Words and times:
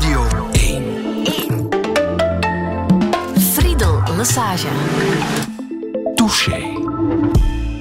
Radio 0.00 0.48
1. 0.52 0.84
1. 1.24 1.68
Friedel 3.52 4.02
Lassage. 4.16 4.66
Touché. 6.14 6.62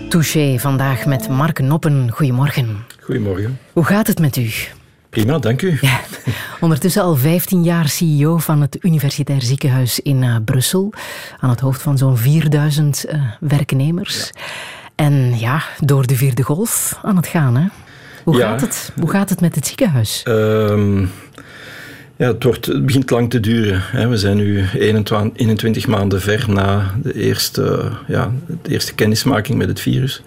Touché 0.10 0.60
vandaag 0.60 1.05
met 1.05 1.29
Mark 1.29 1.60
Noppen. 1.60 2.12
Goedemorgen. 2.12 2.86
Goedemorgen. 3.02 3.60
Hoe 3.74 3.84
gaat 3.84 4.08
het 4.08 4.20
met 4.20 4.36
u? 4.38 4.50
Prima, 5.10 5.38
dank 5.38 5.62
u. 5.62 5.78
Ja, 5.82 6.00
ondertussen 6.59 7.02
al 7.04 7.16
15 7.16 7.63
jaar 7.63 7.88
CEO 7.88 8.38
van 8.38 8.61
het 8.61 8.77
Universitair 8.81 9.41
Ziekenhuis 9.41 9.99
in 9.99 10.21
uh, 10.23 10.36
Brussel. 10.45 10.93
Aan 11.39 11.49
het 11.49 11.59
hoofd 11.59 11.81
van 11.81 11.97
zo'n 11.97 12.17
4000 12.17 13.05
uh, 13.09 13.21
werknemers. 13.39 14.29
Ja. 14.33 14.41
En 14.95 15.39
ja, 15.39 15.63
door 15.79 16.05
de 16.07 16.15
vierde 16.15 16.43
golf 16.43 16.99
aan 17.04 17.15
het 17.15 17.27
gaan. 17.27 17.55
Hè? 17.55 17.67
Hoe, 18.23 18.38
Ja. 18.38 18.47
gaat 18.49 18.61
het? 18.61 18.91
Hoe 18.99 19.09
gaat 19.09 19.29
het 19.29 19.41
met 19.41 19.55
het 19.55 19.67
ziekenhuis? 19.67 20.23
Ehm, 20.23 21.05
ja, 22.19 22.28
het, 22.28 22.43
wordt, 22.43 22.86
begint 22.86 23.09
lang 23.09 23.29
te 23.29 23.39
duren. 23.39 23.82
Hè. 23.82 24.07
We 24.07 24.18
zijn 24.18 24.37
nu 24.37 24.65
21, 24.73 25.41
21 25.41 25.87
maanden 25.87 26.21
ver 26.21 26.46
na 26.47 26.96
de 27.04 27.14
eerste, 27.14 27.91
ja, 28.07 28.32
de 28.61 28.71
eerste 28.71 28.96
kennismaking 28.96 29.57
met 29.57 29.68
het 29.68 29.79
virus. 29.79 30.21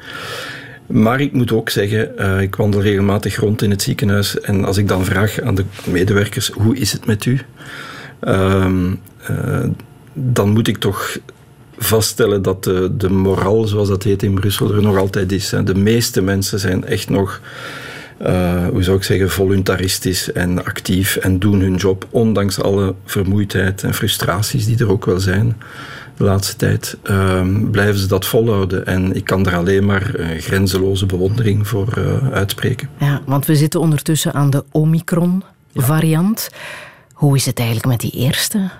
Maar 0.86 1.20
ik 1.20 1.32
moet 1.32 1.52
ook 1.52 1.70
zeggen, 1.70 2.18
eh, 2.18 2.40
ik 2.40 2.56
wandel 2.56 2.82
regelmatig 2.82 3.36
rond 3.36 3.62
in 3.62 3.70
het 3.70 3.82
ziekenhuis. 3.82 4.40
En 4.40 4.64
als 4.64 4.76
ik 4.76 4.88
dan 4.88 5.04
vraag 5.04 5.40
aan 5.40 5.54
de 5.54 5.64
medewerkers, 5.84 6.48
hoe 6.48 6.76
is 6.76 6.92
het 6.92 7.06
met 7.06 7.24
u? 7.24 7.40
Ehm, 8.20 8.94
eh, 9.26 9.64
dan 10.12 10.50
moet 10.50 10.68
ik 10.68 10.76
toch 10.76 11.18
vaststellen 11.78 12.42
dat 12.42 12.64
de, 12.64 12.96
de 12.96 13.10
moraal, 13.10 13.66
zoals 13.66 13.88
dat 13.88 14.02
heet 14.02 14.22
in 14.22 14.34
Brussel, 14.34 14.74
er 14.74 14.82
nog 14.82 14.96
altijd 14.96 15.32
is. 15.32 15.50
Hè. 15.50 15.62
De 15.62 15.74
meeste 15.74 16.22
mensen 16.22 16.58
zijn 16.58 16.84
echt 16.84 17.10
nog, 17.10 17.40
uh, 18.26 18.66
hoe 18.68 18.82
zou 18.82 18.96
ik 18.96 19.02
zeggen, 19.02 19.30
voluntaristisch 19.30 20.32
en 20.32 20.64
actief 20.64 21.16
en 21.16 21.38
doen 21.38 21.60
hun 21.60 21.74
job, 21.74 22.06
ondanks 22.10 22.60
alle 22.60 22.94
vermoeidheid 23.04 23.82
en 23.82 23.94
frustraties 23.94 24.66
die 24.66 24.78
er 24.78 24.90
ook 24.90 25.04
wel 25.04 25.20
zijn. 25.20 25.56
De 26.16 26.24
laatste 26.24 26.56
tijd 26.56 26.96
uh, 27.04 27.46
blijven 27.70 28.00
ze 28.00 28.06
dat 28.06 28.26
volhouden. 28.26 28.86
En 28.86 29.14
ik 29.16 29.24
kan 29.24 29.46
er 29.46 29.56
alleen 29.56 29.84
maar 29.84 30.16
uh, 30.16 30.26
grenzeloze 30.40 31.06
bewondering 31.06 31.68
voor 31.68 31.94
uh, 31.98 32.32
uitspreken. 32.32 32.88
Ja, 32.98 33.22
want 33.26 33.46
we 33.46 33.56
zitten 33.56 33.80
ondertussen 33.80 34.32
aan 34.32 34.50
de 34.50 34.64
Omicron-variant. 34.70 36.48
Ja. 36.50 36.58
Hoe 37.12 37.36
is 37.36 37.46
het 37.46 37.58
eigenlijk 37.58 37.88
met 37.88 38.00
die 38.00 38.20
eerste? 38.20 38.70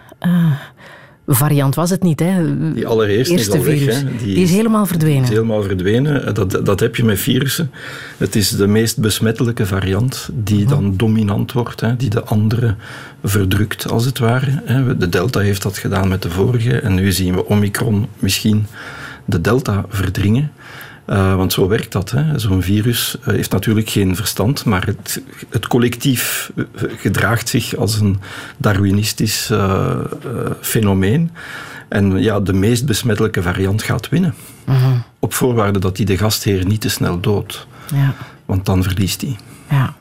Variant 1.26 1.74
was 1.74 1.90
het 1.90 2.02
niet, 2.02 2.20
hè? 2.20 2.58
Die 2.72 2.86
allereerste 2.86 3.32
Eerste 3.32 3.52
is 3.52 3.58
al 3.58 3.64
weg. 3.64 3.78
virus. 3.78 3.94
Hè? 3.94 4.04
Die, 4.04 4.34
die, 4.34 4.44
is 4.44 4.50
helemaal 4.50 4.86
verdwenen. 4.86 5.22
Is 5.22 5.28
helemaal 5.28 5.62
verdwenen. 5.62 6.34
Dat, 6.34 6.66
dat 6.66 6.80
heb 6.80 6.96
je 6.96 7.04
met 7.04 7.18
virussen. 7.18 7.70
Het 8.16 8.36
is 8.36 8.48
de 8.48 8.66
meest 8.66 8.98
besmettelijke 8.98 9.66
variant 9.66 10.28
die 10.32 10.66
dan 10.66 10.86
oh. 10.86 10.98
dominant 10.98 11.52
wordt, 11.52 11.80
hè? 11.80 11.96
die 11.96 12.10
de 12.10 12.22
andere 12.22 12.74
verdrukt, 13.24 13.90
als 13.90 14.04
het 14.04 14.18
ware. 14.18 14.62
Hè? 14.64 14.96
De 14.96 15.08
Delta 15.08 15.40
heeft 15.40 15.62
dat 15.62 15.78
gedaan 15.78 16.08
met 16.08 16.22
de 16.22 16.30
vorige 16.30 16.80
en 16.80 16.94
nu 16.94 17.12
zien 17.12 17.34
we 17.34 17.46
Omicron 17.46 18.06
misschien 18.18 18.66
de 19.24 19.40
Delta 19.40 19.84
verdringen. 19.88 20.52
Uh, 21.12 21.34
want 21.34 21.52
zo 21.52 21.68
werkt 21.68 21.92
dat. 21.92 22.14
Zo'n 22.36 22.62
virus 22.62 23.16
uh, 23.20 23.26
heeft 23.26 23.50
natuurlijk 23.50 23.88
geen 23.90 24.16
verstand, 24.16 24.64
maar 24.64 24.86
het, 24.86 25.22
het, 25.48 25.66
collectief 25.66 26.52
gedraagt 26.96 27.48
zich 27.48 27.76
als 27.76 28.00
een 28.00 28.20
Darwinistisch 28.56 29.50
uh, 29.50 29.98
fenomeen. 30.60 31.30
En 31.88 32.22
ja, 32.22 32.40
de 32.40 32.52
meest 32.52 32.86
besmettelijke 32.86 33.42
variant 33.42 33.82
gaat 33.82 34.08
winnen. 34.08 34.34
Mhm. 34.64 34.78
-huh. 34.78 34.92
Op 35.18 35.34
voorwaarde 35.34 35.78
dat 35.78 35.96
hij 35.96 36.06
de 36.06 36.18
gastheer 36.18 36.66
niet 36.66 36.80
te 36.80 36.88
snel 36.88 37.20
doodt. 37.20 37.66
Ja. 37.94 38.14
Want 38.44 38.66
dan 38.66 38.82
verliest 38.82 39.20
hij. 39.20 39.36
Ja. 39.70 39.94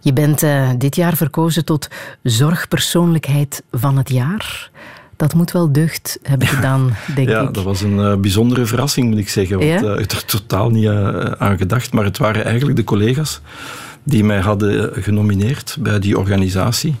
Je 0.00 0.12
bent 0.12 0.44
dit 0.78 0.96
jaar 0.96 1.16
verkozen 1.16 1.64
tot 1.64 1.88
zorgpersoonlijkheid 2.22 3.62
van 3.70 3.96
het 3.96 4.10
jaar. 4.10 4.70
Dat 5.24 5.34
moet 5.34 5.52
wel 5.52 5.72
deugd 5.72 6.18
hebben 6.22 6.48
gedaan, 6.48 6.96
denk 7.14 7.28
ja, 7.28 7.40
ik. 7.40 7.46
Ja, 7.46 7.52
dat 7.52 7.64
was 7.64 7.80
een 7.80 7.98
uh, 7.98 8.14
bijzondere 8.14 8.66
verrassing, 8.66 9.08
moet 9.08 9.18
ik 9.18 9.28
zeggen. 9.28 9.58
Want 9.58 9.70
ja? 9.70 9.94
uh, 9.94 10.00
ik 10.00 10.12
er 10.12 10.24
totaal 10.24 10.70
niet 10.70 10.84
uh, 10.84 11.18
aan 11.18 11.58
gedacht. 11.58 11.92
Maar 11.92 12.04
het 12.04 12.18
waren 12.18 12.44
eigenlijk 12.44 12.76
de 12.76 12.84
collega's 12.84 13.40
die 14.02 14.24
mij 14.24 14.40
hadden 14.40 15.02
genomineerd 15.02 15.76
bij 15.80 15.98
die 15.98 16.18
organisatie. 16.18 16.94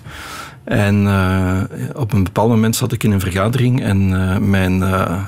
En 0.64 1.02
uh, 1.02 1.60
op 1.94 2.12
een 2.12 2.24
bepaald 2.24 2.48
moment 2.48 2.76
zat 2.76 2.92
ik 2.92 3.02
in 3.02 3.10
een 3.10 3.20
vergadering 3.20 3.82
en 3.82 4.10
uh, 4.10 4.36
mijn, 4.36 4.78
uh, 4.78 5.24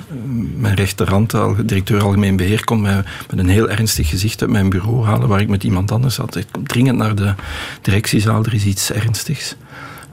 mijn 0.57 0.75
rechterhand, 0.75 1.35
directeur 1.65 2.03
algemeen 2.03 2.37
beheer, 2.37 2.65
kon 2.65 2.81
mij 2.81 3.03
met 3.31 3.39
een 3.39 3.49
heel 3.49 3.69
ernstig 3.71 4.09
gezicht 4.09 4.43
uit 4.43 4.51
mijn 4.51 4.71
bureau 4.71 5.05
halen 5.05 5.29
waar 5.29 5.41
ik 5.41 5.49
met 5.49 5.65
iemand 5.65 5.93
anders 5.93 6.15
zat. 6.15 6.37
Ik 6.37 6.47
kom 6.51 6.67
dringend 6.67 6.99
naar 6.99 7.15
de 7.15 7.35
directiezaal, 7.81 8.45
er 8.45 8.55
is 8.55 8.65
iets 8.65 8.93
ernstigs. 8.93 9.57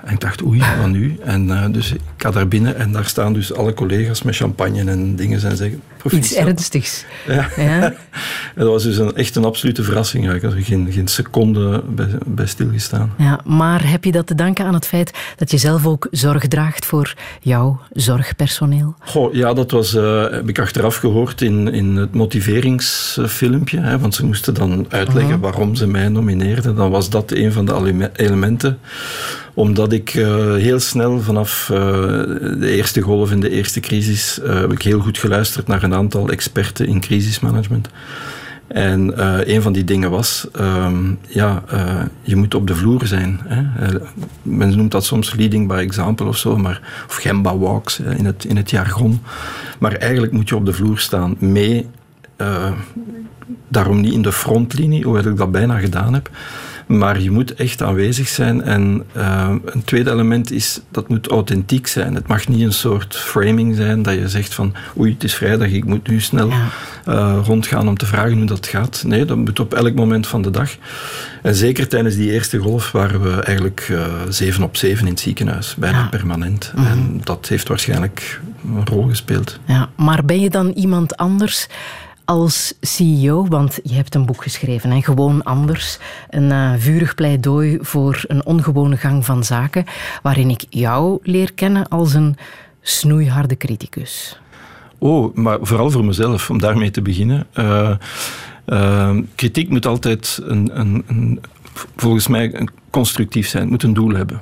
En 0.04 0.14
ik 0.14 0.20
dacht, 0.20 0.44
oei, 0.44 0.62
wat 0.80 0.90
nu? 0.90 1.18
En 1.24 1.48
uh, 1.48 1.66
dus 1.72 1.92
ik 1.92 2.02
ga 2.18 2.32
daar 2.32 2.48
binnen 2.48 2.76
en 2.76 2.92
daar 2.92 3.06
staan 3.06 3.34
dus 3.34 3.54
alle 3.54 3.74
collega's 3.74 4.24
met 4.24 4.36
champagne 4.36 4.92
en 4.92 5.16
dingen 5.16 5.42
en 5.44 5.58
zeggen... 5.58 5.82
Iets 6.10 6.34
ernstigs. 6.34 7.06
Ja. 7.28 7.50
dat 8.56 8.68
was 8.68 8.84
dus 8.84 8.98
een, 8.98 9.16
echt 9.16 9.36
een 9.36 9.46
absolute 9.46 9.84
verrassing. 9.84 10.34
Ik 10.34 10.42
had 10.42 10.54
er 10.54 10.64
geen, 10.64 10.92
geen 10.92 11.08
seconde 11.08 11.84
bij, 11.90 12.08
bij 12.26 12.46
stilgestaan. 12.46 13.14
Ja, 13.18 13.40
maar 13.44 13.90
heb 13.90 14.04
je 14.04 14.12
dat 14.12 14.28
te 14.28 14.36
danken 14.36 14.66
aan 14.66 14.74
het 14.74 14.88
feit 14.88 15.14
dat 15.36 15.52
je 15.52 15.58
zelf 15.58 15.86
ook 15.86 16.08
zorg 16.12 16.48
draagt 16.48 16.86
voor 16.86 17.14
jouw 17.42 17.80
zorgpersoneel? 17.92 18.96
Goh, 19.00 19.34
ja, 19.34 19.54
dat 19.54 19.72
was, 19.72 19.96
uh, 19.96 20.30
heb 20.30 20.50
ik 20.50 20.60
achteraf 20.60 20.96
gehoord 20.96 21.42
in, 21.42 21.74
in 21.74 21.96
het 21.96 22.14
motiveringsfilmpje. 22.14 23.80
Hè, 23.80 24.00
want 24.00 24.16
ze 24.16 24.26
moesten 24.26 24.54
dan 24.54 24.86
uitleggen 24.90 25.40
waarom 25.40 25.76
ze 25.76 25.88
mij 25.88 26.08
nomineerden. 26.08 26.76
Dan 26.76 26.92
was 26.92 27.10
dat 27.10 27.32
een 27.32 27.52
van 27.52 27.66
de 27.66 28.10
elementen 28.16 28.80
omdat 29.54 29.92
ik 29.92 30.14
uh, 30.14 30.56
heel 30.56 30.80
snel 30.80 31.22
vanaf 31.22 31.70
uh, 31.72 31.78
de 32.60 32.70
eerste 32.70 33.02
golf 33.02 33.32
in 33.32 33.40
de 33.40 33.50
eerste 33.50 33.80
crisis 33.80 34.40
uh, 34.44 34.60
heb 34.60 34.72
ik 34.72 34.82
heel 34.82 35.00
goed 35.00 35.18
geluisterd 35.18 35.68
naar 35.68 35.84
een 35.84 35.93
aantal 35.94 36.30
experten 36.30 36.88
in 36.88 37.00
crisismanagement. 37.00 37.90
En 38.68 39.14
een 39.54 39.62
van 39.62 39.74
die 39.74 39.84
dingen 39.84 40.12
was, 40.12 40.48
ja, 41.28 41.64
je 42.22 42.36
moet 42.36 42.56
op 42.56 42.68
de 42.68 42.76
vloer 42.76 43.08
zijn. 43.08 43.40
Hè. 43.44 43.90
men 44.42 44.76
noemt 44.78 44.92
dat 44.92 45.06
soms 45.06 45.34
leading 45.34 45.68
by 45.68 45.74
example 45.74 46.26
of 46.26 46.38
zo, 46.38 46.58
maar, 46.58 46.82
of 47.08 47.16
Gemba 47.16 47.58
walks 47.58 48.00
in 48.00 48.26
het, 48.26 48.46
in 48.46 48.58
het 48.58 48.70
jargon. 48.70 49.22
Maar 49.80 49.94
eigenlijk 49.94 50.32
moet 50.32 50.50
je 50.50 50.56
op 50.56 50.66
de 50.66 50.74
vloer 50.74 51.00
staan, 51.00 51.36
mee, 51.40 51.90
daarom 53.68 54.02
niet 54.02 54.14
in 54.14 54.22
de 54.22 54.32
frontlinie, 54.32 55.04
hoewel 55.04 55.32
ik 55.32 55.38
dat 55.38 55.52
bijna 55.52 55.80
gedaan 55.80 56.14
heb. 56.14 56.30
Maar 56.98 57.22
je 57.22 57.32
moet 57.32 57.54
echt 57.54 57.82
aanwezig 57.82 58.28
zijn. 58.28 58.62
En 58.62 59.04
uh, 59.18 59.50
een 59.66 59.84
tweede 59.84 60.12
element 60.12 60.52
is, 60.52 60.82
dat 60.92 61.10
moet 61.10 61.28
authentiek 61.28 61.88
zijn. 61.88 62.16
Het 62.16 62.28
mag 62.28 62.48
niet 62.48 62.62
een 62.62 62.74
soort 62.74 63.16
framing 63.16 63.76
zijn 63.76 64.02
dat 64.02 64.14
je 64.14 64.30
zegt 64.30 64.54
van 64.54 64.74
oei, 65.00 65.14
het 65.14 65.24
is 65.24 65.34
vrijdag, 65.36 65.68
ik 65.68 65.86
moet 65.86 66.08
nu 66.08 66.20
snel 66.20 66.50
ja. 66.50 66.68
uh, 67.08 67.38
rondgaan 67.46 67.88
om 67.88 67.98
te 67.98 68.06
vragen 68.06 68.38
hoe 68.38 68.46
dat 68.46 68.68
gaat. 68.68 69.04
Nee, 69.06 69.26
dat 69.26 69.38
moet 69.38 69.60
op 69.60 69.74
elk 69.74 69.94
moment 69.96 70.28
van 70.28 70.42
de 70.42 70.50
dag. 70.50 70.70
En 71.42 71.56
zeker 71.56 71.88
tijdens 71.88 72.16
die 72.16 72.32
eerste 72.32 72.58
golf 72.58 72.92
waren 72.92 73.22
we 73.22 73.42
eigenlijk 73.42 73.88
uh, 73.92 74.06
zeven 74.30 74.64
op 74.64 74.78
zeven 74.78 75.06
in 75.06 75.12
het 75.12 75.22
ziekenhuis. 75.22 75.76
Bijna 75.76 75.98
ja. 75.98 76.08
permanent. 76.08 76.72
Mm 76.76 76.84
-hmm. 76.84 76.92
En 76.92 77.22
dat 77.24 77.48
heeft 77.48 77.68
waarschijnlijk 77.68 78.42
een 78.66 78.86
rol 78.86 79.08
gespeeld. 79.08 79.60
Ja, 79.66 79.90
maar 79.96 80.26
ben 80.26 80.40
je 80.40 80.50
dan 80.50 80.70
iemand 80.70 81.18
anders 81.18 81.68
als 82.26 82.74
CEO, 82.82 83.48
want 83.48 83.80
je 83.84 83.94
hebt 83.94 84.16
een 84.16 84.26
boek 84.26 84.44
geschreven, 84.44 84.92
hè? 84.92 85.02
gewoon 85.02 85.44
anders. 85.44 85.98
Een 86.30 86.50
uh, 86.50 86.74
vurig 86.78 87.16
pleidooi 87.16 87.78
voor 87.82 88.24
een 88.28 88.46
ongewone 88.46 88.98
gang 88.98 89.26
van 89.26 89.44
zaken, 89.44 89.86
waarin 90.22 90.50
ik 90.50 90.66
jou 90.70 91.20
leer 91.22 91.54
kennen 91.54 91.88
als 91.88 92.14
een 92.14 92.36
snoeiharde 92.82 93.58
criticus. 93.58 94.40
Oh, 94.98 95.36
maar 95.36 95.58
vooral 95.62 95.92
voor 95.92 96.06
mezelf, 96.06 96.50
om 96.50 96.60
daarmee 96.60 96.92
te 96.92 97.02
beginnen. 97.02 97.48
Uh, 97.54 97.96
uh, 98.66 99.18
kritiek 99.36 99.70
moet 99.70 99.86
altijd 99.86 100.40
een, 100.44 100.80
een, 100.80 101.04
een, 101.08 101.42
volgens 101.96 102.28
mij 102.28 102.68
constructief 102.90 103.48
zijn, 103.48 103.62
het 103.62 103.72
moet 103.72 103.84
een 103.84 103.94
doel 103.94 104.14
hebben. 104.14 104.42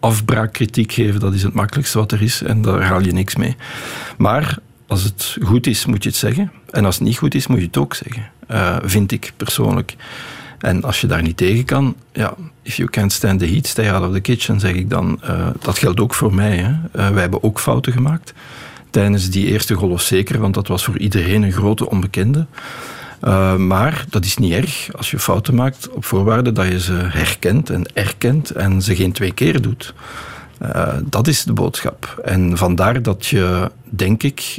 Afbraakkritiek 0.00 0.92
geven, 0.92 1.20
dat 1.20 1.34
is 1.34 1.42
het 1.42 1.54
makkelijkste 1.54 1.98
wat 1.98 2.12
er 2.12 2.22
is 2.22 2.42
en 2.42 2.62
daar 2.62 2.82
haal 2.82 3.00
je 3.00 3.12
niks 3.12 3.36
mee. 3.36 3.56
Maar 4.16 4.58
als 4.88 5.02
het 5.02 5.36
goed 5.42 5.66
is, 5.66 5.86
moet 5.86 6.02
je 6.02 6.08
het 6.08 6.18
zeggen. 6.18 6.52
En 6.70 6.84
als 6.84 6.94
het 6.94 7.04
niet 7.04 7.18
goed 7.18 7.34
is, 7.34 7.46
moet 7.46 7.58
je 7.58 7.66
het 7.66 7.76
ook 7.76 7.94
zeggen. 7.94 8.30
Uh, 8.50 8.76
vind 8.82 9.12
ik 9.12 9.32
persoonlijk. 9.36 9.96
En 10.58 10.82
als 10.82 11.00
je 11.00 11.06
daar 11.06 11.22
niet 11.22 11.36
tegen 11.36 11.64
kan, 11.64 11.96
ja, 12.12 12.34
if 12.62 12.76
you 12.76 12.88
can't 12.88 13.12
stand 13.12 13.38
the 13.38 13.46
heat, 13.46 13.66
stay 13.66 13.90
out 13.90 14.08
of 14.08 14.12
the 14.12 14.20
kitchen, 14.20 14.60
zeg 14.60 14.72
ik 14.72 14.90
dan. 14.90 15.20
Uh, 15.24 15.46
dat 15.60 15.78
geldt 15.78 16.00
ook 16.00 16.14
voor 16.14 16.34
mij. 16.34 16.56
Hè. 16.56 16.70
Uh, 16.70 17.08
wij 17.10 17.20
hebben 17.20 17.42
ook 17.42 17.60
fouten 17.60 17.92
gemaakt. 17.92 18.32
Tijdens 18.90 19.30
die 19.30 19.46
eerste 19.46 19.74
golf 19.74 20.02
zeker, 20.02 20.40
want 20.40 20.54
dat 20.54 20.68
was 20.68 20.84
voor 20.84 20.98
iedereen 20.98 21.42
een 21.42 21.52
grote 21.52 21.90
onbekende. 21.90 22.46
Maar 23.56 24.04
dat 24.08 24.24
is 24.24 24.36
niet 24.36 24.52
erg 24.52 24.88
als 24.96 25.10
je 25.10 25.18
fouten 25.18 25.54
maakt, 25.54 25.88
op 25.90 26.04
voorwaarde 26.04 26.52
dat 26.52 26.66
je 26.66 26.80
ze 26.80 26.92
herkent 26.92 27.70
en 27.70 27.94
erkent 27.94 28.50
en 28.50 28.82
ze 28.82 28.96
geen 28.96 29.12
twee 29.12 29.32
keer 29.32 29.60
doet. 29.62 29.94
Dat 31.04 31.26
is 31.26 31.44
de 31.44 31.52
boodschap. 31.52 32.20
En 32.24 32.56
vandaar 32.56 33.02
dat 33.02 33.26
je, 33.26 33.70
denk 33.82 34.22
ik, 34.22 34.58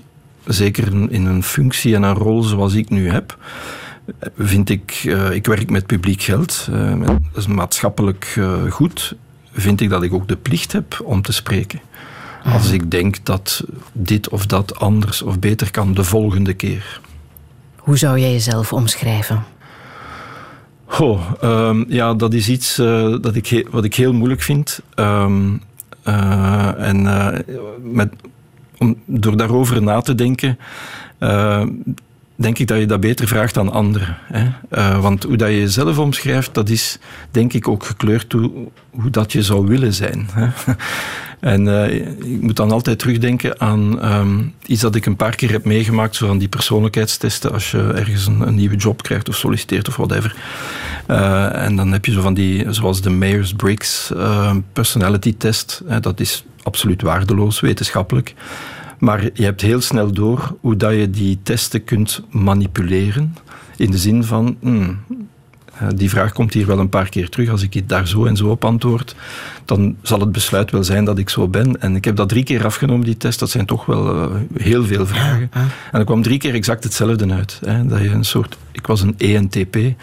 zeker 0.53 1.11
in 1.11 1.25
een 1.25 1.43
functie 1.43 1.95
en 1.95 2.03
een 2.03 2.13
rol 2.13 2.43
zoals 2.43 2.73
ik 2.73 2.89
nu 2.89 3.09
heb, 3.09 3.37
vind 4.37 4.69
ik, 4.69 5.03
uh, 5.05 5.31
ik 5.31 5.45
werk 5.45 5.69
met 5.69 5.85
publiek 5.85 6.21
geld, 6.21 6.67
uh, 6.71 7.05
dat 7.05 7.19
is 7.35 7.47
maatschappelijk 7.47 8.35
uh, 8.37 8.71
goed, 8.71 9.15
vind 9.51 9.81
ik 9.81 9.89
dat 9.89 10.03
ik 10.03 10.13
ook 10.13 10.27
de 10.27 10.35
plicht 10.35 10.71
heb 10.71 11.01
om 11.03 11.21
te 11.21 11.33
spreken. 11.33 11.79
Als 12.43 12.71
ik 12.71 12.91
denk 12.91 13.25
dat 13.25 13.63
dit 13.91 14.29
of 14.29 14.45
dat 14.45 14.79
anders 14.79 15.21
of 15.21 15.39
beter 15.39 15.71
kan 15.71 15.93
de 15.93 16.03
volgende 16.03 16.53
keer. 16.53 17.01
Hoe 17.75 17.97
zou 17.97 18.19
jij 18.19 18.31
jezelf 18.31 18.73
omschrijven? 18.73 19.43
Oh, 20.99 21.31
um, 21.43 21.85
ja, 21.87 22.13
dat 22.13 22.33
is 22.33 22.49
iets 22.49 22.75
dat 23.21 23.35
ik 23.35 23.67
wat 23.71 23.83
ik 23.83 23.95
heel 23.95 24.13
moeilijk 24.13 24.41
vind. 24.41 24.79
Um, 24.95 25.61
en 26.03 27.01
met, 27.81 28.13
om, 28.79 28.95
door 29.05 29.37
daarover 29.37 29.81
na 29.81 30.01
te 30.01 30.15
denken, 30.15 30.57
denk 32.39 32.59
ik 32.59 32.67
dat 32.67 32.79
je 32.79 32.85
dat 32.85 32.99
beter 32.99 33.27
vraagt 33.27 33.57
aan 33.57 33.71
anderen. 33.71 34.17
Hè? 34.23 34.47
Uh, 34.71 35.01
want 35.01 35.23
hoe 35.23 35.37
dat 35.37 35.49
je 35.49 35.59
jezelf 35.59 35.97
omschrijft, 35.97 36.53
dat 36.53 36.69
is 36.69 36.99
denk 37.31 37.53
ik 37.53 37.67
ook 37.67 37.85
gekleurd 37.85 38.31
hoe, 38.31 38.51
hoe 38.89 39.09
dat 39.09 39.31
je 39.31 39.43
zou 39.43 39.67
willen 39.67 39.93
zijn. 39.93 40.27
Hè? 40.33 40.47
En 41.39 41.65
uh, 41.65 41.93
ik 42.33 42.41
moet 42.41 42.55
dan 42.55 42.71
altijd 42.71 42.99
terugdenken 42.99 43.59
aan 43.59 44.13
um, 44.13 44.53
iets 44.65 44.81
dat 44.81 44.95
ik 44.95 45.05
een 45.05 45.15
paar 45.15 45.35
keer 45.35 45.51
heb 45.51 45.65
meegemaakt, 45.65 46.15
zo 46.15 46.27
van 46.27 46.37
die 46.37 46.47
persoonlijkheidstesten, 46.47 47.51
als 47.51 47.71
je 47.71 47.91
ergens 47.95 48.25
een, 48.25 48.47
een 48.47 48.55
nieuwe 48.55 48.75
job 48.75 49.01
krijgt 49.01 49.29
of 49.29 49.35
solliciteert 49.35 49.87
of 49.87 49.95
whatever. 49.95 50.35
Uh, 51.07 51.63
en 51.65 51.75
dan 51.75 51.91
heb 51.91 52.05
je 52.05 52.11
zo 52.11 52.21
van 52.21 52.33
die, 52.33 52.73
zoals 52.73 53.01
de 53.01 53.09
Myers-Briggs 53.09 54.11
personality 54.73 55.35
test. 55.37 55.81
Hè? 55.87 55.99
Dat 55.99 56.19
is 56.19 56.45
absoluut 56.69 57.01
waardeloos, 57.01 57.59
wetenschappelijk. 57.59 58.33
Maar 58.99 59.23
je 59.33 59.43
hebt 59.43 59.61
heel 59.61 59.81
snel 59.81 60.11
door 60.11 60.55
hoe 60.61 60.75
dat 60.75 60.93
je 60.93 61.09
die 61.09 61.39
testen 61.43 61.83
kunt 61.83 62.23
manipuleren. 62.31 63.35
In 63.77 63.91
de 63.91 63.97
zin 63.97 64.23
van, 64.23 64.57
hmm, 64.59 64.99
eh, 65.79 65.87
die 65.95 66.09
vraag 66.09 66.33
komt 66.33 66.53
hier 66.53 66.67
wel 66.67 66.79
een 66.79 66.89
paar 66.89 67.09
keer 67.09 67.29
terug. 67.29 67.49
Als 67.49 67.63
ik 67.63 67.89
daar 67.89 68.07
zo 68.07 68.25
en 68.25 68.35
zo 68.35 68.47
op 68.47 68.65
antwoord, 68.65 69.15
dan 69.65 69.95
zal 70.01 70.19
het 70.19 70.31
besluit 70.31 70.71
wel 70.71 70.83
zijn 70.83 71.05
dat 71.05 71.17
ik 71.17 71.29
zo 71.29 71.47
ben. 71.47 71.81
En 71.81 71.95
ik 71.95 72.05
heb 72.05 72.15
dat 72.15 72.29
drie 72.29 72.43
keer 72.43 72.65
afgenomen, 72.65 73.05
die 73.05 73.17
test. 73.17 73.39
Dat 73.39 73.49
zijn 73.49 73.65
toch 73.65 73.85
wel 73.85 74.15
uh, 74.15 74.35
heel 74.53 74.85
veel 74.85 75.05
vragen. 75.05 75.51
En 75.91 75.99
er 75.99 76.05
kwam 76.05 76.21
drie 76.21 76.37
keer 76.37 76.53
exact 76.53 76.83
hetzelfde 76.83 77.33
uit. 77.33 77.59
Hè. 77.65 77.85
Dat 77.85 77.99
je 77.99 78.09
een 78.09 78.25
soort, 78.25 78.57
ik 78.71 78.87
was 78.87 79.01
een 79.01 79.15
ENTP. 79.17 79.75
Um, 79.75 79.95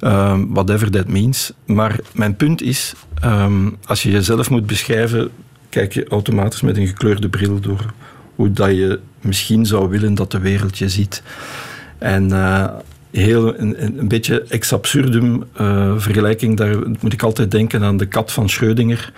ehm, 0.00 0.46
whatever 0.48 0.90
that 0.90 1.08
means. 1.08 1.52
Maar 1.66 1.98
mijn 2.12 2.36
punt 2.36 2.62
is, 2.62 2.94
um, 3.24 3.76
als 3.86 4.02
je 4.02 4.10
jezelf 4.10 4.50
moet 4.50 4.66
beschrijven, 4.66 5.30
kijk 5.68 5.92
je 5.92 6.08
automatisch 6.08 6.60
met 6.60 6.76
een 6.76 6.86
gekleurde 6.86 7.28
bril 7.28 7.60
door 7.60 7.92
hoe 8.34 8.52
dat 8.52 8.70
je 8.70 9.00
misschien 9.20 9.66
zou 9.66 9.88
willen 9.88 10.14
dat 10.14 10.30
de 10.30 10.38
wereld 10.38 10.78
je 10.78 10.88
ziet. 10.88 11.22
En 11.98 12.28
uh, 12.28 12.68
heel, 13.22 13.58
een, 13.58 13.98
een, 13.98 14.08
beetje 14.08 14.44
ex 14.48 14.72
absurdum 14.72 15.44
uh, 15.60 15.92
vergelijking, 15.96 16.56
daar 16.56 16.76
moet 17.00 17.12
ik 17.12 17.22
altijd 17.22 17.50
denken 17.50 17.82
aan 17.82 17.96
de 17.96 18.06
kat 18.06 18.32
van 18.32 18.50
Schrödinger 18.50 19.12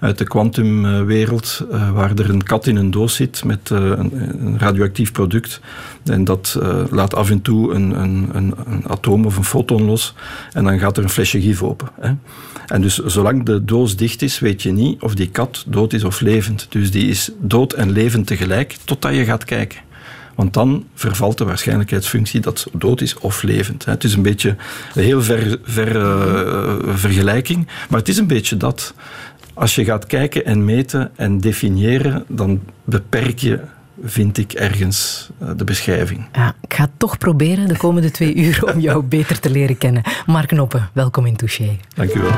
uit 0.00 0.18
de 0.18 0.24
kwantumwereld, 0.24 1.66
uh, 1.72 1.90
waar 1.90 2.10
er 2.10 2.30
een 2.30 2.42
kat 2.42 2.66
in 2.66 2.76
een 2.76 2.90
doos 2.90 3.14
zit 3.14 3.44
met 3.44 3.70
uh, 3.70 3.78
een, 3.78 4.58
radioactief 4.58 5.12
product. 5.12 5.60
En 6.04 6.24
dat 6.24 6.58
laat 6.90 7.14
af 7.14 7.30
en 7.30 7.42
toe 7.42 7.74
een, 7.74 8.00
een, 8.00 8.28
een, 8.32 8.54
atoom 8.86 9.26
of 9.26 9.36
een 9.36 9.44
foton 9.44 9.84
los. 9.84 10.14
En 10.52 10.64
dan 10.64 10.78
gaat 10.78 10.96
er 10.96 11.02
een 11.02 11.08
flesje 11.08 11.40
gif 11.40 11.62
open. 11.62 11.88
Hè. 12.00 12.12
En 12.66 12.80
dus 12.80 12.98
zolang 12.98 13.44
de 13.44 13.64
doos 13.64 13.96
dicht 13.96 14.22
is, 14.22 14.38
weet 14.38 14.62
je 14.62 14.72
niet 14.72 15.02
of 15.02 15.14
die 15.14 15.28
kat 15.28 15.64
dood 15.66 15.92
is 15.92 16.04
of 16.04 16.20
levend. 16.20 16.66
Dus 16.68 16.90
die 16.90 17.08
is 17.08 17.30
dood 17.38 17.72
en 17.72 17.90
levend 17.90 18.26
tegelijk, 18.26 18.76
totdat 18.84 19.14
je 19.14 19.24
gaat 19.24 19.44
kijken. 19.44 19.78
Want 20.34 20.52
dan 20.52 20.86
vervalt 20.94 21.38
de 21.38 21.44
waarschijnlijkheidsfunctie 21.44 22.40
dat 22.40 22.66
dood 22.72 23.00
is 23.00 23.18
of 23.18 23.42
levend. 23.42 23.84
Het 23.84 24.04
is 24.04 24.14
een 24.14 24.22
beetje 24.22 24.56
een 24.94 25.04
heel 25.04 25.22
ver, 25.22 25.58
ver 25.62 25.96
uh, 25.96 26.74
vergelijking, 26.94 27.66
maar 27.88 27.98
het 27.98 28.08
is 28.08 28.16
een 28.16 28.26
beetje 28.26 28.56
dat. 28.56 28.94
Als 29.54 29.74
je 29.74 29.84
gaat 29.84 30.06
kijken 30.06 30.44
en 30.44 30.64
meten 30.64 31.10
en 31.16 31.38
definiëren, 31.38 32.24
dan 32.28 32.60
beperk 32.84 33.38
je 33.38 33.60
vind 34.04 34.38
ik 34.38 34.52
ergens 34.52 35.28
eh, 35.38 35.48
de 35.56 35.64
beschrijving. 35.64 36.26
Ja, 36.32 36.54
ik 36.60 36.74
ga 36.74 36.88
toch 36.96 37.18
proberen 37.18 37.68
de 37.68 37.76
komende 37.76 38.10
twee 38.10 38.34
uur 38.44 38.72
om 38.74 38.80
jou 38.80 39.02
beter 39.02 39.40
te 39.40 39.50
leren 39.50 39.78
kennen. 39.78 40.02
Mark 40.26 40.48
Knoppen, 40.48 40.90
welkom 40.92 41.26
in 41.26 41.36
Touché. 41.36 41.78
Dank 41.94 42.14
u 42.14 42.20
wel. 42.20 42.32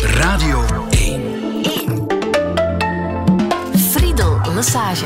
Radio 0.00 0.64
1. 0.90 1.20
1. 1.62 2.06
Friedel 3.78 4.40
Massage. 4.54 5.04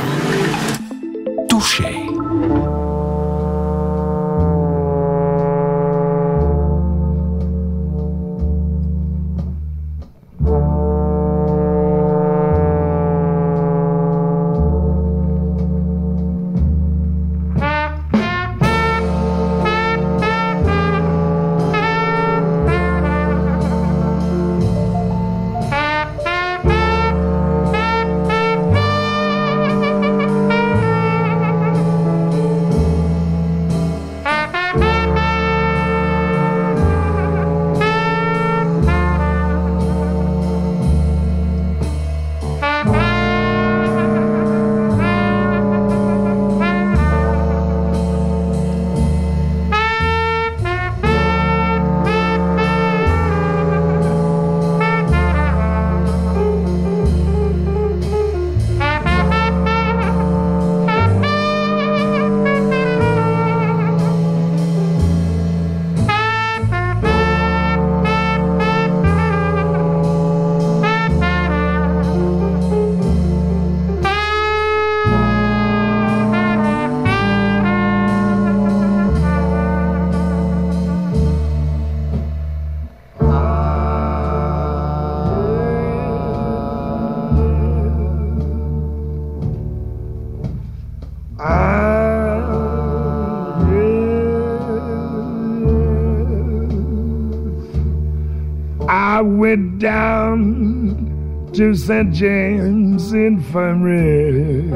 Touché. 1.60 2.69
St. 101.74 102.12
James 102.12 103.12
Infirmary. 103.12 104.70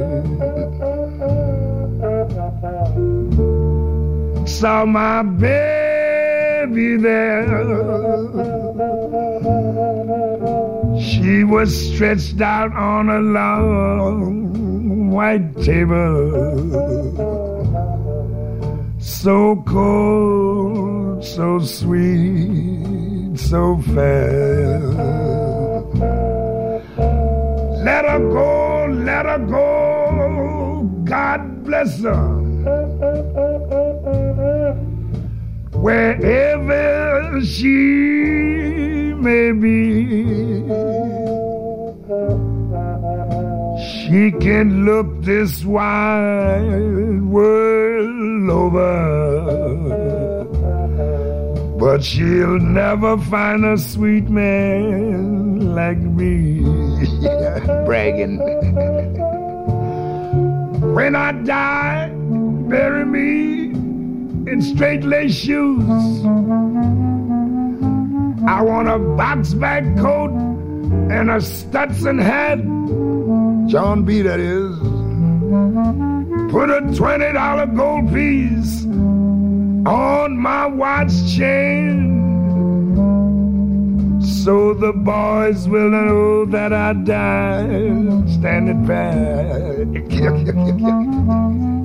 Saw 4.47 4.85
my 4.85 5.23
baby 5.23 6.97
there. 6.97 7.45
She 11.01 11.45
was 11.45 11.71
stretched 11.75 12.41
out 12.41 12.73
on 12.73 13.09
a 13.09 13.21
long 13.21 15.11
white 15.11 15.57
table. 15.63 17.25
So 18.99 19.63
cold, 19.67 21.25
so 21.25 21.59
sweet, 21.61 23.39
so 23.39 23.79
fair. 23.95 24.34
Go, 29.39 30.11
let 30.11 30.21
her 30.21 30.35
go. 30.37 30.83
God 31.05 31.65
bless 31.65 32.03
her. 32.03 32.41
Wherever 35.73 37.45
she 37.45 39.13
may 39.15 39.53
be, 39.53 40.65
She 44.15 44.31
can 44.31 44.85
look 44.85 45.23
this 45.23 45.65
wide 45.65 47.23
world 47.23 48.51
over, 48.51 50.24
but 51.85 52.03
she'll 52.03 52.59
never 52.59 53.19
find 53.19 53.63
a 53.63 53.77
sweet 53.77 54.27
man 54.31 55.75
like 55.75 55.99
me. 55.99 56.61
Bragging. 57.85 58.39
when 60.95 61.15
I 61.15 61.33
die, 61.33 62.09
bury 62.71 63.05
me 63.05 63.73
in 64.51 64.63
straight 64.63 65.05
lace 65.05 65.35
shoes. 65.35 65.85
I 68.49 68.63
want 68.63 68.89
a 68.89 68.99
box 68.99 69.53
back 69.53 69.85
coat 69.99 70.31
and 70.31 71.31
a 71.31 71.39
Stetson 71.39 72.19
hat. 72.19 72.61
John 73.69 74.05
B. 74.07 74.23
That 74.23 74.41
is. 74.41 74.75
Put 76.51 76.71
a 76.71 76.81
twenty 76.97 77.31
dollar 77.35 77.67
gold 77.67 78.11
piece 78.11 78.87
on 79.87 80.37
my 80.37 80.67
watch 80.67 81.13
chain. 81.37 82.23
So 84.23 84.75
the 84.75 84.93
boys 84.93 85.69
will 85.69 85.91
know 85.91 86.45
that 86.47 86.73
I 86.73 86.93
died 86.93 88.31
standing 88.31 88.87
back. 88.87 89.85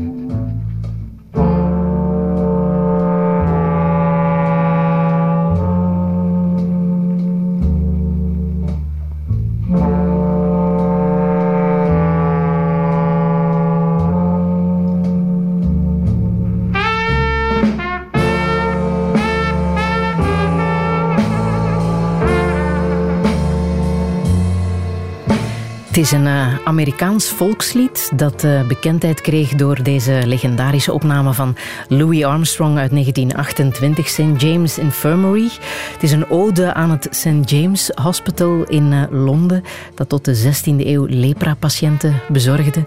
is 26.00 26.12
een 26.12 26.26
uh, 26.26 26.58
Amerikaans 26.64 27.30
volkslied 27.30 28.12
dat 28.16 28.44
uh, 28.44 28.68
bekendheid 28.68 29.22
kreeg 29.22 29.56
door 29.56 29.84
deze 29.84 30.22
legendarische 30.26 30.94
opname 30.94 31.34
van 31.34 31.56
Louis 31.88 32.24
Armstrong 32.24 32.78
uit 32.78 32.92
1928, 32.92 34.08
St. 34.08 34.42
James 34.42 34.78
Infirmary. 34.78 35.50
Het 35.94 36.04
is 36.04 36.12
een 36.12 36.30
ode 36.30 36.74
aan 36.74 36.92
het 36.92 37.08
St. 37.12 37.50
James 37.50 37.92
Hospital 38.02 38.64
in 38.64 38.92
uh, 38.92 39.04
Londen, 39.10 39.64
dat 39.96 40.10
tot 40.10 40.26
de 40.26 40.38
16e 40.38 40.86
eeuw 40.86 41.06
lepra-patiënten 41.10 42.22
bezorgde. 42.28 42.86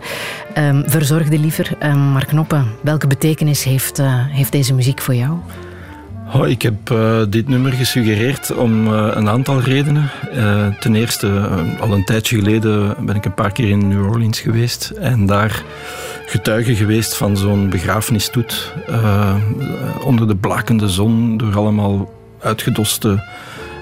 Um, 0.58 0.82
verzorgde 0.86 1.38
liever. 1.38 1.76
Um, 1.82 1.98
Mark 1.98 2.28
Knoppen, 2.28 2.66
welke 2.82 3.06
betekenis 3.06 3.64
heeft, 3.64 4.00
heeft 4.30 4.52
deze 4.52 4.74
muziek 4.74 5.00
voor 5.00 5.14
jou? 5.14 5.38
Oh, 6.34 6.48
ik 6.48 6.62
heb 6.62 6.90
uh, 6.90 7.22
dit 7.28 7.48
nummer 7.48 7.72
gesuggereerd 7.72 8.54
om 8.54 8.86
uh, 8.86 9.08
een 9.10 9.28
aantal 9.28 9.60
redenen. 9.60 10.10
Uh, 10.34 10.66
ten 10.80 10.94
eerste, 10.94 11.48
al 11.80 11.92
een 11.92 12.04
tijdje 12.04 12.36
geleden 12.36 12.96
ben 13.06 13.16
ik 13.16 13.24
een 13.24 13.34
paar 13.34 13.52
keer 13.52 13.68
in 13.68 13.88
New 13.88 14.10
Orleans 14.10 14.40
geweest 14.40 14.90
en 14.90 15.26
daar 15.26 15.62
getuige 16.26 16.76
geweest 16.76 17.16
van 17.16 17.36
zo'n 17.36 17.68
begrafenisstoet 17.68 18.72
onder 20.04 20.28
de 20.28 20.36
blakende 20.36 20.88
zon 20.88 21.36
door 21.36 21.56
allemaal 21.56 22.12
uitgedoste 22.40 23.24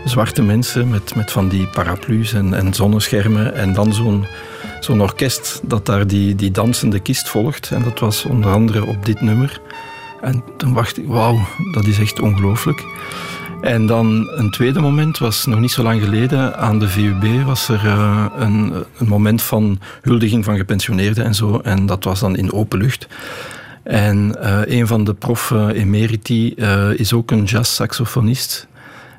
zwarte 0.04 0.42
mensen 0.42 0.88
met, 0.88 1.14
met 1.14 1.32
van 1.32 1.48
die 1.48 1.66
paraplu's 1.66 2.32
en, 2.32 2.54
en 2.54 2.74
zonneschermen 2.74 3.54
en 3.54 3.72
dan 3.72 3.92
zo'n 3.92 4.26
zo'n 4.80 5.02
orkest 5.02 5.60
dat 5.64 5.86
daar 5.86 6.06
die, 6.06 6.34
die 6.34 6.50
dansende 6.50 7.00
kist 7.00 7.28
volgt. 7.28 7.70
En 7.70 7.82
dat 7.82 7.98
was 7.98 8.24
onder 8.24 8.52
andere 8.52 8.84
op 8.84 9.06
dit 9.06 9.20
nummer. 9.20 9.60
En 10.20 10.42
toen 10.56 10.74
dacht 10.74 10.98
ik, 10.98 11.06
wauw, 11.06 11.46
dat 11.72 11.86
is 11.86 11.98
echt 11.98 12.20
ongelooflijk. 12.20 12.84
En 13.60 13.86
dan 13.86 14.30
een 14.34 14.50
tweede 14.50 14.80
moment 14.80 15.18
was 15.18 15.46
nog 15.46 15.60
niet 15.60 15.70
zo 15.70 15.82
lang 15.82 16.02
geleden. 16.02 16.56
Aan 16.58 16.78
de 16.78 16.88
VUB 16.88 17.44
was 17.44 17.68
er 17.68 17.84
uh, 17.84 18.26
een, 18.36 18.72
een, 18.98 19.08
moment 19.08 19.42
van 19.42 19.78
huldiging 20.02 20.44
van 20.44 20.56
gepensioneerden 20.56 21.24
en 21.24 21.34
zo. 21.34 21.58
En 21.58 21.86
dat 21.86 22.04
was 22.04 22.20
dan 22.20 22.36
in 22.36 22.52
open 22.52 22.78
lucht. 22.78 23.06
En 23.82 24.36
uh, 24.42 24.60
een 24.64 24.86
van 24.86 25.04
de 25.04 25.14
prof 25.14 25.50
emeriti 25.72 26.54
uh, 26.56 26.90
is 26.94 27.12
ook 27.12 27.30
een 27.30 27.44
jazz-saxofonist. 27.44 28.66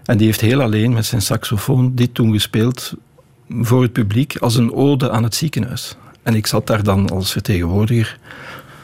En 0.06 0.18
die 0.18 0.26
heeft 0.26 0.42
heel 0.42 0.62
alleen 0.62 0.94
met 0.94 1.06
zijn 1.06 1.22
saxofoon 1.22 1.96
dit 1.96 2.14
toen 2.14 2.32
gespeeld 2.32 2.94
voor 3.50 3.82
het 3.82 3.92
publiek 3.92 4.38
als 4.38 4.56
een 4.56 4.74
ode 4.74 5.12
aan 5.12 5.24
het 5.24 5.36
ziekenhuis. 5.36 5.96
En 6.24 6.36
ik 6.36 6.48
zat 6.48 6.68
daar 6.68 6.84
dan 6.84 7.10
als 7.10 7.32
vertegenwoordiger 7.32 8.20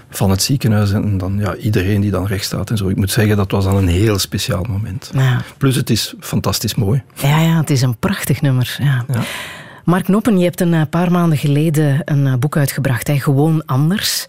van 0.09 0.29
het 0.29 0.41
ziekenhuis 0.41 0.91
en 0.91 1.17
dan 1.17 1.37
ja, 1.39 1.55
iedereen 1.55 2.01
die 2.01 2.11
dan 2.11 2.25
recht 2.25 2.45
staat 2.45 2.69
en 2.69 2.77
zo. 2.77 2.87
Ik 2.87 2.95
moet 2.95 3.11
zeggen, 3.11 3.37
dat 3.37 3.51
was 3.51 3.63
dan 3.63 3.75
een 3.75 3.87
heel 3.87 4.19
speciaal 4.19 4.63
moment. 4.69 5.11
Ja. 5.13 5.41
Plus 5.57 5.75
het 5.75 5.89
is 5.89 6.13
fantastisch 6.19 6.75
mooi. 6.75 7.03
Ja, 7.13 7.39
ja 7.39 7.57
het 7.57 7.69
is 7.69 7.81
een 7.81 7.97
prachtig 7.97 8.41
nummer. 8.41 8.77
Ja. 8.79 9.05
ja. 9.13 9.21
Mark 9.83 10.07
Noppen, 10.07 10.37
je 10.37 10.43
hebt 10.43 10.61
een 10.61 10.73
eh, 10.73 10.81
paar 10.89 11.11
maanden 11.11 11.37
geleden 11.37 12.01
een 12.05 12.27
eh, 12.27 12.33
boek 12.35 12.57
uitgebracht, 12.57 13.07
hè, 13.07 13.19
Gewoon 13.19 13.65
Anders. 13.65 14.25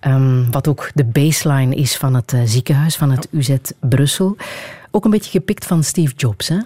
Um, 0.00 0.50
wat 0.50 0.68
ook 0.68 0.90
de 0.94 1.04
baseline 1.04 1.74
is 1.74 1.96
van 1.96 2.14
het 2.14 2.32
uh, 2.32 2.40
ziekenhuis, 2.44 2.96
van 2.96 3.10
het 3.10 3.28
UZ 3.30 3.56
Brussel. 3.80 4.36
Ook 4.90 5.04
een 5.04 5.10
beetje 5.10 5.30
gepikt 5.30 5.66
van 5.66 5.84
Steve 5.84 6.14
Jobs, 6.16 6.48
hè? 6.48 6.58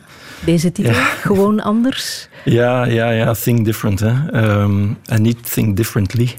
Deze 0.44 0.72
titel, 0.72 0.92
Gewoon 1.22 1.60
Anders. 1.60 2.28
Ja, 2.44 2.84
ja, 2.84 3.10
ja, 3.10 3.32
think 3.32 3.64
different. 3.64 4.00
Hè. 4.00 4.42
Um, 4.60 4.98
en 5.04 5.22
niet 5.22 5.52
think 5.52 5.76
differently. 5.76 6.34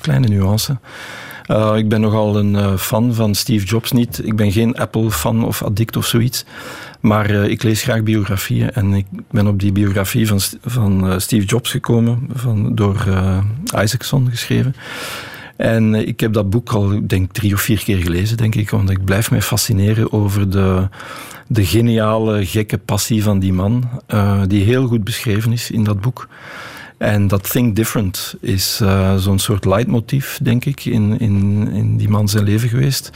kleine 0.00 0.28
nuance. 0.28 0.78
Uh, 1.48 1.72
ik 1.76 1.88
ben 1.88 2.00
nogal 2.00 2.36
een 2.36 2.54
uh, 2.54 2.76
fan 2.76 3.14
van 3.14 3.34
Steve 3.34 3.66
Jobs 3.66 3.92
niet. 3.92 4.20
Ik 4.24 4.36
ben 4.36 4.52
geen 4.52 4.76
Apple-fan 4.76 5.44
of 5.44 5.62
addict 5.62 5.96
of 5.96 6.06
zoiets. 6.06 6.44
Maar 7.00 7.30
uh, 7.30 7.44
ik 7.44 7.62
lees 7.62 7.82
graag 7.82 8.02
biografieën. 8.02 8.70
En 8.70 8.92
ik 8.92 9.06
ben 9.30 9.46
op 9.46 9.60
die 9.60 9.72
biografie 9.72 10.26
van, 10.26 10.40
van 10.64 11.20
Steve 11.20 11.46
Jobs 11.46 11.70
gekomen, 11.70 12.28
van, 12.34 12.74
door 12.74 13.06
Isaacson 13.76 14.30
geschreven. 14.30 14.74
En 15.56 15.94
ik 15.94 16.20
heb 16.20 16.32
dat 16.32 16.50
boek 16.50 16.70
al, 16.70 17.06
denk 17.06 17.32
drie 17.32 17.54
of 17.54 17.60
vier 17.60 17.78
keer 17.78 17.96
gelezen, 17.96 18.36
denk 18.36 18.54
ik. 18.54 18.70
Want 18.70 18.90
ik 18.90 19.04
blijf 19.04 19.30
mij 19.30 19.42
fascineren 19.42 20.12
over 20.12 20.50
de, 20.50 20.88
de 21.46 21.66
geniale, 21.66 22.46
gekke 22.46 22.78
passie 22.78 23.22
van 23.22 23.38
die 23.38 23.52
man. 23.52 23.88
die 24.46 24.64
heel 24.64 24.86
goed 24.86 25.04
beschreven 25.04 25.52
is 25.52 25.70
in 25.70 25.84
dat 25.84 26.00
boek. 26.00 26.28
En 26.98 27.28
dat 27.28 27.50
Think 27.50 27.76
Different 27.76 28.34
is 28.40 28.80
uh, 28.82 29.16
zo'n 29.16 29.38
soort 29.38 29.64
leidmotief, 29.64 30.38
denk 30.42 30.64
ik, 30.64 30.84
in, 30.84 31.18
in, 31.18 31.68
in 31.72 31.96
die 31.96 32.08
man 32.08 32.28
zijn 32.28 32.44
leven 32.44 32.68
geweest. 32.68 33.10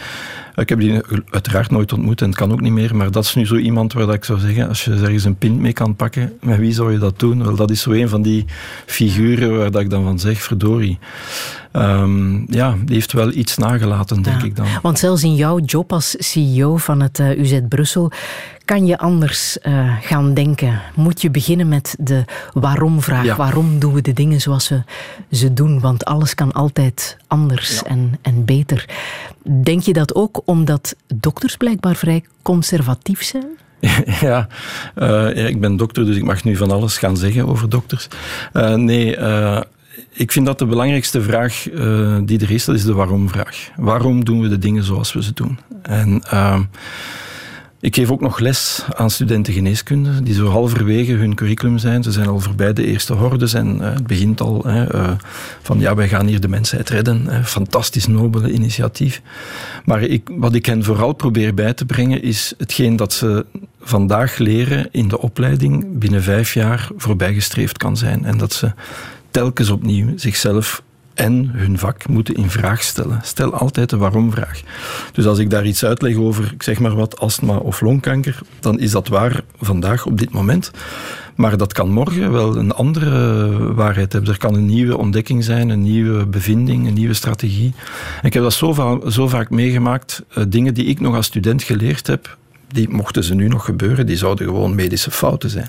Ik 0.55 0.69
heb 0.69 0.79
die 0.79 1.01
uiteraard 1.31 1.71
nooit 1.71 1.93
ontmoet 1.93 2.21
en 2.21 2.27
het 2.27 2.37
kan 2.37 2.53
ook 2.53 2.61
niet 2.61 2.73
meer, 2.73 2.97
maar 2.97 3.11
dat 3.11 3.25
is 3.25 3.35
nu 3.35 3.47
zo 3.47 3.57
iemand 3.57 3.93
waar 3.93 4.07
dat 4.07 4.15
ik 4.15 4.25
zou 4.25 4.39
zeggen, 4.39 4.69
als 4.69 4.85
je 4.85 4.93
ergens 4.93 5.25
een 5.25 5.37
pint 5.37 5.59
mee 5.59 5.73
kan 5.73 5.97
pakken, 5.97 6.33
met 6.41 6.59
wie 6.59 6.73
zou 6.73 6.93
je 6.93 6.99
dat 6.99 7.19
doen? 7.19 7.45
Wel, 7.45 7.57
dat 7.57 7.71
is 7.71 7.81
zo 7.81 7.91
een 7.91 8.09
van 8.09 8.23
die 8.23 8.45
figuren 8.87 9.59
waar 9.59 9.71
dat 9.71 9.81
ik 9.81 9.91
dan 9.91 10.03
van 10.03 10.19
zeg, 10.19 10.43
verdorie. 10.43 10.99
Um, 11.73 12.45
ja, 12.49 12.77
die 12.85 12.95
heeft 12.95 13.13
wel 13.13 13.33
iets 13.33 13.57
nagelaten, 13.57 14.23
denk 14.23 14.43
ik 14.43 14.57
dan. 14.57 14.67
Want 14.83 14.99
zelfs 14.99 15.23
in 15.23 15.35
jouw 15.35 15.59
job 15.59 15.93
als 15.93 16.15
CEO 16.19 16.77
van 16.77 17.01
het 17.01 17.19
uh, 17.19 17.39
UZ 17.39 17.61
Brussel 17.69 18.13
kan 18.65 18.87
je 18.87 18.99
anders 18.99 19.59
uh, 19.63 19.97
gaan 20.01 20.35
denken? 20.35 20.81
Moet 20.95 21.23
je 21.23 21.31
beginnen 21.31 21.69
met 21.69 21.97
de 21.99 22.25
waarom-vraag? 22.53 23.37
Waarom 23.37 23.79
doen 23.79 23.93
we 23.93 24.03
de 24.03 24.13
dingen 24.13 24.41
zoals 24.41 24.69
we 24.69 24.83
ze 25.31 25.53
doen? 25.53 25.81
Want 25.81 26.05
alles 26.05 26.35
kan 26.35 26.53
altijd 26.53 27.17
anders 27.27 27.83
en, 27.83 28.19
en 28.23 28.45
beter. 28.45 28.89
Denk 29.63 29.83
je 29.83 29.93
dat 29.93 30.15
ook 30.15 30.43
omdat 30.45 30.97
dokters 31.15 31.57
blijkbaar 31.57 31.97
vrij 31.97 32.25
conservatief 32.43 33.23
zijn? 33.23 33.47
Ja, 34.21 34.49
uh, 34.97 35.09
ja, 35.09 35.47
ik 35.47 35.61
ben 35.61 35.77
dokter, 35.77 36.05
dus 36.05 36.17
ik 36.17 36.25
mag 36.25 36.45
nu 36.45 36.57
van 36.57 36.71
alles 36.71 36.99
gaan 36.99 37.17
zeggen 37.17 37.49
over 37.49 37.69
dokters. 37.69 38.09
Uh, 38.53 38.75
nee, 38.75 39.17
uh, 39.17 39.61
ik 40.13 40.33
vind 40.33 40.47
dat 40.47 40.59
de 40.59 40.67
belangrijkste 40.67 41.23
vraag 41.23 41.63
die 42.25 42.41
er 42.41 42.51
is, 42.51 42.65
dat 42.65 42.75
is 42.75 42.85
de 42.85 42.93
waarom-vraag. 42.93 43.71
Waarom 43.77 44.25
doen 44.25 44.41
we 44.41 44.49
de 44.49 44.59
dingen 44.59 44.85
zoals 44.85 45.13
we 45.13 45.23
ze 45.23 45.33
doen? 45.33 45.59
En 45.83 46.23
ik 47.81 47.95
geef 47.95 48.11
ook 48.11 48.21
nog 48.21 48.39
les 48.39 48.85
aan 48.97 49.11
studenten 49.11 49.53
geneeskunde, 49.53 50.23
die 50.23 50.35
zo 50.35 50.47
halverwege 50.47 51.13
hun 51.13 51.35
curriculum 51.35 51.79
zijn. 51.79 52.03
Ze 52.03 52.13
zijn 52.13 52.27
al 52.29 52.41
voorbij 52.41 52.73
de 52.73 52.87
eerste 52.87 53.13
hordes 53.13 53.55
en 53.55 53.77
uh, 53.77 53.93
het 53.93 54.07
begint 54.07 54.41
al 54.41 54.67
uh, 54.67 55.11
van 55.63 55.81
ja, 55.81 55.95
wij 55.95 56.09
gaan 56.09 56.27
hier 56.27 56.41
de 56.41 56.49
mensheid 56.49 56.89
redden. 56.89 57.45
Fantastisch 57.45 58.07
nobele 58.07 58.53
initiatief. 58.53 59.23
Maar 59.85 60.03
ik, 60.03 60.29
wat 60.33 60.55
ik 60.55 60.67
hen 60.67 60.85
vooral 60.85 61.13
probeer 61.13 61.55
bij 61.55 61.75
te 61.75 61.85
brengen 61.85 62.23
is 62.23 62.55
hetgeen 62.59 62.97
dat 62.97 63.13
ze 63.13 63.47
vandaag 63.81 64.39
leren 64.39 64.89
in 64.91 65.09
de 65.09 65.21
opleiding 65.21 65.99
binnen 65.99 66.23
vijf 66.23 66.55
jaar 66.55 66.89
voorbijgestreefd 66.97 67.77
kan 67.77 67.97
zijn. 67.97 68.25
En 68.25 68.39
dat 68.39 68.53
ze 68.53 68.73
telkens 69.31 69.71
opnieuw 69.71 70.13
zichzelf 70.17 70.83
en 71.15 71.51
hun 71.53 71.79
vak 71.79 72.09
moeten 72.09 72.35
in 72.35 72.51
vraag 72.51 72.83
stellen. 72.83 73.21
Stel 73.23 73.55
altijd 73.55 73.91
de 73.91 73.97
waarom-vraag. 73.97 74.61
Dus 75.13 75.27
als 75.27 75.39
ik 75.39 75.51
daar 75.51 75.67
iets 75.67 75.85
uitleg 75.85 76.17
over, 76.17 76.55
zeg 76.59 76.81
maar 76.81 76.95
wat, 76.95 77.21
astma 77.21 77.57
of 77.57 77.81
longkanker, 77.81 78.39
dan 78.61 78.79
is 78.79 78.91
dat 78.91 79.09
waar 79.09 79.43
vandaag 79.61 80.07
op 80.07 80.19
dit 80.19 80.31
moment. 80.31 80.71
Maar 81.35 81.57
dat 81.57 81.73
kan 81.73 81.91
morgen 81.91 82.33
wel 82.33 82.57
een 82.57 82.73
andere 82.73 83.75
waarheid 83.75 84.13
hebben. 84.13 84.31
Er 84.31 84.39
kan 84.39 84.55
een 84.55 84.67
nieuwe 84.67 84.97
ontdekking 84.97 85.45
zijn, 85.45 85.69
een 85.69 85.83
nieuwe 85.83 86.27
bevinding, 86.27 86.87
een 86.87 86.95
nieuwe 86.95 87.15
strategie. 87.15 87.75
ik 88.23 88.33
heb 88.33 88.43
dat 88.43 88.53
zo, 88.53 89.03
zo 89.09 89.29
vaak 89.29 89.51
meegemaakt. 89.51 90.23
Uh, 90.39 90.45
dingen 90.49 90.75
die 90.75 90.85
ik 90.85 91.01
nog 91.01 91.15
als 91.15 91.27
student 91.27 91.63
geleerd 91.63 92.07
heb, 92.07 92.37
die 92.69 92.89
mochten 92.89 93.25
ze 93.25 93.35
nu 93.35 93.49
nog 93.49 93.65
gebeuren, 93.65 94.07
die 94.07 94.17
zouden 94.17 94.47
gewoon 94.47 94.75
medische 94.75 95.11
fouten 95.11 95.51
zijn. 95.51 95.69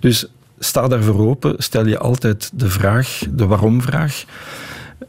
Dus 0.00 0.26
sta 0.64 0.88
daarvoor 0.88 1.28
open, 1.28 1.54
stel 1.58 1.86
je 1.86 1.98
altijd 1.98 2.50
de 2.54 2.70
vraag, 2.70 3.22
de 3.30 3.46
waarom-vraag 3.46 4.24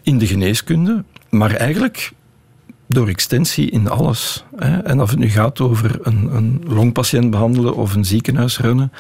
in 0.04 0.18
de 0.18 0.28
geneeskunde, 0.28 1.04
maar 1.30 1.52
eigenlijk 1.56 2.12
door 2.88 3.08
extensie 3.08 3.70
in 3.70 3.90
alles. 3.90 4.44
En 4.84 5.02
of 5.02 5.10
het 5.10 5.20
nu 5.20 5.30
gaat 5.30 5.60
over 5.60 6.00
een, 6.02 6.36
een 6.36 6.64
longpatiënt 6.68 7.30
behandelen 7.30 7.76
of 7.76 7.96
een 7.96 8.06
ziekenhuis 8.06 8.60
runnen, 8.60 8.92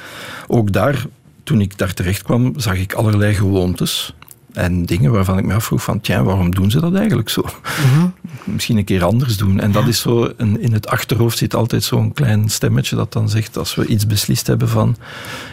ook 0.47 0.71
daar, 0.71 1.05
toen 1.43 1.61
ik 1.61 1.77
daar 1.77 1.93
terecht 1.93 2.23
kwam, 2.23 2.53
zag 2.59 2.77
ik 2.77 2.93
allerlei 2.93 3.33
gewoontes. 3.33 4.13
En 4.55 4.85
dingen 4.85 5.11
waarvan 5.11 5.37
ik 5.37 5.45
me 5.45 5.53
afvroeg 5.53 5.83
van, 5.83 6.01
tja, 6.01 6.23
waarom 6.23 6.55
doen 6.55 6.71
ze 6.71 6.79
dat 6.79 6.95
eigenlijk 6.95 7.29
zo? 7.29 7.41
Mhm. 7.41 8.07
Misschien 8.43 8.77
een 8.77 8.83
keer 8.83 9.03
anders 9.03 9.37
doen. 9.37 9.59
En 9.59 9.71
dat 9.71 9.87
is 9.87 9.99
zo, 9.99 10.31
een, 10.37 10.61
in 10.61 10.73
het 10.73 10.87
achterhoofd 10.87 11.37
zit 11.37 11.55
altijd 11.55 11.83
zo'n 11.83 12.13
klein 12.13 12.49
stemmetje 12.49 12.95
dat 12.95 13.13
dan 13.13 13.29
zegt, 13.29 13.57
als 13.57 13.75
we 13.75 13.85
iets 13.85 14.07
beslist 14.07 14.47
hebben 14.47 14.69
van, 14.69 14.95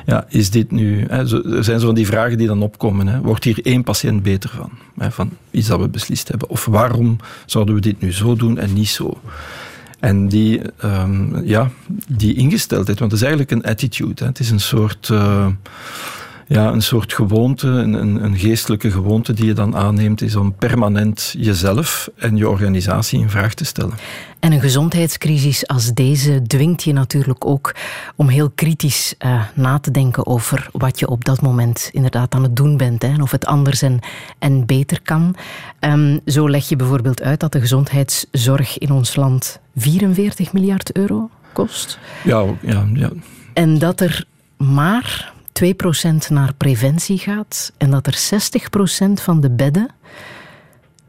ja, 0.06 0.26
is 0.28 0.50
dit 0.50 0.70
nu... 0.70 1.06
Hè, 1.08 1.18
er 1.56 1.64
zijn 1.64 1.80
zo 1.80 1.86
van 1.86 1.94
die 1.94 2.06
vragen 2.06 2.38
die 2.38 2.46
dan 2.46 2.62
opkomen. 2.62 3.06
Hè, 3.06 3.20
wordt 3.20 3.44
hier 3.44 3.58
één 3.62 3.84
patiënt 3.84 4.22
beter 4.22 4.50
van? 4.50 4.70
Hè, 4.98 5.10
van 5.10 5.30
iets 5.50 5.68
dat 5.68 5.80
we 5.80 5.88
beslist 5.88 6.28
hebben. 6.28 6.48
Of 6.48 6.64
waarom 6.64 7.16
zouden 7.46 7.74
we 7.74 7.80
dit 7.80 8.00
nu 8.00 8.12
zo 8.12 8.36
doen 8.36 8.58
en 8.58 8.72
niet 8.72 8.88
zo? 8.88 9.20
En 10.00 10.28
die, 10.28 10.60
um, 10.84 11.44
ja, 11.44 11.70
die 12.08 12.34
ingesteldheid, 12.34 12.98
want 12.98 13.12
het 13.12 13.20
is 13.20 13.26
eigenlijk 13.26 13.50
een 13.50 13.70
attitude. 13.70 14.22
Hè. 14.22 14.26
Het 14.26 14.38
is 14.38 14.50
een 14.50 14.60
soort... 14.60 15.08
Uh, 15.08 15.46
ja, 16.52 16.72
een 16.72 16.82
soort 16.82 17.12
gewoonte, 17.12 17.68
een, 17.68 18.24
een, 18.24 18.38
geestelijke 18.38 18.90
gewoonte 18.90 19.32
die 19.32 19.46
je 19.46 19.52
dan 19.52 19.76
aanneemt, 19.76 20.22
is 20.22 20.36
om 20.36 20.54
permanent 20.54 21.34
jezelf 21.38 22.10
en 22.16 22.36
je 22.36 22.48
organisatie 22.48 23.20
in 23.20 23.30
vraag 23.30 23.54
te 23.54 23.64
stellen. 23.64 23.94
En 24.40 24.52
een 24.52 24.60
gezondheidscrisis 24.60 25.66
als 25.66 25.92
deze 25.92 26.42
dwingt 26.46 26.82
je 26.82 26.92
natuurlijk 26.92 27.46
ook 27.46 27.74
om 28.16 28.28
heel 28.28 28.50
kritisch 28.50 29.14
uh, 29.18 29.42
na 29.54 29.78
te 29.78 29.90
denken 29.90 30.26
over 30.26 30.68
wat 30.72 30.98
je 30.98 31.08
op 31.08 31.24
dat 31.24 31.40
moment 31.40 31.88
inderdaad 31.92 32.34
aan 32.34 32.42
het 32.42 32.56
doen 32.56 32.76
bent. 32.76 33.02
Hè, 33.02 33.08
en 33.08 33.22
of 33.22 33.30
het 33.30 33.46
anders 33.46 33.82
en, 33.82 33.98
en 34.38 34.66
beter 34.66 35.02
kan. 35.02 35.34
Um, 35.80 36.20
zo 36.26 36.50
leg 36.50 36.68
je 36.68 36.76
bijvoorbeeld 36.76 37.22
uit 37.22 37.40
dat 37.40 37.52
de 37.52 37.60
gezondheidszorg 37.60 38.78
in 38.78 38.90
ons 38.90 39.16
land 39.16 39.60
44 39.76 40.52
miljard 40.52 40.96
euro 40.96 41.30
kost. 41.52 41.98
Ja, 42.24 42.44
ja, 42.60 42.88
ja. 42.94 43.10
En 43.52 43.78
dat 43.78 44.00
er 44.00 44.24
maar 44.56 45.32
2% 45.52 46.28
naar 46.28 46.54
preventie 46.56 47.18
gaat 47.18 47.72
en 47.76 47.90
dat 47.90 48.06
er 48.06 48.18
60% 49.10 49.12
van 49.12 49.40
de 49.40 49.50
bedden 49.50 49.88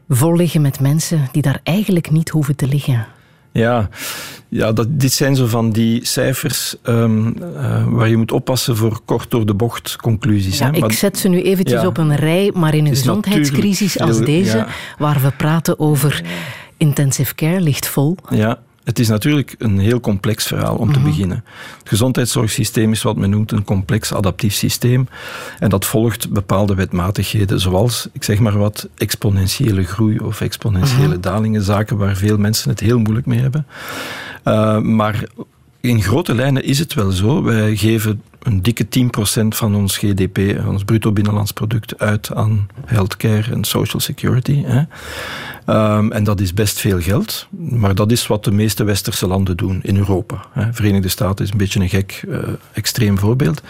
vol 0.08 0.36
liggen 0.36 0.60
met 0.60 0.80
mensen 0.80 1.28
die 1.32 1.42
daar 1.42 1.60
eigenlijk 1.62 2.10
niet 2.10 2.28
hoeven 2.28 2.56
te 2.56 2.66
liggen. 2.66 3.06
Ja, 3.52 3.88
ja 4.48 4.72
dat, 4.72 4.86
dit 4.90 5.12
zijn 5.12 5.36
zo 5.36 5.46
van 5.46 5.70
die 5.70 6.06
cijfers 6.06 6.76
um, 6.82 7.36
uh, 7.40 7.86
waar 7.86 8.08
je 8.08 8.16
moet 8.16 8.32
oppassen 8.32 8.76
voor 8.76 9.00
kort 9.04 9.30
door 9.30 9.46
de 9.46 9.54
bocht 9.54 9.96
conclusies. 9.96 10.58
Ja, 10.58 10.72
ik 10.72 10.92
zet 10.92 11.18
ze 11.18 11.28
nu 11.28 11.42
eventjes 11.42 11.84
op 11.84 11.98
een 11.98 12.16
rij, 12.16 12.50
maar 12.54 12.74
in 12.74 12.86
een 12.86 12.94
gezondheidscrisis 12.94 13.98
als 14.00 14.18
deze, 14.18 14.56
ja. 14.56 14.66
waar 14.98 15.20
we 15.20 15.30
praten 15.30 15.78
over 15.78 16.22
intensive 16.76 17.34
care, 17.34 17.60
ligt 17.60 17.86
vol. 17.86 18.16
Ja, 18.30 18.58
het 18.84 18.98
is 18.98 19.08
natuurlijk 19.08 19.54
een 19.58 19.78
heel 19.78 20.00
complex 20.00 20.46
verhaal 20.46 20.76
om 20.76 20.92
te 20.92 20.98
mhm. 20.98 21.08
beginnen. 21.08 21.44
Het 21.78 21.88
gezondheidszorgsysteem 21.88 22.92
is 22.92 23.02
wat 23.02 23.16
men 23.16 23.30
noemt 23.30 23.52
een 23.52 23.64
complex 23.64 24.12
adaptief 24.12 24.54
systeem. 24.54 25.08
En 25.58 25.70
dat 25.70 25.86
volgt 25.86 26.30
bepaalde 26.30 26.74
wetmatigheden, 26.74 27.60
zoals, 27.60 28.08
ik 28.12 28.24
zeg 28.24 28.38
maar 28.38 28.58
wat, 28.58 28.88
exponentiële 28.94 29.84
groei 29.84 30.18
of 30.18 30.40
exponentiële 30.40 31.08
mhm. 31.08 31.20
dalingen. 31.20 31.62
Zaken 31.62 31.96
waar 31.96 32.16
veel 32.16 32.38
mensen 32.38 32.70
het 32.70 32.80
heel 32.80 32.98
moeilijk 32.98 33.26
mee 33.26 33.40
hebben. 33.40 33.66
Uh, 34.44 34.78
maar 34.78 35.24
in 35.80 36.02
grote 36.02 36.34
lijnen 36.34 36.64
is 36.64 36.78
het 36.78 36.94
wel 36.94 37.10
zo. 37.10 37.42
Wij 37.42 37.76
geven 37.76 38.22
een 38.44 38.62
dikke 38.62 38.86
10% 39.44 39.46
van 39.48 39.74
ons 39.74 39.96
GDP, 39.96 40.66
ons 40.66 40.84
bruto 40.84 41.12
binnenlands 41.12 41.52
product, 41.52 41.98
uit 41.98 42.34
aan 42.34 42.66
healthcare 42.84 43.52
en 43.52 43.64
social 43.64 44.00
security. 44.00 44.64
Hè. 44.64 44.82
Um, 45.96 46.12
en 46.12 46.24
dat 46.24 46.40
is 46.40 46.54
best 46.54 46.80
veel 46.80 47.00
geld, 47.00 47.46
maar 47.58 47.94
dat 47.94 48.12
is 48.12 48.26
wat 48.26 48.44
de 48.44 48.50
meeste 48.50 48.84
westerse 48.84 49.26
landen 49.26 49.56
doen 49.56 49.80
in 49.82 49.96
Europa. 49.96 50.44
Hè. 50.52 50.72
Verenigde 50.72 51.08
Staten 51.08 51.44
is 51.44 51.50
een 51.50 51.56
beetje 51.58 51.80
een 51.80 51.88
gek, 51.88 52.24
uh, 52.28 52.38
extreem 52.72 53.18
voorbeeld. 53.18 53.62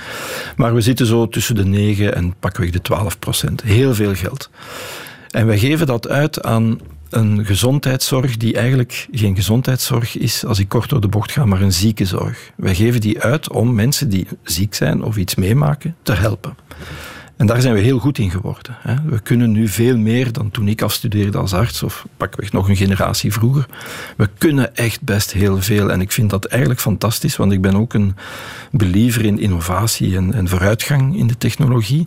Maar 0.57 0.75
we 0.75 0.81
zitten 0.81 1.07
zo 1.07 1.29
tussen 1.29 1.55
de 1.55 1.65
9 1.65 2.15
en 2.15 2.35
pakweg 2.41 2.71
de 2.71 2.83
12 2.83 3.19
procent. 3.19 3.63
Heel 3.63 3.95
veel 3.95 4.15
geld. 4.15 4.51
En 5.31 5.47
wij 5.47 5.59
geven 5.59 5.87
dat 5.87 6.09
uit 6.09 6.43
aan 6.43 6.81
een 7.17 7.45
gezondheidszorg 7.45 8.37
die 8.37 8.55
eigenlijk 8.55 9.09
geen 9.13 9.35
gezondheidszorg 9.35 10.17
is, 10.17 10.45
als 10.45 10.59
ik 10.59 10.69
kort 10.69 10.89
door 10.89 11.01
de 11.01 11.09
bocht 11.09 11.33
ga, 11.33 11.45
maar 11.45 11.61
een 11.61 11.73
ziekenzorg. 11.73 12.51
Wij 12.57 12.75
geven 12.75 13.01
die 13.01 13.21
uit 13.21 13.51
om 13.51 13.75
mensen 13.75 14.09
die 14.09 14.27
ziek 14.43 14.75
zijn 14.75 15.03
of 15.03 15.17
iets 15.17 15.35
meemaken 15.35 15.97
te 16.03 16.13
helpen. 16.13 16.57
En 17.37 17.47
daar 17.47 17.61
zijn 17.61 17.75
we 17.75 17.81
heel 17.81 17.99
goed 17.99 18.19
in 18.19 18.31
geworden. 18.31 18.77
We 19.07 19.21
kunnen 19.21 19.51
nu 19.51 19.69
veel 19.69 19.97
meer 19.97 20.33
dan 20.33 20.51
toen 20.51 20.69
ik 20.69 20.83
afstudeerde 20.83 21.39
als 21.39 21.53
arts, 21.55 21.83
of 21.83 22.07
pakweg 22.17 22.53
nog 22.53 22.69
een 22.69 22.77
generatie 22.77 23.33
vroeger. 23.33 23.67
We 24.17 24.29
kunnen 24.39 24.77
echt 24.77 25.03
best 25.03 25.33
heel 25.33 25.63
veel. 25.63 25.93
En 25.93 26.01
ik 26.01 26.13
vind 26.13 26.31
dat 26.31 26.45
eigenlijk 26.45 26.81
fantastisch, 26.81 27.37
want 27.37 27.53
ik 27.53 27.61
ben 27.61 27.75
ook 27.75 27.95
een 27.95 28.15
believer 28.71 29.25
in 29.25 29.39
innovatie 29.39 30.17
en, 30.17 30.35
en 30.35 30.49
vooruitgang 30.49 31.17
in 31.17 31.27
de 31.27 31.39
technologie. 31.39 32.07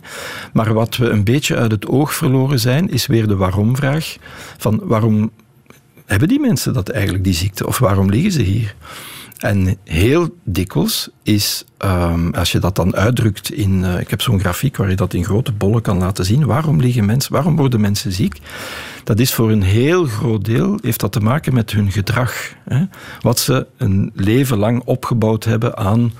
Maar 0.52 0.72
wat 0.74 0.96
we 0.96 1.08
een 1.08 1.24
beetje 1.24 1.56
uit 1.56 1.70
het 1.70 1.86
oog 1.86 2.14
verloren 2.14 2.60
zijn, 2.60 2.90
is 2.90 3.06
weer 3.06 3.26
de 3.26 3.36
waarom-vraag. 3.36 4.16
Van 4.56 4.80
waarom 4.82 5.30
hebben 6.06 6.28
die 6.28 6.40
mensen 6.40 6.72
dat 6.72 6.88
eigenlijk, 6.88 7.24
die 7.24 7.34
ziekte? 7.34 7.66
Of 7.66 7.78
waarom 7.78 8.10
liggen 8.10 8.32
ze 8.32 8.42
hier? 8.42 8.74
En 9.38 9.76
heel 9.84 10.36
dikwijls 10.44 11.08
is, 11.22 11.64
um, 11.78 12.34
als 12.34 12.52
je 12.52 12.58
dat 12.58 12.76
dan 12.76 12.96
uitdrukt 12.96 13.52
in, 13.52 13.78
uh, 13.78 14.00
ik 14.00 14.10
heb 14.10 14.20
zo'n 14.20 14.40
grafiek 14.40 14.76
waar 14.76 14.90
je 14.90 14.96
dat 14.96 15.14
in 15.14 15.24
grote 15.24 15.52
bollen 15.52 15.82
kan 15.82 15.98
laten 15.98 16.24
zien, 16.24 16.46
waarom 16.46 16.80
liggen 16.80 17.04
mensen, 17.04 17.32
waarom 17.32 17.56
worden 17.56 17.80
mensen 17.80 18.12
ziek? 18.12 18.40
Dat 19.04 19.18
is 19.18 19.34
voor 19.34 19.50
een 19.50 19.62
heel 19.62 20.04
groot 20.04 20.44
deel, 20.44 20.78
heeft 20.82 21.00
dat 21.00 21.12
te 21.12 21.20
maken 21.20 21.54
met 21.54 21.70
hun 21.70 21.92
gedrag. 21.92 22.32
Hè? 22.64 22.84
Wat 23.20 23.38
ze 23.38 23.66
een 23.76 24.10
leven 24.14 24.58
lang 24.58 24.82
opgebouwd 24.84 25.44
hebben 25.44 25.76
aan 25.76 26.12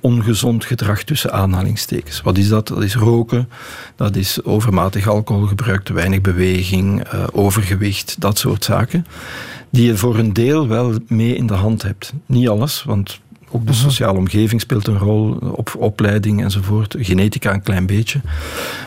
ongezond 0.00 0.64
gedrag 0.64 1.02
tussen 1.02 1.32
aanhalingstekens. 1.32 2.22
Wat 2.22 2.38
is 2.38 2.48
dat? 2.48 2.68
Dat 2.68 2.82
is 2.82 2.94
roken, 2.94 3.48
dat 3.96 4.16
is 4.16 4.44
overmatig 4.44 5.08
alcoholgebruik, 5.08 5.84
te 5.84 5.92
weinig 5.92 6.20
beweging, 6.20 7.12
uh, 7.14 7.24
overgewicht, 7.32 8.20
dat 8.20 8.38
soort 8.38 8.64
zaken 8.64 9.06
die 9.70 9.86
je 9.86 9.96
voor 9.96 10.18
een 10.18 10.32
deel 10.32 10.68
wel 10.68 10.94
mee 11.08 11.36
in 11.36 11.46
de 11.46 11.54
hand 11.54 11.82
hebt. 11.82 12.12
Niet 12.26 12.48
alles, 12.48 12.82
want 12.82 13.20
ook 13.50 13.66
de 13.66 13.72
mhm. 13.72 13.80
sociale 13.80 14.18
omgeving 14.18 14.60
speelt 14.60 14.86
een 14.86 14.98
rol, 14.98 15.30
op, 15.32 15.74
opleiding 15.78 16.42
enzovoort, 16.42 16.96
genetica 16.98 17.52
een 17.52 17.62
klein 17.62 17.86
beetje. 17.86 18.20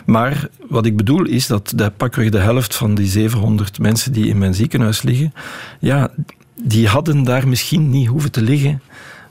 Maar 0.06 0.48
wat 0.68 0.86
ik 0.86 0.96
bedoel 0.96 1.24
is 1.24 1.46
dat 1.46 1.72
de, 1.76 1.90
pakweg 1.96 2.30
de 2.30 2.38
helft 2.38 2.74
van 2.74 2.94
die 2.94 3.06
700 3.06 3.78
mensen 3.78 4.12
die 4.12 4.26
in 4.26 4.38
mijn 4.38 4.54
ziekenhuis 4.54 5.02
liggen, 5.02 5.34
ja, 5.80 6.10
die 6.62 6.88
hadden 6.88 7.24
daar 7.24 7.48
misschien 7.48 7.90
niet 7.90 8.08
hoeven 8.08 8.32
te 8.32 8.42
liggen 8.42 8.80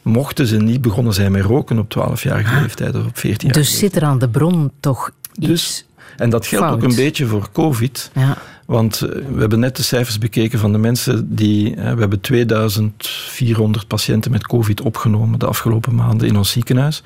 mochten 0.03 0.47
ze 0.47 0.57
niet 0.57 0.81
begonnen 0.81 1.13
zijn 1.13 1.31
met 1.31 1.43
roken 1.43 1.79
op 1.79 1.95
12-jarige 1.97 2.55
ah. 2.55 2.61
leeftijd 2.61 2.95
of 2.95 3.05
op 3.05 3.17
14 3.17 3.47
jaar. 3.47 3.57
Dus 3.57 3.77
zit 3.77 3.95
er 3.95 4.03
aan 4.03 4.19
de 4.19 4.29
bron 4.29 4.71
toch 4.79 5.11
iets 5.33 5.47
dus, 5.47 5.85
En 6.17 6.29
dat 6.29 6.47
geldt 6.47 6.71
ook 6.73 6.83
een 6.83 6.95
beetje 6.95 7.25
voor 7.25 7.49
COVID. 7.51 8.11
Ja. 8.15 8.37
Want 8.65 9.01
eh, 9.01 9.09
we 9.09 9.39
hebben 9.39 9.59
net 9.59 9.75
de 9.75 9.83
cijfers 9.83 10.17
bekeken 10.17 10.59
van 10.59 10.71
de 10.71 10.77
mensen 10.77 11.35
die. 11.35 11.75
We 11.75 11.99
hebben 11.99 12.21
2400 12.21 13.87
patiënten 13.87 14.31
met 14.31 14.47
COVID 14.47 14.81
opgenomen 14.81 15.39
de 15.39 15.45
afgelopen 15.45 15.95
maanden 15.95 16.27
in 16.27 16.37
ons 16.37 16.51
ziekenhuis. 16.51 17.03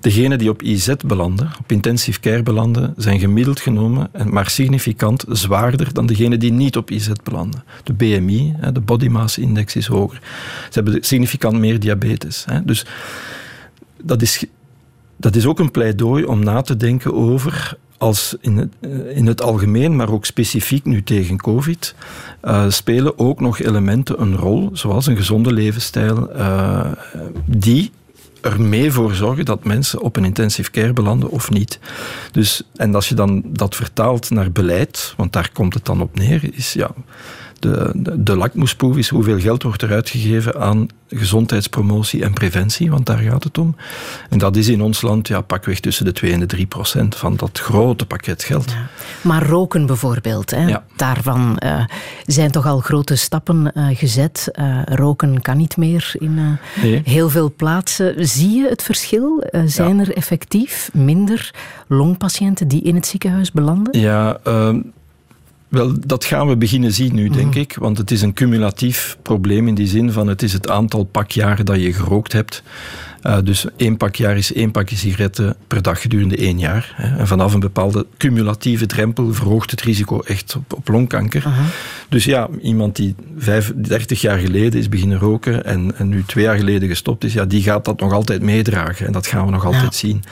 Degenen 0.00 0.38
die 0.38 0.50
op 0.50 0.62
IZ 0.62 0.92
belanden, 1.06 1.52
op 1.60 1.72
intensive 1.72 2.20
care 2.20 2.42
belanden, 2.42 2.94
zijn 2.96 3.18
gemiddeld 3.18 3.60
genomen, 3.60 4.10
maar 4.30 4.50
significant 4.50 5.24
zwaarder 5.28 5.92
dan 5.92 6.06
degenen 6.06 6.38
die 6.38 6.52
niet 6.52 6.76
op 6.76 6.90
IZ 6.90 7.08
belanden. 7.22 7.64
De 7.84 7.92
BMI, 7.92 8.54
de 8.72 8.80
body 8.80 9.08
mass 9.08 9.38
index, 9.38 9.76
is 9.76 9.86
hoger. 9.86 10.20
Ze 10.70 10.80
hebben 10.80 11.04
significant 11.04 11.58
meer 11.58 11.80
diabetes. 11.80 12.44
Dus 12.64 12.86
dat 14.02 14.22
is 14.22 14.44
dat 15.16 15.36
is 15.36 15.46
ook 15.46 15.58
een 15.58 15.70
pleidooi 15.70 16.24
om 16.24 16.44
na 16.44 16.60
te 16.60 16.76
denken 16.76 17.14
over 17.14 17.76
als 18.04 18.36
in 18.40 18.56
het, 18.56 18.72
eh, 18.80 19.16
in 19.16 19.26
het 19.26 19.42
algemeen, 19.42 19.96
maar 19.96 20.10
ook 20.10 20.24
specifiek 20.24 20.84
nu 20.84 21.02
tegen 21.02 21.36
COVID, 21.36 21.94
uh, 22.42 22.70
spelen 22.70 23.18
ook 23.18 23.40
nog 23.40 23.60
elementen 23.60 24.20
een 24.20 24.36
rol, 24.36 24.70
zoals 24.72 25.06
een 25.06 25.16
gezonde 25.16 25.52
levensstijl, 25.52 26.36
uh, 26.36 26.86
die 27.46 27.90
er 28.40 28.60
mee 28.60 28.92
voor 28.92 29.14
zorgen 29.14 29.44
dat 29.44 29.64
mensen 29.64 30.00
op 30.00 30.16
een 30.16 30.24
intensive 30.24 30.70
care 30.70 30.92
belanden 30.92 31.30
of 31.30 31.50
niet. 31.50 31.78
Dus, 32.32 32.62
en 32.76 32.94
als 32.94 33.08
je 33.08 33.14
dan 33.14 33.42
dat 33.46 33.76
vertaalt 33.76 34.30
naar 34.30 34.52
beleid, 34.52 35.14
want 35.16 35.32
daar 35.32 35.50
komt 35.52 35.74
het 35.74 35.84
dan 35.84 36.00
op 36.00 36.14
neer, 36.14 36.54
is 36.54 36.72
ja, 36.72 36.90
de, 37.64 37.90
de, 37.94 38.22
de 38.22 38.36
lakmoesproef 38.36 38.96
is 38.96 39.08
hoeveel 39.08 39.40
geld 39.40 39.62
wordt 39.62 39.82
er 39.82 39.92
uitgegeven 39.92 40.60
aan 40.60 40.88
gezondheidspromotie 41.08 42.24
en 42.24 42.32
preventie, 42.32 42.90
want 42.90 43.06
daar 43.06 43.18
gaat 43.18 43.44
het 43.44 43.58
om. 43.58 43.76
En 44.30 44.38
dat 44.38 44.56
is 44.56 44.68
in 44.68 44.82
ons 44.82 45.02
land 45.02 45.28
ja, 45.28 45.40
pakweg 45.40 45.80
tussen 45.80 46.04
de 46.04 46.12
2 46.12 46.32
en 46.32 46.40
de 46.40 46.46
3 46.46 46.66
procent 46.66 47.16
van 47.16 47.36
dat 47.36 47.58
grote 47.58 48.06
pakket 48.06 48.44
geld. 48.44 48.70
Ja. 48.70 48.86
Maar 49.20 49.46
roken 49.46 49.86
bijvoorbeeld, 49.86 50.50
hè? 50.50 50.66
Ja. 50.66 50.84
daarvan 50.96 51.60
uh, 51.64 51.84
zijn 52.26 52.50
toch 52.50 52.66
al 52.66 52.80
grote 52.80 53.16
stappen 53.16 53.72
uh, 53.74 53.86
gezet. 53.92 54.48
Uh, 54.52 54.82
roken 54.84 55.40
kan 55.40 55.56
niet 55.56 55.76
meer 55.76 56.14
in 56.18 56.58
nee. 56.82 57.02
heel 57.04 57.28
veel 57.28 57.52
plaatsen. 57.56 58.28
Zie 58.28 58.50
je 58.50 58.68
het 58.68 58.82
verschil? 58.82 59.42
zijn 59.64 60.00
er 60.00 60.16
effectief 60.16 60.90
minder 60.92 61.50
longpatiënten 61.88 62.68
die 62.68 62.82
in 62.82 62.94
het 62.94 63.06
ziekenhuis 63.06 63.52
belanden? 63.52 64.00
Ja, 64.00 64.38
ehm, 64.44 64.80
wel, 65.68 65.94
dat 66.06 66.24
gaan 66.24 66.48
we 66.48 66.56
beginnen 66.56 66.92
zien 66.92 67.14
nu, 67.14 67.28
denk 67.28 67.50
mhm. 67.50 67.58
ik. 67.58 67.76
Want 67.78 67.98
het 67.98 68.10
is 68.10 68.22
een 68.22 68.32
cumulatief 68.32 69.16
probleem 69.22 69.68
in 69.68 69.74
die 69.74 69.86
zin 69.86 70.12
van 70.12 70.26
het 70.26 70.42
is 70.42 70.52
het 70.52 70.70
aantal 70.70 71.04
pakjaren 71.04 71.64
dat 71.64 71.80
je 71.80 71.92
gerookt 71.92 72.32
hebt. 72.32 72.62
Uh, 73.26 73.38
dus 73.44 73.66
één 73.76 73.96
pakjaar 73.96 74.36
is 74.36 74.52
één 74.52 74.70
pakje 74.70 74.96
sigaretten 74.96 75.56
per 75.66 75.82
dag 75.82 76.00
gedurende 76.00 76.36
één 76.36 76.58
jaar. 76.58 76.92
Hè. 76.96 77.16
En 77.16 77.26
vanaf 77.26 77.54
een 77.54 77.60
bepaalde 77.60 78.06
cumulatieve 78.16 78.86
drempel 78.86 79.34
verhoogt 79.34 79.70
het 79.70 79.82
risico 79.82 80.20
echt 80.20 80.56
op, 80.56 80.72
op 80.72 80.88
longkanker. 80.88 81.46
Uh 81.46 81.56
-huh. 81.56 81.66
Dus 82.08 82.24
ja, 82.24 82.48
iemand 82.62 82.96
die 82.96 83.14
30 83.74 84.20
jaar 84.20 84.38
geleden 84.38 84.80
is 84.80 84.88
beginnen 84.88 85.18
roken 85.18 85.64
en, 85.64 85.98
en, 85.98 86.08
nu 86.08 86.24
twee 86.26 86.44
jaar 86.44 86.56
geleden 86.56 86.88
gestopt 86.88 87.24
is, 87.24 87.32
ja, 87.32 87.44
die 87.44 87.62
gaat 87.62 87.84
dat 87.84 88.00
nog 88.00 88.12
altijd 88.12 88.42
meedragen. 88.42 89.06
En 89.06 89.12
dat 89.12 89.26
gaan 89.26 89.44
we 89.44 89.50
nog 89.50 89.64
altijd 89.64 89.82
ja. 89.82 90.08
zien. 90.08 90.22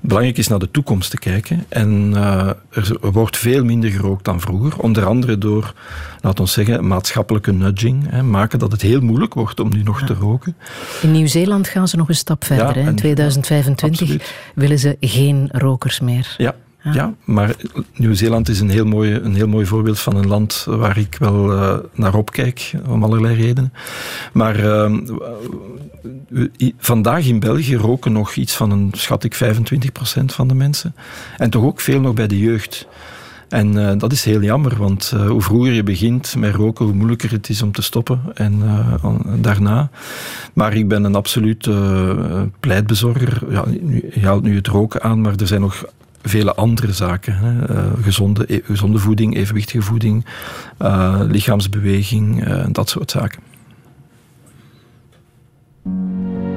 Belangrijk 0.00 0.38
is 0.38 0.48
naar 0.48 0.58
de 0.58 0.70
toekomst 0.70 1.10
te 1.10 1.18
kijken. 1.18 1.64
En 1.68 2.10
uh, 2.10 2.50
er 2.70 3.12
wordt 3.12 3.36
veel 3.36 3.64
minder 3.64 3.90
gerookt 3.90 4.24
dan 4.24 4.40
vroeger. 4.40 4.78
Onder 4.78 5.04
andere 5.04 5.38
door, 5.38 5.74
laten 6.20 6.44
we 6.44 6.50
zeggen, 6.50 6.86
maatschappelijke 6.86 7.52
nudging. 7.52 8.10
Hè, 8.10 8.22
maken 8.22 8.58
dat 8.58 8.72
het 8.72 8.82
heel 8.82 9.00
moeilijk 9.00 9.34
wordt 9.34 9.60
om 9.60 9.68
nu 9.68 9.82
nog 9.82 10.00
ja. 10.00 10.06
te 10.06 10.14
roken. 10.14 10.56
In 11.02 11.12
Nieuw-Zeeland 11.12 11.68
gaan 11.68 11.88
ze 11.88 11.96
nog 11.96 12.08
een 12.08 12.14
stap 12.14 12.44
verder. 12.44 12.78
Ja, 12.78 12.88
in 12.88 12.96
2025 12.96 14.08
ja, 14.08 14.18
willen 14.54 14.78
ze 14.78 14.96
geen 15.00 15.48
rokers 15.52 16.00
meer. 16.00 16.34
Ja, 16.38 16.54
ja. 16.82 16.92
ja, 16.92 17.14
maar 17.24 17.54
Nieuw-Zeeland 17.96 18.48
is 18.48 18.60
een 18.60 18.70
heel, 18.70 18.86
mooi, 18.86 19.14
een 19.14 19.34
heel 19.34 19.48
mooi 19.48 19.66
voorbeeld 19.66 19.98
van 19.98 20.16
een 20.16 20.26
land 20.26 20.64
waar 20.68 20.98
ik 20.98 21.16
wel 21.18 21.52
uh, 21.52 21.76
naar 21.94 22.14
opkijk, 22.14 22.72
om 22.88 23.04
allerlei 23.04 23.34
redenen. 23.34 23.72
Maar 24.32 24.64
uh, 24.64 24.98
vandaag 26.78 27.26
in 27.26 27.40
België 27.40 27.76
roken 27.76 28.12
nog 28.12 28.34
iets 28.34 28.56
van 28.56 28.70
een, 28.70 28.90
schat 28.92 29.24
ik, 29.24 29.34
25% 29.34 30.24
van 30.24 30.48
de 30.48 30.54
mensen. 30.54 30.94
En 31.36 31.50
toch 31.50 31.64
ook 31.64 31.80
veel 31.80 32.00
nog 32.00 32.14
bij 32.14 32.26
de 32.26 32.38
jeugd. 32.38 32.86
En 33.48 33.72
uh, 33.72 33.92
dat 33.98 34.12
is 34.12 34.24
heel 34.24 34.42
jammer, 34.42 34.76
want 34.76 35.12
uh, 35.14 35.28
hoe 35.28 35.42
vroeger 35.42 35.72
je 35.72 35.82
begint 35.82 36.34
met 36.36 36.54
roken, 36.54 36.84
hoe 36.84 36.94
moeilijker 36.94 37.30
het 37.30 37.48
is 37.48 37.62
om 37.62 37.72
te 37.72 37.82
stoppen. 37.82 38.20
En 38.34 38.60
uh, 38.62 39.14
daarna. 39.40 39.90
Maar 40.52 40.74
ik 40.74 40.88
ben 40.88 41.04
een 41.04 41.14
absoluut 41.14 41.68
pleitbezorger. 42.60 43.42
Ja, 43.50 43.64
je 44.12 44.26
haalt 44.26 44.42
nu 44.42 44.56
het 44.56 44.66
roken 44.66 45.02
aan, 45.02 45.20
maar 45.20 45.34
er 45.36 45.46
zijn 45.46 45.60
nog 45.60 45.84
vele 46.22 46.54
andere 46.54 46.92
zaken. 46.92 47.36
Hè. 47.38 47.82
Gezonde, 48.02 48.44
e 48.54 48.60
gezonde 48.64 48.98
voeding, 48.98 49.36
evenwichtige 49.36 49.82
voeding, 49.82 50.26
uh, 50.82 51.20
lichaamsbeweging, 51.28 52.44
dat 52.72 52.88
soort 52.88 53.10
zaken. 53.10 53.47
No 55.88 56.47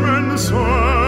Summen 0.00 0.38
soll 0.38 0.99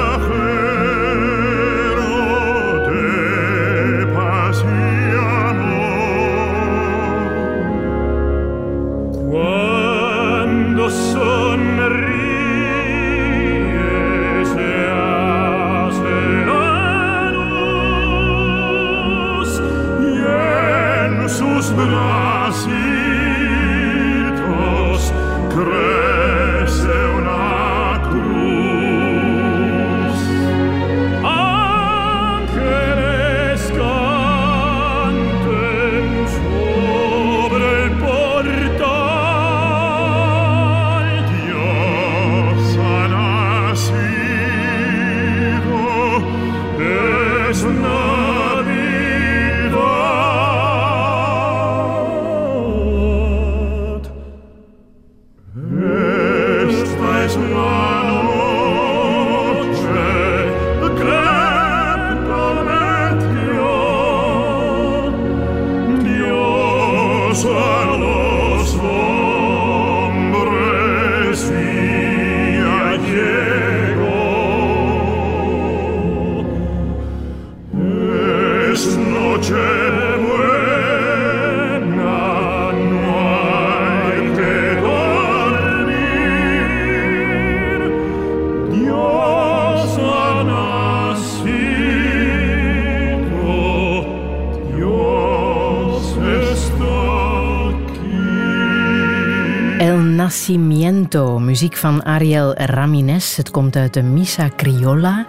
muziek 101.53 101.77
van 101.77 102.05
Ariel 102.05 102.55
Ramines. 102.55 103.37
Het 103.37 103.51
komt 103.51 103.77
uit 103.77 103.95
de 103.95 104.03
Missa 104.03 104.51
Criolla. 104.57 105.27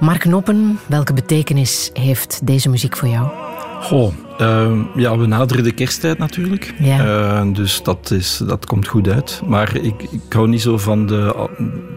Mark 0.00 0.24
Noppen, 0.24 0.78
welke 0.86 1.12
betekenis 1.12 1.90
heeft 1.92 2.40
deze 2.46 2.68
muziek 2.68 2.96
voor 2.96 3.08
jou? 3.08 3.28
Goh, 3.80 4.12
uh, 4.40 4.72
ja, 4.94 5.18
we 5.18 5.26
naderen 5.26 5.64
de 5.64 5.72
kersttijd 5.72 6.18
natuurlijk. 6.18 6.74
Ja. 6.78 7.04
Uh, 7.44 7.54
dus 7.54 7.82
dat, 7.82 8.10
is, 8.10 8.42
dat 8.46 8.66
komt 8.66 8.88
goed 8.88 9.08
uit. 9.08 9.40
Maar 9.46 9.76
ik, 9.76 10.02
ik 10.02 10.32
hou 10.32 10.48
niet 10.48 10.60
zo 10.60 10.78
van 10.78 11.06
de, 11.06 11.48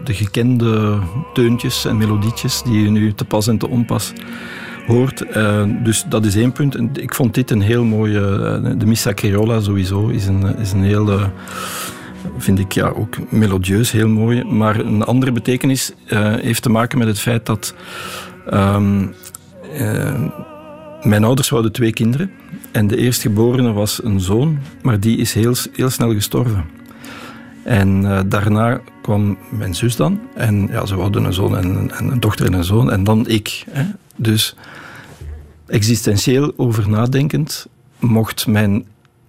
de 0.04 0.14
gekende 0.14 0.98
teuntjes 1.32 1.84
en 1.84 1.96
melodietjes 1.96 2.62
die 2.62 2.82
je 2.82 2.90
nu 2.90 3.14
te 3.14 3.24
pas 3.24 3.46
en 3.46 3.58
te 3.58 3.68
onpas 3.68 4.12
hoort. 4.86 5.24
Uh, 5.36 5.62
dus 5.82 6.04
dat 6.08 6.24
is 6.24 6.36
één 6.36 6.52
punt. 6.52 6.74
En 6.74 6.90
ik 6.92 7.14
vond 7.14 7.34
dit 7.34 7.50
een 7.50 7.62
heel 7.62 7.84
mooie... 7.84 8.20
de 8.78 8.86
Missa 8.86 9.14
Criolla 9.14 9.60
sowieso 9.60 10.06
is 10.06 10.26
een, 10.26 10.58
is 10.58 10.72
een 10.72 10.84
heel 10.84 11.32
vind 12.44 12.58
ik 12.58 12.72
ja, 12.72 12.88
ook 12.88 13.30
melodieus 13.30 13.90
heel 13.90 14.08
mooi. 14.08 14.44
Maar 14.44 14.80
een 14.80 15.02
andere 15.02 15.32
betekenis 15.32 15.92
uh, 16.06 16.34
heeft 16.34 16.62
te 16.62 16.70
maken 16.70 16.98
met 16.98 17.06
het 17.06 17.20
feit 17.20 17.46
dat 17.46 17.74
um, 18.52 19.14
uh, 19.80 20.24
mijn 21.02 21.24
ouders 21.24 21.48
hadden 21.48 21.72
twee 21.72 21.92
kinderen. 21.92 22.30
En 22.72 22.86
de 22.86 22.96
eerstgeborene 22.96 23.72
was 23.72 24.04
een 24.04 24.20
zoon, 24.20 24.58
maar 24.82 25.00
die 25.00 25.18
is 25.18 25.32
heel, 25.32 25.54
heel 25.72 25.90
snel 25.90 26.12
gestorven. 26.12 26.64
En 27.62 28.02
uh, 28.02 28.20
daarna 28.26 28.80
kwam 29.02 29.38
mijn 29.50 29.74
zus 29.74 29.96
dan. 29.96 30.20
En 30.34 30.68
ja, 30.70 30.86
ze 30.86 30.94
hadden 30.94 31.24
een 31.24 31.32
zoon 31.32 31.56
en, 31.56 31.90
en, 31.90 32.10
een 32.10 32.20
dochter 32.20 32.46
en 32.46 32.52
een 32.52 32.64
zoon. 32.64 32.90
En 32.90 33.04
dan 33.04 33.28
ik. 33.28 33.64
Hè. 33.70 33.84
Dus 34.16 34.56
existentieel 35.66 36.52
over 36.56 36.88
nadenkend 36.88 37.66
mocht 37.98 38.46
mijn 38.46 38.84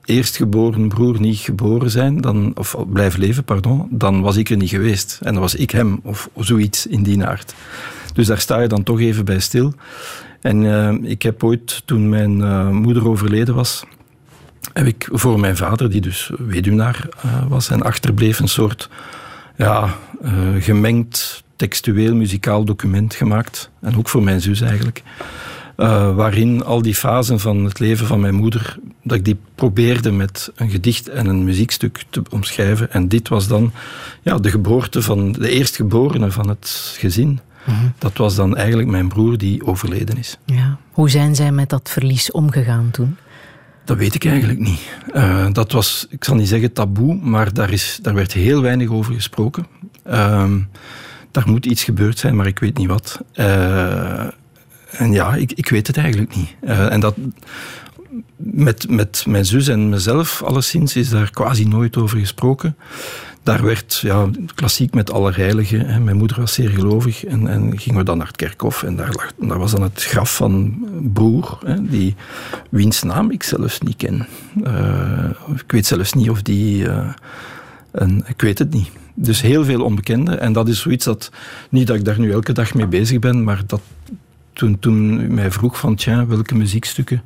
eerstgeboren 0.06 0.88
broer 0.88 1.20
niet 1.20 1.38
geboren 1.38 1.90
zijn, 1.90 2.22
dan, 2.22 2.52
of 2.56 2.76
blijven 2.88 3.20
leven, 3.20 3.44
pardon, 3.44 3.88
dan 3.90 4.22
was 4.22 4.36
ik 4.36 4.50
er 4.50 4.58
niet 4.58 4.70
geweest. 4.70 5.20
En 5.24 5.34
dan 5.34 5.42
was 5.42 5.56
ik 5.56 5.72
hem, 5.72 6.00
of 6.04 6.30
zoiets 6.36 6.88
in 6.88 7.04
die 7.04 7.26
aard. 7.26 7.54
Dus 8.14 8.28
daar 8.28 8.40
sta 8.40 8.60
je 8.60 8.68
dan 8.68 8.84
toch 8.84 9.00
even 9.00 9.26
bij 9.26 9.40
stil. 9.40 9.74
En 10.42 10.64
uh, 10.64 10.94
ik 11.02 11.22
heb 11.22 11.44
ooit, 11.44 11.82
toen 11.86 12.10
mijn 12.10 12.38
uh, 12.38 12.70
moeder 12.70 13.08
overleden 13.08 13.56
was, 13.56 13.84
heb 14.74 14.86
ik 14.86 15.08
voor 15.12 15.40
mijn 15.40 15.58
vader, 15.58 15.90
die 15.90 16.02
dus 16.02 16.32
weduwnaar 16.38 17.10
uh, 17.26 17.48
was 17.48 17.70
en 17.70 17.82
achterbleef, 17.82 18.40
een 18.40 18.48
soort 18.48 18.90
ja, 19.58 19.96
gemengd 20.60 21.44
textueel 21.56 22.16
muzikaal 22.16 22.64
document 22.64 23.14
gemaakt. 23.14 23.70
En 23.82 23.98
ook 23.98 24.10
voor 24.10 24.24
mijn 24.24 24.42
zus 24.42 24.62
eigenlijk. 24.62 25.04
Uh, 25.78 26.16
waarin 26.16 26.64
al 26.64 26.82
die 26.82 26.96
fasen 26.96 27.40
van 27.40 27.64
het 27.64 27.80
leven 27.80 28.08
van 28.08 28.20
mijn 28.20 28.36
moeder, 28.36 28.78
dat 29.04 29.18
ik 29.18 29.26
die 29.26 29.38
probeerde 29.56 30.12
met 30.12 30.52
een 30.56 30.70
gedicht 30.70 31.10
en 31.10 31.26
een 31.26 31.44
muziekstuk 31.44 32.04
te 32.10 32.22
omschrijven. 32.30 32.92
En 32.92 33.08
dit 33.08 33.28
was 33.28 33.48
dan 33.48 33.72
ja, 34.22 34.38
de 34.38 34.50
geboorte 34.50 35.02
van 35.02 35.32
de 35.32 35.50
eerstgeborene 35.50 36.32
van 36.32 36.50
het 36.50 36.96
gezin. 36.98 37.40
Mm-hmm. 37.66 37.94
Dat 37.98 38.18
was 38.18 38.36
dan 38.36 38.58
eigenlijk 38.58 38.90
mijn 38.90 39.08
broer 39.08 39.38
die 39.38 39.66
overleden 39.66 40.18
is. 40.18 40.38
Ja. 40.46 40.78
Hoe 40.92 41.10
zijn 41.10 41.36
zij 41.36 41.52
met 41.52 41.70
dat 41.70 41.90
verlies 41.90 42.32
omgegaan 42.32 42.90
toen? 42.92 43.18
Dat 43.86 43.98
weet 43.98 44.16
ik 44.16 44.26
eigenlijk 44.26 44.60
niet. 44.60 44.82
Uh, 45.14 45.48
dat 45.52 45.72
was, 45.72 46.08
ik 46.10 46.24
zal 46.24 46.36
niet 46.36 46.48
zeggen 46.48 46.74
taboe, 46.74 47.16
maar 47.16 47.54
daar, 47.54 47.72
is, 47.72 48.00
daar 48.02 48.14
werd 48.14 48.34
heel 48.34 48.62
weinig 48.62 48.90
over 48.90 49.14
gesproken. 49.14 49.68
Uh, 50.08 50.54
daar 51.32 51.44
moet 51.48 51.66
iets 51.66 51.84
gebeurd 51.84 52.18
zijn, 52.18 52.36
maar 52.36 52.48
ik 52.48 52.60
weet 52.60 52.78
niet 52.78 52.88
wat. 52.88 53.22
Uh, 53.36 54.28
en 54.98 55.12
ja, 55.12 55.36
ik, 55.36 55.52
ik 55.52 55.70
weet 55.70 55.88
het 55.88 55.98
eigenlijk 55.98 56.36
niet. 56.36 56.56
Uh, 56.64 56.92
en 56.92 57.00
dat, 57.00 57.16
met, 58.36 58.90
met 58.90 59.24
mijn 59.28 59.46
zus 59.46 59.68
en 59.68 59.90
mezelf, 59.90 60.44
alleszins, 60.44 60.96
is 60.96 61.10
daar 61.10 61.32
quasi 61.32 61.68
nooit 61.68 61.98
over 61.98 62.20
gesproken. 62.20 62.76
Daar 63.44 63.64
werd, 63.64 64.00
ja, 64.02 64.30
klassiek 64.56 64.94
met 64.94 65.12
Allerheiligen. 65.12 65.86
Hè. 65.86 66.00
Mijn 66.00 66.18
moeder 66.18 66.40
was 66.40 66.54
zeer 66.54 66.70
gelovig 66.70 67.26
en, 67.26 67.48
en 67.48 67.80
gingen 67.80 68.00
we 68.00 68.06
dan 68.06 68.18
naar 68.18 68.28
het 68.28 68.36
kerkhof. 68.36 68.84
En 68.84 68.96
daar, 68.96 69.14
lag, 69.14 69.32
daar 69.48 69.60
was 69.60 69.72
dan 69.72 69.82
het 69.82 70.04
graf 70.04 70.36
van 70.36 70.86
broer, 71.14 71.58
hè, 71.66 71.88
die, 71.88 72.16
wiens 72.70 73.04
naam 73.04 73.32
ik 73.32 73.44
zelfs 73.44 73.80
niet 73.80 73.96
ken. 73.96 74.28
Uh, 74.64 75.30
ik 75.56 75.72
weet 75.72 75.86
zelfs 75.86 76.14
niet 76.14 76.30
of 76.30 76.42
die... 76.42 76.84
Uh, 76.84 77.10
een, 77.92 78.24
ik 78.28 78.42
weet 78.42 78.60
het 78.60 78.74
niet. 78.74 78.90
Dus 79.14 79.42
heel 79.42 79.66
veel 79.66 79.84
onbekende. 79.84 80.36
En 80.36 80.54
dat 80.54 80.68
is 80.68 80.82
zoiets 80.82 81.06
dat, 81.06 81.32
niet 81.70 81.88
dat 81.88 81.96
ik 81.96 82.06
daar 82.06 82.20
nu 82.20 82.32
elke 82.32 82.54
dag 82.54 82.74
mee 82.74 82.88
bezig 82.88 83.20
ben, 83.20 83.44
maar 83.44 83.62
dat 83.66 83.82
toen, 84.56 84.80
toen 84.80 85.34
mij 85.34 85.52
vroeg 85.52 85.80
van, 85.80 85.96
tja, 85.96 86.26
welke 86.26 86.56
muziekstukken 86.56 87.22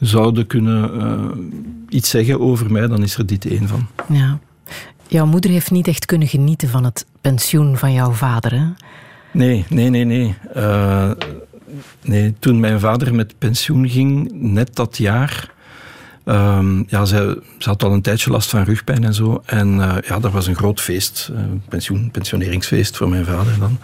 zouden 0.00 0.46
kunnen 0.46 0.96
uh, 0.96 1.46
iets 1.88 2.10
zeggen 2.10 2.40
over 2.40 2.72
mij, 2.72 2.86
dan 2.86 3.02
is 3.02 3.16
er 3.16 3.26
dit 3.26 3.46
één 3.46 3.68
van. 3.68 3.86
Ja. 4.08 4.38
Jouw 5.06 5.26
moeder 5.26 5.50
heeft 5.50 5.70
niet 5.70 5.88
echt 5.88 6.06
kunnen 6.06 6.28
genieten 6.28 6.68
van 6.68 6.84
het 6.84 7.06
pensioen 7.20 7.76
van 7.76 7.92
jouw 7.92 8.12
vader, 8.12 8.52
hè? 8.52 8.64
Nee, 9.32 9.64
nee, 9.68 9.88
nee, 9.88 10.04
nee. 10.04 10.34
Uh, 10.56 11.10
nee, 12.02 12.34
toen 12.38 12.60
mijn 12.60 12.80
vader 12.80 13.14
met 13.14 13.38
pensioen 13.38 13.88
ging, 13.88 14.30
net 14.32 14.76
dat 14.76 14.96
jaar... 14.96 15.56
Um, 16.24 16.84
ja, 16.88 17.04
ze, 17.04 17.42
ze, 17.58 17.68
had 17.68 17.82
al 17.82 17.92
een 17.92 18.02
tijdje 18.02 18.30
last 18.30 18.50
van 18.50 18.62
rugpijn 18.62 19.04
en 19.04 19.14
zo. 19.14 19.42
En 19.44 19.74
uh, 19.74 19.94
ja, 20.06 20.18
dat 20.18 20.32
was 20.32 20.46
een 20.46 20.54
groot 20.54 20.80
feest, 20.80 21.30
pensioen, 21.68 22.10
pensioneringsfeest 22.10 22.96
voor 22.96 23.08
mijn 23.08 23.24
vader 23.24 23.58
dan. 23.58 23.78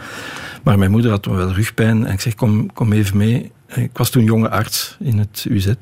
Maar 0.65 0.79
mijn 0.79 0.91
moeder 0.91 1.11
had 1.11 1.27
wel 1.27 1.53
rugpijn 1.53 2.07
en 2.07 2.13
ik 2.13 2.21
zeg, 2.21 2.35
kom, 2.35 2.73
kom 2.73 2.93
even 2.93 3.17
mee. 3.17 3.53
Ik 3.75 3.91
was 3.93 4.11
toen 4.11 4.25
jonge 4.25 4.51
arts 4.51 4.97
in 5.01 5.19
het 5.19 5.47
UZ. 5.49 5.73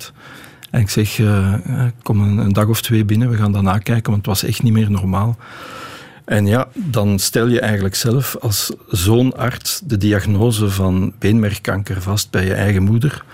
En 0.70 0.80
ik 0.80 0.90
zeg, 0.90 1.18
uh, 1.18 1.54
kom 2.02 2.38
een, 2.38 2.52
dag 2.52 2.66
of 2.66 2.82
twee 2.82 3.04
binnen, 3.04 3.30
we 3.30 3.36
gaan 3.36 3.52
dat 3.52 3.62
nakijken, 3.62 4.12
want 4.12 4.16
het 4.16 4.26
was 4.26 4.42
echt 4.42 4.62
niet 4.62 4.72
meer 4.72 4.90
normaal. 4.90 5.36
En 6.24 6.46
ja, 6.46 6.68
dan 6.74 7.18
stel 7.18 7.46
je 7.46 7.60
eigenlijk 7.60 7.94
zelf 7.94 8.36
als 8.40 8.72
zo'n 8.88 9.36
arts 9.36 9.80
de 9.84 9.96
diagnose 9.96 10.70
van 10.70 11.12
beenmergkanker 11.18 12.02
vast 12.02 12.30
bij 12.30 12.44
je 12.44 12.54
eigen 12.54 12.82
moeder. 12.82 13.24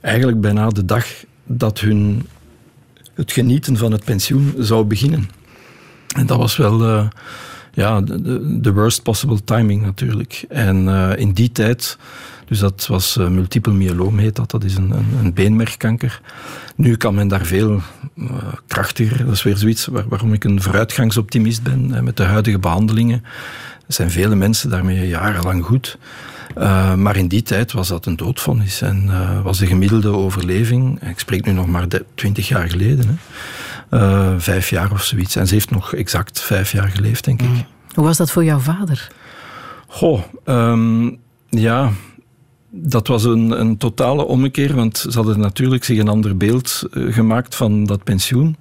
Eigenlijk 0.00 0.40
bijna 0.40 0.68
de 0.68 0.84
dag 0.84 1.06
dat 1.44 1.80
hun 1.80 2.26
het 3.14 3.32
genieten 3.32 3.76
van 3.76 3.92
het 3.92 4.04
pensioen 4.04 4.54
zou 4.58 4.84
beginnen. 4.84 5.30
En 6.16 6.26
dat 6.26 6.38
was 6.38 6.56
wel... 6.56 6.82
Uh, 6.82 7.06
ja, 7.76 8.00
de, 8.00 8.72
worst 8.72 9.02
possible 9.02 9.44
timing 9.44 9.82
natuurlijk. 9.82 10.44
En 10.48 10.84
uh, 10.84 11.10
in 11.16 11.32
die 11.32 11.52
tijd, 11.52 11.98
dus 12.46 12.58
dat 12.58 12.86
was 12.86 13.16
uh, 13.16 13.28
multiple 13.28 13.72
myeloom 13.72 14.18
heet 14.18 14.36
dat, 14.36 14.50
dat 14.50 14.64
is 14.64 14.76
een, 14.76 14.90
een, 14.90 15.06
een 15.18 15.34
beenmergkanker. 15.34 16.20
Nu 16.76 16.96
kan 16.96 17.14
men 17.14 17.28
daar 17.28 17.44
veel 17.44 17.80
uh, 18.14 18.28
krachtiger, 18.66 19.24
dat 19.24 19.34
is 19.34 19.42
weer 19.42 19.56
zoiets 19.56 19.86
waar, 19.86 20.08
waarom 20.08 20.32
ik 20.32 20.44
een 20.44 20.62
vooruitgangsoptimist 20.62 21.62
ben 21.62 22.04
met 22.04 22.16
de 22.16 22.22
huidige 22.22 22.58
behandelingen. 22.58 23.24
Zijn 23.86 24.10
vele 24.10 24.34
mensen 24.34 24.70
daarmee 24.70 25.08
jarenlang 25.08 25.64
goed. 25.64 25.98
Maar 26.96 27.16
in 27.16 27.28
die 27.28 27.42
tijd 27.42 27.72
was 27.72 27.88
dat 27.88 28.06
een 28.06 28.16
doodvonnis 28.16 28.80
en 28.80 29.10
was 29.42 29.58
de 29.58 29.66
gemiddelde 29.66 30.08
overleving, 30.08 31.02
ik 31.02 31.18
spreek 31.18 31.44
nu 31.44 31.52
nog 31.52 31.66
maar 31.66 31.86
twintig 32.14 32.48
jaar 32.48 32.70
geleden, 32.70 33.08
hè, 33.08 33.14
uh, 33.90 34.32
vijf 34.38 34.70
jaar 34.70 34.92
of 34.92 35.02
zoiets. 35.02 35.36
En 35.36 35.46
ze 35.46 35.54
heeft 35.54 35.70
nog 35.70 35.94
exact 35.94 36.40
vijf 36.40 36.72
jaar 36.72 36.88
geleefd, 36.88 37.24
denk 37.24 37.42
ik. 37.42 37.48
Mm. 37.48 37.66
Hoe 37.94 38.04
was 38.04 38.16
dat 38.16 38.30
voor 38.30 38.44
jouw 38.44 38.58
vader? 38.58 39.08
Goh, 39.86 40.22
um, 40.44 41.18
ja, 41.48 41.90
dat 42.70 43.06
was 43.06 43.24
een, 43.24 43.60
een, 43.60 43.76
totale 43.76 44.24
ommekeer, 44.24 44.74
want 44.74 44.98
ze 44.98 45.16
hadden 45.16 45.40
natuurlijk 45.40 45.84
zich 45.84 45.98
een 45.98 46.08
ander 46.08 46.36
beeld 46.36 46.82
gemaakt 46.90 47.54
van 47.54 47.84
dat 47.84 48.04
pensioen. 48.04 48.56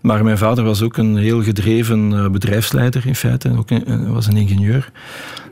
Maar 0.00 0.24
mijn 0.24 0.38
vader 0.38 0.64
was 0.64 0.82
ook 0.82 0.96
een 0.96 1.16
heel 1.16 1.42
gedreven 1.42 2.32
bedrijfsleider 2.32 3.06
in 3.06 3.14
feite, 3.14 3.56
ook 3.58 3.70
een, 3.70 4.12
was 4.12 4.26
een 4.26 4.36
ingenieur. 4.36 4.92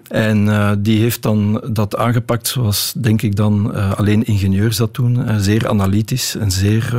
En 0.09 0.47
uh, 0.47 0.73
die 0.79 1.01
heeft 1.01 1.23
dan 1.23 1.65
dat 1.73 1.97
aangepakt 1.97 2.49
zoals, 2.49 2.95
denk 2.97 3.23
ik 3.23 3.37
dan, 3.37 3.75
alleen 3.97 4.25
ingenieurs 4.25 4.77
dat 4.77 4.95
doen. 4.95 5.41
Zeer 5.41 5.69
analytisch 5.69 6.37
en 6.37 6.51
zeer 6.51 6.95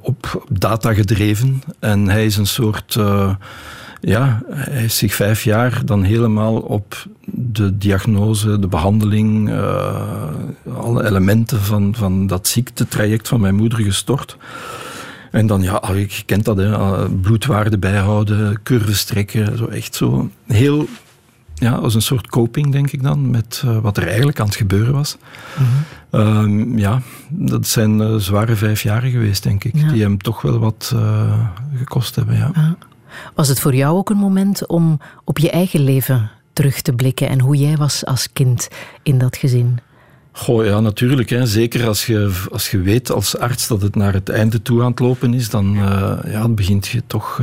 op 0.00 0.46
data 0.48 0.94
gedreven. 0.94 1.62
En 1.78 2.08
hij 2.08 2.26
is 2.26 2.36
een 2.36 2.46
soort... 2.46 2.98
ja, 4.00 4.42
hij 4.50 4.84
is 4.84 4.98
zich 4.98 5.14
vijf 5.14 5.42
jaar 5.44 5.80
dan 5.84 6.02
helemaal 6.02 6.56
op 6.56 7.06
de 7.24 7.78
diagnose, 7.78 8.58
de 8.58 8.68
behandeling, 8.68 9.52
alle 10.76 11.06
elementen 11.06 11.60
van, 11.60 11.94
van 11.94 12.26
dat 12.26 12.48
ziektetraject 12.48 13.28
van 13.28 13.40
mijn 13.40 13.54
moeder 13.54 13.78
gestort. 13.78 14.36
En 15.30 15.46
dan, 15.46 15.62
ja, 15.62 15.82
je 15.94 16.22
kent 16.26 16.44
dat, 16.44 16.56
hè, 16.56 17.08
bloedwaarden 17.08 17.80
bijhouden, 17.80 18.62
curves 18.62 19.04
trekken, 19.04 19.56
zo 19.56 19.66
echt 19.66 19.94
zo 19.94 20.30
heel 20.46 20.88
ja, 21.60 21.72
als 21.72 21.94
een 21.94 22.02
soort 22.02 22.26
coping, 22.26 22.72
denk 22.72 22.90
ik 22.90 23.02
dan, 23.02 23.30
met 23.30 23.62
uh, 23.64 23.78
wat 23.78 23.96
er 23.96 24.06
eigenlijk 24.06 24.40
aan 24.40 24.46
het 24.46 24.56
gebeuren 24.56 24.92
was. 24.92 25.16
Mm 25.58 25.66
-hmm. 26.10 26.72
uh, 26.72 26.78
ja, 26.78 27.00
dat 27.28 27.66
zijn 27.66 28.00
uh, 28.00 28.14
zware 28.14 28.56
vijf 28.56 28.82
jaren 28.82 29.10
geweest, 29.10 29.42
denk 29.42 29.64
ik, 29.64 29.76
ja. 29.76 29.88
die 29.92 30.02
hem 30.02 30.18
toch 30.18 30.42
wel 30.42 30.58
wat 30.58 30.92
eh, 30.94 31.48
gekost 31.76 32.14
hebben. 32.14 32.36
Ja. 32.36 32.50
ja. 32.54 32.76
Was 33.34 33.48
het 33.48 33.60
voor 33.60 33.74
jou 33.74 33.96
ook 33.96 34.10
een 34.10 34.16
moment 34.16 34.66
om 34.66 35.00
op 35.24 35.38
je 35.38 35.50
eigen 35.50 35.80
leven 35.80 36.30
terug 36.52 36.80
te 36.80 36.92
blikken 36.92 37.28
en 37.28 37.40
hoe 37.40 37.56
jij 37.56 37.76
was 37.76 38.04
als 38.04 38.32
kind 38.32 38.68
in 39.02 39.18
dat 39.18 39.36
gezin? 39.36 39.78
Goh, 40.32 40.64
ja, 40.64 40.80
natuurlijk. 40.80 41.30
Hè. 41.30 41.46
Zeker 41.46 41.86
als 41.86 42.06
je, 42.06 42.32
als 42.50 42.70
je 42.70 42.80
weet 42.80 43.12
als 43.12 43.38
arts 43.38 43.68
dat 43.68 43.82
het 43.82 43.94
naar 43.94 44.12
het 44.12 44.28
einde 44.28 44.62
toe 44.62 44.82
aan 44.82 44.90
het 44.90 44.98
lopen 44.98 45.34
is, 45.34 45.50
dan 45.50 45.72
ja, 46.26 46.48
begint 46.48 46.86
je 46.86 47.02
toch 47.06 47.40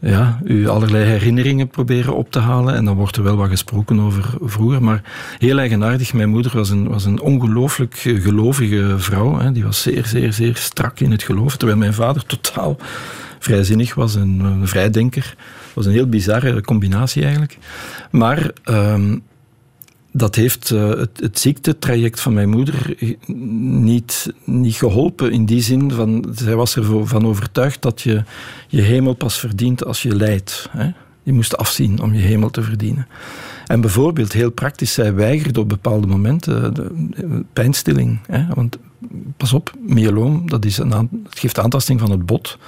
ja, 0.00 0.40
u 0.44 0.68
allerlei 0.68 1.04
herinneringen 1.04 1.68
proberen 1.68 2.16
op 2.16 2.30
te 2.30 2.38
halen. 2.38 2.74
En 2.74 2.84
dan 2.84 2.96
wordt 2.96 3.16
er 3.16 3.22
wel 3.22 3.36
wat 3.36 3.48
gesproken 3.48 4.00
over 4.00 4.24
vroeger. 4.40 4.82
Maar 4.82 5.02
heel 5.38 5.58
eigenaardig. 5.58 6.12
Mijn 6.12 6.28
moeder 6.28 6.52
was 6.54 6.70
een, 6.70 6.88
was 6.88 7.04
een 7.04 7.20
ongelooflijk 7.20 7.94
gelovige 7.96 8.94
vrouw. 8.98 9.38
Hè. 9.38 9.52
Die 9.52 9.64
was 9.64 9.82
zeer, 9.82 10.06
zeer, 10.06 10.32
zeer 10.32 10.56
strak 10.56 11.00
in 11.00 11.10
het 11.10 11.22
geloof. 11.22 11.56
Terwijl 11.56 11.78
mijn 11.78 11.94
vader 11.94 12.26
totaal 12.26 12.76
vrijzinnig 13.38 13.94
was 13.94 14.16
en 14.16 14.40
een 14.40 14.68
vrijdenker. 14.68 15.34
Was 15.74 15.86
een 15.86 15.92
heel 15.92 16.08
bizarre 16.08 16.60
combinatie 16.60 17.22
eigenlijk. 17.22 17.58
Maar 18.10 18.50
um, 18.64 19.22
dat 20.18 20.34
heeft 20.34 20.70
uh, 20.70 20.88
het, 20.88 21.38
ziektetraject 21.38 22.20
van 22.20 22.32
mijn 22.34 22.48
moeder 22.48 22.96
niet, 23.26 24.32
niet 24.44 24.74
geholpen. 24.74 25.32
In 25.32 25.46
die 25.46 25.62
zin, 25.62 25.90
van, 25.90 26.24
zij 26.34 26.54
was 26.54 26.76
ervan 26.76 27.26
overtuigd 27.26 27.82
dat 27.82 28.00
je 28.00 28.22
je 28.68 28.80
hemel 28.80 29.14
pas 29.14 29.38
verdient 29.38 29.84
als 29.84 30.02
je 30.02 30.16
lijdt. 30.16 30.68
Hè? 30.70 30.90
Je 31.22 31.32
moest 31.32 31.56
afzien 31.56 32.02
om 32.02 32.14
je 32.14 32.20
hemel 32.20 32.50
te 32.50 32.62
verdienen. 32.62 33.08
En 33.66 33.80
bijvoorbeeld, 33.80 34.32
heel 34.32 34.50
praktisch, 34.50 34.92
zij 34.92 35.14
weigerde 35.14 35.60
op 35.60 35.68
bepaalde 35.68 36.06
momenten 36.06 36.74
de, 36.74 36.90
de 37.10 37.44
pijnstilling. 37.52 38.18
Hè? 38.26 38.46
Want 38.54 38.78
pas 39.36 39.52
op, 39.52 39.72
myeloom, 39.86 40.48
dat, 40.48 40.64
is 40.64 40.78
een, 40.78 40.88
dat 40.88 41.08
geeft 41.38 41.58
aantasting 41.58 42.00
van 42.00 42.10
het 42.10 42.26
bot. 42.26 42.58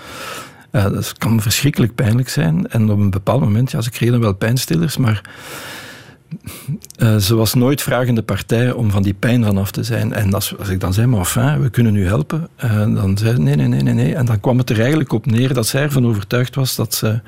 Uh, 0.72 0.82
dat 0.82 1.18
kan 1.18 1.40
verschrikkelijk 1.40 1.94
pijnlijk 1.94 2.28
zijn. 2.28 2.68
En 2.68 2.90
op 2.90 2.98
een 2.98 3.10
bepaald 3.10 3.40
moment, 3.40 3.70
ja, 3.70 3.80
ze 3.80 3.90
kregen 3.90 4.20
wel 4.20 4.34
pijnstillers, 4.34 4.96
maar 4.96 5.22
uh, 6.98 7.16
ze 7.16 7.34
was 7.34 7.54
nooit 7.54 7.82
vragende 7.82 8.22
partij 8.22 8.72
om 8.72 8.90
van 8.90 9.02
die 9.02 9.14
pijn 9.14 9.44
vanaf 9.44 9.70
te 9.70 9.82
zijn. 9.84 10.12
En 10.12 10.34
als, 10.34 10.58
als 10.58 10.68
ik 10.68 10.80
dan 10.80 10.92
zei, 10.92 11.06
maar 11.06 11.18
enfin, 11.18 11.60
we 11.60 11.70
kunnen 11.70 11.94
u 11.96 12.06
helpen, 12.06 12.48
uh, 12.64 12.72
dan 12.94 13.18
zei 13.18 13.34
ze 13.34 13.40
nee, 13.40 13.56
nee, 13.56 13.68
nee, 13.68 13.82
nee, 13.82 13.94
nee. 13.94 14.14
En 14.14 14.24
dan 14.24 14.40
kwam 14.40 14.58
het 14.58 14.70
er 14.70 14.80
eigenlijk 14.80 15.12
op 15.12 15.26
neer 15.26 15.54
dat 15.54 15.66
zij 15.66 15.82
ervan 15.82 16.06
overtuigd 16.06 16.54
was 16.54 16.76
dat 16.76 16.94
ze 16.94 17.20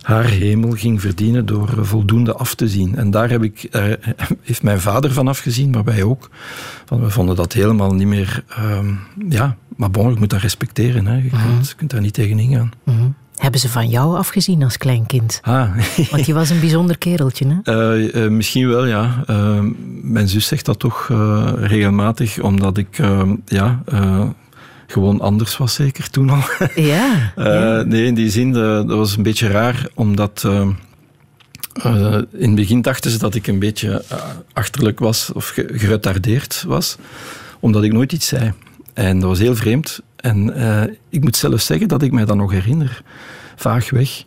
haar 0.00 0.24
hemel 0.24 0.70
ging 0.70 1.00
verdienen 1.00 1.46
door 1.46 1.86
voldoende 1.86 2.34
af 2.34 2.54
te 2.54 2.68
zien. 2.68 2.96
En 2.96 3.10
daar 3.10 3.30
heb 3.30 3.42
ik, 3.42 3.68
heeft 4.42 4.62
mijn 4.62 4.80
vader 4.80 5.12
van 5.12 5.28
afgezien, 5.28 5.70
maar 5.70 5.84
wij 5.84 6.02
ook. 6.02 6.30
Want 6.86 7.02
we 7.02 7.10
vonden 7.10 7.36
dat 7.36 7.52
helemaal 7.52 7.94
niet 7.94 8.06
meer... 8.06 8.44
Ehm, 8.48 8.94
ja, 9.28 9.56
maar 9.76 9.90
bon, 9.90 10.12
je 10.12 10.18
moet 10.18 10.30
dat 10.30 10.40
respecteren. 10.40 11.06
Hè. 11.06 11.14
Je, 11.14 11.28
kunt, 11.28 11.42
mhm. 11.42 11.62
je 11.62 11.74
kunt 11.76 11.90
daar 11.90 12.00
niet 12.00 12.14
tegen 12.14 12.38
ingaan. 12.38 12.70
Mm 12.84 13.14
hebben 13.36 13.60
ze 13.60 13.68
van 13.68 13.88
jou 13.88 14.16
afgezien 14.16 14.62
als 14.62 14.76
kleinkind? 14.76 15.40
Ah. 15.42 15.76
Want 16.10 16.26
je 16.26 16.34
was 16.34 16.50
een 16.50 16.60
bijzonder 16.60 16.98
kereltje, 16.98 17.60
hè? 17.62 17.96
Uh, 17.96 18.14
uh, 18.14 18.30
misschien 18.30 18.68
wel, 18.68 18.86
ja. 18.86 19.24
Uh, 19.30 19.60
mijn 20.02 20.28
zus 20.28 20.46
zegt 20.46 20.64
dat 20.64 20.78
toch 20.78 21.08
regelmatig, 21.56 22.40
omdat 22.40 22.78
ik 22.78 23.00
ja, 23.46 23.82
gewoon 24.86 25.20
anders 25.20 25.56
was, 25.56 25.74
zeker 25.74 26.10
toen 26.10 26.30
al. 26.30 26.42
Ja. 26.74 27.32
ja. 27.36 27.82
Nee, 27.82 28.06
in 28.06 28.14
die 28.14 28.30
zin, 28.30 28.52
dat 28.52 28.86
was 28.86 29.16
een 29.16 29.22
beetje 29.22 29.48
raar, 29.48 29.88
omdat. 29.94 30.44
in 32.32 32.46
het 32.46 32.54
begin 32.54 32.82
dachten 32.82 33.10
ze 33.10 33.18
dat 33.18 33.34
ik 33.34 33.46
een 33.46 33.58
beetje 33.58 34.04
achterlijk 34.52 34.98
was 34.98 35.32
of 35.32 35.52
geretardeerd 35.54 36.64
was, 36.66 36.96
omdat 37.60 37.82
ik 37.82 37.92
nooit 37.92 38.12
iets 38.12 38.26
zei. 38.26 38.52
En 38.96 39.20
dat 39.20 39.28
was 39.28 39.38
heel 39.38 39.56
vreemd. 39.56 40.00
En 40.16 40.58
uh, 40.58 40.82
ik 41.08 41.22
moet 41.22 41.36
zelf 41.36 41.60
zeggen 41.60 41.88
dat 41.88 42.02
ik 42.02 42.12
mij 42.12 42.24
dat 42.24 42.36
nog 42.36 42.50
herinner, 42.50 43.02
vaagweg. 43.56 44.24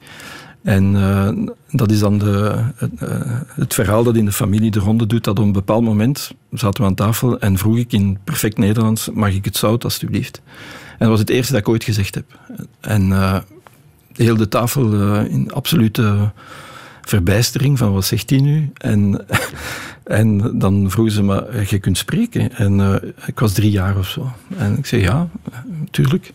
En 0.64 0.94
uh, 0.94 1.30
dat 1.72 1.92
is 1.92 2.00
dan 2.00 2.18
de, 2.18 2.64
uh, 3.04 3.10
het, 3.56 3.74
verhaal 3.74 4.04
dat 4.04 4.16
in 4.16 4.26
de 4.26 4.32
familie 4.32 4.72
de 4.72 4.80
ronde 4.80 5.08
doet, 5.08 5.24
dat 5.24 5.40
op 5.40 5.46
een 5.46 5.52
bepaald 5.52 5.84
moment 5.84 6.32
zaten 6.52 6.84
we 6.84 6.90
aan 6.90 6.96
tafel 6.96 7.40
en 7.40 7.58
vroeg 7.58 7.78
ik 7.78 7.94
in 7.94 8.18
perfect 8.24 8.58
Nederlands, 8.58 9.10
mag 9.14 9.34
ik 9.34 9.46
het 9.46 9.58
zout 9.58 9.84
alstublieft? 9.84 10.42
En 10.90 10.98
dat 10.98 11.10
was 11.10 11.20
het 11.20 11.30
eerste 11.30 11.52
dat 11.52 11.62
ik 11.62 11.70
ooit 11.70 11.84
gezegd 11.84 12.16
heb. 12.16 12.40
En 12.80 13.12
heel 14.14 14.38
de 14.38 14.48
tafel 14.48 15.16
in 15.20 15.52
absolute 15.52 16.32
verbijstering 17.10 17.78
van 17.78 17.94
wat 17.94 18.06
zegt 18.06 18.30
hij 18.30 18.40
nu? 18.40 18.72
En, 18.78 19.26
en 20.04 20.60
dan 20.60 20.92
vroegen 20.92 21.14
ze 21.14 21.24
me, 21.24 21.64
je 21.68 21.80
kunt 21.80 21.98
spreken. 21.98 22.56
En 22.56 22.80
uh, 22.80 22.96
ik 23.26 23.40
was 23.40 23.54
drie 23.54 23.72
jaar 23.72 23.98
of 23.98 24.08
zo. 24.08 24.32
En 24.58 24.78
ik 24.78 24.86
zei, 24.86 25.02
ja, 25.02 25.28
natuurlijk. 25.80 26.34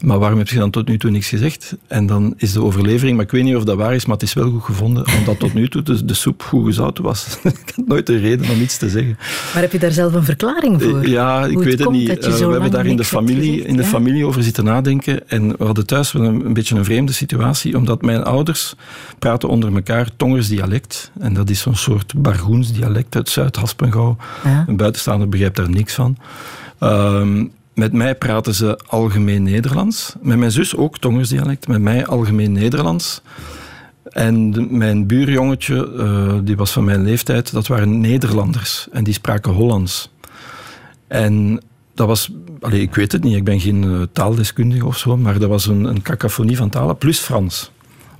Maar 0.00 0.18
waarom 0.18 0.38
heb 0.38 0.48
je 0.48 0.58
dan 0.58 0.70
tot 0.70 0.88
nu 0.88 0.98
toe 0.98 1.10
niks 1.10 1.28
gezegd? 1.28 1.76
En 1.86 2.06
dan 2.06 2.34
is 2.36 2.52
de 2.52 2.62
overlevering, 2.62 3.16
maar 3.16 3.24
ik 3.24 3.30
weet 3.30 3.44
niet 3.44 3.56
of 3.56 3.64
dat 3.64 3.76
waar 3.76 3.94
is, 3.94 4.06
maar 4.06 4.14
het 4.14 4.24
is 4.24 4.34
wel 4.34 4.50
goed 4.50 4.62
gevonden, 4.62 5.06
omdat 5.18 5.38
tot 5.38 5.54
nu 5.54 5.68
toe 5.68 5.82
de, 5.82 6.04
de 6.04 6.14
soep 6.14 6.42
goed 6.42 6.64
gezout 6.64 6.98
was. 6.98 7.38
ik 7.42 7.72
had 7.76 7.86
nooit 7.86 8.08
een 8.08 8.20
reden 8.20 8.50
om 8.50 8.60
iets 8.60 8.76
te 8.76 8.88
zeggen. 8.88 9.18
Maar 9.52 9.62
heb 9.62 9.72
je 9.72 9.78
daar 9.78 9.92
zelf 9.92 10.12
een 10.12 10.24
verklaring 10.24 10.82
voor? 10.82 11.08
Ja, 11.08 11.44
ik 11.44 11.58
weet 11.58 11.78
het 11.78 11.90
niet. 11.90 12.26
Uh, 12.26 12.34
we 12.34 12.50
hebben 12.50 12.70
daar 12.70 12.86
in 12.86 12.96
de, 12.96 13.04
familie, 13.04 13.64
in 13.64 13.76
de 13.76 13.84
familie 13.84 14.24
over 14.24 14.42
zitten 14.42 14.64
nadenken. 14.64 15.28
En 15.28 15.56
we 15.58 15.64
hadden 15.64 15.86
thuis 15.86 16.12
wel 16.12 16.22
een, 16.22 16.44
een, 16.44 16.52
beetje 16.52 16.76
een 16.76 16.84
vreemde 16.84 17.12
situatie, 17.12 17.76
omdat 17.76 18.02
mijn 18.02 18.24
ouders 18.24 18.74
praten 19.18 19.48
onder 19.48 19.74
elkaar 19.74 20.08
Tongers 20.16 20.48
dialect. 20.48 21.10
En 21.18 21.34
dat 21.34 21.50
is 21.50 21.60
zo'n 21.60 21.76
soort 21.76 22.14
Bargoens 22.16 22.72
dialect 22.72 23.16
uit 23.16 23.28
Zuid-Haspengouw. 23.28 24.16
Ja. 24.44 24.64
Een 24.66 24.76
buitenstaander 24.76 25.28
begrijpt 25.28 25.56
daar 25.56 25.70
niks 25.70 25.94
van. 25.94 26.16
Um, 26.80 27.52
met 27.76 27.92
mij 27.92 28.14
praten 28.14 28.54
ze 28.54 28.78
algemeen 28.86 29.42
Nederlands. 29.42 30.14
Met 30.20 30.38
mijn 30.38 30.50
zus 30.50 30.76
ook 30.76 30.98
Tongersdialect. 30.98 31.68
Met 31.68 31.80
mij 31.80 32.06
algemeen 32.06 32.52
Nederlands. 32.52 33.22
En 34.02 34.66
mijn 34.78 35.06
buurjongetje, 35.06 35.92
uh, 35.96 36.34
die 36.42 36.56
was 36.56 36.72
van 36.72 36.84
mijn 36.84 37.04
leeftijd, 37.04 37.52
dat 37.52 37.66
waren 37.66 38.00
Nederlanders. 38.00 38.88
En 38.92 39.04
die 39.04 39.14
spraken 39.14 39.52
Hollands. 39.52 40.10
En 41.06 41.60
dat 41.94 42.06
was, 42.06 42.32
ik 42.70 42.94
weet 42.94 43.12
het 43.12 43.24
niet, 43.24 43.36
ik 43.36 43.44
ben 43.44 43.60
geen 43.60 43.82
uh, 43.82 44.02
taaldeskundige 44.12 44.86
of 44.86 44.98
zo, 44.98 45.16
maar 45.16 45.38
dat 45.38 45.48
was 45.48 45.66
een, 45.66 45.84
een 45.84 46.02
cacophonie 46.02 46.56
van 46.56 46.70
talen, 46.70 46.98
plus 46.98 47.18
Frans. 47.18 47.70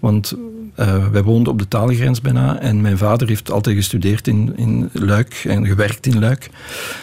Want 0.01 0.37
uh, 0.81 1.07
wij 1.07 1.23
woonden 1.23 1.53
op 1.53 1.59
de 1.59 1.69
taalgrens 1.69 2.21
bijna 2.21 2.59
en 2.61 2.81
mijn 2.81 2.99
vader 2.99 3.29
heeft 3.29 3.51
altijd 3.51 3.77
gestudeerd 3.77 4.29
in, 4.29 4.53
in 4.57 4.91
Luik 4.93 5.45
en 5.49 5.67
gewerkt 5.67 6.07
in 6.07 6.19
Luik. 6.19 6.45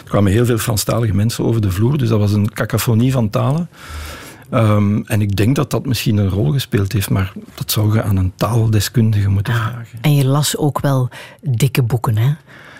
Er 0.04 0.10
kwamen 0.10 0.32
heel 0.32 0.44
veel 0.44 0.58
Franstalige 0.58 1.14
mensen 1.14 1.44
over 1.44 1.60
de 1.60 1.70
vloer, 1.70 1.98
dus 1.98 2.08
dat 2.08 2.18
was 2.18 2.32
een 2.32 2.52
cacophonie 2.52 3.12
van 3.12 3.30
talen. 3.30 3.68
Um, 4.50 5.04
en 5.06 5.20
ik 5.20 5.36
denk 5.36 5.56
dat 5.56 5.70
dat 5.70 5.86
misschien 5.86 6.16
een 6.16 6.28
rol 6.28 6.52
gespeeld 6.52 6.92
heeft, 6.92 7.10
maar 7.10 7.32
dat 7.54 7.70
zou 7.70 7.94
je 7.94 8.02
aan 8.02 8.16
een 8.16 8.32
taaldeskundige 8.36 9.28
moeten 9.28 9.54
ah, 9.54 9.60
vragen. 9.60 9.98
En 10.00 10.14
je 10.14 10.24
las 10.24 10.56
ook 10.56 10.80
wel 10.80 11.08
dikke 11.40 11.82
boeken, 11.82 12.16
hè? 12.16 12.32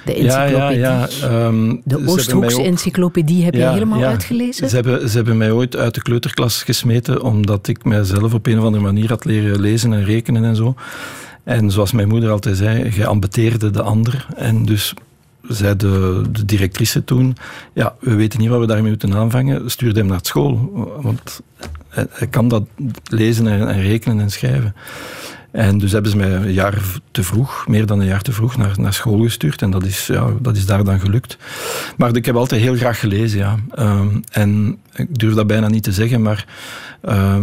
De 0.04 0.14
encyclopedie. 0.14 0.78
Ja, 0.78 0.98
ja, 0.98 1.08
ja. 1.20 1.46
Um, 1.46 1.80
de 1.84 2.06
Oosthoeks-encyclopedie 2.06 3.44
heb 3.44 3.54
je 3.54 3.68
helemaal 3.68 4.02
uitgelezen? 4.02 4.68
Ze 4.68 4.74
hebben, 4.74 5.08
ze 5.08 5.16
hebben 5.16 5.36
mij 5.36 5.50
ooit 5.50 5.76
uit 5.76 5.94
de 5.94 6.02
kleuterklas 6.02 6.62
gesmeten, 6.62 7.22
omdat 7.22 7.68
ik 7.68 7.84
mijzelf 7.84 8.34
op 8.34 8.46
een 8.46 8.58
of 8.58 8.64
andere 8.64 8.84
manier 8.84 9.08
had 9.08 9.24
leren 9.24 9.60
lezen 9.60 9.92
en 9.92 10.04
rekenen 10.04 10.44
en 10.44 10.56
zo. 10.56 10.74
En 11.44 11.70
zoals 11.70 11.92
mijn 11.92 12.08
moeder 12.08 12.30
altijd 12.30 12.56
zei, 12.56 12.90
je 12.94 13.06
ambeteerde 13.06 13.70
de 13.70 13.82
ander. 13.82 14.26
En 14.36 14.64
dus 14.64 14.94
zei 15.48 15.76
de, 15.76 16.22
de 16.30 16.44
directrice 16.44 17.04
toen, 17.04 17.36
ja, 17.72 17.94
we 18.00 18.14
weten 18.14 18.40
niet 18.40 18.48
wat 18.48 18.60
we 18.60 18.66
daarmee 18.66 18.90
moeten 18.90 19.14
aanvangen, 19.14 19.70
stuur 19.70 19.94
hem 19.94 20.06
naar 20.06 20.18
school. 20.22 20.70
Want 21.00 21.40
hij, 21.88 22.26
kan 22.26 22.48
dat 22.48 22.64
lezen 23.04 23.46
en, 23.46 23.68
en 23.68 23.82
rekenen 23.82 24.20
en 24.20 24.30
schrijven. 24.30 24.74
En 25.54 25.78
dus 25.78 25.92
hebben 25.92 26.10
ze 26.10 26.16
mij 26.16 26.32
een 26.32 26.52
jaar 26.52 26.82
te 27.10 27.22
vroeg, 27.22 27.64
meer 27.68 27.86
dan 27.86 28.00
een 28.00 28.06
jaar 28.06 28.22
te 28.22 28.32
vroeg, 28.32 28.56
naar, 28.56 28.74
naar 28.76 28.92
school 28.92 29.22
gestuurd. 29.22 29.62
En 29.62 29.70
dat 29.70 29.84
is, 29.84 30.06
ja, 30.06 30.30
dat 30.40 30.56
is 30.56 30.66
daar 30.66 30.84
dan 30.84 31.00
gelukt. 31.00 31.36
Maar 31.96 32.16
ik 32.16 32.26
heb 32.26 32.36
altijd 32.36 32.60
heel 32.60 32.76
graag 32.76 33.00
gelezen, 33.00 33.38
ja. 33.38 33.56
Um, 33.78 34.22
en 34.30 34.78
ik 34.94 35.18
durf 35.18 35.34
dat 35.34 35.46
bijna 35.46 35.68
niet 35.68 35.82
te 35.82 35.92
zeggen, 35.92 36.22
maar 36.22 36.46
uh, 37.08 37.36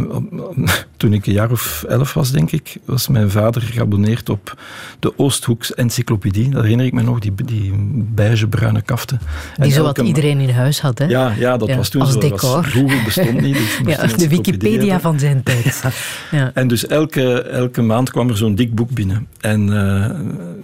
toen 0.97 1.13
ik 1.13 1.25
een 1.25 1.33
jaar 1.33 1.51
of 1.51 1.83
elf 1.87 2.13
was, 2.13 2.31
denk 2.31 2.51
ik, 2.51 2.77
was 2.85 3.07
mijn 3.07 3.29
vader 3.29 3.61
geabonneerd 3.61 4.29
op 4.29 4.57
de 4.99 5.17
Oosthoeks 5.17 5.73
Encyclopedie. 5.73 6.49
Dat 6.49 6.61
herinner 6.61 6.85
ik 6.85 6.93
me 6.93 7.01
nog, 7.01 7.19
die, 7.19 7.33
die 7.45 7.73
beige-bruine 7.95 8.81
kaften. 8.81 9.19
Die 9.55 9.71
zowat 9.71 9.97
iedereen 9.97 10.39
in 10.39 10.49
huis 10.49 10.81
had, 10.81 10.97
hè? 10.97 11.05
Ja, 11.05 11.33
ja 11.37 11.57
dat 11.57 11.75
was 11.75 11.89
toen 11.89 12.01
als 12.01 12.11
zo. 12.11 12.19
Decor. 12.19 12.63
Google 12.63 13.03
bestond 13.05 13.41
niet. 13.41 13.53
Dus 13.83 13.95
ja, 13.95 14.17
de 14.17 14.27
Wikipedia 14.27 14.99
van 14.99 15.19
zijn 15.19 15.43
tijd. 15.43 15.83
Ja. 16.31 16.51
En 16.53 16.67
dus 16.67 16.87
elke, 16.87 17.41
elke 17.41 17.81
maand 17.81 18.00
kwam 18.09 18.29
er 18.29 18.37
zo'n 18.37 18.55
dik 18.55 18.75
boek 18.75 18.89
binnen. 18.89 19.27
En 19.39 19.61
uh, 19.67 20.09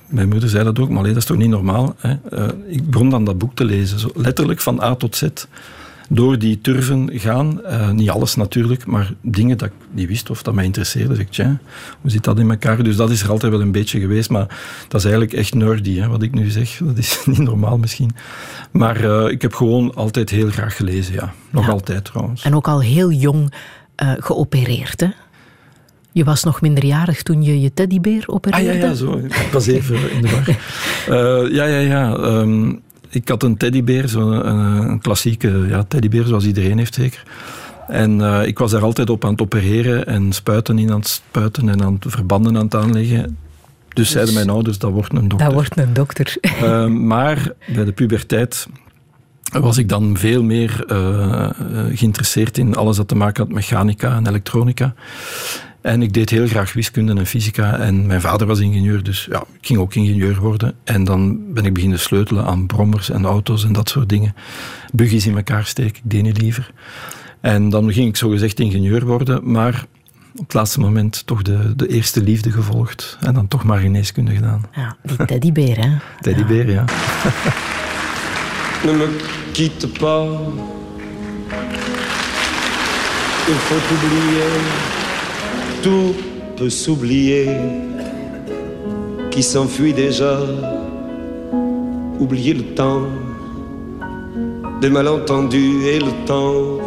mijn 0.08 0.30
moeder 0.30 0.50
zei 0.50 0.64
dat 0.64 0.80
ook, 0.80 0.90
maar 0.90 1.04
dat 1.04 1.16
is 1.16 1.26
toch 1.26 1.38
niet 1.38 1.50
normaal? 1.50 1.96
Hè? 1.98 2.16
Uh, 2.34 2.48
ik 2.68 2.90
begon 2.90 3.10
dan 3.10 3.26
dat 3.26 3.38
boek 3.38 3.56
te 3.56 3.66
lezen, 3.66 4.00
zo 4.00 4.12
letterlijk 4.16 4.60
van 4.60 4.82
A 4.82 4.96
tot 4.96 5.16
Z 5.16 5.28
door 6.10 6.40
die 6.40 6.62
turven 6.62 7.10
gaan. 7.14 7.62
Uh, 7.64 7.90
niet 7.90 8.10
alles 8.10 8.36
natuurlijk, 8.36 8.86
maar 8.86 9.14
dingen 9.22 9.58
dat 9.58 9.68
ik 9.68 9.74
niet 9.92 10.08
wist 10.08 10.30
of 10.30 10.44
dat 10.44 10.54
mij 10.54 10.66
interesseerde. 10.66 11.10
Dus 11.10 11.18
ik, 11.18 11.30
tja, 11.30 11.60
hoe 12.02 12.12
zit 12.12 12.24
dat 12.24 12.40
in 12.40 12.50
elkaar? 12.50 12.84
Dus 12.84 12.96
dat 12.96 13.10
is 13.10 13.22
er 13.22 13.30
altijd 13.30 13.52
wel 13.52 13.62
een 13.62 13.72
beetje 13.72 14.00
geweest, 14.00 14.30
maar 14.30 14.48
dat 14.88 15.00
is 15.00 15.06
eigenlijk 15.06 15.34
echt 15.34 15.54
nerdy, 15.54 16.00
hè, 16.00 16.08
wat 16.08 16.22
ik 16.22 16.34
nu 16.34 16.50
zeg. 16.50 16.78
Dat 16.88 16.98
is 16.98 17.22
niet 17.26 17.38
normaal 17.38 17.78
misschien. 17.78 18.12
Maar 18.72 19.30
ik 19.32 19.42
heb 19.42 19.54
gewoon 19.54 19.96
altijd 19.96 20.30
heel 20.30 20.50
graag 20.50 20.76
gelezen, 20.76 21.14
ja. 21.14 21.34
Nog 21.50 21.66
ja. 21.66 21.72
altijd 21.72 22.06
trouwens. 22.06 22.44
En 22.44 22.56
ook 22.56 22.68
al 22.68 22.82
heel 22.82 23.12
jong 23.12 23.54
geopereerd, 24.20 25.02
hè? 25.02 25.08
Je 26.18 26.24
was 26.24 26.44
nog 26.44 26.62
minderjarig 26.62 27.24
toen 27.24 27.44
je 27.44 27.62
je 27.62 27.74
teddybeer 27.74 28.24
opereerde? 28.28 28.70
Ah 28.72 28.76
ja, 28.76 28.86
ja 28.86 28.94
zo. 28.94 29.18
Ik 29.18 29.50
was 29.52 29.68
even 29.68 30.12
in 30.12 30.22
de 30.22 30.30
war. 30.30 30.48
Uh, 30.50 31.52
ja, 31.58 31.66
ja, 31.66 31.80
ja. 31.80 32.18
Um, 32.18 32.82
ik 33.10 33.30
had 33.30 33.44
een 33.44 33.58
teddybeer, 33.58 34.08
zo'n 34.08 34.48
een, 34.48 34.90
een, 34.90 35.00
klassieke 35.00 35.66
ja, 35.70 35.84
teddybeer 35.84 36.26
zoals 36.26 36.46
iedereen 36.46 36.78
heeft 36.78 36.94
zeker. 36.94 37.24
En 37.88 38.20
uh, 38.20 38.46
ik 38.46 38.58
was 38.58 38.72
daar 38.72 38.82
altijd 38.82 39.10
op 39.10 39.26
aan 39.26 39.32
het 39.32 39.42
opereren 39.42 40.06
en 40.06 40.34
spuiten 40.34 40.80
in 40.80 40.92
aan 40.92 41.00
het 41.00 41.08
spuiten 41.08 41.70
en 41.70 41.84
aan 41.84 41.94
het 42.00 42.06
verbanden 42.08 42.58
aan 42.58 42.66
het 42.66 42.76
aanleggen. 42.76 43.24
Dus, 43.24 43.36
dus 43.94 44.12
zeiden 44.12 44.34
mijn 44.34 44.50
ouders, 44.50 44.78
dat 44.78 44.92
wordt 44.92 45.14
een 45.14 45.28
dokter. 45.28 45.48
Dat 45.48 45.54
wordt 45.54 45.78
een 45.78 45.94
dokter. 45.94 46.38
Uh, 46.42 46.86
maar 47.14 47.52
bij 47.74 47.86
de 47.86 47.92
puberteit 47.92 48.68
was 49.52 49.78
ik 49.78 49.90
dan 49.90 50.18
veel 50.18 50.44
meer 50.44 50.86
uh, 50.92 51.50
geïnteresseerd 51.94 52.58
in 52.58 52.76
alles 52.76 52.98
dat 52.98 53.08
te 53.08 53.16
maken 53.16 53.38
had 53.38 53.48
met 53.48 53.56
mechanica 53.56 54.16
en 54.16 54.28
elektronica. 54.28 54.94
En 55.88 56.02
ik 56.02 56.14
deed 56.14 56.30
heel 56.30 56.48
graag 56.48 56.74
wiskunde 56.74 57.16
en 57.16 57.26
fysica. 57.26 57.80
En 57.80 58.06
mijn 58.06 58.22
vader 58.22 58.48
was 58.48 58.60
ingenieur, 58.60 59.04
dus 59.04 59.28
ja, 59.32 59.40
ik 59.40 59.66
ging 59.66 59.80
ook 59.80 59.96
ingenieur 59.96 60.40
worden. 60.40 60.76
En 60.84 61.04
dan 61.04 61.54
ben 61.54 61.66
ik 61.66 61.74
beginnen 61.74 62.00
sleutelen 62.00 62.46
aan 62.46 62.66
brommers 62.66 63.10
en 63.10 63.26
auto's 63.26 63.64
en 63.64 63.74
dat 63.74 63.90
soort 63.90 64.10
dingen. 64.10 64.36
Buggies 64.94 65.26
in 65.26 65.36
elkaar 65.36 65.66
steken, 65.66 65.96
ik 65.96 66.02
deed 66.04 66.24
niet 66.24 66.42
liever. 66.42 66.72
En 67.42 67.70
dan 67.70 67.94
ging 67.94 68.08
ik 68.08 68.16
zogezegd 68.16 68.60
ingenieur 68.60 69.06
worden, 69.06 69.52
maar 69.52 69.86
op 70.36 70.44
het 70.46 70.54
laatste 70.54 70.80
moment 70.80 71.26
toch 71.26 71.42
de, 71.42 71.76
de 71.76 71.88
eerste 71.88 72.24
liefde 72.24 72.52
gevolgd. 72.52 73.18
En 73.22 73.34
dan 73.34 73.48
toch 73.48 73.64
maar 73.64 73.80
geneeskunde 73.80 74.32
gedaan. 74.32 74.66
Ja, 74.76 74.98
die 75.04 75.26
teddybeer, 75.26 75.78
hè? 75.80 75.90
Teddybeer, 76.22 76.70
ja. 76.70 76.86
Ne 78.86 78.94
me 78.94 79.18
quitte 79.52 79.88
pas. 79.88 80.38
Il 83.48 83.54
faut 83.54 83.82
oublier. 83.92 84.97
Tout 85.82 86.14
peut 86.56 86.70
s'oublier. 86.70 87.48
Qui 89.32 89.44
s'enfuit 89.44 89.94
déjà. 89.94 90.40
Oublier 92.20 92.54
le 92.54 92.64
temps. 92.76 93.04
Des 94.82 94.90
malentendus 94.90 95.86
et 95.86 96.00
le 96.00 96.26
temps 96.26 96.80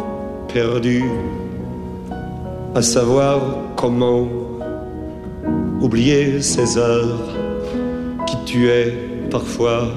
perdu. 0.53 1.03
À 2.75 2.81
savoir 2.81 3.39
comment 3.75 4.27
oublier 5.81 6.41
ces 6.41 6.77
heures 6.77 7.19
qui 8.27 8.37
tuaient 8.45 8.93
parfois 9.29 9.87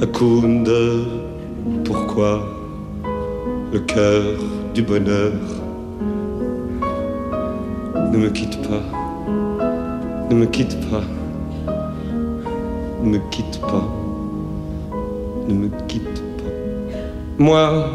à 0.00 0.06
pourquoi 1.84 2.46
le 3.72 3.80
cœur 3.80 4.22
du 4.74 4.82
bonheur 4.82 5.32
ne 8.14 8.18
me 8.18 8.30
quitte 8.30 8.56
pas, 8.62 8.82
ne 10.30 10.36
me 10.36 10.46
quitte 10.46 10.76
pas, 10.88 11.02
ne 13.02 13.10
me 13.10 13.18
quitte 13.32 13.60
pas, 13.60 13.88
ne 15.48 15.54
me 15.54 15.68
quitte 15.88 16.22
pas. 16.38 16.52
Moi, 17.38 17.86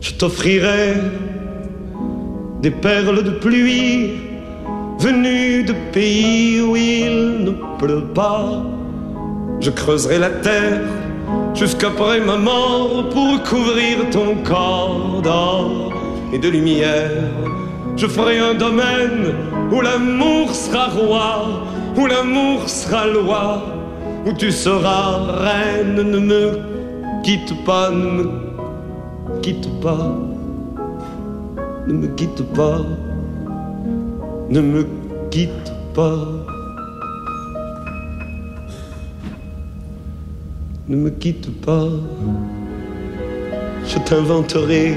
je 0.00 0.14
t'offrirai 0.14 0.94
des 2.62 2.72
perles 2.72 3.22
de 3.22 3.30
pluie 3.30 4.10
venues 4.98 5.62
de 5.62 5.74
pays 5.92 6.60
où 6.60 6.74
il 6.74 7.44
ne 7.44 7.52
pleut 7.78 8.08
pas. 8.12 8.64
Je 9.60 9.70
creuserai 9.70 10.18
la 10.18 10.30
terre 10.30 10.80
jusqu'après 11.54 12.18
ma 12.20 12.38
mort 12.38 13.08
pour 13.10 13.40
couvrir 13.44 13.98
ton 14.10 14.34
corps 14.42 15.22
d'or 15.22 15.92
et 16.32 16.38
de 16.38 16.48
lumière. 16.48 17.41
Je 17.96 18.06
ferai 18.06 18.38
un 18.38 18.54
domaine 18.54 19.34
où 19.70 19.80
l'amour 19.80 20.54
sera 20.54 20.88
roi, 20.88 21.64
où 21.96 22.06
l'amour 22.06 22.68
sera 22.68 23.06
loi, 23.06 23.62
où 24.26 24.32
tu 24.32 24.50
seras 24.50 25.18
reine. 25.44 26.02
Ne 26.02 26.18
me 26.18 26.58
quitte 27.22 27.54
pas, 27.64 27.90
ne 27.90 28.22
me 28.22 28.30
quitte 29.42 29.68
pas, 29.80 30.16
ne 31.86 31.92
me 31.92 32.06
quitte 32.08 32.42
pas, 32.54 32.80
ne 34.50 34.60
me 34.60 34.86
quitte 35.30 35.72
pas. 35.94 36.18
Ne 40.88 40.96
me 40.96 41.10
quitte 41.10 41.48
pas, 41.64 41.88
je 43.86 43.98
t'inventerai 44.00 44.96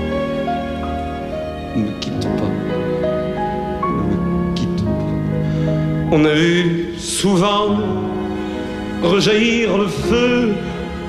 ne 1.75 1.83
me 1.83 1.91
quitte 1.99 2.21
pas, 2.21 2.51
ne 3.87 4.49
me 4.49 4.53
quitte 4.55 4.85
pas. 4.85 4.91
On 6.11 6.25
a 6.25 6.33
vu 6.33 6.93
souvent 6.97 7.77
rejaillir 9.01 9.77
le 9.77 9.87
feu 9.87 10.53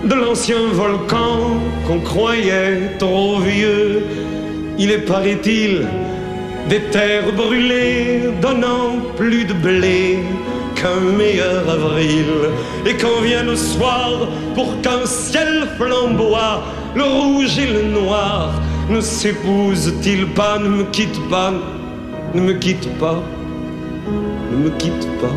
de 0.05 0.15
l'ancien 0.15 0.69
volcan 0.73 1.61
qu'on 1.87 2.01
croyait 2.01 2.97
trop 2.99 3.39
vieux. 3.39 4.05
Il 4.79 4.91
est, 4.91 5.07
paraît-il, 5.07 5.87
des 6.69 6.81
terres 6.91 7.33
brûlées 7.37 8.31
donnant 8.41 8.99
plus 9.17 9.45
de 9.45 9.53
blé 9.53 10.19
qu'un 10.75 11.01
meilleur 11.17 11.69
avril. 11.69 12.27
Et 12.87 12.95
quand 12.95 13.21
vient 13.23 13.45
le 13.45 13.57
soir, 13.57 14.29
pour 14.55 14.81
qu'un 14.81 15.05
ciel 15.07 15.69
flamboie, 15.77 16.63
le 16.95 17.05
rouge 17.05 17.59
et 17.59 17.67
le 17.67 17.83
noir 18.01 18.53
ne 18.91 19.01
s'épousent-ils 19.01 20.27
pas 20.29 20.59
Ne 20.59 20.69
me 20.69 20.85
quitte 20.85 21.21
pas, 21.29 21.53
ne 22.35 22.41
me 22.41 22.53
quitte 22.55 22.89
pas, 22.99 23.23
ne 24.51 24.57
me 24.57 24.71
quitte 24.71 25.09
pas, 25.21 25.35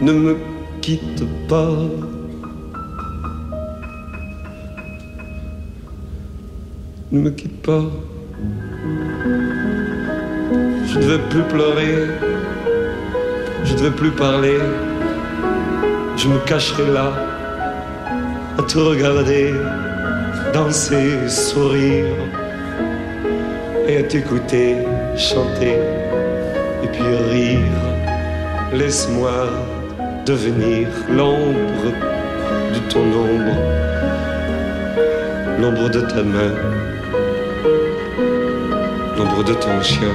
ne 0.00 0.12
me 0.12 0.34
quitte 0.80 1.24
pas. 1.48 1.70
Ne 7.12 7.20
me 7.20 7.30
quitte 7.30 7.60
pas. 7.60 7.82
Je 10.86 10.98
ne 10.98 11.04
veux 11.04 11.20
plus 11.28 11.42
pleurer. 11.42 12.08
Je 13.64 13.74
ne 13.74 13.78
veux 13.80 13.90
plus 13.90 14.10
parler. 14.12 14.58
Je 16.16 16.28
me 16.28 16.38
cacherai 16.46 16.90
là 16.90 17.12
à 18.58 18.62
te 18.62 18.78
regarder, 18.78 19.52
danser, 20.52 21.28
sourire 21.28 22.16
et 23.88 24.02
t'écouter 24.04 24.76
chanter 25.16 25.78
et 26.82 26.88
puis 26.88 27.16
rire. 27.30 27.82
Laisse-moi 28.72 29.48
devenir 30.26 30.88
l'ombre 31.10 31.92
de 32.74 32.78
ton 32.90 33.00
ombre, 33.00 33.56
l'ombre 35.60 35.88
de 35.90 36.00
ta 36.00 36.22
main, 36.22 36.54
l'ombre 39.16 39.44
de 39.44 39.54
ton 39.54 39.80
chien. 39.82 40.14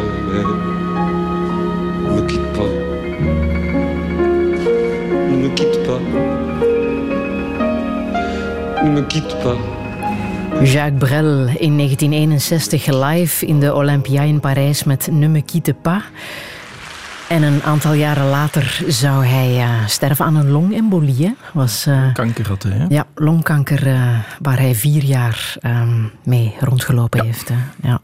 Ne 2.05 2.21
me 2.21 2.27
quitte 2.27 2.53
pas. 2.53 2.71
Ne 5.29 5.35
me 5.37 5.49
quitte 5.49 5.83
pas. 5.85 5.99
Ne 8.83 8.89
me 8.91 9.01
quitte 9.01 9.35
pas. 9.43 9.76
Jacques 10.63 10.97
Brel 10.97 11.47
in 11.47 11.77
1961 11.77 12.85
live 12.85 13.45
in 13.45 13.59
de 13.59 13.73
Olympia 13.73 14.21
in 14.21 14.39
Parijs 14.39 14.83
met 14.83 15.07
Ne 15.11 15.27
me 15.27 15.41
quitte 15.41 15.73
pas. 15.73 16.01
En 17.29 17.43
een 17.43 17.63
aantal 17.63 17.93
jaren 17.93 18.29
later 18.29 18.83
zou 18.87 19.25
hij 19.25 19.55
uh, 19.55 19.87
sterven 19.87 20.25
aan 20.25 20.35
een 20.35 20.49
longembolie. 20.49 21.35
Was, 21.53 21.87
uh, 21.87 22.13
kanker 22.13 22.47
had 22.47 22.63
hij, 22.63 22.71
hè? 22.71 22.85
Ja, 22.89 23.05
longkanker 23.15 23.87
uh, 23.87 24.19
waar 24.41 24.59
hij 24.59 24.75
vier 24.75 25.03
jaar 25.03 25.55
um, 25.61 26.11
mee 26.23 26.55
rondgelopen 26.59 27.19
ja. 27.19 27.25
heeft. 27.25 27.49
Hè? 27.49 27.55
Ja. 27.81 27.99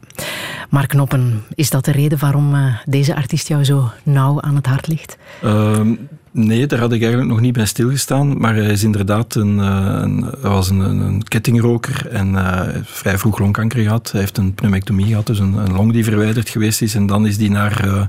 Mark 0.69 0.89
Knoppen, 0.89 1.43
is 1.55 1.69
dat 1.69 1.85
de 1.85 1.91
reden 1.91 2.19
waarom 2.19 2.55
deze 2.85 3.15
artiest 3.15 3.47
jou 3.47 3.63
zo 3.63 3.91
nauw 4.03 4.41
aan 4.41 4.55
het 4.55 4.65
hart 4.65 4.87
ligt? 4.87 5.17
Ehm, 5.41 5.93
Nee, 6.35 6.67
daar 6.67 6.79
had 6.79 6.91
ik 6.91 7.01
eigenlijk 7.01 7.31
nog 7.31 7.39
niet 7.39 7.53
bij 7.53 7.65
stilgestaan. 7.65 8.37
Maar 8.37 8.55
hij 8.55 8.71
is 8.71 8.83
inderdaad 8.83 9.35
een, 9.35 9.57
een, 9.57 10.23
hij 10.41 10.49
was 10.49 10.69
een, 10.69 10.79
een 10.79 11.23
kettingroker 11.23 12.07
en 12.07 12.33
uh, 12.33 12.61
vrij 12.83 13.17
vroeg 13.17 13.39
longkanker 13.39 13.83
gehad. 13.83 14.11
Hij 14.11 14.19
heeft 14.19 14.37
een 14.37 14.53
pneumectomie 14.53 15.05
gehad, 15.05 15.27
dus 15.27 15.39
een, 15.39 15.53
een 15.53 15.73
long 15.73 15.91
die 15.91 16.03
verwijderd 16.03 16.49
geweest 16.49 16.81
is. 16.81 16.95
En 16.95 17.05
dan 17.05 17.27
is 17.27 17.37
hij 17.37 17.47
naar 17.47 17.85
uh, 17.85 18.01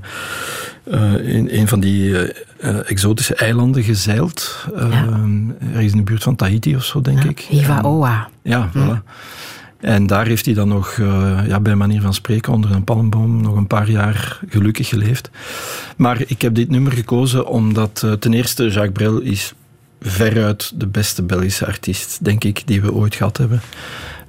uh, 0.83 1.35
in, 1.35 1.47
een 1.51 1.67
van 1.67 1.79
die 1.79 2.33
exotische 2.85 3.35
eilanden 3.35 3.83
gezeild. 3.83 4.67
Ja. 4.75 5.19
er 5.73 5.81
is 5.81 5.91
in 5.91 5.97
de 5.97 6.03
buurt 6.03 6.23
van 6.23 6.35
Tahiti 6.35 6.75
of 6.75 6.83
zo, 6.83 7.01
denk 7.01 7.23
ja, 7.23 7.29
ik. 7.29 7.39
Hivaoa. 7.39 8.29
Ja, 8.41 8.69
voilà. 8.75 9.03
En 9.85 10.07
daar 10.07 10.25
heeft 10.25 10.45
hij 10.45 10.53
dan 10.53 10.67
nog, 10.67 10.97
uh, 10.97 11.39
ja, 11.47 11.59
bij 11.59 11.75
manier 11.75 12.01
van 12.01 12.13
spreken, 12.13 12.53
onder 12.53 12.71
een 12.71 12.83
palmboom 12.83 13.41
nog 13.41 13.55
een 13.55 13.67
paar 13.67 13.89
jaar 13.89 14.39
gelukkig 14.49 14.87
geleefd. 14.87 15.29
Maar 15.97 16.21
ik 16.27 16.41
heb 16.41 16.55
dit 16.55 16.69
nummer 16.69 16.91
gekozen 16.91 17.47
omdat 17.47 18.01
uh, 18.05 18.11
ten 18.11 18.33
eerste 18.33 18.63
Jacques 18.63 18.91
Brel 18.91 19.19
is 19.19 19.53
veruit 20.01 20.71
de 20.75 20.87
beste 20.87 21.23
Belgische 21.23 21.65
artiest, 21.65 22.23
denk 22.23 22.43
ik, 22.43 22.67
die 22.67 22.81
we 22.81 22.93
ooit 22.93 23.15
gehad 23.15 23.37
hebben. 23.37 23.61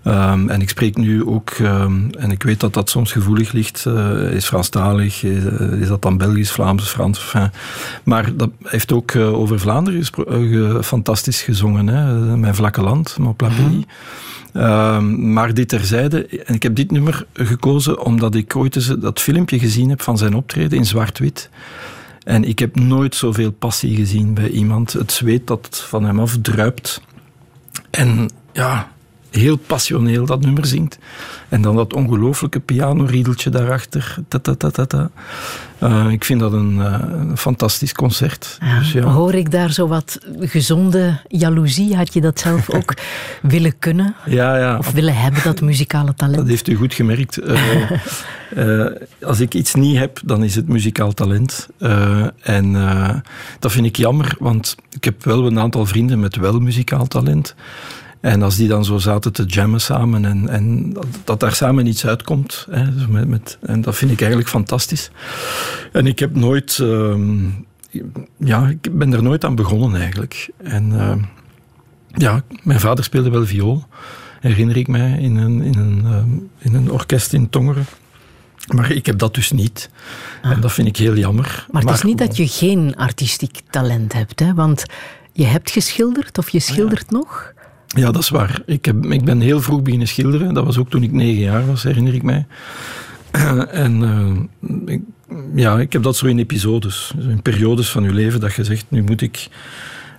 Um, 0.07 0.49
en 0.49 0.61
ik 0.61 0.69
spreek 0.69 0.97
nu 0.97 1.25
ook, 1.25 1.51
um, 1.51 2.11
en 2.19 2.31
ik 2.31 2.43
weet 2.43 2.61
dat 2.61 2.75
dat 2.75 2.91
soms 2.91 3.13
gevoelig 3.13 3.53
ligt, 3.53 3.85
uh, 3.89 4.31
is 4.33 4.47
Franstalig, 4.47 5.23
is, 5.23 5.45
uh, 5.45 5.81
is, 5.81 5.89
dat 5.89 6.03
dan 6.03 6.17
Belgisch, 6.17 6.51
Vlaams, 6.51 6.89
Frans, 6.89 7.19
enfin. 7.19 7.51
maar 8.05 8.37
dat 8.37 8.51
heeft 8.63 8.93
ook 8.93 9.13
uh, 9.13 9.35
over 9.35 9.61
Vlaanderen 9.61 10.85
fantastisch 10.85 11.43
gezongen, 11.43 11.87
hè? 11.87 12.37
Mijn 12.37 12.55
vlakke 12.55 12.81
land, 12.81 13.19
Mon 13.19 13.37
pays. 13.37 13.53
Mm 13.57 13.85
-hmm. 14.53 15.33
maar 15.33 15.55
dit 15.55 15.69
terzijde, 15.69 16.27
en 16.27 16.55
ik 16.55 16.63
heb 16.63 16.75
dit 16.75 16.91
nummer 16.91 17.27
gekozen 17.33 18.05
omdat 18.05 18.35
ik 18.35 18.57
ooit 18.57 18.77
eens 18.77 18.87
dat 18.87 19.21
filmpje 19.21 19.59
gezien 19.59 19.89
heb 19.89 20.03
van 20.03 20.19
zijn 20.19 20.35
optreden 20.35 20.79
in 20.79 20.87
zwart-wit. 20.87 21.51
En 22.25 22.45
ik 22.45 22.59
heb 22.59 22.77
nooit 22.77 23.15
zoveel 23.15 23.53
passie 23.53 23.97
gezien 23.97 24.35
bij 24.35 24.49
iemand. 24.49 24.93
Het 24.93 25.13
zweet 25.13 25.47
dat 25.47 25.85
van 25.89 26.05
hem 26.05 26.21
afdruipt. 26.21 27.01
En 27.91 28.31
ja, 28.53 28.95
heel 29.37 29.57
passioneel 29.57 30.26
dat 30.26 30.41
nummer 30.41 30.66
zingt. 30.66 30.99
En 31.49 31.62
dan 31.62 31.76
dat 31.76 31.95
ongelooflijke 31.95 32.61
pianoriedeltje 32.61 33.51
daarachter. 33.51 34.16
Ta, 34.28 34.39
ta, 34.39 34.55
ta, 34.55 34.87
ta, 34.87 35.11
uh, 35.82 36.11
ik 36.11 36.24
vind 36.24 36.41
dat 36.41 36.53
een, 36.53 36.76
uh, 36.76 36.99
een 37.12 37.37
fantastisch 37.37 37.93
concert. 37.93 38.59
Ja, 38.61 38.78
dus 38.78 38.93
ja. 38.93 39.03
Hoor 39.03 39.34
ik 39.34 39.51
daar 39.51 39.72
zo 39.72 39.89
wat 39.89 40.18
gezonde 40.39 41.20
jaloezie? 41.28 41.97
Had 41.97 42.12
je 42.12 42.20
dat 42.20 42.41
zelf 42.41 42.70
ook 42.70 42.95
willen 43.43 43.78
kunnen? 43.78 44.14
Ja, 44.26 44.59
ja. 44.59 44.78
Of 44.78 44.91
willen 44.91 45.16
hebben, 45.16 45.43
dat 45.43 45.61
muzikale 45.61 46.14
talent? 46.14 46.37
Dat 46.37 46.49
heeft 46.49 46.68
u 46.68 46.74
goed 46.74 46.95
gemerkt. 46.95 47.39
Uh, 48.57 48.87
als 49.30 49.41
ik 49.41 49.55
iets 49.55 49.74
niet 49.74 49.97
heb, 49.97 50.20
dan 50.24 50.45
is 50.45 50.55
het 50.55 50.68
muzikaal 50.68 51.12
talent. 51.12 51.68
en 52.43 52.72
dat 53.59 53.72
vind 53.72 53.87
ik 53.87 53.97
jammer, 53.97 54.34
want 54.39 54.76
ik 54.91 55.05
heb 55.05 55.24
wel 55.24 55.47
een 55.47 55.59
aantal 55.59 55.87
vrienden 55.87 56.20
met 56.20 56.37
wel 56.37 56.61
muzikaal 56.61 57.07
talent. 57.07 57.55
En 58.27 58.43
als 58.43 58.57
die 58.57 58.68
dan 58.68 58.85
zo 58.85 58.99
zaten 58.99 59.33
te 59.33 59.45
jammen 59.45 59.81
samen 59.81 60.24
en, 60.24 60.49
en 60.49 60.93
dat, 60.93 61.07
dat 61.24 61.41
daar 61.41 61.55
samen 61.55 61.87
iets 61.87 62.07
uitkomt. 62.07 62.66
Hè, 62.70 62.85
met, 63.09 63.29
met, 63.29 63.59
en 63.61 63.81
dat 63.81 63.97
vind 63.97 64.11
ik 64.11 64.20
eigenlijk 64.20 64.51
fantastisch. 64.51 65.11
En 65.93 66.07
ik 66.07 66.18
heb 66.18 66.35
nooit... 66.35 66.79
Uh, 66.83 67.14
ja, 68.37 68.68
ik 68.68 68.99
ben 68.99 69.12
er 69.12 69.22
nooit 69.22 69.45
aan 69.45 69.55
begonnen 69.55 70.01
eigenlijk. 70.01 70.51
En 70.57 70.93
uh, 70.93 71.12
ja, 72.09 72.43
mijn 72.62 72.81
vader 72.81 73.05
speelde 73.05 73.31
wel 73.31 73.47
viool, 73.47 73.85
herinner 74.41 74.77
ik 74.77 74.89
mij, 74.89 75.18
in 75.20 75.37
een, 75.37 75.62
in 75.62 75.79
een, 75.79 76.03
uh, 76.05 76.16
in 76.59 76.74
een 76.74 76.91
orkest 76.91 77.33
in 77.33 77.49
Tongeren. 77.49 77.87
Maar 78.74 78.91
ik 78.91 79.07
heb 79.07 79.18
dat 79.18 79.35
dus 79.35 79.51
niet. 79.51 79.91
Ah. 80.43 80.51
En 80.51 80.61
dat 80.61 80.72
vind 80.72 80.89
ik 80.89 80.97
heel 80.97 81.16
jammer. 81.16 81.66
Maar 81.70 81.83
het 81.83 81.91
is 81.91 82.03
niet 82.03 82.18
dat 82.18 82.37
je 82.37 82.49
geen 82.49 82.97
artistiek 82.97 83.61
talent 83.70 84.12
hebt, 84.12 84.41
hè? 84.41 84.55
want 84.55 84.85
je 85.33 85.45
hebt 85.45 85.70
geschilderd 85.70 86.39
of 86.39 86.49
je 86.49 86.61
schildert 86.61 87.07
ja. 87.09 87.16
nog. 87.16 87.55
Ja, 87.97 88.11
dat 88.11 88.23
is 88.23 88.29
waar. 88.29 88.63
Ik, 88.67 88.85
heb, 88.85 89.07
ik 89.07 89.25
ben 89.25 89.41
heel 89.41 89.61
vroeg 89.61 89.83
beginnen 89.83 90.09
schilderen. 90.09 90.55
Dat 90.55 90.65
was 90.65 90.79
ook 90.79 90.91
toen 90.91 91.03
ik 91.03 91.13
negen 91.13 91.43
jaar 91.43 91.67
was, 91.67 91.83
herinner 91.83 92.15
ik 92.15 92.23
mij. 92.23 92.47
En 93.71 94.01
uh, 94.03 94.95
ik, 94.95 95.01
ja, 95.55 95.79
ik 95.79 95.93
heb 95.93 96.03
dat 96.03 96.17
zo 96.17 96.27
in 96.27 96.39
episodes, 96.39 97.13
in 97.19 97.43
periodes 97.43 97.91
van 97.91 98.03
je 98.03 98.13
leven, 98.13 98.41
dat 98.41 98.55
je 98.55 98.65
zegt, 98.65 98.85
nu 98.89 99.03
moet 99.03 99.21
ik... 99.21 99.49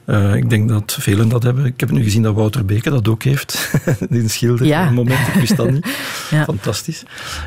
Uh, 0.06 0.36
ik 0.36 0.50
denk 0.50 0.70
dat 0.70 0.98
velen 1.00 1.30
dat 1.30 1.44
hebben. 1.44 1.66
Ik 1.66 1.80
heb 1.80 1.92
nu 1.92 2.04
gezien 2.04 2.24
dat 2.24 2.36
Wouter 2.36 2.66
Beke 2.66 2.90
dat 2.90 3.08
ook 3.08 3.24
heeft. 3.24 3.72
Die 4.10 4.30
schilder. 4.30 4.66
Ja. 4.66 4.88
Een 4.88 4.94
moment, 4.94 5.28
ik 5.28 5.34
wist 5.34 5.56
dat 5.56 5.72
niet. 5.72 5.88
ja. 6.32 6.44
Fantastisch. 6.44 7.04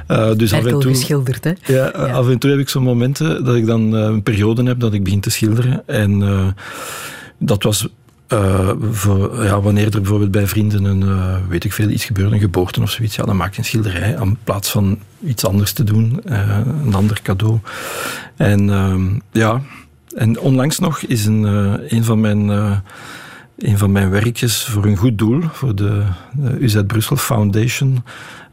Uh, 0.08 0.34
dus 0.34 0.52
af 0.52 0.64
en 0.64 0.78
toe, 0.78 0.94
geschilderd, 0.94 1.44
hè? 1.44 1.52
Ja, 1.64 1.74
ja, 1.74 2.12
af 2.12 2.28
en 2.28 2.38
toe 2.38 2.50
heb 2.50 2.58
ik 2.58 2.68
zo'n 2.68 2.82
momenten 2.82 3.44
dat 3.44 3.54
ik 3.54 3.66
dan 3.66 3.92
een 3.92 4.22
periode 4.22 4.62
heb 4.62 4.80
dat 4.80 4.94
ik 4.94 5.04
begin 5.04 5.20
te 5.20 5.30
schilderen. 5.30 5.82
En 5.86 6.54
dat 7.38 7.62
was 7.62 7.88
voor, 8.90 9.44
ja, 9.44 9.60
wanneer 9.60 9.84
er 9.84 10.00
bijvoorbeeld 10.00 10.30
bij 10.30 10.46
vrienden 10.46 10.84
een, 10.84 11.02
uh, 11.02 11.36
weet 11.48 11.64
ik 11.64 11.72
veel, 11.72 11.88
iets 11.88 12.04
gebeurt, 12.04 12.32
een 12.32 12.40
geboorte 12.40 12.82
of 12.82 12.90
zoiets, 12.90 13.16
ja, 13.16 13.24
dan 13.24 13.36
maak 13.36 13.52
je 13.52 13.58
een 13.58 13.64
schilderij 13.64 14.16
in 14.20 14.36
plaats 14.44 14.70
van 14.70 14.98
iets 15.24 15.44
anders 15.44 15.72
te 15.72 15.84
doen, 15.84 16.20
uh, 16.26 16.58
een 16.84 16.94
ander 16.94 17.22
cadeau. 17.22 17.58
En 18.36 18.70
ehm, 18.70 19.08
ja, 19.32 19.60
en 20.16 20.40
onlangs 20.40 20.78
nog 20.78 21.00
is 21.00 21.26
een, 21.26 21.42
een 21.94 22.04
van 22.04 22.20
mijn 22.20 22.50
een 23.58 23.78
van 23.78 23.92
mijn 23.92 24.10
werkjes 24.10 24.64
voor 24.64 24.84
een 24.84 24.96
goed 24.96 25.18
doel, 25.18 25.42
voor 25.52 25.74
de 25.74 26.02
UZ 26.58 26.80
Brussel 26.86 27.16
Foundation, 27.16 28.04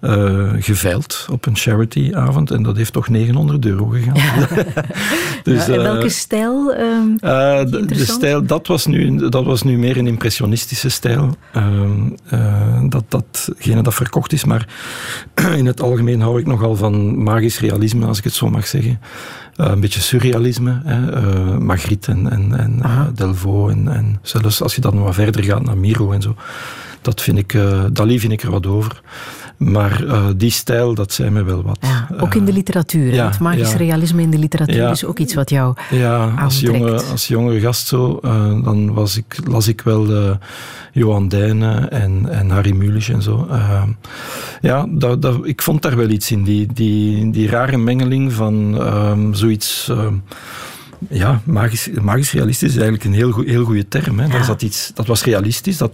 uh, 0.02 0.54
geveild 0.60 1.28
op 1.32 1.46
een 1.46 1.56
charityavond. 1.56 2.52
En 2.52 2.64
dat 2.64 2.78
heeft 2.78 2.94
toch 2.94 3.10
900 3.10 3.66
euro 3.66 3.86
gegaan. 3.86 4.16
Ja. 4.16 4.48
dus, 5.44 5.66
ja, 5.66 5.74
en 5.74 5.82
welke 5.82 6.10
stijl? 6.10 6.74
Uh, 6.74 7.66
de, 7.66 7.86
de, 7.86 8.06
stijl, 8.06 8.46
dat 8.46 8.68
was, 8.68 8.86
nu, 8.86 9.30
dat 9.30 9.46
was 9.46 9.64
nu 9.64 9.78
meer 9.78 9.98
een 9.98 10.08
impressionistische 10.08 10.90
stijl. 10.90 11.36
Ehm, 11.52 12.90
dat, 12.90 13.04
datgene 13.08 13.82
dat 13.82 13.94
verkocht 13.94 14.34
is. 14.34 14.44
Maar 14.44 14.68
in 15.58 15.66
het 15.66 15.82
algemeen 15.82 16.22
hou 16.22 16.40
ik 16.40 16.46
nogal 16.46 16.76
van 16.76 17.24
magisch 17.24 17.60
realisme, 17.60 18.06
als 18.06 18.18
ik 18.18 18.24
het 18.24 18.34
zo 18.34 18.50
mag 18.50 18.68
zeggen. 18.68 19.00
een 19.56 19.80
beetje 19.80 20.02
surrealisme. 20.02 20.82
Hè, 20.84 21.60
Magritte 21.60 22.12
en, 22.12 22.32
en, 22.32 22.60
en 22.60 22.82
Delvaux. 23.16 23.72
En, 23.72 23.88
en 23.88 24.20
zelfs 24.22 24.62
als 24.62 24.76
je 24.76 24.82
dan 24.82 25.00
wat 25.00 25.14
verder 25.14 25.44
gaat 25.44 25.64
naar 25.64 25.78
Miro 25.78 26.12
en 26.12 26.22
zo. 26.22 26.36
Dat 27.02 27.22
vind 27.22 27.38
ik, 27.38 27.58
Dali 27.92 28.20
vind 28.20 28.34
ik 28.34 28.42
er 28.42 28.52
wat 28.52 28.66
over. 28.66 29.02
Maar 29.58 30.04
uh, 30.04 30.28
die 30.36 30.52
stijl, 30.52 30.94
dat 30.94 31.14
zei 31.14 31.30
mij 31.30 31.46
wel 31.46 31.64
wat. 31.64 31.78
Ja, 31.82 32.10
ook 32.20 32.36
in 32.36 32.46
de 32.46 32.54
literatuur. 32.54 33.14
Ja, 33.14 33.26
het 33.28 33.40
magisch 33.40 33.72
ja. 33.72 33.78
realisme 33.78 34.22
in 34.22 34.30
de 34.30 34.38
literatuur 34.38 34.90
is 34.90 35.06
ook 35.06 35.20
iets 35.20 35.34
wat 35.34 35.50
jou 35.50 35.76
Ja, 35.90 36.34
als 36.40 36.60
jonge, 36.60 37.02
als 37.02 37.28
jonge 37.28 37.60
gast 37.60 37.88
zo, 37.88 38.20
uh, 38.26 38.64
dan 38.64 38.94
was 38.94 39.18
ik, 39.18 39.40
las 39.44 39.68
ik 39.68 39.82
wel 39.82 40.12
uh, 40.12 40.32
Johan 40.92 41.28
Dijnen 41.28 41.92
en, 41.92 42.30
en 42.30 42.50
Harry 42.50 42.72
Mulisch 42.72 43.10
en 43.10 43.22
zo. 43.22 43.48
ja, 44.62 44.86
dat, 44.90 45.22
dat, 45.22 45.40
ik 45.44 45.62
vond 45.62 45.82
daar 45.82 45.96
wel 45.96 46.10
iets 46.10 46.32
in. 46.32 46.44
Die, 46.44 46.74
die, 46.74 47.32
die 47.32 47.50
rare 47.50 47.78
mengeling 47.78 48.34
van 48.34 48.82
um, 48.82 49.34
zoiets 49.34 49.92
ja, 51.10 51.42
magisch, 51.44 51.90
magisch 52.02 52.32
realistisch 52.32 52.70
is 52.70 52.76
eigenlijk 52.76 53.04
een 53.04 53.14
heel, 53.14 53.42
heel 53.46 53.64
goede 53.64 53.88
term. 53.88 54.20
Hè. 54.20 54.44
Zat 54.44 54.62
iets, 54.62 54.92
dat 54.94 55.08
was 55.08 55.24
realistisch, 55.24 55.78
dat 55.78 55.92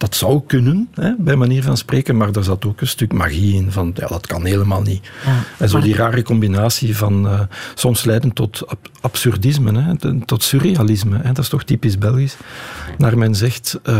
dat 0.00 0.14
zou 0.14 0.40
kunnen, 0.46 0.88
hè, 0.94 1.12
bij 1.18 1.36
manier 1.36 1.62
van 1.62 1.76
spreken, 1.76 2.16
maar 2.16 2.32
daar 2.32 2.44
zat 2.44 2.64
ook 2.64 2.80
een 2.80 2.86
stuk 2.86 3.12
magie 3.12 3.54
in. 3.54 3.72
Van, 3.72 3.92
ja, 3.94 4.06
dat 4.06 4.26
kan 4.26 4.44
helemaal 4.44 4.82
niet. 4.82 5.10
Ja, 5.24 5.42
en 5.58 5.68
zo 5.68 5.80
die 5.80 5.94
rare 5.94 6.22
combinatie 6.22 6.96
van 6.96 7.26
uh, 7.26 7.40
soms 7.74 8.04
leidend 8.04 8.34
tot 8.34 8.66
ab 8.66 8.88
absurdisme, 9.00 9.82
hè, 9.82 9.94
tot 10.24 10.42
surrealisme. 10.42 11.16
Hè, 11.16 11.32
dat 11.32 11.38
is 11.38 11.48
toch 11.48 11.64
typisch 11.64 11.98
Belgisch. 11.98 12.36
Naar 12.98 13.18
men 13.18 13.34
zegt, 13.34 13.80
uh, 13.84 13.94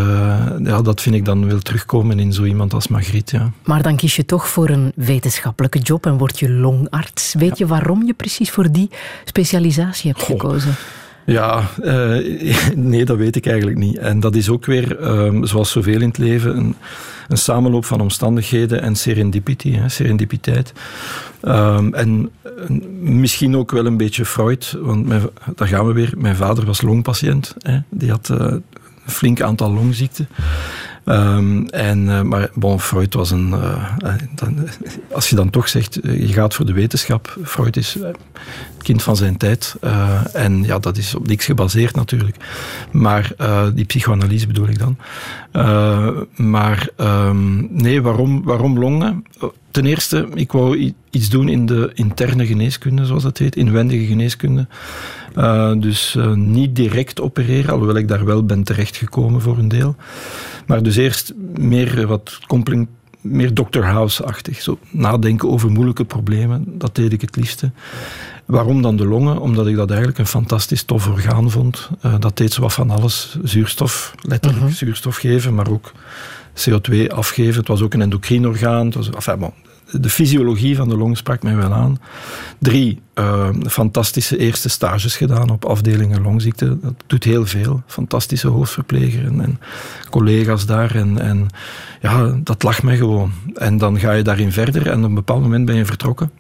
ja, 0.62 0.82
dat 0.82 1.00
vind 1.00 1.14
ik 1.14 1.24
dan 1.24 1.48
wel 1.48 1.58
terugkomen 1.58 2.18
in 2.18 2.32
zo 2.32 2.44
iemand 2.44 2.74
als 2.74 2.88
Magritte. 2.88 3.36
Ja. 3.36 3.52
Maar 3.64 3.82
dan 3.82 3.96
kies 3.96 4.16
je 4.16 4.24
toch 4.24 4.48
voor 4.48 4.68
een 4.68 4.92
wetenschappelijke 4.94 5.78
job 5.78 6.06
en 6.06 6.18
word 6.18 6.38
je 6.38 6.50
longarts. 6.50 7.34
Weet 7.34 7.58
je 7.58 7.66
waarom 7.66 8.06
je 8.06 8.14
precies 8.14 8.50
voor 8.50 8.72
die 8.72 8.90
specialisatie 9.24 10.10
hebt 10.10 10.22
Goh. 10.22 10.40
gekozen? 10.40 10.74
Ja, 11.24 11.68
uh, 11.82 12.48
nee, 12.74 13.04
dat 13.04 13.16
weet 13.16 13.36
ik 13.36 13.46
eigenlijk 13.46 13.78
niet. 13.78 13.98
En 13.98 14.20
dat 14.20 14.34
is 14.34 14.48
ook 14.48 14.66
weer, 14.66 15.08
um, 15.08 15.46
zoals 15.46 15.70
zoveel 15.70 16.00
in 16.00 16.08
het 16.08 16.18
leven, 16.18 16.56
een, 16.56 16.76
een 17.28 17.38
samenloop 17.38 17.84
van 17.84 18.00
omstandigheden 18.00 18.82
en 18.82 18.96
serendipity, 18.96 19.72
hè, 19.72 19.88
serendipiteit. 19.88 20.72
Um, 21.42 21.94
en 21.94 22.30
misschien 23.00 23.56
ook 23.56 23.70
wel 23.70 23.86
een 23.86 23.96
beetje 23.96 24.24
Freud, 24.24 24.76
want 24.80 25.12
daar 25.54 25.68
gaan 25.68 25.86
we 25.86 25.92
weer. 25.92 26.12
Mijn 26.16 26.36
vader 26.36 26.64
was 26.64 26.82
longpatiënt. 26.82 27.54
Hè, 27.58 27.78
die 27.88 28.10
had 28.10 28.28
uh, 28.32 28.38
een 28.38 28.62
flink 29.06 29.40
aantal 29.40 29.72
longziekten. 29.72 30.28
Um, 31.04 31.66
en, 31.68 31.98
uh, 31.98 32.22
maar 32.22 32.50
Freud 32.78 33.14
was 33.14 33.30
een. 33.30 33.48
Uh, 33.48 34.14
dan, 34.34 34.68
als 35.12 35.30
je 35.30 35.36
dan 35.36 35.50
toch 35.50 35.68
zegt, 35.68 35.94
je 36.02 36.32
gaat 36.32 36.54
voor 36.54 36.66
de 36.66 36.72
wetenschap. 36.72 37.36
Freud 37.44 37.76
is 37.76 37.96
kind 38.78 39.02
van 39.02 39.16
zijn 39.16 39.36
tijd. 39.36 39.76
En 40.32 40.62
ja, 40.62 40.78
dat 40.78 40.96
is 40.96 41.14
op 41.14 41.26
niks 41.26 41.44
gebaseerd 41.44 41.94
natuurlijk. 41.94 42.36
Maar 42.90 43.32
die 43.74 43.84
psychoanalyse 43.84 44.46
bedoel 44.46 44.68
ik 44.68 44.78
dan. 44.78 44.96
maar 46.34 46.88
um, 46.96 47.68
nee, 47.70 48.02
waarom, 48.02 48.42
waarom 48.42 48.78
longen? 48.78 49.24
Ten 49.70 49.86
eerste, 49.86 50.28
ik 50.34 50.52
wou 50.52 50.92
iets 51.10 51.28
doen 51.28 51.48
in 51.48 51.66
de 51.66 51.90
interne 51.94 52.46
geneeskunde, 52.46 53.04
zoals 53.06 53.22
dat 53.22 53.38
heet, 53.38 53.56
inwendige 53.56 54.04
geneeskunde. 54.04 54.66
Uh, 55.36 55.72
dus 55.76 56.14
uh, 56.18 56.32
niet 56.32 56.76
direct 56.76 57.20
opereren, 57.20 57.72
alhoewel 57.72 57.96
ik 57.96 58.08
daar 58.08 58.24
wel 58.24 58.44
ben 58.44 58.62
terechtgekomen 58.62 59.40
voor 59.40 59.58
een 59.58 59.68
deel. 59.68 59.96
Maar 60.66 60.82
dus 60.82 60.96
eerst 60.96 61.32
meer 61.56 62.06
wat 62.06 62.38
meer 63.20 63.54
Dr. 63.54 63.82
House-achtig. 63.82 64.62
Zo 64.62 64.78
nadenken 64.90 65.48
over 65.48 65.70
moeilijke 65.70 66.04
problemen, 66.04 66.64
dat 66.78 66.94
deed 66.94 67.12
ik 67.12 67.20
het 67.20 67.36
liefste. 67.36 67.70
Waarom 68.44 68.82
dan 68.82 68.96
de 68.96 69.06
longen? 69.06 69.40
Omdat 69.40 69.66
ik 69.66 69.76
dat 69.76 69.88
eigenlijk 69.88 70.18
een 70.18 70.26
fantastisch 70.26 70.82
tof 70.82 71.08
orgaan 71.08 71.50
vond. 71.50 71.90
Uh, 72.04 72.14
dat 72.18 72.36
deed 72.36 72.52
zo 72.52 72.60
wat 72.60 72.72
van 72.72 72.90
alles. 72.90 73.38
Zuurstof, 73.42 74.14
letterlijk 74.22 74.64
mhm. 74.64 74.72
zuurstof 74.72 75.16
geven, 75.16 75.54
maar 75.54 75.70
ook 75.70 75.92
CO2 76.54 77.06
afgeven. 77.08 77.58
Het 77.58 77.68
was 77.68 77.82
ook 77.82 77.94
een 77.94 78.02
endocrine 78.02 78.48
orgaan. 78.48 78.92
Was, 78.92 79.10
de 79.92 80.10
fysiologie 80.10 80.76
van 80.76 80.88
de 80.88 80.96
long 80.96 81.16
sprak 81.16 81.42
mij 81.42 81.56
wel 81.56 81.72
aan. 81.72 81.98
Drie, 82.58 83.00
uh, 83.14 83.48
fantastische 83.66 84.38
eerste 84.38 84.68
stages 84.68 85.16
gedaan 85.16 85.50
op 85.50 85.64
afdelingen 85.64 86.22
longziekte. 86.22 86.78
Dat 86.80 86.94
doet 87.06 87.24
heel 87.24 87.46
veel. 87.46 87.82
Fantastische 87.86 88.48
hoofdverpleger 88.48 89.24
en, 89.24 89.40
en 89.40 89.60
collega's 90.10 90.66
daar. 90.66 90.94
En, 90.94 91.18
en 91.18 91.46
ja, 92.00 92.38
dat 92.42 92.62
lag 92.62 92.82
mij 92.82 92.96
gewoon. 92.96 93.32
En 93.54 93.78
dan 93.78 93.98
ga 93.98 94.12
je 94.12 94.22
daarin 94.22 94.52
verder 94.52 94.86
en 94.86 94.98
op 94.98 95.04
een 95.04 95.14
bepaald 95.14 95.42
moment 95.42 95.64
ben 95.64 95.76
je 95.76 95.84
vertrokken. 95.84 96.30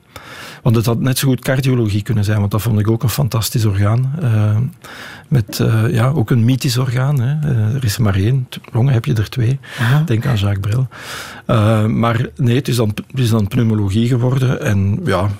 Want 0.62 0.76
het 0.76 0.86
had 0.86 1.00
net 1.00 1.18
zo 1.18 1.28
goed 1.28 1.40
cardiologie 1.40 2.02
kunnen 2.02 2.24
zijn, 2.24 2.38
want 2.38 2.50
dat 2.50 2.62
vond 2.62 2.78
ik 2.78 2.90
ook 2.90 3.02
een 3.02 3.08
fantastisch 3.08 3.64
orgaan. 3.64 4.12
Uh, 4.22 4.56
met 5.28 5.58
uh, 5.58 5.84
ja, 5.92 6.08
ook 6.08 6.30
een 6.30 6.44
mythisch 6.44 6.78
orgaan. 6.78 7.20
Hè. 7.20 7.50
Uh, 7.50 7.74
er 7.74 7.84
is 7.84 7.96
er 7.96 8.02
maar 8.02 8.14
één, 8.14 8.48
longen 8.72 8.92
heb 8.92 9.04
je 9.04 9.14
er 9.14 9.30
twee. 9.30 9.58
Aha. 9.78 10.02
Denk 10.02 10.26
aan 10.26 10.36
Jacques 10.36 10.60
Brel. 10.60 10.88
maar 11.88 12.28
nee, 12.36 12.56
het 12.56 12.68
is, 12.68 12.76
dan, 12.76 12.88
het 12.88 13.20
is 13.20 13.30
dan 13.30 13.48
pneumologie 13.48 14.08
geworden. 14.08 14.60
En 14.60 15.00
ja, 15.04 15.30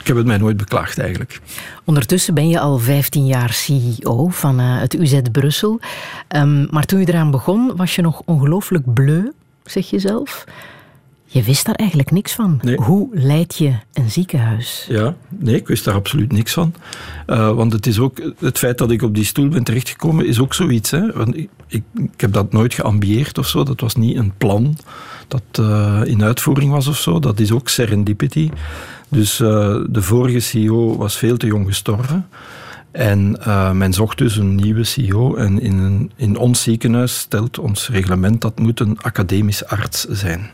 ik 0.00 0.06
heb 0.06 0.16
het 0.16 0.26
mij 0.26 0.38
nooit 0.38 0.56
beklaagd 0.56 0.98
eigenlijk. 0.98 1.40
Ondertussen 1.84 2.34
ben 2.34 2.48
je 2.48 2.60
al 2.60 2.78
15 2.78 3.26
jaar 3.26 3.52
CEO 3.52 4.28
van 4.28 4.58
het 4.58 4.94
UZ 4.94 5.20
Brussel. 5.32 5.80
Um, 6.36 6.66
maar 6.70 6.84
toen 6.84 7.00
je 7.00 7.08
eraan 7.08 7.30
begon, 7.30 7.76
was 7.76 7.94
je 7.94 8.02
nog 8.02 8.22
ongelooflijk 8.24 8.94
bleu, 8.94 9.30
zeg 9.64 9.90
je 9.90 9.98
zelf. 9.98 10.44
Je 11.30 11.42
wist 11.42 11.66
daar 11.66 11.74
eigenlijk 11.74 12.10
niks 12.10 12.32
van. 12.32 12.60
Hoe 12.76 13.08
leid 13.12 13.56
je 13.56 13.72
een 13.92 14.10
ziekenhuis? 14.10 14.86
Ja, 14.88 15.16
nee, 15.28 15.54
ik 15.54 15.66
wist 15.66 15.84
daar 15.84 15.94
absoluut 15.94 16.32
niks 16.32 16.52
van. 16.52 16.74
Uh, 17.26 17.52
want 17.52 17.72
het 17.72 17.86
is 17.86 17.98
ook, 17.98 18.32
het 18.38 18.58
feit 18.58 18.78
dat 18.78 18.90
ik 18.90 19.02
op 19.02 19.14
die 19.14 19.24
stoel 19.24 19.48
ben 19.48 19.64
terechtgekomen, 19.64 20.26
is 20.26 20.40
ook 20.40 20.54
zoiets. 20.54 20.90
Hè? 20.90 21.12
Want 21.12 21.36
ik, 21.36 21.48
ik, 21.66 21.82
ik 21.94 22.20
heb 22.20 22.32
dat 22.32 22.52
nooit 22.52 22.74
geambieerd 22.74 23.38
of 23.38 23.48
zo. 23.48 23.62
Dat 23.62 23.80
was 23.80 23.94
niet 23.94 24.16
een 24.16 24.32
plan 24.36 24.76
dat 25.28 25.42
uh, 25.60 26.00
in 26.04 26.22
uitvoering 26.22 26.72
was 26.72 26.86
of 26.86 26.96
zo. 26.96 27.18
Dat 27.18 27.40
is 27.40 27.52
ook 27.52 27.68
serendipity. 27.68 28.50
Dus 29.08 29.40
uh, 29.40 29.48
de 29.88 30.02
vorige 30.02 30.40
CEO 30.40 30.96
was 30.96 31.16
veel 31.16 31.36
te 31.36 31.46
jong 31.46 31.66
gestorven. 31.66 32.28
En 32.90 33.38
uh, 33.40 33.72
men 33.72 33.92
zocht 33.92 34.18
dus 34.18 34.36
een 34.36 34.54
nieuwe 34.54 34.84
CEO. 34.84 35.34
En 35.34 35.60
in, 35.60 36.10
in 36.16 36.36
ons 36.36 36.62
ziekenhuis 36.62 37.18
stelt 37.18 37.58
ons 37.58 37.88
reglement 37.88 38.40
dat 38.40 38.58
moet 38.58 38.80
een 38.80 38.98
academisch 39.00 39.64
arts 39.64 40.04
zijn. 40.04 40.50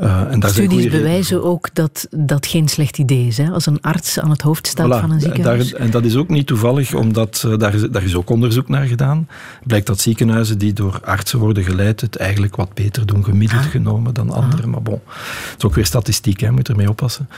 Uh, 0.00 0.32
en 0.32 0.42
Studies 0.48 0.88
bewijzen 0.88 1.44
ook 1.44 1.74
dat 1.74 2.06
dat 2.10 2.46
geen 2.46 2.68
slecht 2.68 2.98
idee 2.98 3.26
is. 3.26 3.36
Hè? 3.36 3.50
Als 3.50 3.66
een 3.66 3.80
arts 3.80 4.18
aan 4.18 4.30
het 4.30 4.42
hoofd 4.42 4.66
staat 4.66 5.00
van 5.00 5.10
een 5.10 5.20
ziekenhuis. 5.20 5.70
Daar, 5.70 5.80
en 5.80 5.90
dat 5.90 6.04
is 6.04 6.16
ook 6.16 6.28
niet 6.28 6.46
toevallig, 6.46 6.94
omdat 6.94 7.44
uh, 7.46 7.58
daar, 7.58 7.74
is, 7.74 7.82
daar 7.90 8.02
is 8.02 8.14
ook 8.14 8.30
onderzoek 8.30 8.68
naar 8.68 8.86
gedaan. 8.86 9.28
Blijkt 9.64 9.86
dat 9.86 10.00
ziekenhuizen 10.00 10.58
die 10.58 10.72
door 10.72 11.00
artsen 11.04 11.38
worden 11.38 11.64
geleid 11.64 12.00
het 12.00 12.16
eigenlijk 12.16 12.56
wat 12.56 12.74
beter 12.74 13.06
doen, 13.06 13.24
gemiddeld 13.24 13.62
ah. 13.62 13.70
genomen, 13.70 14.14
dan 14.14 14.30
anderen. 14.30 14.64
Ah. 14.64 14.70
Maar 14.70 14.82
bon, 14.82 15.00
het 15.04 15.54
is 15.58 15.64
ook 15.64 15.74
weer 15.74 15.86
statistiek, 15.86 16.40
hè, 16.40 16.50
moet 16.50 16.68
ermee 16.68 16.88
oppassen. 16.88 17.28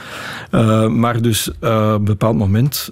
Uh, 0.51 0.87
maar 0.87 1.21
dus 1.21 1.49
op 1.49 1.55
een 1.61 2.03
bepaald 2.03 2.37
moment 2.37 2.89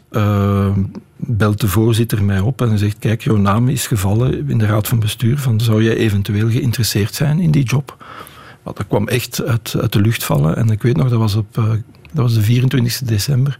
belt 1.15 1.59
de 1.61 1.67
voorzitter 1.67 2.23
mij 2.23 2.39
op 2.39 2.61
en 2.61 2.77
zegt: 2.77 2.99
Kijk, 2.99 3.21
jouw 3.21 3.37
naam 3.37 3.69
is 3.69 3.87
gevallen 3.87 4.49
in 4.49 4.57
de 4.57 4.65
raad 4.65 4.87
van 4.87 4.99
bestuur. 4.99 5.37
Van, 5.37 5.59
zou 5.59 5.83
jij 5.83 5.95
eventueel 5.95 6.49
geïnteresseerd 6.49 7.15
zijn 7.15 7.39
in 7.39 7.51
die 7.51 7.63
job? 7.63 7.97
Dat 8.63 8.87
kwam 8.87 9.07
echt 9.07 9.43
uit, 9.45 9.75
uit, 9.81 9.93
de 9.93 10.01
lucht 10.01 10.23
vallen. 10.23 10.55
En 10.55 10.69
ik 10.69 10.81
weet 10.81 10.97
nog, 10.97 11.09
dat 11.09 11.19
was, 11.19 11.35
op, 11.35 11.57
uh, 11.57 11.69
dat 12.11 12.23
was 12.23 12.33
de 12.33 12.41
24 12.41 12.97
december 12.97 13.59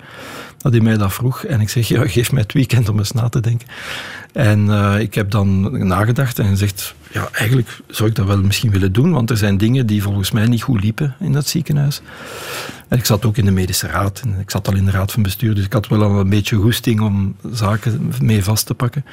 dat 0.58 0.72
hij 0.72 0.82
mij 0.82 0.98
dat 0.98 1.14
vroeg. 1.14 1.44
En 1.44 1.62
ik 1.62 1.70
zeg, 1.70 1.88
ja, 1.88 2.08
geef 2.08 2.32
mij 2.32 2.42
het 2.42 2.54
weekend 2.54 2.90
om 2.90 2.98
eens 2.98 3.12
na 3.12 3.30
te 3.30 3.40
denken. 3.40 3.68
En 4.34 4.66
uh, 4.66 5.00
ik 5.00 5.14
heb 5.14 5.32
dan 5.32 5.78
nagedacht 5.88 6.40
en 6.40 6.46
gezegd, 6.46 6.96
ja, 7.12 7.30
eigenlijk 7.32 7.80
zou 7.88 8.10
ik 8.10 8.16
dat 8.16 8.26
wel 8.26 8.42
misschien 8.42 8.72
willen 8.72 8.94
doen, 8.94 9.12
want 9.12 9.30
er 9.30 9.38
zijn 9.38 9.58
dingen 9.58 9.86
die 9.86 10.02
volgens 10.02 10.32
mij 10.32 10.46
niet 10.46 10.64
goed 10.64 10.84
liepen 10.84 11.16
in 11.20 11.32
dat 11.32 11.48
ziekenhuis. 11.48 12.02
En 12.88 12.98
ik 12.98 13.06
zat 13.06 13.26
ook 13.26 13.38
in 13.38 13.46
de 13.46 13.52
medische 13.52 13.88
raad 13.88 14.22
en 14.24 14.40
ik 14.40 14.50
zat 14.50 14.68
al 14.68 14.76
in 14.76 14.86
de 14.86 14.92
raad 14.92 15.12
van 15.12 15.24
bestuur, 15.24 15.56
dus 15.56 15.66
ik 15.66 15.74
had 15.74 15.88
wel 15.88 16.04
al 16.04 16.20
een 16.20 16.30
beetje 16.30 16.56
goesting 16.56 17.02
om 17.02 17.36
zaken 17.52 18.12
mee 18.22 18.44
vast 18.44 18.66
te 18.66 18.74
pakken. 18.74 19.06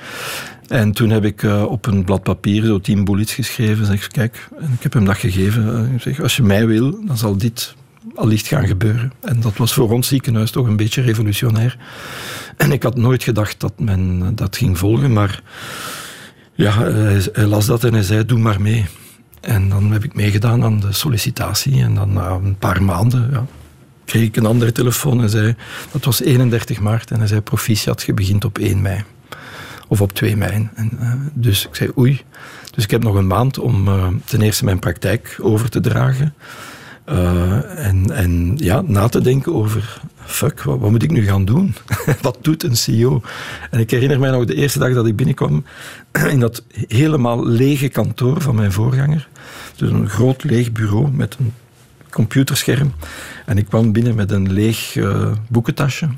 En 0.68 0.92
toen 0.92 1.10
heb 1.10 1.24
ik 1.24 1.42
uh, 1.42 1.62
op 1.62 1.86
een 1.86 2.04
blad 2.04 2.22
papier 2.22 2.64
zo 2.64 2.80
tien 2.80 3.04
bullets 3.04 3.34
geschreven. 3.34 3.86
Zeg, 3.86 4.08
kijk, 4.08 4.48
en 4.60 4.72
ik 4.72 4.82
heb 4.82 4.92
hem 4.92 5.04
dat 5.04 5.16
gegeven. 5.16 5.92
Ik 5.94 6.02
zeg, 6.02 6.20
als 6.20 6.36
je 6.36 6.42
mij 6.42 6.66
wil, 6.66 7.04
dan 7.06 7.18
zal 7.18 7.36
dit 7.36 7.74
allicht 8.14 8.46
gaan 8.46 8.66
gebeuren. 8.66 9.12
En 9.20 9.40
dat 9.40 9.56
was 9.56 9.72
voor 9.72 9.90
ons 9.90 10.08
ziekenhuis 10.08 10.50
toch 10.50 10.66
een 10.66 10.76
beetje 10.76 11.02
revolutionair. 11.02 11.76
En 12.56 12.72
ik 12.72 12.82
had 12.82 12.96
nooit 12.96 13.22
gedacht 13.22 13.60
dat 13.60 13.78
men 13.78 14.32
dat 14.34 14.56
ging 14.56 14.78
volgen, 14.78 15.12
maar 15.12 15.42
ja, 16.54 16.82
hij, 16.82 17.46
las 17.46 17.66
dat 17.66 17.84
en 17.84 17.92
hij 17.92 18.02
zei: 18.02 18.24
Doe 18.24 18.38
maar 18.38 18.60
mee. 18.60 18.86
En 19.40 19.68
dan 19.68 19.92
heb 19.92 20.04
ik 20.04 20.14
meegedaan 20.14 20.64
aan 20.64 20.80
de 20.80 20.92
sollicitatie. 20.92 21.82
En 21.82 21.94
dan 21.94 22.12
na 22.12 22.30
een 22.30 22.58
paar 22.58 22.82
maanden 22.82 23.28
ja, 23.32 23.46
kreeg 24.04 24.22
ik 24.22 24.36
een 24.36 24.46
andere 24.46 24.72
telefoon 24.72 25.22
en 25.22 25.30
zei: 25.30 25.54
Dat 25.90 26.04
was 26.04 26.22
31 26.22 26.80
maart. 26.80 27.10
En 27.10 27.18
hij 27.18 27.26
zei: 27.26 27.40
Proficiat, 27.40 28.02
je 28.02 28.14
begint 28.14 28.44
op 28.44 28.58
1 28.58 28.82
mei. 28.82 29.04
Of 29.88 30.00
op 30.00 30.12
2 30.12 30.36
mei. 30.36 30.68
En, 30.74 30.90
uh, 31.00 31.12
dus 31.34 31.66
ik 31.66 31.74
zei: 31.74 31.90
Oei. 31.98 32.20
Dus 32.70 32.84
ik 32.84 32.90
heb 32.90 33.02
nog 33.02 33.14
een 33.14 33.26
maand 33.26 33.58
om 33.58 33.88
ten 34.24 34.42
eerste 34.42 34.64
mijn 34.64 34.78
praktijk 34.78 35.38
over 35.40 35.70
te 35.70 35.80
dragen. 35.80 36.34
Uh, 37.10 37.86
en, 37.86 38.10
en 38.10 38.52
ja, 38.56 38.82
na 38.86 39.08
te 39.08 39.20
denken 39.20 39.54
over, 39.54 40.00
fuck, 40.24 40.62
wat, 40.62 40.78
wat 40.78 40.90
moet 40.90 41.02
ik 41.02 41.10
nu 41.10 41.24
gaan 41.24 41.44
doen? 41.44 41.74
wat 42.22 42.38
doet 42.40 42.62
een 42.62 42.76
CEO? 42.76 43.22
En 43.70 43.80
ik 43.80 43.90
herinner 43.90 44.18
mij 44.18 44.30
nog 44.30 44.44
de 44.44 44.54
eerste 44.54 44.78
dag 44.78 44.94
dat 44.94 45.06
ik 45.06 45.16
binnenkwam 45.16 45.64
in 46.30 46.40
dat 46.40 46.62
helemaal 46.88 47.46
lege 47.46 47.88
kantoor 47.88 48.40
van 48.40 48.54
mijn 48.54 48.72
voorganger. 48.72 49.28
Dus 49.76 49.90
een 49.90 50.08
groot 50.08 50.44
leeg 50.44 50.72
bureau 50.72 51.10
met 51.10 51.36
een 51.38 51.52
computerscherm. 52.10 52.92
En 53.46 53.58
ik 53.58 53.66
kwam 53.66 53.92
binnen 53.92 54.14
met 54.14 54.30
een 54.30 54.52
leeg 54.52 54.94
uh, 54.94 55.32
boekentasje. 55.48 56.08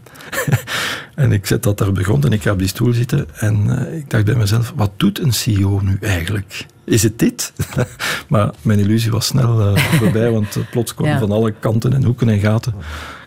en 1.15 1.33
ik 1.33 1.47
zet 1.47 1.63
dat 1.63 1.79
daar 1.79 1.95
grond 1.95 2.25
en 2.25 2.33
ik 2.33 2.43
ga 2.43 2.53
op 2.53 2.59
die 2.59 2.69
stoel 2.69 2.93
zitten. 2.93 3.27
En 3.35 3.67
uh, 3.67 3.97
ik 3.97 4.11
dacht 4.11 4.25
bij 4.25 4.35
mezelf, 4.35 4.73
wat 4.77 4.91
doet 4.97 5.19
een 5.19 5.33
CEO 5.33 5.81
nu 5.83 5.99
eigenlijk? 6.01 6.67
Is 6.85 7.03
het 7.03 7.19
dit? 7.19 7.53
maar 8.29 8.51
mijn 8.63 8.79
illusie 8.79 9.11
was 9.11 9.27
snel 9.27 9.61
uh, 9.61 9.77
voorbij, 9.77 10.31
want 10.37 10.57
uh, 10.57 10.65
plots 10.71 10.95
kwam 10.95 11.19
van 11.19 11.33
alle 11.33 11.55
kanten 11.61 11.93
en 11.93 12.05
hoeken 12.05 12.29
en 12.29 12.39
gaten 12.39 12.75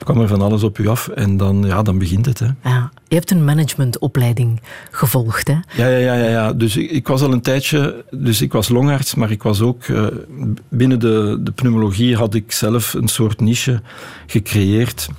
kwam 0.04 0.22
er 0.22 0.28
van 0.28 0.42
alles 0.42 0.64
op 0.64 0.78
u 0.78 0.88
af 0.88 1.08
en 1.08 1.38
dan, 1.38 1.64
ja, 1.66 1.82
dan 1.82 1.98
begint 1.98 2.26
het. 2.26 2.40
Hè. 2.40 2.48
Ja, 2.64 2.92
je 3.08 3.16
hebt 3.16 3.32
een 3.32 3.46
managementopleiding 3.46 4.62
gevolgd, 4.92 5.48
hè? 5.48 5.54
Ja, 5.54 5.88
ja, 5.88 5.98
ja, 5.98 6.14
ja, 6.14 6.30
ja. 6.30 6.54
dus 6.54 6.78
ik, 6.78 6.92
ik, 6.92 7.08
was 7.08 7.22
al 7.22 7.32
een 7.32 7.42
tijdje, 7.42 8.06
dus 8.12 8.42
ik 8.42 8.52
was 8.52 8.70
longarts, 8.70 9.16
maar 9.16 9.32
ik 9.32 9.44
was 9.44 9.62
ook, 9.62 9.88
uh, 9.88 10.08
binnen 10.70 11.00
de, 11.00 11.38
de 11.42 11.52
pneumologie 11.52 12.16
had 12.16 12.34
ik 12.34 12.52
zelf 12.52 12.94
een 12.94 13.08
soort 13.08 13.42
niche 13.42 13.82
gecreëerd, 14.28 15.10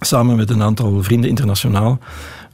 samen 0.00 0.36
met 0.36 0.50
een 0.50 0.62
aantal 0.62 1.02
vrienden 1.02 1.30
internationaal. 1.30 1.98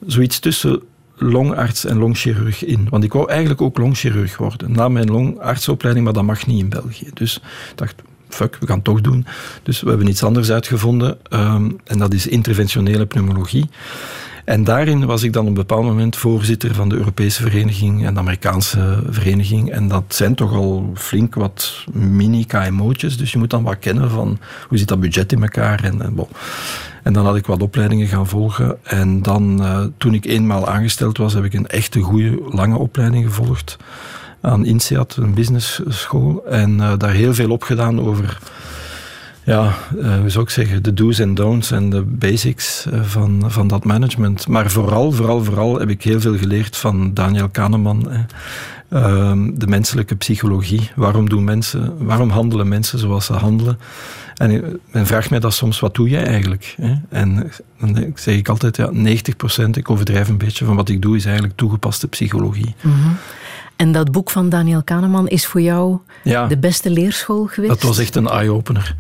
Zoiets 0.06 0.38
tussen 0.38 0.82
longarts 1.16 1.84
en 1.84 1.98
longchirurg 1.98 2.64
in. 2.64 2.86
Want 2.90 3.04
ik 3.04 3.12
wou 3.12 3.28
eigenlijk 3.28 3.60
ook 3.60 3.78
longchirurg 3.78 4.36
worden. 4.36 4.72
Na 4.72 4.88
mijn 4.88 5.10
longartsopleiding, 5.10 6.04
maar 6.04 6.14
dat 6.14 6.24
mag 6.24 6.46
niet 6.46 6.60
in 6.60 6.68
België. 6.68 7.10
Dus 7.14 7.36
ik 7.36 7.42
dacht, 7.74 7.94
fuck, 8.28 8.56
we 8.60 8.66
gaan 8.66 8.76
het 8.76 8.84
toch 8.84 9.00
doen. 9.00 9.26
Dus 9.62 9.80
we 9.80 9.88
hebben 9.88 10.08
iets 10.08 10.22
anders 10.22 10.50
uitgevonden. 10.50 11.18
Um, 11.30 11.76
en 11.84 11.98
dat 11.98 12.14
is 12.14 12.26
interventionele 12.26 13.06
pneumologie. 13.06 13.68
En 14.46 14.64
daarin 14.64 15.06
was 15.06 15.22
ik 15.22 15.32
dan 15.32 15.42
op 15.42 15.48
een 15.48 15.54
bepaald 15.54 15.84
moment 15.84 16.16
voorzitter 16.16 16.74
van 16.74 16.88
de 16.88 16.96
Europese 16.96 17.42
vereniging 17.42 18.06
en 18.06 18.14
de 18.14 18.20
Amerikaanse 18.20 19.02
vereniging. 19.08 19.70
En 19.70 19.88
dat 19.88 20.04
zijn 20.08 20.34
toch 20.34 20.52
al 20.52 20.92
flink 20.94 21.34
wat 21.34 21.84
mini-KMO'tjes. 21.92 23.16
Dus 23.16 23.32
je 23.32 23.38
moet 23.38 23.50
dan 23.50 23.62
wat 23.62 23.78
kennen 23.78 24.10
van 24.10 24.38
hoe 24.68 24.78
zit 24.78 24.88
dat 24.88 25.00
budget 25.00 25.32
in 25.32 25.42
elkaar. 25.42 25.84
En, 25.84 26.02
en, 26.02 26.14
bon. 26.14 26.28
En 27.06 27.12
dan 27.12 27.24
had 27.24 27.36
ik 27.36 27.46
wat 27.46 27.62
opleidingen 27.62 28.06
gaan 28.06 28.26
volgen. 28.26 28.76
En 28.82 29.22
dan, 29.22 29.60
uh, 29.60 29.80
toen 29.96 30.14
ik 30.14 30.24
eenmaal 30.24 30.68
aangesteld 30.68 31.16
was, 31.18 31.34
heb 31.34 31.44
ik 31.44 31.54
een 31.54 31.66
echte 31.66 32.00
goede, 32.00 32.40
lange 32.50 32.78
opleiding 32.78 33.26
gevolgd 33.26 33.76
aan 34.40 34.64
INSEAD, 34.64 35.16
een 35.16 35.34
business 35.34 35.80
school. 35.88 36.44
En 36.46 36.76
uh, 36.76 36.92
daar 36.98 37.12
heel 37.12 37.34
veel 37.34 37.50
op 37.50 37.62
gedaan 37.62 38.00
over 38.00 38.38
ja, 39.44 39.74
uh, 39.96 40.18
hoe 40.18 40.30
zou 40.30 40.44
ik 40.44 40.50
zeggen, 40.50 40.82
de 40.82 40.94
do's 40.94 41.18
en 41.18 41.34
don'ts 41.34 41.70
en 41.70 41.90
de 41.90 42.02
basics 42.02 42.86
van, 43.02 43.42
van 43.46 43.68
dat 43.68 43.84
management. 43.84 44.48
Maar 44.48 44.70
vooral, 44.70 45.12
vooral, 45.12 45.44
vooral 45.44 45.78
heb 45.78 45.88
ik 45.88 46.02
heel 46.02 46.20
veel 46.20 46.36
geleerd 46.36 46.76
van 46.76 47.14
Daniel 47.14 47.48
Kahneman. 47.48 48.10
Uh, 48.90 49.32
de 49.54 49.66
menselijke 49.66 50.16
psychologie. 50.16 50.90
Waarom 50.96 51.28
doen 51.28 51.44
mensen, 51.44 52.06
waarom 52.06 52.30
handelen 52.30 52.68
mensen 52.68 52.98
zoals 52.98 53.26
ze 53.26 53.32
handelen? 53.32 53.78
En 54.34 54.80
men 54.90 55.06
vraagt 55.06 55.30
mij 55.30 55.40
dat 55.40 55.54
soms, 55.54 55.80
wat 55.80 55.94
doe 55.94 56.08
jij 56.08 56.26
eigenlijk? 56.26 56.74
Hè? 56.80 56.94
En 57.08 57.52
dan 57.80 58.12
zeg 58.14 58.36
ik 58.36 58.48
altijd, 58.48 58.76
ja, 58.76 58.90
90%, 58.92 59.70
ik 59.72 59.90
overdrijf 59.90 60.28
een 60.28 60.38
beetje, 60.38 60.64
van 60.64 60.76
wat 60.76 60.88
ik 60.88 61.02
doe 61.02 61.16
is 61.16 61.24
eigenlijk 61.24 61.56
toegepaste 61.56 62.08
psychologie. 62.08 62.74
Mm 62.82 62.92
-hmm. 62.92 63.16
En 63.76 63.92
dat 63.92 64.12
boek 64.12 64.30
van 64.30 64.48
Daniel 64.48 64.82
Kahneman 64.82 65.28
is 65.28 65.46
voor 65.46 65.60
jou 65.60 65.98
Ja. 66.22 66.46
de 66.46 66.58
beste 66.58 66.90
leerschool 66.90 67.46
geweest? 67.46 67.72
Dat 67.72 67.82
was 67.82 67.98
echt 67.98 68.16
een 68.16 68.28
eye-opener. 68.28 68.96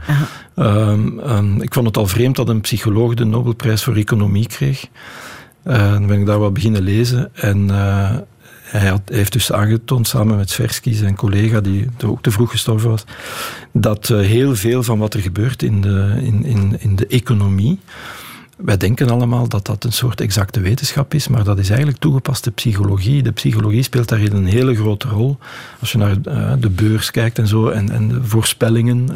Ehm, 0.54 1.18
ehm, 1.18 1.60
ik 1.60 1.74
vond 1.74 1.86
het 1.86 1.96
al 1.96 2.06
vreemd 2.06 2.36
dat 2.36 2.48
een 2.48 2.60
psycholoog 2.60 3.14
de 3.14 3.24
Nobelprijs 3.24 3.84
voor 3.84 3.96
economie 3.96 4.46
kreeg. 4.46 4.86
Eh, 5.62 5.92
dan 5.92 6.06
ben 6.06 6.20
ik 6.20 6.26
daar 6.26 6.38
wat 6.38 6.52
beginnen 6.52 6.82
lezen. 6.82 7.30
En 7.34 7.70
eh, 7.70 8.14
hij, 8.66 8.98
heeft 9.04 9.32
dus 9.32 9.52
aangetoond, 9.52 10.08
samen 10.08 10.36
met 10.36 10.50
Sversky, 10.50 10.94
zijn 10.94 11.16
collega, 11.16 11.60
die 11.60 11.88
ook 12.04 12.22
te 12.22 12.30
vroeg 12.30 12.50
gestorven 12.50 12.90
was, 12.90 13.04
dat 13.72 14.10
eh, 14.10 14.18
heel 14.18 14.56
veel 14.56 14.82
van 14.82 14.98
wat 14.98 15.14
er 15.14 15.20
gebeurt 15.20 15.62
in 15.62 15.80
de, 15.80 16.18
in, 16.20 16.44
in, 16.44 16.76
in 16.80 16.96
de 16.96 17.06
economie. 17.06 17.80
Wij 18.56 18.76
denken 18.76 19.10
allemaal 19.10 19.48
dat 19.48 19.66
dat 19.66 19.84
een 19.84 19.92
soort 19.92 20.20
exacte 20.20 20.60
wetenschap 20.60 21.14
is, 21.14 21.28
maar 21.28 21.44
dat 21.44 21.58
is 21.58 21.68
eigenlijk 21.68 21.98
toegepaste 21.98 22.50
psychologie. 22.50 23.22
De 23.22 23.32
psychologie 23.32 23.82
speelt 23.82 24.08
daarin 24.08 24.32
een 24.32 24.46
hele 24.46 24.74
grote 24.74 25.08
rol. 25.08 25.38
Als 25.80 25.92
je 25.92 25.98
naar 25.98 26.16
eh, 26.24 26.52
de 26.58 26.70
beurs 26.70 27.10
kijkt 27.10 27.38
en 27.38 27.46
zo, 27.46 27.68
en, 27.68 27.90
en 27.90 28.08
de 28.08 28.24
voorspellingen. 28.24 29.08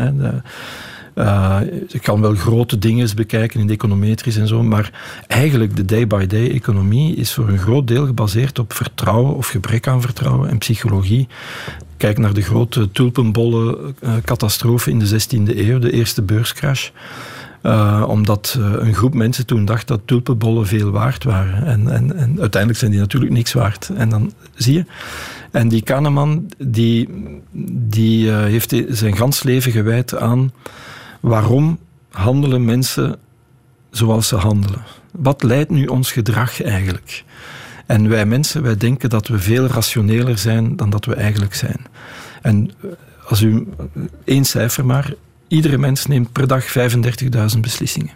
Eh, 1.14 1.58
je 1.88 1.98
kan 1.98 2.20
wel 2.20 2.34
grote 2.34 2.78
dingen 2.78 3.16
bekijken 3.16 3.60
in 3.60 3.66
de 3.66 3.72
econometrisch 3.72 4.36
en 4.36 4.48
zo, 4.48 4.62
maar 4.62 4.90
eigenlijk 5.26 5.76
de 5.76 5.84
day-by-day 5.84 6.50
economie 6.50 7.16
is 7.16 7.32
voor 7.32 7.48
een 7.48 7.58
groot 7.58 7.86
deel 7.86 8.06
gebaseerd 8.06 8.58
op 8.58 8.72
vertrouwen 8.72 9.36
of 9.36 9.46
gebrek 9.46 9.88
aan 9.88 10.00
vertrouwen 10.00 10.48
en 10.48 10.58
psychologie. 10.58 11.28
Kijk 11.96 12.18
naar 12.18 12.34
de 12.34 12.42
grote 12.42 12.90
tulpenbollen-catastrofe 12.90 14.90
in 14.90 14.98
de 14.98 15.08
16e 15.08 15.56
eeuw, 15.56 15.78
de 15.78 15.92
eerste 15.92 16.22
beurscrash. 16.22 16.88
Eh, 17.60 18.04
omdat 18.08 18.56
eh, 18.58 18.86
een 18.86 18.94
groep 18.94 19.14
mensen 19.14 19.46
toen 19.46 19.64
dacht 19.64 19.88
dat 19.88 20.00
tulpenbollen 20.04 20.66
veel 20.66 20.90
waard 20.90 21.24
waren. 21.24 21.66
En, 21.66 21.88
en, 21.88 22.16
en 22.16 22.40
uiteindelijk 22.40 22.78
zijn 22.78 22.90
die 22.90 23.00
natuurlijk 23.00 23.32
niks 23.32 23.52
waard. 23.52 23.90
En 23.96 24.08
dan 24.08 24.32
zie 24.54 24.74
je. 24.74 24.84
En 25.50 25.68
die 25.68 25.82
Kahneman 25.82 26.50
die, 26.58 27.08
die 27.88 28.30
eh, 28.30 28.38
heeft 28.38 28.74
zijn 28.88 29.16
gans 29.16 29.42
leven 29.42 29.72
gewijd 29.72 30.16
aan 30.16 30.52
waarom 31.20 31.78
handelen 32.10 32.64
mensen 32.64 33.18
zoals 33.90 34.28
ze 34.28 34.36
handelen. 34.36 34.84
Wat 35.12 35.42
leidt 35.42 35.70
nu 35.70 35.86
ons 35.86 36.12
gedrag 36.12 36.62
eigenlijk? 36.62 37.24
En 37.86 38.08
wij 38.08 38.26
mensen, 38.26 38.62
wij 38.62 38.76
denken 38.76 39.10
dat 39.10 39.28
we 39.28 39.38
veel 39.38 39.66
rationeler 39.66 40.38
zijn 40.38 40.76
dan 40.76 40.90
dat 40.90 41.04
we 41.04 41.14
eigenlijk 41.14 41.54
zijn. 41.54 41.86
En 42.42 42.70
eh, 42.80 42.90
als 43.26 43.42
u 43.42 43.68
één 44.24 44.44
cijfer 44.44 44.86
maar, 44.86 45.12
iedere 45.48 45.78
mens 45.78 46.06
neemt 46.06 46.32
per 46.32 46.46
dag 46.46 46.78
35.000 47.54 47.60
beslissingen. 47.60 48.14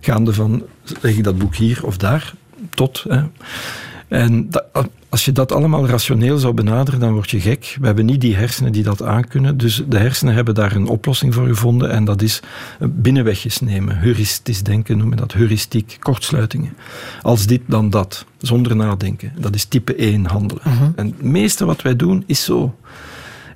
Gaande 0.00 0.32
van, 0.32 0.62
leg 1.00 1.16
ik 1.16 1.24
dat 1.24 1.38
boek 1.38 1.54
hier 1.54 1.86
of 1.86 1.96
daar, 1.96 2.34
tot. 2.70 3.04
Hè. 3.08 3.22
En 4.08 4.50
dat, 4.50 4.88
als 5.16 5.24
je 5.24 5.32
dat 5.32 5.52
allemaal 5.52 5.86
rationeel 5.86 6.38
zou 6.38 6.54
benaderen, 6.54 7.00
dan 7.00 7.12
word 7.12 7.30
je 7.30 7.40
gek. 7.40 7.76
We 7.80 7.86
hebben 7.86 8.04
niet 8.06 8.20
die 8.20 8.36
hersenen 8.36 8.72
die 8.72 8.82
dat 8.82 9.02
aankunnen. 9.02 9.56
Dus 9.56 9.82
de 9.88 9.98
hersenen 9.98 10.34
hebben 10.34 10.54
daar 10.54 10.74
een 10.74 10.86
oplossing 10.86 11.34
voor 11.34 11.46
gevonden. 11.46 11.90
En 11.90 12.04
dat 12.04 12.22
is 12.22 12.40
binnenwegjes 12.80 13.60
nemen. 13.60 13.98
Heuristisch 13.98 14.62
denken 14.62 14.96
noemen 14.96 15.16
we 15.16 15.22
dat. 15.22 15.32
Heuristiek, 15.32 15.96
kortsluitingen. 16.00 16.76
Als 17.22 17.46
dit, 17.46 17.60
dan 17.66 17.90
dat. 17.90 18.24
Zonder 18.38 18.76
nadenken. 18.76 19.32
Dat 19.38 19.54
is 19.54 19.64
type 19.64 19.94
1 19.94 20.26
handelen. 20.26 20.62
En 20.96 21.06
het 21.06 21.22
meeste 21.22 21.64
wat 21.64 21.82
wij 21.82 21.96
doen 21.96 22.24
is 22.26 22.44
zo. 22.44 22.74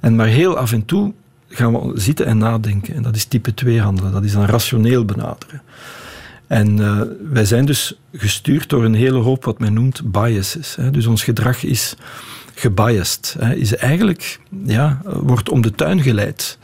En 0.00 0.16
maar 0.16 0.26
heel 0.26 0.56
af 0.56 0.72
en 0.72 0.84
toe 0.84 1.12
gaan 1.48 1.72
we 1.72 2.00
zitten 2.00 2.26
en 2.26 2.38
nadenken. 2.38 2.94
En 2.94 3.02
dat 3.02 3.16
is 3.16 3.24
type 3.24 3.54
2 3.54 3.80
handelen. 3.80 4.12
Dat 4.12 4.24
is 4.24 4.32
dan 4.32 4.44
rationeel 4.44 5.04
benaderen. 5.04 5.62
En 6.50 6.80
uh, 6.80 7.00
wij 7.32 7.44
zijn 7.44 7.64
dus 7.64 7.98
gestuurd 8.12 8.68
door 8.68 8.84
een 8.84 8.94
hele 8.94 9.18
hoop 9.18 9.44
wat 9.44 9.58
men 9.58 9.72
noemt 9.72 10.12
biases. 10.12 10.76
Hè. 10.76 10.90
Dus 10.90 11.06
ons 11.06 11.24
gedrag 11.24 11.64
is 11.64 11.94
gebiased. 12.54 13.36
Hè. 13.38 13.54
Is 13.54 13.76
eigenlijk, 13.76 14.40
ja, 14.64 15.00
wordt 15.04 15.48
om 15.48 15.60
de 15.60 15.70
tuin 15.70 16.02
geleid 16.02 16.58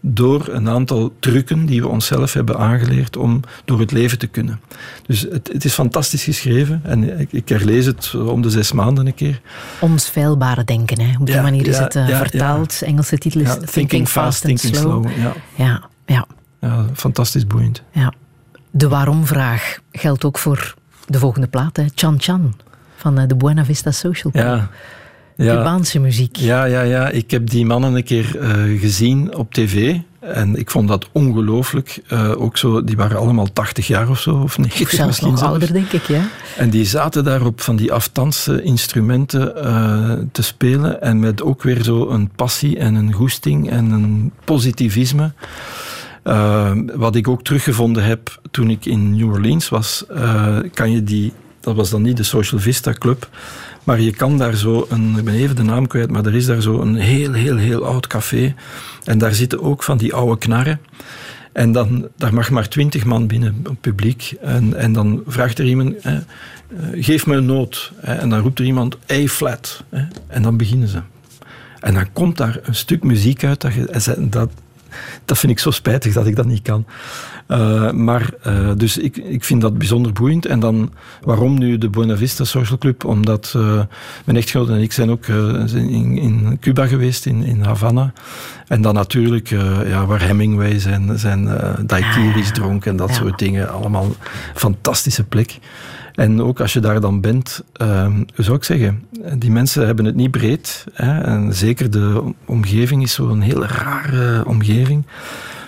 door 0.00 0.48
een 0.48 0.68
aantal 0.68 1.12
trucken 1.18 1.66
die 1.66 1.80
we 1.80 1.88
onszelf 1.88 2.32
hebben 2.32 2.58
aangeleerd 2.58 3.16
om 3.16 3.40
door 3.64 3.80
het 3.80 3.92
leven 3.92 4.18
te 4.18 4.26
kunnen. 4.26 4.60
Dus 5.06 5.20
het, 5.20 5.50
het 5.52 5.64
is 5.64 5.72
fantastisch 5.72 6.24
geschreven 6.24 6.80
en 6.84 7.20
ik, 7.20 7.32
ik, 7.32 7.48
herlees 7.48 7.86
het 7.86 8.14
om 8.14 8.42
de 8.42 8.50
zes 8.50 8.72
maanden 8.72 9.06
een 9.06 9.14
keer. 9.14 9.40
Ons 9.80 10.08
feilbare 10.08 10.64
denken, 10.64 11.00
hè. 11.00 11.18
op 11.18 11.26
die 11.26 11.34
ja, 11.34 11.42
manier 11.42 11.66
is 11.66 11.76
ja, 11.76 11.82
het 11.82 11.94
uh, 11.94 12.08
ja, 12.08 12.18
vertaald. 12.18 12.82
Engelse 12.82 13.18
titel 13.18 13.40
is 13.40 13.56
thinking, 13.70 14.08
Fast, 14.08 14.44
and 14.44 14.60
Thinking 14.60 14.82
Slow. 14.82 15.04
slow 15.04 15.18
ja. 15.18 15.34
Ja, 15.54 15.88
ja. 16.06 16.26
ja, 16.60 16.86
fantastisch 16.94 17.46
boeiend. 17.46 17.82
Ja. 17.92 18.12
De 18.70 18.88
waarom-vraag 18.88 19.78
geldt 19.92 20.24
ook 20.24 20.38
voor 20.38 20.74
de 21.06 21.18
volgende 21.18 21.46
plaat, 21.46 21.76
hè. 21.76 21.84
Chan 21.94 22.16
Chan 22.20 22.54
van 22.96 23.26
de 23.26 23.36
Buena 23.36 23.64
Vista 23.64 23.90
Social 23.90 24.32
Club. 24.32 24.44
Ja. 24.44 24.68
Ja. 25.44 25.56
Cubaanse 25.56 26.00
muziek. 26.00 26.36
Ja, 26.36 26.64
ja, 26.64 26.80
ja. 26.80 27.08
Ik 27.08 27.30
heb 27.30 27.50
die 27.50 27.66
mannen 27.66 27.94
een 27.94 28.04
keer 28.04 28.36
uh, 28.40 28.80
gezien 28.80 29.36
op 29.36 29.52
tv. 29.52 29.96
En 30.20 30.56
ik 30.56 30.70
vond 30.70 30.88
dat 30.88 31.08
ongelooflijk. 31.12 32.02
Uh, 32.12 32.40
ook 32.40 32.56
zo, 32.56 32.84
die 32.84 32.96
waren 32.96 33.18
allemaal 33.18 33.52
80 33.52 33.86
jaar 33.86 34.08
of 34.08 34.20
zo, 34.20 34.34
of 34.34 34.58
90 34.58 34.82
of 34.82 34.90
zelfs 34.90 35.06
misschien 35.06 35.30
nog 35.30 35.38
zelfs. 35.38 35.52
ouder, 35.52 35.72
denk 35.72 35.92
ik, 35.92 36.02
ja. 36.02 36.28
En 36.56 36.70
die 36.70 36.84
zaten 36.84 37.24
daar 37.24 37.44
op 37.44 37.60
van 37.60 37.76
die 37.76 37.92
aftanse 37.92 38.62
instrumenten 38.62 39.52
uh, 39.56 40.12
te 40.32 40.42
spelen. 40.42 41.02
En 41.02 41.20
met 41.20 41.42
ook 41.42 41.62
weer 41.62 41.82
zo 41.82 42.08
een 42.08 42.30
passie 42.36 42.78
en 42.78 42.94
een 42.94 43.12
goesting 43.12 43.70
en 43.70 43.90
een 43.90 44.32
positivisme. 44.44 45.32
Uh, 46.28 46.72
wat 46.94 47.14
ik 47.14 47.28
ook 47.28 47.42
teruggevonden 47.42 48.04
heb 48.04 48.40
toen 48.50 48.70
ik 48.70 48.84
in 48.84 49.16
New 49.16 49.32
Orleans 49.32 49.68
was, 49.68 50.04
uh, 50.10 50.58
kan 50.74 50.90
je 50.90 51.04
die, 51.04 51.32
dat 51.60 51.76
was 51.76 51.90
dan 51.90 52.02
niet 52.02 52.16
de 52.16 52.22
Social 52.22 52.60
Vista 52.60 52.92
Club, 52.92 53.28
maar 53.84 54.00
je 54.00 54.10
kan 54.10 54.38
daar 54.38 54.54
zo 54.54 54.86
een, 54.88 55.14
ik 55.18 55.24
ben 55.24 55.34
even 55.34 55.56
de 55.56 55.62
naam 55.62 55.86
kwijt, 55.86 56.10
maar 56.10 56.26
er 56.26 56.34
is 56.34 56.46
daar 56.46 56.60
zo 56.60 56.80
een 56.80 56.94
heel, 56.94 57.32
heel, 57.32 57.56
heel 57.56 57.84
oud 57.84 58.06
café. 58.06 58.54
En 59.04 59.18
daar 59.18 59.34
zitten 59.34 59.62
ook 59.62 59.82
van 59.82 59.98
die 59.98 60.14
oude 60.14 60.38
knarren. 60.38 60.80
En 61.52 61.72
dan, 61.72 62.08
daar 62.16 62.34
mag 62.34 62.50
maar 62.50 62.68
twintig 62.68 63.04
man 63.04 63.26
binnen, 63.26 63.66
publiek. 63.80 64.34
En, 64.40 64.74
en 64.74 64.92
dan 64.92 65.22
vraagt 65.26 65.58
er 65.58 65.64
iemand, 65.64 65.94
eh, 65.96 66.16
geef 66.92 67.26
me 67.26 67.36
een 67.36 67.46
noot. 67.46 67.92
Eh, 68.00 68.22
en 68.22 68.28
dan 68.28 68.40
roept 68.40 68.58
er 68.58 68.64
iemand, 68.64 68.96
A-flat. 69.12 69.84
Eh, 69.88 70.02
en 70.26 70.42
dan 70.42 70.56
beginnen 70.56 70.88
ze. 70.88 71.00
En 71.80 71.94
dan 71.94 72.12
komt 72.12 72.36
daar 72.36 72.58
een 72.62 72.74
stuk 72.74 73.02
muziek 73.02 73.44
uit. 73.44 73.60
Dat, 73.60 74.16
dat, 74.18 74.50
dat 75.24 75.38
vind 75.38 75.52
ik 75.52 75.58
zo 75.58 75.70
spijtig 75.70 76.12
dat 76.12 76.26
ik 76.26 76.36
dat 76.36 76.46
niet 76.46 76.62
kan. 76.62 76.86
Uh, 77.48 77.90
maar, 77.90 78.30
uh, 78.46 78.70
dus 78.76 78.98
ik, 78.98 79.16
ik 79.16 79.44
vind 79.44 79.60
dat 79.60 79.78
bijzonder 79.78 80.12
boeiend. 80.12 80.46
En 80.46 80.60
dan, 80.60 80.92
waarom 81.22 81.58
nu 81.58 81.78
de 81.78 81.88
Buena 81.88 82.16
Vista 82.16 82.44
Social 82.44 82.78
Club? 82.78 83.04
Omdat 83.04 83.54
uh, 83.56 83.82
mijn 84.24 84.36
echtgenoot 84.36 84.68
en 84.68 84.80
ik 84.80 84.92
zijn 84.92 85.10
ook 85.10 85.26
in, 85.26 86.18
in 86.18 86.56
Cuba 86.60 86.86
geweest, 86.86 87.26
in, 87.26 87.42
in 87.42 87.62
Havana. 87.62 88.12
En 88.66 88.82
dan 88.82 88.94
natuurlijk, 88.94 89.48
ja, 89.86 90.06
waar 90.06 90.20
Hemingway 90.20 90.78
zijn, 90.78 91.18
zijn 91.18 91.48
daiquiris 91.86 92.52
dronk 92.52 92.86
en 92.86 92.96
dat 92.96 93.08
ja. 93.08 93.14
soort 93.14 93.38
dingen. 93.38 93.72
Allemaal 93.72 94.14
fantastische 94.54 95.24
plek. 95.24 95.58
En 96.18 96.42
ook 96.42 96.60
als 96.60 96.72
je 96.72 96.80
daar 96.80 97.00
dan 97.00 97.20
bent, 97.20 97.62
uh, 97.82 98.06
hoe 98.06 98.44
zou 98.44 98.56
ik 98.56 98.64
zeggen, 98.64 99.02
die 99.38 99.50
mensen 99.50 99.86
hebben 99.86 100.04
het 100.04 100.14
niet 100.14 100.30
breed. 100.30 100.84
Hè, 100.92 101.20
en 101.20 101.54
zeker 101.54 101.90
de 101.90 102.32
omgeving 102.44 103.02
is 103.02 103.12
zo'n 103.12 103.40
heel 103.40 103.64
rare 103.64 104.46
omgeving. 104.46 105.06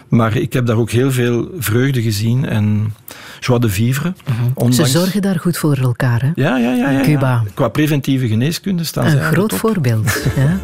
Maar 0.08 0.36
ik 0.36 0.52
heb 0.52 0.66
daar 0.66 0.76
ook 0.76 0.90
heel 0.90 1.12
veel 1.12 1.48
vreugde 1.58 2.02
gezien 2.02 2.44
en 2.46 2.94
joie 3.40 3.60
de 3.60 3.68
vivre. 3.68 4.14
Ondanks... 4.54 4.76
Ze 4.76 4.98
zorgen 4.98 5.22
daar 5.22 5.40
goed 5.40 5.56
voor 5.56 5.76
elkaar, 5.76 6.22
hè? 6.22 6.30
Ja, 6.34 6.56
ja, 6.56 6.72
ja. 6.72 6.90
ja, 6.90 7.02
Cuba. 7.02 7.30
Ja. 7.30 7.44
Qua 7.54 7.68
preventieve 7.68 8.28
geneeskunde 8.28 8.84
staan 8.84 9.04
Een 9.04 9.10
ze 9.10 9.20
groot 9.20 9.48
top. 9.48 9.58
voorbeeld. 9.58 10.22
ja. 10.36 10.58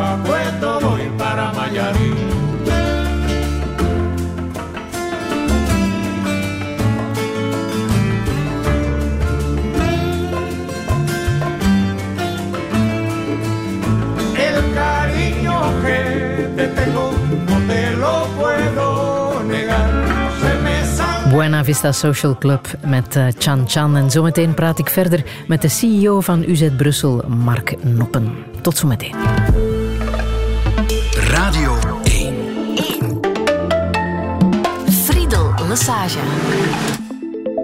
A 0.00 0.16
cuando 0.24 0.80
voy 0.80 1.10
para 1.18 1.52
Miami. 1.52 2.14
El 14.36 14.74
cariño 14.74 15.60
que 15.82 16.48
te 16.56 16.68
tengo 16.68 17.10
te 17.66 17.90
lo 17.96 18.26
puedo 18.38 19.42
negar. 19.44 20.08
Buena 21.30 21.62
Vista 21.62 21.92
Social 21.92 22.38
Club 22.38 22.60
met 22.86 23.16
eh, 23.16 23.26
Chan 23.38 23.66
Chan. 23.66 23.96
En 23.96 24.10
zometeen 24.10 24.54
praat 24.54 24.78
ik 24.78 24.88
verder 24.88 25.24
met 25.46 25.62
de 25.62 25.68
CEO 25.68 26.20
van 26.20 26.42
UZ 26.46 26.68
Brussel, 26.76 27.24
Mark 27.28 27.84
Noppen. 27.84 28.32
Tot 28.62 28.76
zometeen. 28.76 29.14
Massage. 35.68 36.18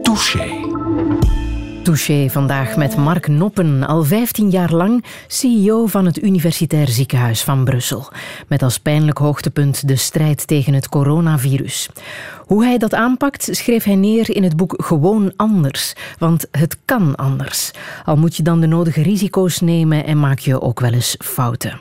Touché. 0.03 0.65
Touché 1.83 2.31
vandaag 2.31 2.77
met 2.77 2.97
Mark 2.97 3.29
Noppen, 3.29 3.83
al 3.83 4.05
15 4.05 4.51
jaar 4.51 4.73
lang 4.73 5.05
CEO 5.27 5.87
van 5.87 6.07
het 6.07 6.23
Universitair 6.23 6.89
Ziekenhuis 6.89 7.43
van 7.43 7.65
Brussel. 7.65 8.09
Met 8.49 8.63
als 8.63 8.79
pijnlijk 8.79 9.19
hoogtepunt 9.19 9.89
de 9.89 9.97
strijd 9.97 10.47
tegen 10.47 10.75
het 10.75 10.89
coronavirus. 10.89 11.89
Hoe 12.47 12.65
hij 12.65 12.79
dat 12.79 12.95
aanpakt, 12.95 13.49
schreef 13.51 13.85
hij 13.85 13.95
neer 13.95 14.37
in 14.37 14.43
het 14.43 14.57
boek 14.57 14.75
Gewoon 14.77 15.33
Anders. 15.37 15.95
Want 16.19 16.47
het 16.51 16.79
kan 16.85 17.15
anders. 17.15 17.71
Al 18.05 18.17
moet 18.17 18.37
je 18.37 18.43
dan 18.43 18.61
de 18.61 18.67
nodige 18.67 19.03
risico's 19.03 19.61
nemen 19.61 20.05
en 20.05 20.21
maak 20.21 20.39
je 20.39 20.61
ook 20.61 20.81
wel 20.81 20.93
eens 20.93 21.15
fouten. 21.19 21.81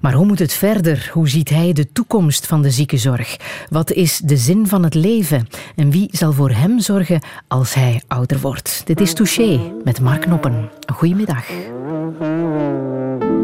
Maar 0.00 0.12
hoe 0.12 0.26
moet 0.26 0.38
het 0.38 0.52
verder? 0.52 1.10
Hoe 1.12 1.28
ziet 1.28 1.48
hij 1.48 1.72
de 1.72 1.92
toekomst 1.92 2.46
van 2.46 2.62
de 2.62 2.70
ziekenzorg? 2.70 3.36
Wat 3.68 3.92
is 3.92 4.18
de 4.18 4.36
zin 4.36 4.66
van 4.66 4.82
het 4.82 4.94
leven? 4.94 5.48
En 5.76 5.90
wie 5.90 6.08
zal 6.10 6.32
voor 6.32 6.50
hem 6.50 6.80
zorgen 6.80 7.22
als 7.48 7.74
hij 7.74 8.02
ouder 8.06 8.40
wordt? 8.40 8.82
Dit 8.84 9.00
is 9.00 9.14
Touché 9.14 9.60
met 9.84 10.00
Mark 10.00 10.26
Noppen. 10.26 10.70
Goedemiddag. 10.94 11.48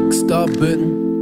Ik 0.07 0.13
sta 0.13 0.47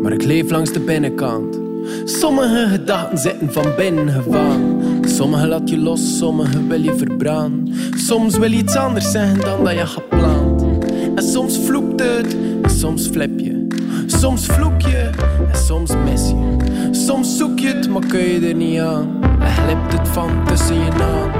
maar 0.02 0.12
ik 0.12 0.22
leef 0.22 0.50
langs 0.50 0.72
de 0.72 0.80
binnenkant. 0.80 1.58
Sommige 2.04 2.68
gedachten 2.68 3.18
zitten 3.18 3.52
van 3.52 3.74
binnen 3.76 4.08
gevangen. 4.08 4.95
Sommige 5.16 5.46
laat 5.46 5.70
je 5.70 5.78
los, 5.78 6.18
sommige 6.18 6.66
wil 6.66 6.82
je 6.82 6.94
verbranden. 6.96 7.74
Soms 7.96 8.38
wil 8.38 8.50
je 8.50 8.56
iets 8.56 8.76
anders 8.76 9.10
zeggen 9.10 9.40
dan 9.40 9.64
dat 9.64 9.72
je 9.72 9.86
gepland. 9.86 10.62
En 11.14 11.22
soms 11.22 11.58
vloekt 11.58 12.00
het, 12.00 12.36
en 12.62 12.70
soms 12.70 13.06
flip 13.06 13.40
je. 13.40 13.66
Soms 14.06 14.46
vloek 14.46 14.80
je, 14.80 15.10
en 15.52 15.58
soms 15.58 15.92
mis 16.04 16.28
je. 16.28 16.56
Soms 16.90 17.36
zoek 17.36 17.58
je 17.58 17.66
het, 17.66 17.88
maar 17.88 18.06
kun 18.06 18.20
je 18.20 18.48
er 18.48 18.54
niet 18.54 18.78
aan. 18.78 19.22
En 19.40 19.50
glipt 19.50 19.98
het 19.98 20.08
van 20.08 20.30
tussen 20.46 20.76
je 20.84 20.90
naam. 20.98 21.30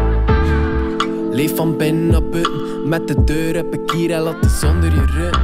Leef 1.32 1.56
van 1.56 1.76
binnen 1.76 2.06
naar 2.06 2.28
buiten, 2.28 2.88
met 2.88 3.08
de 3.08 3.24
deur 3.24 3.54
heb 3.54 3.74
ik 3.74 3.90
hier 3.90 4.10
en 4.10 4.20
laat 4.20 4.50
zonder 4.60 4.94
je 4.94 5.04
run. 5.04 5.34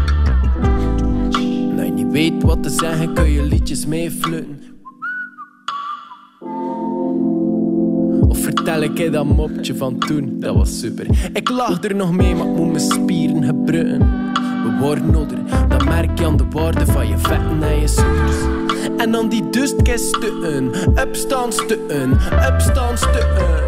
Nou, 1.74 1.87
je 1.87 1.93
niet 1.93 2.12
weet 2.12 2.43
wat 2.43 2.62
te 2.62 2.70
zeggen, 2.70 3.14
kun 3.14 3.30
je 3.30 3.43
liedjes 3.43 3.87
meeflutten. 3.87 4.72
Vertel 8.65 8.83
ik 8.83 8.99
je 8.99 9.11
dat 9.11 9.25
mopje 9.25 9.77
van 9.77 9.99
toen, 9.99 10.37
dat 10.41 10.55
was 10.55 10.79
super. 10.79 11.07
Ik 11.33 11.51
lach 11.51 11.83
er 11.83 11.95
nog 11.95 12.13
mee, 12.13 12.35
maar 12.35 12.47
ik 12.47 12.57
moet 12.57 12.67
mijn 12.67 12.81
spieren 12.81 13.45
gebruiken. 13.45 13.99
We 14.35 14.77
worden 14.81 15.15
ouder, 15.15 15.39
dan 15.69 15.85
merk 15.85 16.19
je 16.19 16.25
aan 16.25 16.37
de 16.37 16.45
waarde 16.51 16.87
van 16.87 17.09
je 17.09 17.19
vetten 17.19 17.63
en 17.63 17.81
je 17.81 17.87
suikers. 17.87 18.37
En 18.97 19.13
dan 19.13 19.29
die 19.29 19.51
dustkisten, 19.51 20.71
upstandstukken, 20.99 22.19
upstandstukken. 22.53 23.61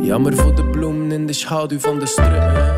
Jammer 0.00 0.36
voor 0.36 0.54
de 0.54 0.64
bloemen 0.64 1.12
in 1.12 1.26
de 1.26 1.32
schaduw 1.32 1.78
van 1.78 1.98
de 1.98 2.06
strukken. 2.06 2.74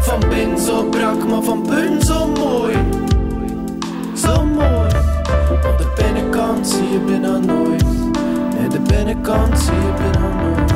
Van 0.00 0.20
binnen 0.28 0.58
zo 0.58 0.88
brak, 0.88 1.28
maar 1.28 1.42
van 1.42 1.62
binnen 1.62 2.02
zo 2.02 2.26
mooi. 2.28 2.74
Zo 4.14 4.44
mooi. 4.44 4.90
Op 5.52 5.78
de 5.78 5.92
binnenkant 5.96 6.68
zie 6.68 6.90
je 6.90 6.98
binnen 6.98 7.46
nooit. 7.46 8.09
De 8.70 8.80
binnenkant 8.80 9.70
nooit. 9.70 10.72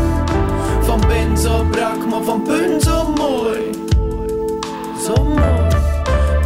Van 0.81 1.01
binnen 1.09 1.39
zo 1.39 1.65
brak, 1.71 2.07
maar 2.11 2.23
van 2.23 2.45
binnen 2.45 2.81
zo 2.81 3.13
mooi. 3.17 3.59
Zo 5.05 5.25
mooi. 5.25 5.73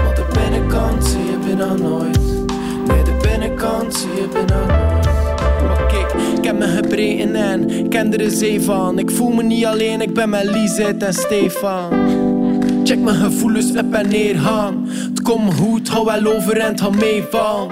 Want 0.04 0.16
de 0.16 0.24
binnenkant 0.32 1.04
zie 1.04 1.24
je 1.30 1.38
binnen 1.46 1.82
nooit. 1.82 2.20
Nee, 2.86 3.02
de 3.02 3.16
binnenkant 3.22 3.94
zie 3.94 4.08
je 4.08 4.28
binnen 4.32 4.66
nooit. 4.66 5.06
Maar 5.66 5.86
kijk, 5.88 6.12
ik 6.38 6.44
heb 6.44 6.58
me 6.58 6.66
gebreken 6.66 7.34
en 7.34 7.88
ken 7.88 8.12
er 8.12 8.20
een 8.20 8.30
zee 8.30 8.62
van. 8.62 8.98
Ik 8.98 9.10
voel 9.10 9.30
me 9.30 9.42
niet 9.42 9.64
alleen, 9.64 10.00
ik 10.00 10.14
ben 10.14 10.28
met 10.28 10.44
Lisette 10.44 11.04
en 11.04 11.14
Stefan. 11.14 11.90
Check 12.84 12.98
mijn 12.98 13.16
gevoelens 13.16 13.76
op 13.76 13.92
en 13.92 14.08
neer 14.08 14.38
gaan. 14.38 14.88
Het 14.88 15.22
komt 15.22 15.54
goed, 15.54 15.88
hou 15.88 16.04
wel 16.04 16.34
overeind, 16.36 16.80
hou 16.80 16.96
meevallen. 16.96 17.68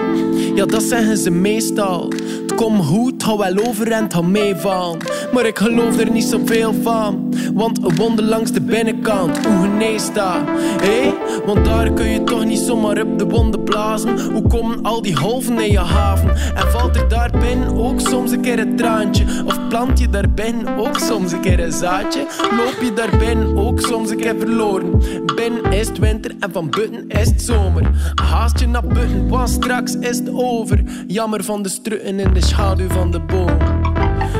Ja, 0.55 0.65
dat 0.65 0.83
zeggen 0.83 1.17
ze 1.17 1.29
meestal. 1.29 2.11
Komt 2.57 2.85
goed, 2.85 3.23
hou 3.23 3.37
wel 3.37 3.67
overeind, 3.67 4.13
hou 4.13 4.25
meevallen. 4.25 4.97
Maar 5.33 5.45
ik 5.45 5.57
geloof 5.57 5.99
er 5.99 6.11
niet 6.11 6.23
zoveel 6.23 6.73
van. 6.81 7.33
Want 7.53 7.83
een 7.83 7.95
wonder 7.95 8.25
langs 8.25 8.51
de 8.51 8.61
binnenkant, 8.61 9.45
hoe 9.45 9.61
geneest 9.61 10.15
dat? 10.15 10.37
Hé, 10.81 11.13
want 11.45 11.65
daar 11.65 11.91
kun 11.93 12.09
je 12.09 12.23
toch 12.23 12.45
niet 12.45 12.59
zomaar 12.59 13.01
op 13.01 13.19
de 13.19 13.25
wonden 13.25 13.63
blazen. 13.63 14.31
Hoe 14.31 14.47
komen 14.47 14.83
al 14.83 15.01
die 15.01 15.15
golven 15.15 15.59
in 15.59 15.71
je 15.71 15.79
haven? 15.79 16.29
En 16.29 16.71
valt 16.71 16.95
er 16.95 17.09
daar 17.09 17.31
binnen 17.39 17.75
ook 17.75 17.99
soms 17.99 18.31
een 18.31 18.41
keer 18.41 18.59
een 18.59 18.75
traantje? 18.75 19.25
Of 19.45 19.67
plant 19.67 19.99
je 19.99 20.09
daar 20.09 20.29
binnen 20.29 20.77
ook 20.77 20.97
soms 20.97 21.31
een 21.31 21.41
keer 21.41 21.59
een 21.59 21.71
zaadje? 21.71 22.25
Loop 22.57 22.77
je 22.81 22.93
daar 22.93 23.17
binnen 23.17 23.57
ook 23.57 23.79
soms 23.79 24.09
een 24.09 24.17
keer 24.17 24.35
verloren? 24.39 25.01
Binnen 25.35 25.71
is 25.71 25.87
het 25.87 25.97
winter 25.97 26.31
en 26.39 26.51
van 26.51 26.69
buiten 26.69 27.07
is 27.07 27.27
het 27.27 27.41
zomer. 27.41 27.83
Haast 28.15 28.59
je 28.59 28.67
naar 28.67 28.87
buiten, 28.87 29.27
want 29.27 29.49
straks 29.49 29.95
is 29.95 30.17
het 30.17 30.29
over. 30.33 30.83
Jammer 31.07 31.43
van 31.43 31.61
de 31.61 31.69
strutten 31.69 32.19
in 32.19 32.33
de 32.33 32.45
schaduw 32.47 32.89
van 32.89 33.11
de 33.11 33.19
boom. 33.19 33.57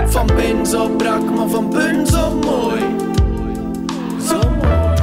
Van 0.06 0.26
binnen 0.36 0.66
zo 0.66 0.90
brak, 0.90 1.36
maar 1.36 1.48
van 1.48 1.70
buiten 1.70 2.08
zo 2.08 2.34
mooi. 2.36 2.82
Zo 4.28 4.40
mooi. 4.62 4.98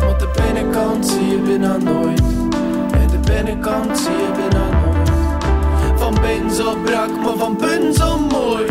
Want 0.00 0.20
de 0.20 0.28
binnenkant 0.36 1.06
zie 1.06 1.28
je 1.30 1.38
binnen 1.38 1.84
nooit. 1.84 2.22
En 2.90 3.06
de 3.10 3.18
binnenkant 3.26 3.98
zie 3.98 4.10
je 4.10 4.30
binnen 4.36 4.70
nooit. 4.70 5.10
Van 5.94 6.14
binnen 6.20 6.54
zo 6.54 6.76
brak, 6.84 7.10
maar 7.24 7.36
van 7.36 7.56
buiten 7.56 7.94
zo 7.94 8.18
mooi. 8.18 8.64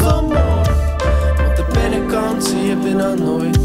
Zo 0.00 0.22
mooi. 0.22 0.68
Want 1.42 1.56
de 1.56 1.64
binnenkant 1.72 2.44
zie 2.44 2.62
je 2.62 2.76
binnen 2.76 3.18
nooit. 3.24 3.58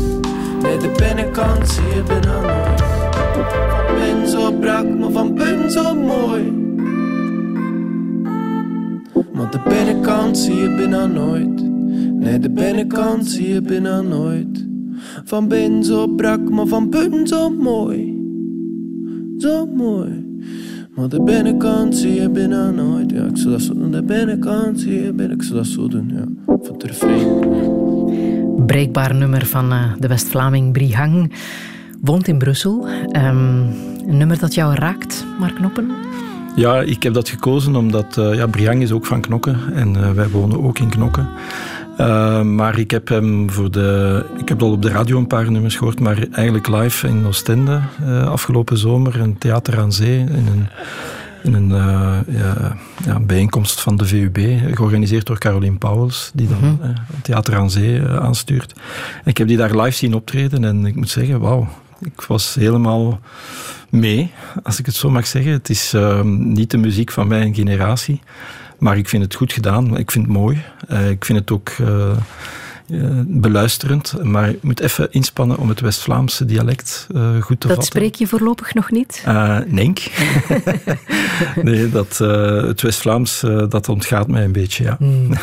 Nee, 0.62 0.78
de 0.78 0.91
binnenkant 0.97 1.70
zie 1.70 1.95
je 1.95 2.04
binnen 2.04 2.41
nooit. 2.41 2.82
Van 3.34 3.95
binnen 3.95 4.28
zo 4.30 4.51
brak, 4.51 4.86
maar 4.99 5.12
van 5.12 5.34
binnen 5.34 5.72
zo 5.72 5.95
mooi. 5.95 6.72
Want 9.34 9.51
de 9.51 9.59
binnenkant 9.67 10.38
zie 10.38 10.55
je 10.55 10.75
binnen 10.75 11.13
nooit. 11.13 11.71
Nee, 12.19 12.39
de 12.39 12.49
binnenkant 12.49 13.27
zie 13.27 13.53
je 13.53 13.61
binnen 13.61 14.07
nooit. 14.07 14.67
Van 15.23 15.47
binnen 15.47 15.84
zo 15.84 16.07
brak, 16.07 16.49
maar 16.49 16.67
van 16.67 16.89
binnen 16.89 17.27
zo 17.27 17.49
mooi. 17.49 18.21
Zo 19.38 19.65
mooi. 19.65 20.25
Maar 20.95 21.09
de 21.09 21.21
binnenkant 21.21 21.95
zie 21.95 22.21
je 22.21 22.29
binnen 22.29 22.75
nooit. 22.75 23.11
Ja, 23.11 23.25
ik 23.25 23.38
zal 23.38 23.51
dat 23.51 23.61
zo 23.61 23.73
doen. 23.73 23.91
De 23.91 24.03
binnenkant 24.03 24.79
zie 24.79 25.03
je 25.03 25.13
binnen. 25.13 25.38
Ik 25.38 25.43
zal 25.43 25.55
dat 25.55 25.65
zo 25.65 25.88
doen, 25.88 26.11
ja. 26.13 26.25
Van 26.45 26.73
het 26.73 26.84
refrein. 26.84 28.65
Breekbaar 28.65 29.15
nummer 29.15 29.45
van 29.45 29.71
uh, 29.71 29.93
de 29.99 30.07
West-Vlaming 30.07 30.73
Brihang. 30.73 31.34
Woont 32.01 32.27
in 32.27 32.38
Brussel. 32.38 32.88
Um, 32.88 33.67
een 34.07 34.17
nummer 34.17 34.39
dat 34.39 34.53
jou 34.53 34.75
raakt, 34.75 35.25
Mark 35.39 35.55
Knoppen? 35.55 35.88
Ja, 36.56 36.82
ik 36.82 37.04
heb 37.04 37.14
dat 37.14 37.30
gekozen 37.30 37.76
omdat 37.76 38.18
uh, 38.18 38.34
ja, 38.34 38.47
Briang 38.47 38.82
is 38.82 38.91
ook 38.91 39.06
van 39.06 39.22
Knokken 39.22 39.74
en 39.74 39.95
uh, 39.95 40.12
wij 40.12 40.30
wonen 40.30 40.64
ook 40.64 40.80
in 40.80 40.89
Knokken. 40.89 41.28
Uh, 41.99 42.41
maar 42.41 42.80
ik 42.80 42.91
heb 42.91 43.08
hem 43.08 43.51
voor 43.51 43.72
de. 43.72 44.26
Ik 44.38 44.49
heb 44.49 44.62
al 44.62 44.72
op 44.72 44.82
de 44.82 44.89
radio 44.89 45.18
een 45.18 45.28
paar 45.28 45.51
nummers 45.51 45.76
gehoord, 45.76 45.99
maar 45.99 46.28
eigenlijk 46.32 46.68
live 46.68 47.08
in 47.08 47.26
Oostende 47.26 47.82
afgelopen 48.26 48.78
zomer, 48.78 49.20
een 49.20 49.38
theater 49.38 49.80
aan 49.80 49.91
zee, 49.91 50.20
in 50.20 50.47
een, 50.47 50.68
in 51.43 51.54
een 51.54 51.70
ja, 52.28 52.76
ja, 53.06 53.20
bijeenkomst 53.20 53.82
van 53.82 53.97
de 53.97 54.06
VUB, 54.06 54.38
georganiseerd 54.74 55.26
door 55.26 55.38
Caroline 55.38 55.78
Pauwels, 55.78 56.32
die 56.34 56.47
dan 56.47 56.58
mm 56.58 56.80
-hmm. 56.82 56.93
theater 57.22 57.56
aan 57.56 57.70
zee 57.70 58.01
aanstuurt. 58.08 58.74
En 59.24 59.30
ik 59.30 59.38
heb 59.38 59.47
die 59.47 59.58
daar 59.58 59.82
live 59.82 59.97
zien 59.97 60.16
optreden 60.16 60.64
en 60.64 60.86
ik 60.86 60.95
moet 60.95 61.10
zeggen, 61.10 61.39
wauw, 61.39 61.68
ik 61.99 62.22
was 62.22 62.56
helemaal 62.56 63.20
mee, 63.94 64.32
als 64.64 64.80
ik 64.80 64.86
het 64.86 64.96
zo 64.96 65.10
mag 65.10 65.28
zeggen. 65.28 65.52
Het 65.52 65.70
is 65.70 65.94
uh, 65.94 66.22
niet 66.24 66.72
de 66.72 66.78
muziek 66.78 67.12
van 67.12 67.28
mijn 67.28 67.56
generatie, 67.56 68.22
maar 68.80 68.98
ik 68.98 69.10
vind 69.10 69.24
het 69.24 69.36
goed 69.36 69.54
gedaan. 69.54 69.98
Ik 69.98 70.12
vind 70.12 70.26
het 70.26 70.34
mooi. 70.34 70.62
Uh, 70.91 71.10
ik 71.10 71.26
vind 71.26 71.39
het 71.39 71.52
ook 71.52 71.72
uh, 72.88 73.19
beluisterend, 73.25 74.23
maar 74.23 74.49
ik 74.49 74.63
moet 74.63 74.79
even 74.79 75.11
inspannen 75.11 75.57
om 75.57 75.69
het 75.69 75.79
West-Vlaamse 75.79 76.45
dialect 76.45 77.07
goed 77.09 77.15
te 77.15 77.23
dat 77.23 77.41
vatten. 77.41 77.75
Dat 77.75 77.86
spreek 77.86 78.15
je 78.15 78.27
voorlopig 78.27 78.73
nog 78.73 78.91
niet? 78.91 79.23
nee. 79.67 79.93
nee, 81.61 81.89
dat, 81.89 82.17
het 82.67 82.81
West-Vlaams, 82.81 83.39
dat 83.69 83.89
ontgaat 83.89 84.27
mij 84.27 84.43
een 84.43 84.51
beetje, 84.51 84.84
ja. 84.84 84.95
Hmm. 84.99 85.29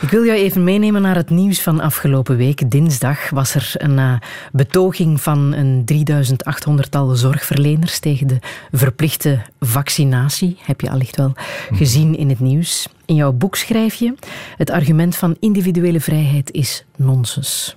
Ik 0.00 0.10
wil 0.10 0.24
jou 0.24 0.38
even 0.38 0.64
meenemen 0.64 1.02
naar 1.02 1.16
het 1.16 1.30
nieuws 1.30 1.62
van 1.62 1.80
afgelopen 1.80 2.36
week. 2.36 2.70
Dinsdag 2.70 3.30
was 3.30 3.54
er 3.54 3.72
een 3.76 4.20
betoging 4.52 5.20
van 5.20 5.52
een 5.52 5.84
3800-tal 5.92 7.14
zorgverleners 7.14 7.98
tegen 7.98 8.26
de 8.26 8.38
verplichte 8.72 9.42
vaccinatie. 9.60 10.56
Heb 10.62 10.80
je 10.80 10.90
allicht 10.90 11.16
wel 11.16 11.32
gezien 11.70 12.16
in 12.16 12.28
het 12.28 12.40
nieuws. 12.40 12.88
In 13.10 13.16
jouw 13.16 13.32
boek 13.32 13.56
schrijf 13.56 13.94
je: 13.94 14.14
het 14.56 14.70
argument 14.70 15.16
van 15.16 15.36
individuele 15.40 16.00
vrijheid 16.00 16.50
is 16.50 16.84
nonsens. 16.96 17.76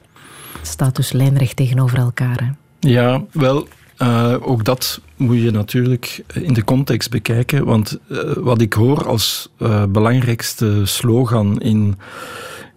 Het 0.57 0.67
staat 0.67 0.95
dus 0.95 1.11
lijnrecht 1.11 1.55
tegenover 1.55 1.97
elkaar. 1.97 2.55
Ja, 2.79 3.23
wel, 3.31 3.67
uh, 3.97 4.35
ook 4.41 4.65
dat 4.65 5.01
moet 5.15 5.41
je 5.41 5.51
natuurlijk 5.51 6.23
in 6.33 6.53
de 6.53 6.63
context 6.63 7.09
bekijken. 7.09 7.65
Want 7.65 7.99
uh, 8.07 8.19
wat 8.35 8.61
ik 8.61 8.73
hoor 8.73 9.07
als 9.07 9.49
uh, 9.59 9.83
belangrijkste 9.85 10.81
slogan 10.83 11.61
in, 11.61 11.95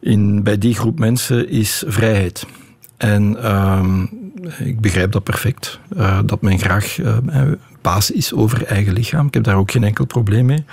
in, 0.01 0.43
bij 0.43 0.59
die 0.59 0.75
groep 0.75 0.99
mensen 0.99 1.49
is 1.49 1.85
vrijheid. 1.87 2.47
En 2.97 3.37
uh, 3.41 4.03
ik 4.59 4.81
begrijp 4.81 5.13
dat 5.13 5.25
perfect. 5.25 5.81
dat 6.25 6.43
men 6.43 6.59
graag 6.59 6.99
baas 7.87 8.11
is 8.11 8.33
over 8.33 8.65
eigen 8.65 8.93
lichaam. 8.93 9.27
Ik 9.27 9.35
heb 9.35 9.45
daar 9.45 9.57
ook 9.57 9.71
geen 9.71 9.85
enkel 9.85 10.05
probleem 10.05 10.47
mee. 10.47 10.65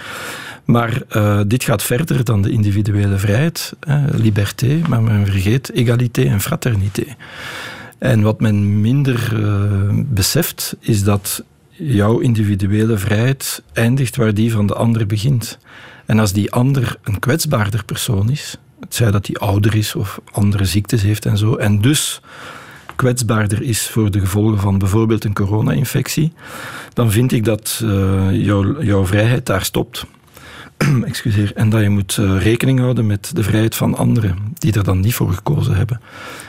Maar 0.65 1.01
dit 1.47 1.63
gaat 1.63 1.83
verder 1.83 2.23
dan 2.23 2.41
de 2.41 2.49
individuele 2.49 3.17
vrijheid, 3.17 3.73
liberté, 4.11 4.81
maar 4.89 5.01
men 5.01 5.25
vergeet 5.25 5.71
egalité 5.71 6.23
en 6.23 6.41
fraternité. 6.41 7.05
En 8.03 8.21
wat 8.21 8.41
men 8.41 8.81
minder 8.81 9.39
uh, 9.39 10.03
beseft, 10.05 10.75
is 10.79 11.03
dat 11.03 11.43
jouw 11.69 12.19
individuele 12.19 12.97
vrijheid 12.97 13.63
eindigt 13.73 14.15
waar 14.15 14.33
die 14.33 14.51
van 14.51 14.67
de 14.67 14.73
ander 14.73 15.05
begint. 15.05 15.57
En 16.05 16.19
als 16.19 16.33
die 16.33 16.51
ander 16.51 16.97
een 17.03 17.19
kwetsbaarder 17.19 17.85
persoon 17.85 18.29
is, 18.29 18.57
het 18.79 18.95
zij 18.95 19.11
dat 19.11 19.27
hij 19.27 19.35
ouder 19.35 19.75
is 19.75 19.95
of 19.95 20.19
andere 20.31 20.65
ziektes 20.65 21.01
heeft 21.01 21.25
en 21.25 21.37
zo, 21.37 21.55
en 21.55 21.81
dus 21.81 22.21
kwetsbaarder 23.03 23.61
is 23.61 23.87
voor 23.87 24.11
de 24.11 24.19
gevolgen 24.19 24.59
van 24.59 24.77
bijvoorbeeld 24.77 25.23
een 25.23 25.33
corona-infectie, 25.33 26.33
dan 26.93 27.11
vind 27.11 27.31
ik 27.31 27.45
dat 27.45 27.81
uh, 27.83 28.45
jouw, 28.79 29.05
vrijheid 29.05 29.45
daar 29.45 29.63
stopt. 29.63 30.05
Excuseer. 31.05 31.51
En 31.55 31.69
dat 31.69 31.81
je 31.81 31.89
moet 31.89 32.17
uh, 32.17 32.41
rekening 32.41 32.79
houden 32.79 33.05
met 33.05 33.31
de 33.35 33.43
vrijheid 33.43 33.75
van 33.75 33.97
anderen, 33.97 34.37
die 34.53 34.73
er 34.73 34.83
dan 34.83 34.99
niet 34.99 35.13
voor 35.13 35.33
gekozen 35.33 35.75
hebben. 35.75 36.01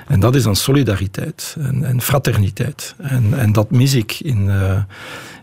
En 0.07 0.21
dat 0.21 0.35
is 0.35 0.43
dan 0.43 0.57
solidariteit 0.57 1.57
en, 1.59 1.85
en 1.85 2.01
fraterniteit. 2.01 2.95
En, 2.99 3.39
en, 3.39 3.53
dat 3.53 3.71
mis 3.71 3.95
ik 3.95 4.21
in, 4.21 4.47
uh, 4.47 4.83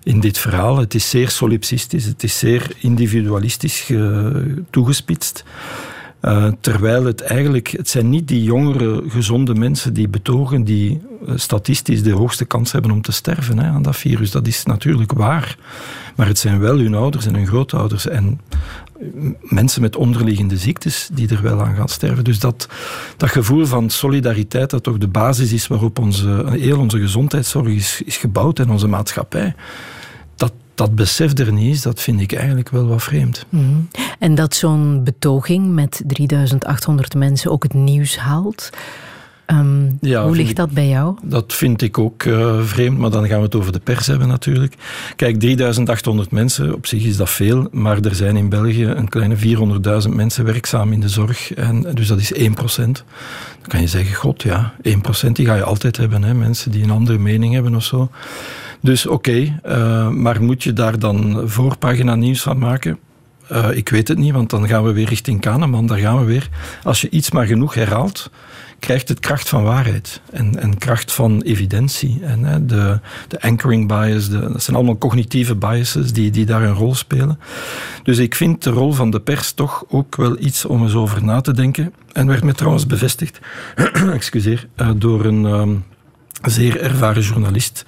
in 0.04 0.20
dit 0.20 0.38
verhaal. 0.38 0.78
Het 0.78 0.94
is 0.94 1.10
zeer 1.10 1.30
solipsistisch, 1.30 2.06
het 2.06 2.24
is 2.24 2.40
zeer 2.40 2.72
individualistisch 2.80 3.80
ge, 3.80 4.64
toegespitst. 4.70 5.44
Uh, 6.22 6.48
terwijl 6.60 7.06
het 7.06 7.22
eigenlijk, 7.22 7.68
het 7.68 7.90
zijn 7.90 8.10
niet 8.10 8.28
die 8.28 8.44
jongere, 8.44 9.04
gezonde 9.08 9.56
mensen 9.56 9.94
die 9.94 10.08
betogen, 10.08 10.64
die 10.64 11.02
uh, 11.28 11.34
statistisch 11.36 12.04
de 12.04 12.12
hoogste 12.12 12.46
kans 12.46 12.72
hebben 12.72 12.92
om 12.92 13.02
te 13.02 13.12
sterven 13.12 13.60
hè, 13.60 13.70
aan 13.70 13.82
dat 13.82 13.98
virus. 13.98 14.32
Dat 14.32 14.48
is 14.48 14.66
natuurlijk 14.66 15.12
waar. 15.12 15.58
Maar 16.16 16.28
het 16.28 16.40
zijn 16.40 16.60
wel 16.60 16.78
hun 16.78 16.96
ouders 16.96 17.26
en 17.26 17.36
hun 17.36 17.48
grootouders 17.48 18.08
en 18.08 18.40
mensen 19.42 19.82
met 19.82 19.96
onderliggende 19.96 20.58
ziektes 20.58 21.10
die 21.14 21.30
er 21.30 21.42
wel 21.42 21.64
aan 21.64 21.76
gaan 21.76 21.90
sterven. 21.90 22.24
Dus 22.24 22.40
dat, 22.40 22.68
dat 23.18 23.30
gevoel 23.30 23.66
van 23.66 23.90
solidariteit, 23.90 24.70
dat 24.70 24.84
toch 24.84 24.98
de 24.98 25.08
basis 25.08 25.54
is 25.54 25.68
waarop 25.68 26.00
onze, 26.00 26.44
heel 26.50 26.80
onze 26.80 27.00
gezondheidszorg 27.00 27.68
is, 27.68 28.02
is 28.06 28.18
gebouwd 28.18 28.60
en 28.60 28.70
onze 28.70 28.88
maatschappij 28.88 29.56
dat, 30.76 30.96
besef 30.96 31.38
er 31.38 31.54
niet 31.54 31.74
is, 31.74 31.82
dat 31.82 32.02
vind 32.02 32.22
ik 32.22 32.34
eigenlijk 32.34 32.70
wel 32.70 32.88
wat 32.88 33.04
vreemd. 33.04 33.46
Mm. 33.50 33.88
En 34.20 34.36
dat 34.36 34.56
zo'n 34.56 35.04
betoging 35.04 35.74
met 35.74 36.02
3800 36.08 37.14
mensen 37.16 37.52
ook 37.52 37.64
het 37.64 37.74
nieuws 37.74 38.18
haalt. 38.18 38.70
Um, 39.52 39.98
ja, 40.02 40.24
hoe 40.24 40.36
ligt 40.36 40.56
dat 40.56 40.72
bij 40.72 40.88
jou? 40.88 41.18
Dat 41.24 41.54
vind 41.54 41.82
ik 41.82 41.98
ook 41.98 42.24
uh, 42.24 42.62
vreemd, 42.62 42.98
maar 42.98 43.10
dan 43.10 43.28
gaan 43.28 43.38
we 43.38 43.44
het 43.44 43.56
over 43.56 43.72
de 43.72 43.80
pers 43.80 44.08
hebben 44.08 44.28
natuurlijk. 44.28 44.76
Kijk, 45.16 45.40
3800 45.40 46.32
mensen, 46.32 46.74
op 46.74 46.88
zich 46.88 47.04
is 47.04 47.18
dat 47.18 47.30
veel, 47.30 47.68
maar 47.72 48.00
er 48.00 48.16
zijn 48.16 48.38
in 48.38 48.50
België 48.50 48.86
een 48.86 49.10
kleine 49.10 49.36
400.000 50.04 50.10
mensen 50.10 50.46
werkzaam 50.46 50.94
in 50.94 51.00
de 51.00 51.10
zorg. 51.10 51.54
En, 51.54 51.82
dus 51.94 52.08
dat 52.08 52.20
is 52.20 52.34
1%. 52.34 52.42
Dan 52.76 53.68
kan 53.68 53.82
je 53.82 53.88
zeggen, 53.88 54.16
god 54.16 54.44
ja, 54.44 54.74
1% 55.28 55.32
die 55.32 55.46
ga 55.46 55.56
je 55.56 55.64
altijd 55.64 55.98
hebben. 55.98 56.24
Hè, 56.24 56.34
mensen 56.34 56.72
die 56.72 56.84
een 56.84 56.92
andere 56.92 57.18
mening 57.18 57.54
hebben 57.54 57.76
of 57.76 57.84
zo. 57.84 58.10
Dus 58.82 59.08
oké, 59.08 59.60
uh, 59.66 60.10
maar 60.10 60.44
moet 60.44 60.64
je 60.64 60.74
daar 60.74 61.00
dan 61.00 61.42
voorpagina 61.50 62.16
nieuws 62.16 62.42
van 62.42 62.58
maken? 62.58 63.00
Uh, 63.52 63.68
ik 63.76 63.90
weet 63.90 64.08
het 64.08 64.18
niet, 64.18 64.34
want 64.34 64.50
dan 64.50 64.68
gaan 64.68 64.84
we 64.84 64.92
weer 64.92 65.08
richting 65.08 65.42
Kahneman. 65.42 65.88
Daar 65.88 65.98
gaan 65.98 66.20
we 66.20 66.26
weer. 66.26 66.50
Als 66.84 67.02
je 67.02 67.10
iets 67.10 67.32
maar 67.32 67.46
genoeg 67.46 67.74
herhaalt, 67.74 68.30
krijgt 68.80 69.08
het 69.08 69.20
kracht 69.20 69.50
van 69.50 69.64
waarheid 69.64 70.22
en, 70.32 70.60
en 70.60 70.78
kracht 70.78 71.12
van 71.12 71.42
evidentie. 71.42 72.20
En 72.24 72.44
hè, 72.44 72.66
de, 72.66 73.00
de 73.28 73.42
anchoring 73.42 73.88
bias, 73.88 74.30
de, 74.30 74.40
dat 74.40 74.64
zijn 74.64 74.76
allemaal 74.76 74.98
cognitieve 74.98 75.56
biases 75.56 76.14
die, 76.14 76.32
die 76.32 76.46
daar 76.46 76.64
een 76.64 76.74
rol 76.74 76.96
spelen. 76.96 77.40
Dus 78.04 78.18
ik 78.18 78.36
vind 78.36 78.64
de 78.64 78.70
rol 78.70 78.92
van 78.92 79.10
de 79.10 79.20
pers 79.20 79.52
toch 79.52 79.84
ook 79.90 80.16
wel 80.16 80.40
iets 80.40 80.66
om 80.66 80.84
eens 80.84 80.94
over 80.94 81.24
na 81.24 81.42
te 81.42 81.54
denken. 81.54 81.94
En 82.12 82.28
werd 82.28 82.44
me 82.44 82.54
trouwens 82.54 82.88
bevestigd, 82.88 83.40
excuseer, 84.14 84.68
uh, 84.78 84.90
door 84.96 85.26
een 85.26 85.46
um, 85.46 85.84
zeer 86.42 86.82
ervaren 86.82 87.24
journalist 87.24 87.86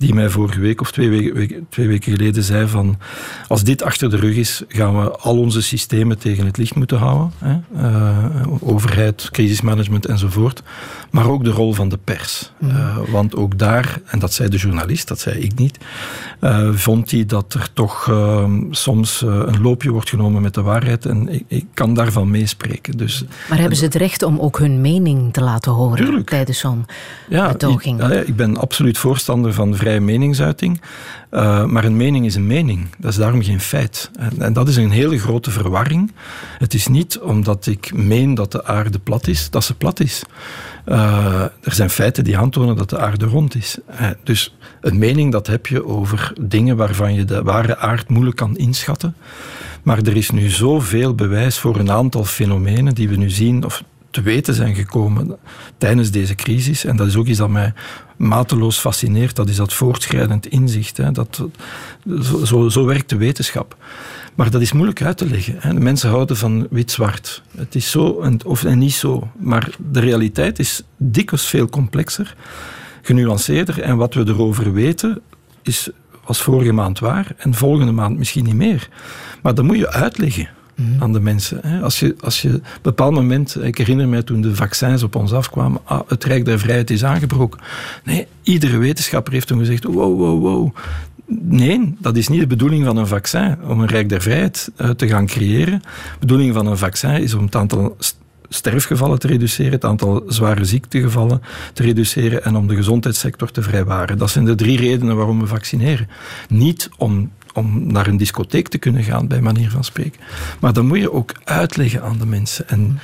die 0.00 0.14
mij 0.14 0.28
vorige 0.28 0.60
week 0.60 0.80
of 0.80 0.92
twee 0.92 1.32
weken, 1.32 1.66
twee 1.68 1.88
weken 1.88 2.12
geleden 2.12 2.42
zei 2.42 2.68
van 2.68 2.98
als 3.48 3.64
dit 3.64 3.82
achter 3.82 4.10
de 4.10 4.16
rug 4.16 4.36
is, 4.36 4.62
gaan 4.68 5.00
we 5.00 5.10
al 5.10 5.38
onze 5.38 5.62
systemen 5.62 6.18
tegen 6.18 6.46
het 6.46 6.56
licht 6.56 6.74
moeten 6.74 6.98
houden. 6.98 7.32
Hè? 7.38 7.56
Uh, 7.74 8.46
overheid, 8.60 9.28
crisismanagement 9.30 10.06
enzovoort. 10.06 10.62
Maar 11.10 11.28
ook 11.28 11.44
de 11.44 11.50
rol 11.50 11.72
van 11.72 11.88
de 11.88 11.98
pers. 12.04 12.52
Mm. 12.58 12.70
Uh, 12.70 12.96
want 13.10 13.36
ook 13.36 13.58
daar, 13.58 14.00
en 14.04 14.18
dat 14.18 14.32
zei 14.32 14.48
de 14.48 14.56
journalist, 14.56 15.08
dat 15.08 15.20
zei 15.20 15.38
ik 15.38 15.54
niet, 15.54 15.78
uh, 16.40 16.72
vond 16.72 17.10
hij 17.10 17.26
dat 17.26 17.54
er 17.54 17.72
toch 17.72 18.08
ehm, 18.08 18.62
soms 18.70 19.20
een 19.20 19.62
loopje 19.62 19.90
wordt 19.90 20.08
genomen 20.08 20.42
met 20.42 20.54
de 20.54 20.62
waarheid. 20.62 21.06
En 21.06 21.28
ik, 21.28 21.44
ik 21.46 21.66
kan 21.74 21.94
daarvan 21.94 22.30
meespreken. 22.30 22.96
Dus, 22.96 23.24
maar 23.48 23.58
hebben 23.58 23.76
ze 23.76 23.84
het 23.84 23.94
recht 23.94 24.22
om 24.22 24.38
ook 24.38 24.58
hun 24.58 24.80
mening 24.80 25.32
te 25.32 25.42
laten 25.42 25.72
horen 25.72 26.04
tuurlijk. 26.04 26.28
tijdens 26.28 26.58
zo'n 26.58 26.86
ja, 27.28 27.48
betoging? 27.48 28.04
Ik, 28.04 28.28
ik 28.28 28.36
ben 28.36 28.56
absoluut 28.56 28.98
voorstander 28.98 29.52
van 29.52 29.66
vrij 29.66 29.78
vrije 29.78 30.00
meningsuiting. 30.00 30.80
Maar 31.66 31.84
een 31.84 31.96
mening 31.96 32.26
is 32.26 32.34
een 32.34 32.46
mening. 32.46 32.86
Dat 32.98 33.10
is 33.10 33.16
daarom 33.16 33.42
geen 33.42 33.60
feit. 33.60 34.10
En, 34.18 34.42
en, 34.42 34.52
dat 34.52 34.68
is 34.68 34.76
een 34.76 34.90
hele 34.90 35.18
grote 35.18 35.50
verwarring. 35.50 36.12
Het 36.58 36.74
is 36.74 36.86
niet 36.86 37.18
omdat 37.18 37.66
ik 37.66 37.94
meen 37.94 38.34
dat 38.34 38.52
de 38.52 38.64
aarde 38.64 38.98
plat 38.98 39.26
is, 39.26 39.50
dat 39.50 39.64
ze 39.64 39.74
plat 39.74 40.00
is. 40.00 40.22
Uh, 40.86 41.42
er 41.42 41.72
zijn 41.72 41.90
feiten 41.90 42.24
die 42.24 42.38
aantonen 42.38 42.76
dat 42.76 42.90
de 42.90 42.98
aarde 42.98 43.26
rond 43.26 43.54
is. 43.54 43.78
Uh, 44.00 44.08
dus 44.24 44.56
een 44.80 44.98
mening, 44.98 45.32
dat 45.32 45.46
heb 45.46 45.66
je 45.66 45.86
over 45.86 46.32
dingen 46.40 46.76
waarvan 46.76 47.14
je 47.14 47.24
de 47.24 47.42
ware 47.42 47.76
aard 47.76 48.08
moeilijk 48.08 48.36
kan 48.36 48.56
inschatten. 48.56 49.14
Maar 49.82 49.98
er 49.98 50.16
is 50.16 50.30
nu 50.30 50.48
zoveel 50.48 51.14
bewijs 51.14 51.58
voor 51.58 51.76
een 51.76 51.90
aantal 51.90 52.24
fenomenen 52.24 52.94
die 52.94 53.08
we 53.08 53.16
nu 53.16 53.30
zien, 53.30 53.64
of 53.64 53.82
te 54.10 54.22
weten 54.22 54.54
zijn 54.54 54.74
gekomen 54.74 55.36
tijdens 55.78 56.10
deze 56.10 56.34
crisis. 56.34 56.84
En 56.84 56.96
dat 56.96 57.06
is 57.06 57.16
ook 57.16 57.26
iets 57.26 57.38
dat 57.38 57.48
mij 57.48 57.72
mateloos 58.16 58.78
fascineert. 58.78 59.36
Dat 59.36 59.48
is 59.48 59.56
dat 59.56 59.72
voortschrijdend 59.72 60.46
inzicht. 60.46 60.96
Hè. 60.96 61.12
Dat, 61.12 61.44
zo, 62.42 62.68
zo 62.68 62.84
werkt 62.84 63.08
de 63.08 63.16
wetenschap. 63.16 63.76
Maar 64.40 64.50
dat 64.50 64.60
is 64.60 64.72
moeilijk 64.72 65.02
uit 65.02 65.16
te 65.16 65.28
leggen. 65.28 65.54
Hè. 65.58 65.74
De 65.74 65.80
mensen 65.80 66.10
houden 66.10 66.36
van 66.36 66.66
wit-zwart. 66.70 67.42
Het 67.56 67.74
is 67.74 67.90
zo 67.90 68.20
en, 68.20 68.44
of 68.44 68.64
en 68.64 68.78
niet 68.78 68.92
zo. 68.92 69.30
Maar 69.38 69.70
de 69.90 70.00
realiteit 70.00 70.58
is 70.58 70.82
dikwijls 70.96 71.46
veel 71.46 71.68
complexer, 71.68 72.34
genuanceerder. 73.02 73.82
En 73.82 73.96
wat 73.96 74.14
we 74.14 74.24
erover 74.26 74.72
weten, 74.72 75.20
is, 75.62 75.88
was 76.26 76.42
vorige 76.42 76.72
maand 76.72 76.98
waar 76.98 77.34
en 77.36 77.54
volgende 77.54 77.92
maand 77.92 78.18
misschien 78.18 78.44
niet 78.44 78.54
meer. 78.54 78.88
Maar 79.42 79.54
dat 79.54 79.64
moet 79.64 79.78
je 79.78 79.90
uitleggen. 79.90 80.48
Mhm. 80.80 81.02
aan 81.02 81.12
de 81.12 81.20
mensen. 81.20 81.82
Als 81.82 82.00
je, 82.00 82.14
als 82.20 82.42
je 82.42 82.48
op 82.48 82.54
een 82.54 82.62
bepaald 82.82 83.14
moment, 83.14 83.56
ik 83.62 83.78
herinner 83.78 84.08
mij 84.08 84.22
toen 84.22 84.40
de 84.40 84.54
vaccins 84.54 85.02
op 85.02 85.14
ons 85.14 85.32
afkwamen, 85.32 85.80
ah, 85.84 86.00
het 86.08 86.24
Rijk 86.24 86.44
der 86.44 86.58
Vrijheid 86.58 86.90
is 86.90 87.04
aangebroken. 87.04 87.60
Nee, 88.04 88.26
iedere 88.42 88.78
wetenschapper 88.78 89.32
heeft 89.32 89.46
toen 89.46 89.58
gezegd, 89.58 89.84
wow, 89.84 90.18
wow, 90.18 90.40
wow. 90.40 90.76
Nee, 91.38 91.94
dat 91.98 92.16
is 92.16 92.28
niet 92.28 92.40
de 92.40 92.46
bedoeling 92.46 92.84
van 92.84 92.96
een 92.96 93.06
vaccin, 93.06 93.56
om 93.68 93.80
een 93.80 93.86
Rijk 93.86 94.08
der 94.08 94.22
Vrijheid 94.22 94.70
uh, 94.76 94.90
te 94.90 95.08
gaan 95.08 95.26
creëren. 95.26 95.80
De 95.80 96.18
bedoeling 96.20 96.54
van 96.54 96.66
een 96.66 96.78
vaccin 96.78 97.22
is 97.22 97.34
om 97.34 97.44
het 97.44 97.54
aantal 97.54 97.96
sterfgevallen 98.48 99.18
te 99.18 99.26
reduceren, 99.26 99.72
het 99.72 99.84
aantal 99.84 100.22
zware 100.26 100.64
ziektegevallen 100.64 101.42
te 101.72 101.82
reduceren 101.82 102.44
en 102.44 102.56
om 102.56 102.66
de 102.66 102.74
gezondheidssector 102.74 103.50
te 103.50 103.62
vrijwaren. 103.62 104.18
Dat 104.18 104.30
zijn 104.30 104.44
de 104.44 104.54
drie 104.54 104.78
redenen 104.78 105.16
waarom 105.16 105.40
we 105.40 105.46
vaccineren. 105.46 106.08
Niet 106.48 106.88
om 106.96 107.30
om 107.54 107.92
naar 107.92 108.06
een 108.06 108.16
discotheek 108.16 108.68
te 108.68 108.78
kunnen 108.78 109.02
gaan, 109.02 109.28
bij 109.28 109.40
manier 109.40 109.70
van 109.70 109.84
spreken. 109.84 110.20
Maar 110.60 110.72
dan 110.72 110.86
moet 110.86 110.98
je 110.98 111.12
ook 111.12 111.32
uitleggen 111.44 112.02
aan 112.02 112.18
de 112.18 112.26
mensen. 112.26 112.68
En, 112.68 112.98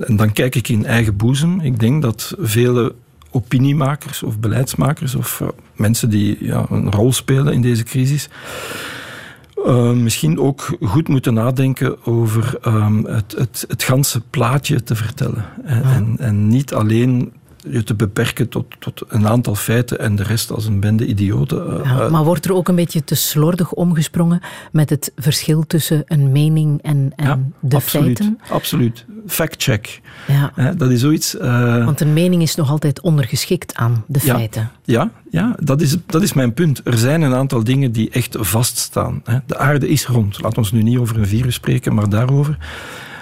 en 0.00 0.16
dan 0.16 0.32
kijk 0.32 0.54
ik 0.54 0.68
in 0.68 0.86
eigen 0.86 1.16
boezem. 1.16 1.60
Ik 1.60 1.80
denk 1.80 2.02
dat 2.02 2.34
vele 2.38 2.94
opiniemakers 3.30 4.22
of 4.22 4.38
beleidsmakers 4.38 5.14
of 5.14 5.40
uh, 5.40 5.48
mensen 5.74 6.10
die 6.10 6.36
ja, 6.40 6.66
een 6.70 6.90
rol 6.90 7.12
spelen 7.12 7.52
in 7.52 7.62
deze 7.62 7.82
crisis. 7.82 8.28
Uh, 9.66 9.92
misschien 9.92 10.40
ook 10.40 10.76
goed 10.80 11.08
moeten 11.08 11.34
nadenken 11.34 12.06
over 12.06 12.58
um, 12.66 13.04
het, 13.04 13.34
het, 13.36 13.64
het 13.68 13.82
ganse 13.82 14.20
plaatje 14.30 14.82
te 14.82 14.94
vertellen. 14.94 15.44
En, 15.64 15.82
en, 15.82 16.16
en, 16.18 16.48
niet 16.48 16.74
alleen 16.74 17.32
je 17.68 17.84
te 17.84 17.94
beperken 17.94 18.48
tot, 18.48 18.66
tot 18.78 19.02
een 19.08 19.28
aantal 19.28 19.54
feiten 19.54 19.98
en 19.98 20.16
de 20.16 20.22
rest 20.22 20.50
als 20.50 20.66
een 20.66 20.80
bende 20.80 21.06
idioten. 21.06 21.80
Ja, 21.84 22.08
maar 22.08 22.24
wordt 22.24 22.44
er 22.44 22.54
ook 22.54 22.68
een 22.68 22.74
beetje 22.74 23.04
te 23.04 23.14
slordig 23.14 23.72
omgesprongen 23.72 24.40
met 24.72 24.90
het 24.90 25.12
verschil 25.16 25.66
tussen 25.66 26.02
een 26.06 26.32
mening 26.32 26.82
en, 26.82 27.12
en 27.16 27.26
ja, 27.26 27.38
de 27.60 27.76
absoluut, 27.76 28.18
feiten? 28.18 28.40
Absoluut. 28.50 29.04
Fact-check. 29.26 30.00
Ja. 30.26 30.72
dat 30.76 30.90
is 30.90 31.00
zoiets. 31.00 31.32
Want 31.84 32.00
een 32.00 32.12
mening 32.12 32.42
is 32.42 32.54
nog 32.54 32.70
altijd 32.70 33.00
ondergeschikt 33.00 33.74
aan 33.74 34.04
de 34.06 34.20
feiten. 34.20 34.70
Ja, 34.84 35.10
ja 35.30 35.56
dat, 35.58 35.80
is, 35.80 35.96
dat 36.06 36.22
is 36.22 36.32
mijn 36.32 36.54
punt. 36.54 36.80
Er 36.84 36.98
zijn 36.98 37.22
een 37.22 37.34
aantal 37.34 37.64
dingen 37.64 37.92
die 37.92 38.10
echt 38.10 38.36
vaststaan. 38.38 39.22
De 39.46 39.58
aarde 39.58 39.88
is 39.88 40.06
rond. 40.06 40.42
Laat 40.42 40.58
ons 40.58 40.72
nu 40.72 40.82
niet 40.82 40.98
over 40.98 41.18
een 41.18 41.26
virus 41.26 41.54
spreken, 41.54 41.94
maar 41.94 42.08
daarover. 42.08 42.58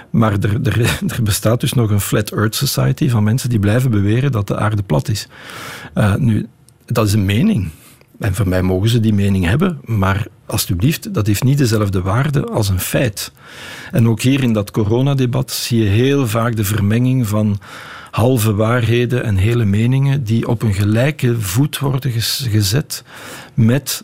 Maar 0.09 0.31
er, 0.31 0.59
er, 0.63 0.79
er, 1.07 1.23
bestaat 1.23 1.59
dus 1.59 1.73
nog 1.73 1.89
een 1.89 2.01
Flat 2.01 2.31
Earth 2.31 2.55
Society 2.55 3.09
van 3.09 3.23
mensen 3.23 3.49
die 3.49 3.59
blijven 3.59 3.91
beweren 3.91 4.31
dat 4.31 4.47
de 4.47 4.57
aarde 4.57 4.83
plat 4.83 5.07
is. 5.07 5.27
Uh, 5.95 6.15
nu, 6.15 6.47
dat 6.85 7.07
is 7.07 7.13
een 7.13 7.25
mening. 7.25 7.69
En 8.19 8.35
voor 8.35 8.47
mij 8.47 8.61
mogen 8.61 8.89
ze 8.89 8.99
die 8.99 9.13
mening 9.13 9.45
hebben, 9.45 9.79
maar 9.85 10.27
alsjeblieft, 10.45 11.13
dat 11.13 11.27
heeft 11.27 11.43
niet 11.43 11.57
dezelfde 11.57 12.01
waarde 12.01 12.45
als 12.45 12.69
een 12.69 12.79
feit. 12.79 13.31
En 13.91 14.07
ook 14.07 14.21
hier 14.21 14.43
in 14.43 14.53
dat 14.53 14.71
coronadebat 14.71 15.51
zie 15.51 15.83
je 15.83 15.89
heel 15.89 16.27
vaak 16.27 16.55
de 16.55 16.63
vermenging 16.63 17.27
van 17.27 17.59
halve 18.11 18.53
waarheden 18.53 19.23
en 19.23 19.35
hele 19.37 19.65
meningen 19.65 20.23
die 20.23 20.47
op 20.47 20.61
een 20.61 20.73
gelijke 20.73 21.39
voet 21.39 21.79
worden 21.79 22.11
gezet 22.49 23.03
met 23.53 24.03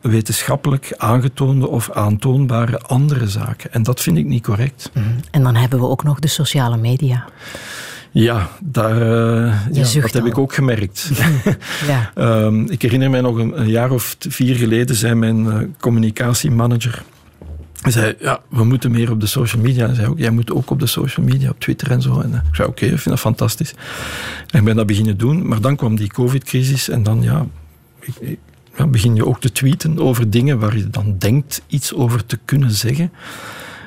wetenschappelijk 0.00 0.94
aangetoonde 0.96 1.68
of 1.68 1.90
aantoonbare 1.90 2.80
andere 2.80 3.28
zaken. 3.28 3.72
En 3.72 3.82
dat 3.82 4.00
vind 4.00 4.18
ik 4.18 4.26
niet 4.26 4.42
correct. 4.42 4.90
Mhm. 4.94 5.06
En 5.30 5.42
dan 5.42 5.54
hebben 5.54 5.78
we 5.78 5.86
ook 5.86 6.02
nog 6.04 6.18
de 6.18 6.28
sociale 6.28 6.76
media. 6.76 7.24
Ja, 8.12 8.48
daar, 8.60 8.96
uh, 8.96 9.72
ja, 9.72 10.00
dat 10.00 10.12
heb 10.12 10.26
ik 10.26 10.38
ook 10.38 10.54
gemerkt. 10.54 11.10
ja. 11.86 12.12
um, 12.44 12.70
ik 12.70 12.82
herinner 12.82 13.10
mij 13.10 13.20
nog 13.20 13.36
een, 13.36 13.60
een, 13.60 13.68
jaar 13.68 13.90
of 13.90 14.16
vier 14.18 14.54
geleden 14.54 14.96
zei 14.96 15.14
mijn 15.14 15.44
uh, 15.44 15.58
communicatiemanager. 15.78 17.02
Hij 17.80 17.92
zei, 17.92 18.14
ja, 18.18 18.40
we 18.48 18.64
moeten 18.64 18.90
meer 18.90 19.10
op 19.10 19.20
de 19.20 19.26
social 19.26 19.62
media. 19.62 19.86
Hij 19.86 19.94
zei 19.94 20.08
ook, 20.08 20.18
jij 20.18 20.30
moet 20.30 20.52
ook 20.52 20.70
op 20.70 20.80
de 20.80 20.86
social 20.86 21.26
media, 21.26 21.50
op 21.50 21.60
Twitter 21.60 21.90
en 21.90 22.02
zo. 22.02 22.20
En 22.20 22.32
ik 22.32 22.54
zei, 22.54 22.68
oké, 22.68 22.84
okay, 22.84 22.88
ik 22.88 22.98
vind 22.98 23.10
dat 23.10 23.20
fantastisch. 23.20 23.74
En 24.50 24.58
ik 24.58 24.64
ben 24.64 24.76
dat 24.76 24.86
beginnen 24.86 25.16
doen. 25.16 25.48
Maar 25.48 25.60
dan 25.60 25.76
kwam 25.76 25.96
die 25.96 26.08
covid-crisis 26.08 26.88
en 26.88 27.02
dan, 27.02 27.22
ja, 27.22 27.46
ik, 28.00 28.14
ik, 28.20 28.38
ja, 28.80 28.86
begin 28.86 29.14
je 29.14 29.26
ook 29.26 29.40
te 29.40 29.52
tweeten 29.52 29.98
over 29.98 30.30
dingen 30.30 30.58
waar 30.58 30.76
je 30.76 30.90
dan 30.90 31.14
denkt 31.18 31.62
iets 31.66 31.94
over 31.94 32.26
te 32.26 32.38
kunnen 32.44 32.70
zeggen. 32.70 33.12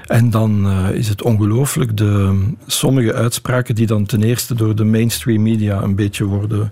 En 0.08 0.30
dan 0.30 0.68
uh, 0.68 0.90
is 0.92 1.10
het 1.10 1.22
ongelooflijk 1.22 1.98
de 1.98 2.44
sommige 2.68 3.14
uitspraken 3.14 3.76
die 3.76 3.88
dan 3.88 4.06
ten 4.06 4.24
eerste 4.24 4.56
door 4.56 4.76
de 4.76 4.84
mainstream 4.84 5.42
media 5.42 5.82
een 5.82 5.96
beetje 5.96 6.24
worden, 6.24 6.72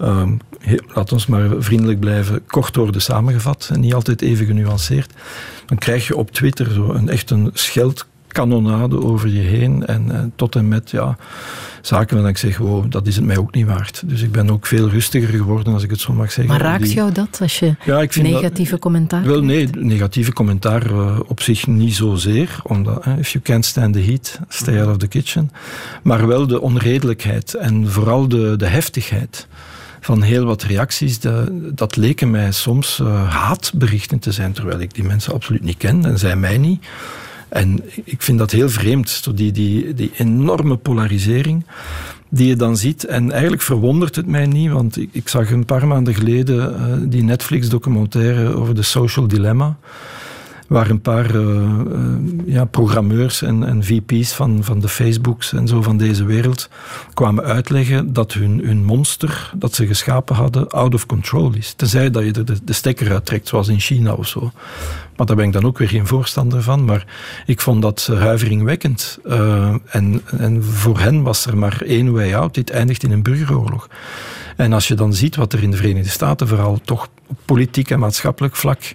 uh, 0.00 0.22
laat 0.94 1.12
ons 1.12 1.26
maar 1.26 1.50
vriendelijk 1.58 2.00
blijven, 2.00 2.46
kort 2.46 2.76
worden 2.76 3.02
samengevat 3.02 3.68
en 3.72 3.80
niet 3.80 3.94
altijd 3.94 4.22
even 4.22 4.46
genuanceerd. 4.46 5.12
Dan 5.66 5.78
krijg 5.78 6.06
je 6.06 6.16
op 6.16 6.30
Twitter 6.30 6.72
zo 6.72 6.92
een 6.92 7.08
echt 7.08 7.30
een 7.30 7.50
scheld 7.52 8.06
kanonade 8.32 9.02
over 9.02 9.28
je 9.28 9.40
heen. 9.40 9.86
En, 9.86 10.10
en, 10.10 10.32
tot 10.36 10.56
en 10.56 10.68
met 10.68 10.90
ja, 10.90 11.16
zaken 11.80 12.14
waarvan 12.14 12.30
ik 12.30 12.38
zeg, 12.38 12.58
wow, 12.58 12.90
dat 12.90 13.06
is 13.06 13.16
het 13.16 13.24
mij 13.24 13.38
ook 13.38 13.54
niet 13.54 13.66
waard. 13.66 14.02
Dus 14.04 14.22
ik 14.22 14.32
ben 14.32 14.50
ook 14.50 14.66
veel 14.66 14.88
rustiger 14.88 15.28
geworden, 15.28 15.72
als 15.72 15.82
ik 15.82 15.90
het 15.90 16.00
zo 16.00 16.12
mag 16.12 16.32
zeggen. 16.32 16.54
Maar 16.54 16.62
raakt 16.62 16.92
jou 16.92 17.12
dat, 17.12 17.38
als 17.40 17.58
je 17.58 17.74
ja, 17.84 18.06
negatieve 18.22 18.70
dat, 18.70 18.80
commentaar 18.80 19.22
Wel, 19.24 19.42
nee, 19.42 19.68
negatieve 19.78 20.32
commentaar 20.32 20.90
uh, 20.90 21.18
op 21.26 21.40
zich 21.40 21.66
niet 21.66 21.94
zozeer. 21.94 22.60
Omdat, 22.62 23.06
uh, 23.06 23.18
if 23.18 23.30
you 23.30 23.44
can't 23.44 23.64
stand 23.64 23.92
the 23.92 24.02
heat, 24.02 24.40
stay 24.48 24.80
out 24.80 24.88
of 24.88 24.96
the 24.96 25.08
kitchen. 25.08 25.50
Maar 26.02 26.26
wel 26.26 26.46
de 26.46 26.60
onredelijkheid 26.60 27.54
en 27.54 27.90
vooral 27.90 28.28
de, 28.28 28.56
de 28.56 28.66
heftigheid 28.66 29.46
van 30.00 30.22
heel 30.22 30.44
wat 30.44 30.62
reacties, 30.62 31.18
de, 31.18 31.70
dat 31.74 31.96
leken 31.96 32.30
mij 32.30 32.52
soms 32.52 32.98
uh, 33.02 33.30
haatberichten 33.30 34.18
te 34.18 34.32
zijn, 34.32 34.52
terwijl 34.52 34.80
ik 34.80 34.94
die 34.94 35.04
mensen 35.04 35.32
absoluut 35.32 35.62
niet 35.62 35.76
ken 35.76 36.04
en 36.04 36.18
zij 36.18 36.36
mij 36.36 36.58
niet. 36.58 36.84
En 37.50 37.80
ik 38.04 38.22
vind 38.22 38.38
dat 38.38 38.50
heel 38.50 38.68
vreemd, 38.68 39.36
die, 39.36 39.52
die, 39.52 39.94
die 39.94 40.10
enorme 40.16 40.76
polarisering 40.76 41.64
die 42.28 42.48
je 42.48 42.56
dan 42.56 42.76
ziet. 42.76 43.04
En 43.04 43.30
eigenlijk 43.30 43.62
verwondert 43.62 44.16
het 44.16 44.26
mij 44.26 44.46
niet, 44.46 44.70
want 44.70 44.96
ik, 44.96 45.08
ik 45.12 45.28
zag 45.28 45.50
een 45.50 45.64
paar 45.64 45.86
maanden 45.86 46.14
geleden 46.14 46.56
uh, 46.56 47.10
die 47.10 47.22
Netflix-documentaire 47.22 48.54
over 48.54 48.74
de 48.74 48.82
social 48.82 49.28
dilemma 49.28 49.78
waar 50.70 50.90
een 50.90 51.00
paar 51.00 51.34
uh, 51.34 51.42
uh, 51.42 52.14
ja, 52.44 52.64
programmeurs 52.64 53.42
en, 53.42 53.64
en, 53.64 53.84
VP's 53.84 54.32
van, 54.32 54.64
van 54.64 54.80
de 54.80 54.88
Facebooks 54.88 55.52
en 55.52 55.68
zo 55.68 55.82
van 55.82 55.96
deze 55.96 56.24
wereld 56.24 56.68
kwamen 57.14 57.44
uitleggen 57.44 58.12
dat 58.12 58.32
hun, 58.32 58.60
hun 58.64 58.84
monster 58.84 59.52
dat 59.56 59.74
ze 59.74 59.86
geschapen 59.86 60.36
hadden 60.36 60.68
out 60.68 60.94
of 60.94 61.06
control 61.06 61.52
is. 61.54 61.72
Tenzij 61.72 62.10
dat 62.10 62.24
je 62.24 62.32
er 62.32 62.44
de, 62.44 62.56
de 62.64 62.72
stekker 62.72 63.12
uittrekt, 63.12 63.48
zoals 63.48 63.68
in 63.68 63.80
China 63.80 64.12
of 64.12 64.26
zo. 64.26 64.52
Maar 65.16 65.26
daar 65.26 65.36
ben 65.36 65.46
ik 65.46 65.52
dan 65.52 65.64
ook 65.64 65.78
weer 65.78 65.88
geen 65.88 66.06
voorstander 66.06 66.62
van. 66.62 66.84
Maar 66.84 67.06
ik 67.46 67.60
vond 67.60 67.82
dat 67.82 68.10
huiveringwekkend. 68.14 69.18
Uh, 69.26 69.74
en, 69.86 70.22
en 70.38 70.64
voor 70.64 70.98
hen 70.98 71.22
was 71.22 71.46
er 71.46 71.56
maar 71.56 71.82
één 71.86 72.12
way 72.12 72.34
out. 72.34 72.54
Dit 72.54 72.70
eindigt 72.70 73.02
in 73.02 73.10
een 73.10 73.22
burgeroorlog. 73.22 73.88
En 74.56 74.72
als 74.72 74.88
je 74.88 74.94
dan 74.94 75.14
ziet 75.14 75.36
wat 75.36 75.52
er 75.52 75.62
in 75.62 75.70
de 75.70 75.76
Verenigde 75.76 76.10
Staten 76.10 76.48
vooral 76.48 76.80
toch 76.84 77.08
politiek 77.44 77.90
en 77.90 77.98
maatschappelijk 77.98 78.56
vlak 78.56 78.94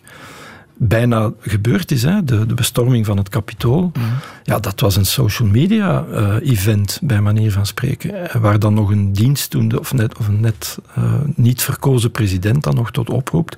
bijna 0.77 1.31
gebeurd 1.39 1.91
is, 1.91 2.03
hè? 2.03 2.23
De, 2.23 2.45
de 2.45 2.53
bestorming 2.53 3.05
van 3.05 3.17
het 3.17 3.29
kapitool. 3.29 3.81
Mm. 3.81 4.03
Ja, 4.43 4.59
dat 4.59 4.79
was 4.79 4.95
een 4.95 5.05
social 5.05 5.47
media 5.47 6.05
uh, 6.11 6.35
event, 6.41 6.99
bij 7.01 7.21
manier 7.21 7.51
van 7.51 7.65
spreken. 7.65 8.41
Waar 8.41 8.59
dan 8.59 8.73
nog 8.73 8.89
een 8.91 9.13
dienstdoende 9.13 9.79
of 9.79 9.93
net, 9.93 10.17
of 10.17 10.27
een 10.27 10.39
net 10.39 10.77
uh, 10.97 11.13
niet 11.35 11.61
verkozen 11.61 12.11
president 12.11 12.63
dan 12.63 12.75
nog 12.75 12.91
tot 12.91 13.09
oproept. 13.09 13.57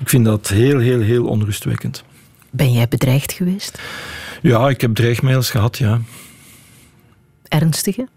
Ik 0.00 0.08
vind 0.08 0.24
dat 0.24 0.48
heel, 0.48 0.78
heel, 0.78 1.00
heel 1.00 1.26
onrustwekkend. 1.26 2.04
Ben 2.50 2.72
jij 2.72 2.88
bedreigd 2.88 3.32
geweest? 3.32 3.80
Ja, 4.42 4.68
ik 4.68 4.80
heb 4.80 4.94
dreigmails 4.94 5.50
gehad, 5.50 5.78
ja. 5.78 6.00
Ernstige? 7.48 8.08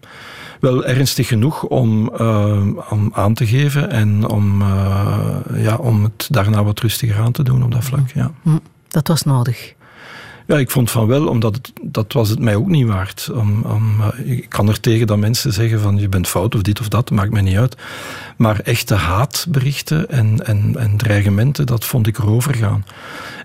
Wel 0.60 0.84
ernstig 0.84 1.28
genoeg 1.28 1.62
om, 1.62 2.12
uh, 2.20 2.66
om 2.90 3.10
aan 3.12 3.34
te 3.34 3.46
geven 3.46 3.90
en 3.90 4.28
om, 4.28 4.62
uh, 4.62 5.36
ja, 5.54 5.76
om 5.76 6.02
het 6.02 6.28
daarna 6.30 6.64
wat 6.64 6.80
rustiger 6.80 7.20
aan 7.20 7.32
te 7.32 7.42
doen 7.42 7.64
op 7.64 7.72
dat 7.72 7.84
vlak. 7.84 8.10
Ja. 8.14 8.30
Hm, 8.42 8.58
dat 8.88 9.08
was 9.08 9.22
nodig. 9.22 9.74
Ja, 10.46 10.58
ik 10.58 10.70
vond 10.70 10.90
van 10.90 11.06
wel, 11.06 11.26
omdat 11.26 11.54
het, 11.54 11.72
dat 11.82 12.12
was 12.12 12.28
het 12.28 12.38
mij 12.38 12.54
ook 12.54 12.68
niet 12.68 12.86
waard. 12.86 13.30
Om, 13.34 13.62
om, 13.62 14.00
uh, 14.00 14.36
ik 14.36 14.48
kan 14.48 14.68
er 14.68 14.80
tegen 14.80 15.06
dat 15.06 15.18
mensen 15.18 15.52
zeggen 15.52 15.80
van 15.80 15.96
je 15.96 16.08
bent 16.08 16.28
fout 16.28 16.54
of 16.54 16.62
dit 16.62 16.80
of 16.80 16.88
dat, 16.88 17.10
maakt 17.10 17.30
mij 17.32 17.42
niet 17.42 17.56
uit. 17.56 17.76
Maar 18.36 18.60
echte 18.60 18.94
haatberichten 18.94 20.08
en, 20.08 20.46
en, 20.46 20.74
en 20.78 20.96
dreigementen, 20.96 21.66
dat 21.66 21.84
vond 21.84 22.06
ik 22.06 22.18
erover 22.18 22.54
gaan. 22.54 22.84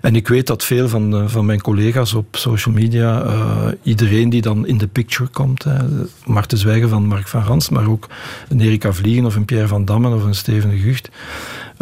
En 0.00 0.16
ik 0.16 0.28
weet 0.28 0.46
dat 0.46 0.64
veel 0.64 0.88
van, 0.88 1.14
uh, 1.14 1.28
van 1.28 1.46
mijn 1.46 1.60
collega's 1.60 2.14
op 2.14 2.36
social 2.36 2.74
media, 2.74 3.24
uh, 3.24 3.66
iedereen 3.82 4.30
die 4.30 4.42
dan 4.42 4.66
in 4.66 4.78
de 4.78 4.86
picture 4.86 5.28
komt, 5.28 5.64
hè, 5.64 5.78
maar 6.24 6.44
zwijgen 6.48 6.88
van 6.88 7.06
Mark 7.06 7.28
van 7.28 7.42
Rans, 7.42 7.68
maar 7.68 7.88
ook 7.88 8.06
een 8.48 8.60
Erika 8.60 8.92
Vliegen 8.92 9.24
of 9.24 9.36
een 9.36 9.44
Pierre 9.44 9.68
van 9.68 9.84
Dammen 9.84 10.14
of 10.14 10.24
een 10.24 10.34
Steven 10.34 10.70
de 10.70 10.78
Gucht, 10.78 11.10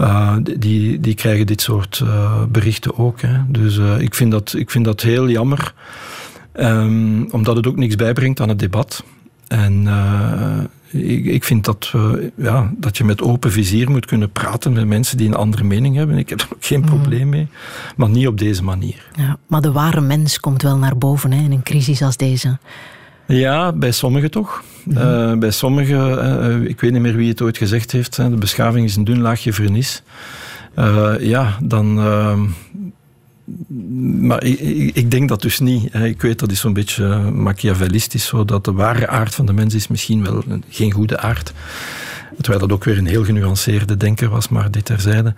uh, 0.01 0.37
die, 0.59 1.01
die 1.01 1.15
krijgen 1.15 1.47
dit 1.47 1.61
soort 1.61 2.05
berichten 2.49 2.99
ook. 2.99 3.21
Hè. 3.21 3.39
Dus 3.49 3.77
ik, 3.99 4.15
vind 4.15 4.31
dat, 4.31 4.55
ik 4.57 4.71
vind 4.71 4.85
dat 4.85 5.01
heel 5.01 5.29
jammer, 5.29 5.75
um, 6.55 7.31
omdat 7.31 7.57
het 7.57 7.67
ook 7.67 7.77
niks 7.77 7.97
bijbrengt 7.97 8.41
aan 8.41 8.49
het 8.49 8.59
debat. 8.59 9.05
En 9.49 9.89
ik, 10.91 11.25
ik, 11.25 11.45
vind 11.45 11.65
dat, 11.65 11.93
ja, 12.37 12.73
dat 12.77 12.97
je 12.97 13.05
met 13.05 13.23
open 13.23 13.53
vizier 13.53 13.91
moet 13.91 14.07
kunnen 14.07 14.31
praten 14.31 14.73
met 14.73 14.87
mensen 14.87 15.17
die 15.17 15.29
een 15.29 15.35
andere 15.35 15.65
mening 15.65 15.97
hebben. 15.97 16.19
Ik 16.19 16.29
heb 16.29 16.41
er 16.41 16.49
ook 16.53 16.65
geen 16.65 16.85
probleem 16.85 17.29
mee, 17.29 17.49
maar 17.97 18.09
niet 18.09 18.27
op 18.27 18.39
deze 18.39 18.63
manier. 18.63 19.07
Ja, 19.17 19.39
maar 19.47 19.61
de 19.61 19.73
ware 19.73 20.01
mens 20.01 20.41
komt 20.41 20.63
wel 20.63 20.77
naar 20.77 20.99
boven 20.99 21.33
hè, 21.33 21.43
in 21.43 21.53
een 21.53 21.63
crisis 21.63 22.03
als 22.03 22.17
deze. 22.17 22.59
Ja, 23.31 23.73
bij 23.73 23.91
sommigen 23.91 24.31
toch. 24.31 24.63
Mm 24.85 24.97
-hmm. 24.97 25.33
uh, 25.33 25.39
bij 25.39 25.51
sommigen, 25.51 26.25
uh, 26.63 26.69
ik 26.69 26.81
weet 26.81 26.93
niet 26.93 27.01
meer 27.01 27.17
wie 27.17 27.29
het 27.29 27.43
ooit 27.43 27.59
gezegd 27.59 27.93
heeft, 27.93 28.17
de 28.17 28.29
beschaving 28.29 28.87
is 28.87 28.97
een 28.97 29.05
dun 29.05 29.21
laagje 29.21 29.53
vernis. 29.53 30.03
Uh, 30.79 31.15
ja, 31.21 31.59
dan, 31.63 31.95
maar 34.21 34.45
ik, 34.45 34.61
ik, 34.95 35.11
denk 35.11 35.29
dat 35.29 35.43
dus 35.43 35.59
niet. 35.59 35.95
Ik 35.95 36.23
weet 36.23 36.39
dat 36.39 36.51
is 36.51 36.61
zo'n 36.61 36.73
beetje 36.73 37.07
machiavellistisch, 37.31 38.27
zo 38.27 38.45
dat 38.45 38.65
de 38.65 38.73
ware 38.73 39.09
aard 39.09 39.35
van 39.35 39.47
de 39.47 39.53
mens 39.53 39.75
is 39.75 39.89
misschien 39.89 40.25
wel 40.25 40.45
geen 40.69 40.93
goede 40.93 41.19
aard. 41.19 41.53
Terwijl 42.37 42.59
dat 42.67 42.73
ook 42.73 42.85
weer 42.85 42.99
een 42.99 43.07
heel 43.07 43.25
genuanceerde 43.25 43.97
denker 43.97 44.29
was, 44.29 44.49
maar 44.49 44.71
dit 44.71 44.85
terzijde. 44.85 45.35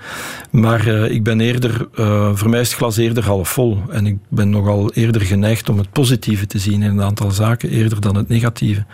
Maar 0.51 0.87
uh, 0.87 1.11
ik 1.11 1.23
ben 1.23 1.41
eerder, 1.41 1.89
uh, 1.95 2.31
voor 2.35 2.51
mij 2.51 2.61
is 2.61 2.69
het 2.69 2.77
glas 2.77 2.97
eerder 2.97 3.25
half 3.25 3.49
vol. 3.49 3.83
En 3.91 4.07
ik 4.07 4.17
ben 4.29 4.51
nogal 4.51 4.93
eerder 4.93 5.23
geneigd 5.23 5.69
om 5.69 5.79
het 5.79 5.93
positieve 5.93 6.47
te 6.47 6.59
zien 6.59 6.83
in 6.83 6.91
een 6.91 7.03
aantal 7.03 7.31
zaken, 7.31 7.71
eerder 7.71 8.01
dan 8.01 8.17
het 8.17 8.29
negatieve. 8.29 8.85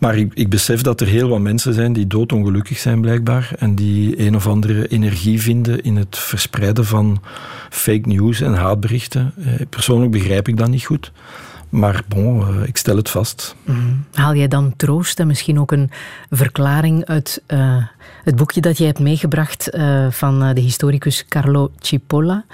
Maar 0.00 0.16
ik, 0.16 0.34
ik 0.34 0.48
besef 0.48 0.82
dat 0.82 1.00
er 1.00 1.06
heel 1.06 1.28
wat 1.28 1.40
mensen 1.40 1.74
zijn 1.74 1.92
die 1.92 2.06
doodongelukkig 2.06 2.78
zijn, 2.78 3.00
blijkbaar. 3.00 3.50
En 3.58 3.74
die 3.74 4.26
een 4.26 4.36
of 4.36 4.46
andere 4.46 4.88
energie 4.88 5.40
vinden 5.40 5.82
in 5.82 5.96
het 5.96 6.18
verspreiden 6.18 6.84
van 6.84 7.22
fake 7.70 8.08
news 8.08 8.40
en 8.40 8.54
haatberichten. 8.54 9.32
Uh, 9.38 9.46
persoonlijk 9.68 10.10
begrijp 10.10 10.48
ik 10.48 10.56
dat 10.56 10.68
niet 10.68 10.84
goed 10.84 11.12
Maar 11.68 12.02
bon, 12.08 12.42
eh, 12.42 12.68
ik 12.68 12.76
stel 12.76 12.96
het 12.96 13.10
vast. 13.10 13.56
Mhm. 13.64 13.78
Haal 14.12 14.34
jij 14.34 14.48
dan 14.48 14.76
troost 14.76 15.20
en 15.20 15.26
misschien 15.26 15.60
ook 15.60 15.72
een 15.72 15.90
verklaring 16.30 17.04
uit 17.04 17.42
uh, 17.48 17.84
het 18.24 18.36
boekje 18.36 18.60
dat 18.60 18.78
jij 18.78 18.86
hebt 18.86 18.98
meegebracht 18.98 19.74
uh, 19.74 20.10
van 20.10 20.54
de 20.54 20.60
historicus 20.60 21.24
Carlo 21.28 21.70
Cipolla? 21.78 22.44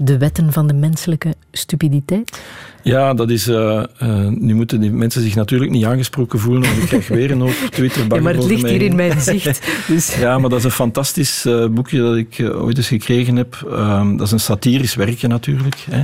De 0.00 0.18
wetten 0.18 0.52
van 0.52 0.66
de 0.66 0.74
menselijke 0.74 1.34
stupiditeit? 1.52 2.40
Ja, 2.82 3.14
dat 3.14 3.30
is. 3.30 3.48
Uh, 3.48 3.82
uh, 4.02 4.26
nu 4.28 4.54
moeten 4.54 4.80
die 4.80 4.90
mensen 4.90 5.22
zich 5.22 5.34
natuurlijk 5.34 5.70
niet 5.70 5.84
aangesproken 5.84 6.38
voelen, 6.38 6.62
want 6.62 6.76
ik 6.76 6.86
krijg 6.86 7.08
weer 7.08 7.30
een 7.30 7.42
op 7.42 7.50
Twitter. 7.70 8.04
Ja, 8.08 8.20
maar 8.20 8.34
het 8.34 8.44
ligt 8.44 8.68
hier 8.68 8.82
in 8.82 8.96
mijn 8.96 9.20
zicht. 9.20 9.66
Dus. 9.88 10.14
Ja, 10.14 10.38
maar 10.38 10.50
dat 10.50 10.58
is 10.58 10.64
een 10.64 10.70
fantastisch 10.70 11.46
uh, 11.46 11.66
boekje 11.66 12.00
dat 12.00 12.16
ik 12.16 12.50
ooit 12.54 12.76
eens 12.76 12.88
gekregen 12.88 13.36
heb. 13.36 13.66
Um, 13.72 14.16
dat 14.16 14.26
is 14.26 14.32
een 14.32 14.40
satirisch 14.40 14.94
werkje 14.94 15.28
natuurlijk. 15.28 15.76
Hè. 15.90 16.02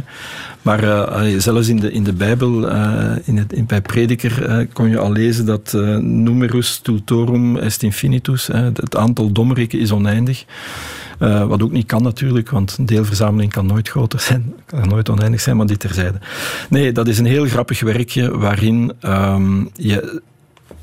Maar 0.63 0.81
zelfs 1.41 1.69
in 1.69 1.81
de, 1.81 1.93
in 1.93 2.05
de 2.05 2.13
Bijbel, 2.13 2.69
in 3.25 3.37
het, 3.37 3.53
in, 3.53 3.67
bij 3.67 3.81
Prediker, 3.81 4.67
kon 4.73 4.89
je 4.89 4.99
al 4.99 5.13
lezen 5.13 5.47
dat 5.47 5.73
numerus 6.01 6.79
tutorum 6.79 7.57
est 7.57 7.83
infinitus. 7.83 8.47
Hè. 8.47 8.65
Het 8.65 8.97
aantal 8.97 9.33
dommeriken 9.33 9.79
is 9.79 9.93
oneindig. 9.93 10.45
Uh, 11.21 11.47
wat 11.47 11.63
ook 11.63 11.73
niet 11.73 11.87
kan 11.87 12.03
natuurlijk, 12.03 12.51
want 12.51 12.77
een 12.79 12.87
deelverzameling 12.87 13.53
kan 13.53 13.67
nooit 13.67 13.89
groter 13.89 14.21
zijn, 14.21 14.55
kan 14.67 14.89
nooit 14.89 15.09
oneindig 15.09 15.41
zijn, 15.41 15.57
maar 15.57 15.67
dit 15.67 15.81
terzijde. 15.81 16.19
Nee, 16.69 16.93
dat 16.93 17.09
is 17.09 17.19
een 17.19 17.25
heel 17.25 17.47
grappig 17.47 17.81
werkje 17.81 18.39
waarin 18.39 18.93
um, 19.03 19.71
je 19.73 20.23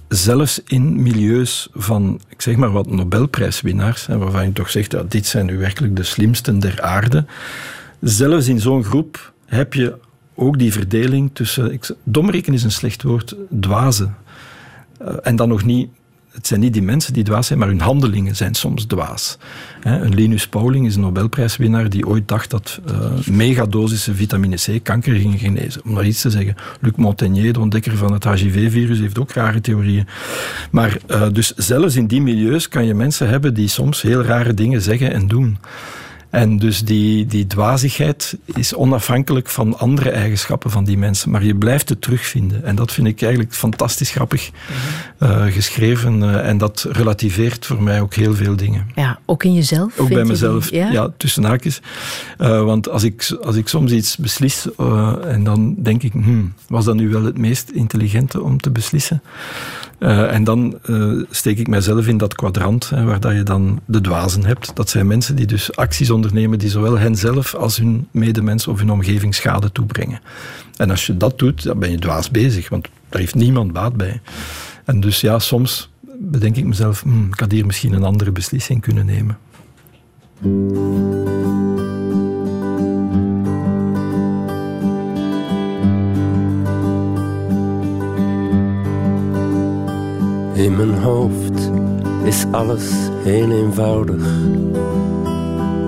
zelfs 0.07 0.61
in 0.67 1.01
milieus 1.01 1.69
van, 1.73 2.19
ik 2.27 2.41
zeg 2.41 2.55
maar 2.55 2.71
wat, 2.71 2.89
Nobelprijswinnaars, 2.89 4.07
hè, 4.07 4.17
waarvan 4.17 4.45
je 4.45 4.51
toch 4.51 4.69
zegt, 4.69 4.91
ja, 4.91 5.03
dit 5.07 5.25
zijn 5.25 5.45
nu 5.45 5.57
werkelijk 5.57 5.95
de 5.95 6.03
slimsten 6.03 6.59
der 6.59 6.81
aarde, 6.81 7.25
zelfs 7.99 8.47
in 8.47 8.59
zo'n 8.59 8.83
groep 8.83 9.33
heb 9.45 9.73
je 9.73 9.95
ook 10.35 10.59
die 10.59 10.71
verdeling 10.71 11.29
tussen, 11.33 11.73
ik, 11.73 11.95
domrekenen 12.03 12.57
is 12.57 12.63
een 12.63 12.71
slecht 12.71 13.03
woord, 13.03 13.35
dwazen. 13.59 14.15
Uh, 15.01 15.13
en 15.21 15.35
dan 15.35 15.49
nog 15.49 15.63
niet 15.63 15.89
het 16.31 16.47
zijn 16.47 16.59
niet 16.59 16.73
die 16.73 16.81
mensen 16.81 17.13
die 17.13 17.23
dwaas 17.23 17.47
zijn, 17.47 17.59
maar 17.59 17.67
hun 17.67 17.81
handelingen 17.81 18.35
zijn 18.35 18.53
soms 18.53 18.85
dwaas. 18.85 19.37
Een 19.83 20.13
Linus 20.13 20.47
Pauling 20.47 20.85
is 20.85 20.95
een 20.95 21.01
Nobelprijswinnaar 21.01 21.89
die 21.89 22.07
ooit 22.07 22.27
dacht 22.27 22.49
dat 22.49 22.79
uh, 22.89 23.27
megadosissen 23.27 24.15
vitamine 24.15 24.55
C 24.55 24.83
kanker 24.83 25.15
gingen 25.15 25.39
genezen. 25.39 25.83
Om 25.83 25.93
maar 25.93 26.05
iets 26.05 26.21
te 26.21 26.29
zeggen. 26.29 26.55
Luc 26.81 26.93
Montagnier, 26.95 27.53
de 27.53 27.59
ontdekker 27.59 27.97
van 27.97 28.13
het 28.13 28.23
HIV-virus, 28.23 28.99
heeft 28.99 29.19
ook 29.19 29.31
rare 29.31 29.61
theorieën. 29.61 30.07
Maar 30.71 30.97
uh, 31.07 31.27
dus 31.31 31.53
zelfs 31.55 31.95
in 31.95 32.07
die 32.07 32.21
milieus 32.21 32.67
kan 32.67 32.85
je 32.85 32.93
mensen 32.93 33.29
hebben 33.29 33.53
die 33.53 33.67
soms 33.67 34.01
heel 34.01 34.23
rare 34.23 34.53
dingen 34.53 34.81
zeggen 34.81 35.13
en 35.13 35.27
doen. 35.27 35.57
En 36.31 36.57
dus 36.57 36.83
die, 36.83 37.25
die 37.25 37.47
dwazigheid 37.47 38.37
is 38.45 38.75
onafhankelijk 38.75 39.49
van 39.49 39.77
andere 39.77 40.09
eigenschappen 40.09 40.71
van 40.71 40.83
die 40.83 40.97
mensen. 40.97 41.31
Maar 41.31 41.43
je 41.43 41.55
blijft 41.55 41.89
het 41.89 42.01
terugvinden. 42.01 42.63
En 42.63 42.75
dat 42.75 42.91
vind 42.91 43.07
ik 43.07 43.21
eigenlijk 43.21 43.53
fantastisch 43.53 44.11
grappig 44.11 44.51
uh, 45.19 45.45
geschreven. 45.45 46.21
Uh, 46.21 46.47
en 46.47 46.57
dat 46.57 46.87
relativeert 46.89 47.65
voor 47.65 47.83
mij 47.83 48.01
ook 48.01 48.13
heel 48.13 48.33
veel 48.33 48.55
dingen. 48.55 48.87
Ja, 48.95 49.19
ook 49.25 49.43
in 49.43 49.53
jezelf? 49.53 49.99
Ook 49.99 50.09
bij 50.09 50.23
mezelf, 50.23 50.69
die, 50.69 50.79
ja? 50.79 50.91
ja? 50.91 51.09
tussen 51.17 51.43
haakjes. 51.43 51.81
Uh, 52.39 52.63
want 52.63 52.89
als 52.89 53.03
ik, 53.03 53.37
als 53.43 53.55
ik 53.55 53.67
soms 53.67 53.91
iets 53.91 54.17
beslis 54.17 54.67
en 55.23 55.43
dan 55.43 55.75
denk 55.77 56.03
ik, 56.03 56.11
hmm, 56.11 56.53
was 56.67 56.85
dat 56.85 56.95
nu 56.95 57.09
wel 57.09 57.23
het 57.23 57.37
meest 57.37 57.69
intelligente 57.69 58.41
om 58.41 58.59
te 58.59 58.69
beslissen? 58.69 59.21
Uh, 60.01 60.33
en 60.33 60.43
dan 60.43 60.79
uh, 60.85 61.23
steek 61.29 61.59
ik 61.59 61.67
mijzelf 61.67 62.07
in 62.07 62.17
dat 62.17 62.35
kwadrant 62.35 62.89
hè, 62.89 63.03
waar 63.03 63.19
dat 63.19 63.33
je 63.33 63.43
dan 63.43 63.79
de 63.85 64.01
dwazen 64.01 64.45
hebt. 64.45 64.75
Dat 64.75 64.89
zijn 64.89 65.07
mensen 65.07 65.35
die 65.35 65.45
dus 65.45 65.75
acties 65.75 66.09
ondernemen 66.09 66.59
die 66.59 66.69
zowel 66.69 66.97
henzelf 66.97 67.55
als 67.55 67.77
hun 67.77 68.07
medemens 68.11 68.67
of 68.67 68.79
hun 68.79 68.91
omgeving 68.91 69.35
schade 69.35 69.71
toebrengen. 69.71 70.19
En 70.77 70.89
als 70.89 71.05
je 71.05 71.17
dat 71.17 71.39
doet, 71.39 71.63
dan 71.63 71.79
ben 71.79 71.91
je 71.91 71.99
dwaas 71.99 72.29
bezig, 72.29 72.69
want 72.69 72.87
daar 73.09 73.19
heeft 73.19 73.35
niemand 73.35 73.73
baat 73.73 73.95
bij. 73.95 74.21
En 74.85 74.99
dus 74.99 75.21
ja, 75.21 75.39
soms 75.39 75.89
bedenk 76.19 76.55
ik 76.55 76.65
mezelf, 76.65 77.01
hmm, 77.01 77.27
ik 77.31 77.39
had 77.39 77.51
hier 77.51 77.65
misschien 77.65 77.93
een 77.93 78.03
andere 78.03 78.31
beslissing 78.31 78.81
kunnen 78.81 79.05
nemen. 79.05 79.37
In 90.61 90.75
mijn 90.75 90.93
hoofd 90.93 91.71
is 92.23 92.45
alles 92.51 92.91
heel 93.23 93.51
eenvoudig. 93.51 94.25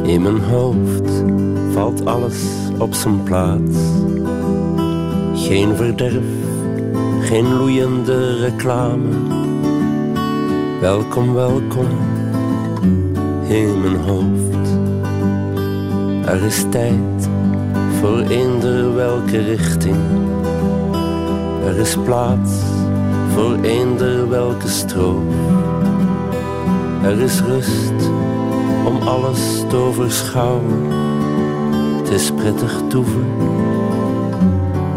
In 0.04 0.22
mijn 0.22 0.40
hoofd 0.40 1.24
valt 1.72 2.06
alles 2.06 2.44
op 2.78 2.94
zijn 2.94 3.24
plaats. 3.24 3.78
Geen 5.34 5.76
verderf, 5.76 6.26
geen 7.22 7.54
loeiende 7.54 8.40
reclame. 8.40 9.10
Welkom, 10.82 11.34
welkom 11.34 11.88
in 13.48 13.82
mijn 13.82 13.96
hoofd. 13.96 14.68
Er 16.26 16.44
is 16.44 16.66
tijd 16.70 17.30
voor 18.00 18.20
eender 18.20 18.96
welke 18.96 19.38
richting. 19.38 19.98
Er 21.66 21.78
is 21.78 21.98
plaats 22.06 22.83
voor 23.34 23.58
eender 23.62 24.30
welke 24.30 24.68
stroom. 24.68 25.28
Er 27.04 27.20
is 27.20 27.42
rust 27.42 28.10
om 28.86 29.02
alles 29.08 29.64
te 29.70 29.76
overschouwen. 29.76 30.92
Het 31.98 32.10
is 32.10 32.32
prettig 32.32 32.82
toeven 32.88 33.28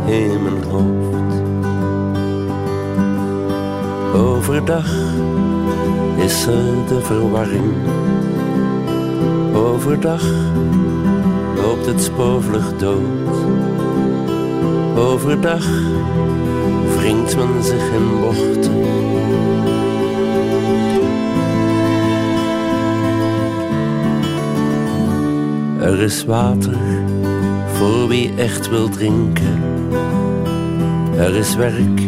in 0.06 0.42
mijn 0.42 0.62
hoofd. 0.62 1.16
Overdag 4.14 4.92
is 6.16 6.46
er 6.46 6.86
de 6.88 7.00
verwarring. 7.00 7.72
Overdag 9.54 10.24
loopt 11.56 11.86
het 11.86 12.02
spoorvlug 12.02 12.76
dood. 12.76 13.36
Overdag 14.96 15.66
wringt 16.97 17.36
men 17.36 17.62
zich 17.62 17.93
in 17.93 18.20
bochten. 18.20 18.85
Er 25.81 26.01
is 26.01 26.24
water 26.24 26.78
voor 27.73 28.09
wie 28.09 28.32
echt 28.36 28.68
wil 28.68 28.89
drinken. 28.89 29.62
Er 31.16 31.35
is 31.35 31.55
werk, 31.55 32.01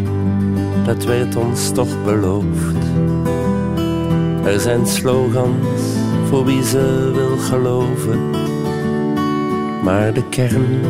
dat 0.85 1.05
werd 1.05 1.37
ons 1.37 1.71
toch 1.73 2.05
beloofd. 2.05 2.77
Er 4.45 4.61
zijn 4.61 4.87
slogans 4.87 5.97
voor 6.29 6.45
wie 6.45 6.65
ze 6.65 7.11
wil 7.15 7.37
geloven. 7.37 8.31
Maar 9.83 10.13
de 10.13 10.23
kern 10.29 10.81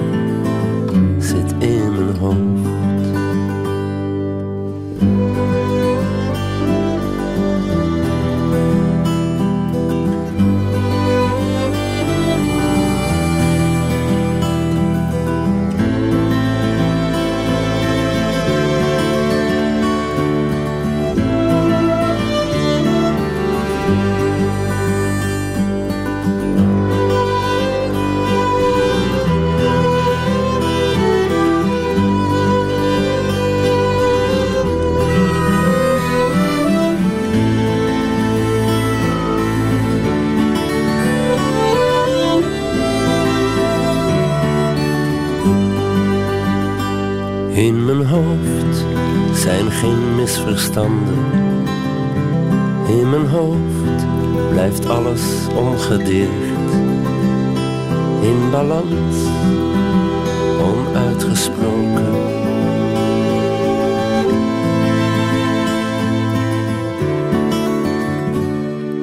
In 52.88 53.10
mijn 53.10 53.26
hoofd 53.26 54.06
blijft 54.50 54.88
alles 54.88 55.22
ongedeerd. 55.56 56.70
In 58.20 58.50
balans, 58.50 59.16
onuitgesproken. 60.60 62.36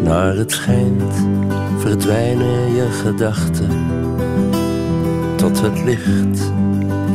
Naar 0.03 0.35
het 0.35 0.51
schijnt 0.51 1.13
verdwijnen 1.77 2.73
je 2.75 2.87
gedachten 3.03 3.69
tot 5.35 5.61
het 5.61 5.83
licht 5.83 6.51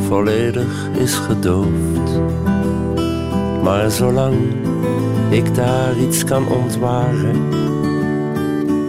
volledig 0.07 0.89
is 0.97 1.15
gedoofd. 1.15 2.19
Maar 3.63 3.91
zolang 3.91 4.35
ik 5.29 5.55
daar 5.55 5.97
iets 5.97 6.23
kan 6.23 6.47
ontwaren, 6.47 7.49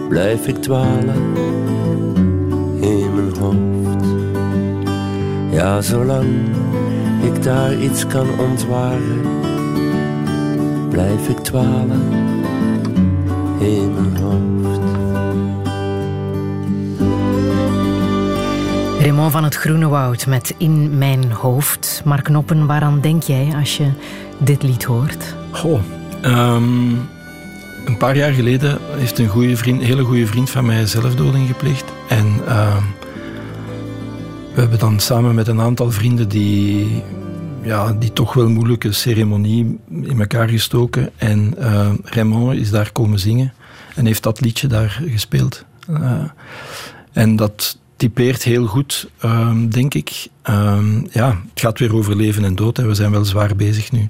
blijf 0.07 0.47
ik 0.47 0.55
dwalen 0.55 1.35
in 2.79 3.15
mijn 3.15 3.37
hoofd. 3.39 4.05
Ja, 5.51 5.81
zolang 5.81 6.27
ik 7.21 7.43
daar 7.43 7.77
iets 7.77 8.07
kan 8.07 8.27
ontwaren, 8.39 9.21
blijf 10.89 11.29
ik 11.29 11.37
dwalen 11.37 12.01
in 13.59 13.93
mijn 13.93 14.17
hoofd. 14.17 14.81
Raymond 18.99 19.31
van 19.31 19.43
het 19.43 19.55
Groene 19.55 19.87
Woud 19.87 20.27
met 20.27 20.55
In 20.57 20.97
Mijn 20.97 21.31
Hoofd. 21.31 22.01
Mark 22.05 22.23
Knoppen, 22.23 22.65
waaraan 22.65 22.99
denk 23.01 23.23
jij 23.23 23.53
als 23.59 23.77
je 23.77 23.87
dit 24.43 24.63
lied 24.63 24.83
hoort? 24.83 25.35
Goh, 25.51 25.79
ehm, 26.21 26.89
een 27.85 27.97
paar 27.97 28.15
jaar 28.15 28.31
geleden 28.31 28.77
heeft 28.95 29.19
een, 29.19 29.27
goede 29.27 29.57
vriend, 29.57 29.83
hele 29.83 30.03
goede 30.03 30.27
vriend 30.27 30.49
van 30.49 30.65
mij 30.65 30.85
zelfdoding 30.85 31.47
gepleegd. 31.47 31.91
En 32.09 32.39
ehm, 32.47 32.83
we 34.53 34.61
hebben 34.61 34.79
dan 34.79 34.99
samen 34.99 35.35
met 35.35 35.47
een 35.47 35.61
aantal 35.61 35.91
vrienden 35.91 36.29
die, 36.29 37.03
ja, 37.61 37.93
die 37.93 38.13
toch 38.13 38.33
wel 38.33 38.49
moeilijke 38.49 38.91
ceremonie 38.91 39.79
in 39.89 40.19
elkaar 40.19 40.49
gestoken. 40.49 41.09
En 41.15 41.55
uh, 41.59 41.89
Raymond 42.03 42.55
is 42.55 42.69
daar 42.69 42.91
komen 42.91 43.19
zingen 43.19 43.53
en 43.95 44.05
heeft 44.05 44.23
dat 44.23 44.41
liedje 44.41 44.67
daar 44.67 45.01
gespeeld. 45.05 45.65
Uh, 45.89 46.23
en 47.11 47.35
dat 47.35 47.77
typeert 48.03 48.43
heel 48.43 48.65
goed, 48.65 49.09
um, 49.25 49.69
denk 49.69 49.93
ik. 49.93 50.27
Um, 50.49 51.07
ja, 51.11 51.27
het 51.49 51.61
gaat 51.61 51.79
weer 51.79 51.95
over 51.95 52.15
leven 52.15 52.43
en 52.43 52.55
dood. 52.55 52.77
Hè. 52.77 52.85
We 52.85 52.93
zijn 52.93 53.11
wel 53.11 53.25
zwaar 53.25 53.55
bezig 53.55 53.91
nu. 53.91 54.09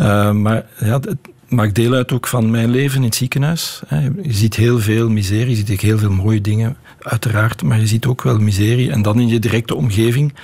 Uh, 0.00 0.32
maar 0.32 0.66
ja, 0.78 1.00
het 1.00 1.16
maakt 1.48 1.74
deel 1.74 1.92
uit 1.92 2.12
ook 2.12 2.26
van 2.26 2.50
mijn 2.50 2.70
leven 2.70 2.96
in 2.96 3.02
het 3.02 3.14
ziekenhuis. 3.14 3.80
Je 4.22 4.32
ziet 4.32 4.56
heel 4.56 4.78
veel 4.78 5.08
miserie, 5.08 5.56
je 5.56 5.64
ziet 5.66 5.80
heel 5.80 5.98
veel 5.98 6.10
mooie 6.10 6.40
dingen, 6.40 6.76
uiteraard. 6.98 7.62
Maar 7.62 7.80
je 7.80 7.86
ziet 7.86 8.06
ook 8.06 8.22
wel 8.22 8.38
miserie. 8.38 8.90
En 8.90 9.02
dan 9.02 9.20
in 9.20 9.28
je 9.28 9.38
directe 9.38 9.74
omgeving 9.74 10.34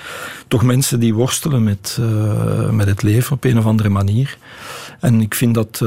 toch 0.49 0.63
mensen 0.63 1.01
die 1.01 1.15
worstelen 1.15 1.63
met, 1.63 1.99
uh, 2.01 2.71
met 2.71 2.87
het 2.87 3.03
leven 3.03 3.33
op 3.33 3.45
een 3.45 3.59
of 3.59 3.67
andere 3.67 3.89
manier. 3.89 4.39
En 5.01 5.21
ik 5.21 5.35
vind 5.35 5.55
dat, 5.55 5.83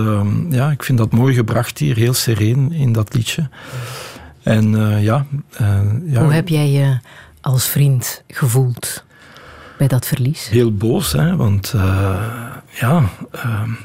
ja, 0.50 0.72
ik 0.72 0.84
vind 0.84 0.98
dat 0.98 1.12
mooi 1.12 1.34
gebracht 1.34 1.78
hier, 1.78 1.96
heel 1.96 2.14
sereen 2.14 2.72
in 2.72 2.94
dat 2.94 3.14
liedje. 3.14 3.50
En 4.46 4.72
uh, 4.72 5.04
ja, 5.04 5.26
uh, 5.62 5.80
ja, 6.06 6.22
Hoe 6.24 6.34
heb 6.34 6.48
jij 6.48 6.72
je 6.72 6.98
als 7.42 7.68
vriend 7.68 8.24
gevoeld 8.28 9.04
bij 9.78 9.88
dat 9.88 10.06
verlies? 10.06 10.50
Heel 10.50 10.76
boos, 10.76 11.12
hè, 11.12 11.36
want 11.36 11.74
uh, 11.76 12.16
ja, 12.72 13.04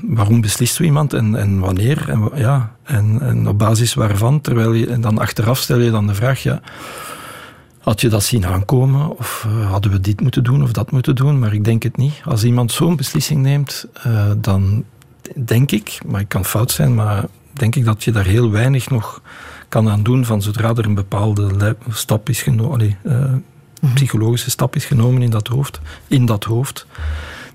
waarom 0.02 0.40
beslist 0.40 0.74
zo 0.74 0.82
iemand 0.82 1.12
en, 1.12 1.36
en 1.36 1.58
wanneer? 1.58 2.08
En, 2.08 2.30
ja, 2.34 2.72
en, 2.82 3.20
en, 3.20 3.48
op 3.48 3.58
basis 3.58 3.94
waarvan? 3.94 4.40
Terwijl 4.40 4.72
je, 4.72 4.86
en 4.86 5.00
dan 5.00 5.18
achteraf 5.18 5.58
stel 5.58 5.78
je 5.78 5.90
dan 5.90 6.06
de 6.06 6.14
vraag, 6.14 6.42
ja, 6.42 6.60
had 7.78 8.00
je 8.00 8.08
dat 8.08 8.22
zien 8.22 8.46
aankomen? 8.46 9.18
Of 9.18 9.46
hadden 9.68 9.90
we 9.90 10.00
dit 10.00 10.20
moeten 10.20 10.44
doen 10.44 10.62
of 10.62 10.72
dat 10.72 10.90
moeten 10.90 11.14
doen? 11.14 11.38
Maar 11.38 11.52
ik 11.52 11.64
denk 11.64 11.82
het 11.82 11.96
niet. 11.96 12.20
Als 12.24 12.44
iemand 12.44 12.72
zo'n 12.72 12.96
beslissing 12.96 13.42
neemt, 13.42 13.86
dan 14.36 14.84
denk 15.44 15.70
ik, 15.70 15.98
maar 16.06 16.20
ik 16.20 16.28
kan 16.28 16.44
fout 16.44 16.70
zijn, 16.70 16.94
maar 16.94 17.24
denk 17.52 17.76
ik 17.76 17.84
dat 17.84 18.04
je 18.04 18.12
daar 18.12 18.24
heel 18.24 18.50
weinig 18.50 18.90
nog 18.90 19.22
kan 19.70 19.88
aan 19.88 20.02
doen 20.02 20.24
van 20.24 20.42
zodra 20.42 20.68
er 20.68 20.84
een 20.84 20.94
bepaalde 20.94 21.76
stap 21.90 22.28
is 22.28 22.42
genomen, 22.42 22.96
uh, 23.02 23.24
psychologische 23.94 24.50
stap 24.50 24.76
is 24.76 24.84
genomen 24.84 25.22
in 25.22 25.30
dat 25.30 25.46
hoofd, 25.46 25.80
in 26.06 26.26
dat 26.26 26.44
hoofd, 26.44 26.86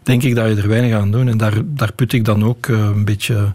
denk 0.03 0.23
ik 0.23 0.35
dat 0.35 0.47
je 0.47 0.61
er 0.61 0.67
weinig 0.67 0.97
aan 0.99 1.11
doet. 1.11 1.27
En 1.27 1.37
daar, 1.37 1.53
daar 1.65 1.93
put 1.93 2.13
ik 2.13 2.25
dan 2.25 2.43
ook 2.45 2.67
uh, 2.67 2.79
een 2.79 3.05
beetje 3.05 3.53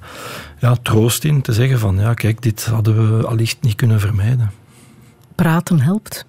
ja, 0.59 0.77
troost 0.83 1.25
in, 1.25 1.43
te 1.43 1.53
zeggen 1.53 1.79
van 1.79 1.97
ja, 1.97 2.15
kijk, 2.15 2.43
dit 2.43 2.65
hadden 2.65 3.19
we 3.19 3.27
allicht 3.27 3.59
niet 3.61 3.75
kunnen 3.75 4.01
vermijden. 4.01 4.51
Praten 5.35 5.81
helpt? 5.81 6.25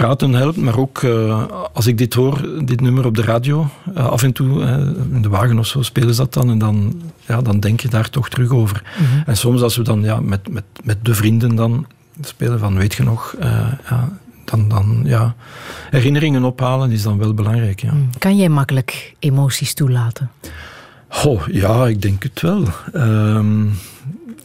Praten 0.00 0.32
helpt, 0.32 0.56
maar 0.56 0.78
ook 0.78 1.02
uh, 1.02 1.44
als 1.72 1.86
ik 1.86 1.98
dit 1.98 2.14
hoor, 2.14 2.64
dit 2.64 2.80
nummer 2.80 3.06
op 3.06 3.14
de 3.14 3.22
radio, 3.22 3.68
uh, 3.96 4.06
af 4.06 4.22
en 4.22 4.32
toe, 4.32 4.60
uh, 4.60 4.70
in 5.12 5.22
de 5.22 5.28
wagen 5.28 5.58
of 5.58 5.66
zo, 5.66 5.82
spelen 5.82 6.14
ze 6.14 6.20
dat 6.20 6.32
dan 6.32 6.50
en 6.50 6.58
dan, 6.58 7.02
ja, 7.26 7.42
dan 7.42 7.60
denk 7.60 7.80
je 7.80 7.88
daar 7.88 8.10
toch 8.10 8.28
terug 8.28 8.50
over. 8.50 8.82
-hmm. 8.96 9.22
En 9.26 9.36
soms 9.36 9.62
als 9.62 9.76
we 9.76 9.82
dan 9.82 10.02
ja, 10.02 10.20
met, 10.20 10.48
met, 10.48 10.64
met 10.84 11.04
de 11.04 11.14
vrienden 11.14 11.54
dan 11.54 11.86
spelen 12.20 12.58
van, 12.58 12.76
weet 12.76 12.94
je 12.94 13.02
nog, 13.02 13.34
ja, 13.88 14.18
dan, 14.44 14.68
dan 14.68 15.00
ja, 15.04 15.34
herinneringen 15.90 16.44
ophalen 16.44 16.90
is 16.90 17.02
dan 17.02 17.18
wel 17.18 17.34
belangrijk. 17.34 17.80
Ja. 17.80 17.92
Kan 18.18 18.36
jij 18.36 18.48
makkelijk 18.48 19.14
emoties 19.18 19.74
toelaten? 19.74 20.30
Oh, 21.24 21.46
ja, 21.46 21.86
ik 21.86 22.02
denk 22.02 22.22
het 22.22 22.40
wel. 22.40 22.64
Um, 22.94 23.72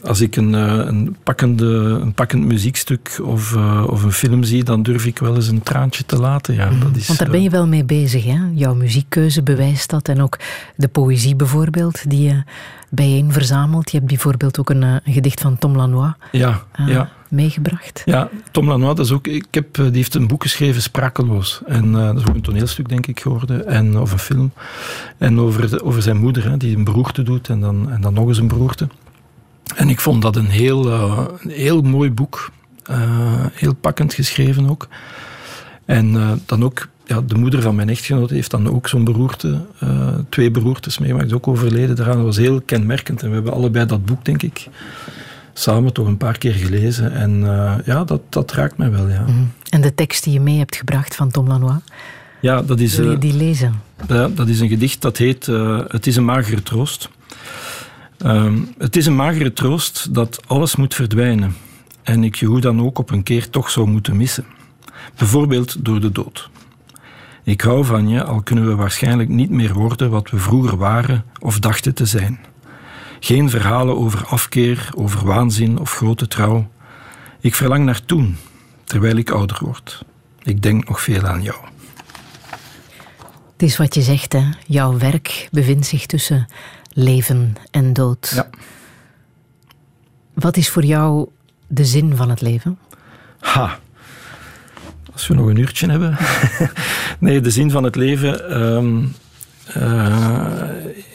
als 0.06 0.20
ik 0.20 0.36
een, 0.36 0.52
een, 0.52 1.16
pakkende, 1.22 1.66
een 2.00 2.12
pakkend 2.12 2.44
muziekstuk 2.44 3.20
of, 3.22 3.54
uh, 3.54 3.84
of 3.86 4.02
een 4.02 4.12
film 4.12 4.42
zie, 4.42 4.64
dan 4.64 4.82
durf 4.82 5.06
ik 5.06 5.18
wel 5.18 5.34
eens 5.34 5.48
een 5.48 5.62
traantje 5.62 6.06
te 6.06 6.18
laten. 6.18 6.54
Ja, 6.54 6.70
mm. 6.70 6.80
dat 6.80 6.96
is, 6.96 7.06
Want 7.06 7.18
daar 7.18 7.30
ben 7.30 7.42
je 7.42 7.50
wel 7.50 7.66
mee 7.66 7.84
bezig, 7.84 8.24
hè? 8.24 8.38
Jouw 8.54 8.74
muziekkeuze 8.74 9.42
bewijst 9.42 9.90
dat. 9.90 10.08
En 10.08 10.22
ook 10.22 10.38
de 10.76 10.88
poëzie 10.88 11.36
bijvoorbeeld, 11.36 12.10
die 12.10 12.22
je 12.22 12.42
bijeen 12.88 13.32
verzamelt. 13.32 13.90
Je 13.90 13.96
hebt 13.96 14.08
bijvoorbeeld 14.08 14.58
ook 14.58 14.70
een, 14.70 14.82
een 14.82 15.00
gedicht 15.04 15.40
van 15.40 15.58
Tom 15.58 15.76
Lanois 15.76 16.12
ja, 16.32 16.62
uh, 16.80 16.88
ja. 16.88 17.10
meegebracht. 17.28 18.02
Ja, 18.04 18.28
Tom 18.50 18.68
Lanois, 18.68 18.96
dat 18.96 19.06
is 19.06 19.12
ook, 19.12 19.26
ik 19.26 19.46
heb, 19.50 19.74
die 19.74 19.90
heeft 19.92 20.14
een 20.14 20.26
boek 20.26 20.42
geschreven, 20.42 20.82
Sprakeloos. 20.82 21.60
En 21.66 21.84
uh, 21.84 22.06
dat 22.06 22.16
is 22.16 22.26
ook 22.26 22.34
een 22.34 22.40
toneelstuk, 22.40 22.88
denk 22.88 23.06
ik, 23.06 23.20
geworden. 23.20 23.66
En, 23.66 23.98
of 23.98 24.12
een 24.12 24.18
film. 24.18 24.52
En 25.18 25.40
over, 25.40 25.70
de, 25.70 25.84
over 25.84 26.02
zijn 26.02 26.16
moeder, 26.16 26.50
hè, 26.50 26.56
die 26.56 26.76
een 26.76 26.84
beroerte 26.84 27.22
doet 27.22 27.48
en 27.48 27.60
dan, 27.60 27.90
en 27.90 28.00
dan 28.00 28.14
nog 28.14 28.28
eens 28.28 28.38
een 28.38 28.48
beroerte. 28.48 28.88
En 29.74 29.88
ik 29.88 30.00
vond 30.00 30.22
dat 30.22 30.36
een 30.36 30.50
heel, 30.50 30.86
uh, 30.86 31.24
een 31.42 31.50
heel 31.50 31.82
mooi 31.82 32.10
boek. 32.10 32.50
Uh, 32.90 32.96
heel 33.52 33.74
pakkend 33.74 34.14
geschreven 34.14 34.70
ook. 34.70 34.88
En 35.84 36.14
uh, 36.14 36.32
dan 36.46 36.64
ook, 36.64 36.88
ja, 37.04 37.20
de 37.20 37.34
moeder 37.34 37.62
van 37.62 37.74
mijn 37.74 37.88
echtgenoot 37.88 38.30
heeft 38.30 38.50
dan 38.50 38.70
ook 38.70 38.88
zo'n 38.88 39.04
beroerte, 39.04 39.60
twee 40.28 40.50
beroertes 40.50 40.98
meegemaakt, 40.98 41.32
ook 41.32 41.48
overleden 41.48 41.96
daaraan. 41.96 42.16
Dat 42.16 42.24
was 42.24 42.36
heel 42.36 42.60
kenmerkend. 42.60 43.22
En 43.22 43.28
we 43.28 43.34
hebben 43.34 43.52
allebei 43.52 43.86
dat 43.86 44.04
boek, 44.04 44.24
denk 44.24 44.42
ik, 44.42 44.68
samen 45.52 45.92
toch 45.92 46.06
een 46.06 46.16
paar 46.16 46.38
keer 46.38 46.52
gelezen. 46.52 47.12
En 47.12 47.40
ja, 47.84 48.04
dat, 48.04 48.20
dat 48.28 48.52
raakt 48.52 48.76
mij 48.76 48.90
wel, 48.90 49.08
ja. 49.08 49.24
Mm. 49.26 49.52
En 49.70 49.80
de 49.80 49.94
tekst 49.94 50.24
die 50.24 50.32
je 50.32 50.40
mee 50.40 50.58
hebt 50.58 50.76
gebracht 50.76 51.14
van 51.14 51.30
Tom 51.30 51.46
Lanois? 51.46 51.80
Ja, 52.40 52.62
dat 52.62 52.80
is... 52.80 52.96
Wil 52.96 53.10
je 53.10 53.18
die 53.18 53.34
lezen? 53.34 53.80
Ja, 54.08 54.28
dat 54.28 54.48
is 54.48 54.60
een 54.60 54.68
gedicht 54.68 55.02
dat 55.02 55.16
heet 55.16 55.46
Het 55.88 56.06
is 56.06 56.16
een 56.16 56.24
magere 56.24 56.62
troost. 56.62 57.08
Um, 58.24 58.74
het 58.78 58.96
is 58.96 59.06
een 59.06 59.16
magere 59.16 59.52
troost 59.52 60.14
dat 60.14 60.40
alles 60.46 60.76
moet 60.76 60.94
verdwijnen 60.94 61.56
en 62.02 62.24
ik 62.24 62.34
je 62.34 62.46
hoe 62.46 62.60
dan 62.60 62.80
ook 62.82 62.98
op 62.98 63.10
een 63.10 63.22
keer 63.22 63.50
toch 63.50 63.70
zou 63.70 63.86
moeten 63.88 64.16
missen. 64.16 64.44
Bijvoorbeeld 65.16 65.84
door 65.84 66.00
de 66.00 66.12
dood. 66.12 66.50
Ik 67.44 67.60
hou 67.60 67.84
van 67.84 68.08
je, 68.08 68.24
al 68.24 68.42
kunnen 68.42 68.66
we 68.66 68.74
waarschijnlijk 68.74 69.28
niet 69.28 69.50
meer 69.50 69.74
worden 69.74 70.10
wat 70.10 70.30
we 70.30 70.38
vroeger 70.38 70.76
waren 70.76 71.24
of 71.38 71.58
dachten 71.58 71.94
te 71.94 72.06
zijn. 72.06 72.38
Geen 73.20 73.50
verhalen 73.50 73.96
over 73.96 74.26
afkeer, 74.26 74.90
over 74.94 75.26
waanzin 75.26 75.78
of 75.78 75.92
grote 75.92 76.28
trouw. 76.28 76.70
Ik 77.40 77.54
verlang 77.54 77.84
naar 77.84 78.04
toen, 78.04 78.36
terwijl 78.84 79.16
ik 79.16 79.30
ouder 79.30 79.58
word. 79.60 80.04
Ik 80.42 80.62
denk 80.62 80.88
nog 80.88 81.00
veel 81.00 81.22
aan 81.22 81.42
jou. 81.42 81.58
Het 83.52 83.62
is 83.62 83.76
wat 83.76 83.94
je 83.94 84.02
zegt, 84.02 84.32
hè? 84.32 84.44
Jouw 84.66 84.98
werk 84.98 85.48
bevindt 85.50 85.86
zich 85.86 86.06
tussen 86.06 86.46
leven 86.96 87.56
en 87.70 87.92
dood. 87.92 88.32
Ja. 88.34 88.48
Wat 90.34 90.56
is 90.56 90.68
voor 90.68 90.84
jou 90.84 91.28
de 91.66 91.84
zin 91.84 92.16
van 92.16 92.30
het 92.30 92.40
leven? 92.40 92.78
Ha. 93.40 93.78
Als 95.12 95.26
we 95.26 95.34
nog 95.34 95.46
een 95.46 95.56
uurtje 95.56 95.90
hebben. 95.90 96.16
nee, 97.18 97.40
de 97.40 97.50
zin 97.50 97.70
van 97.70 97.84
het 97.84 97.96
leven. 97.96 98.62
Um, 98.62 99.14
uh, 99.76 100.62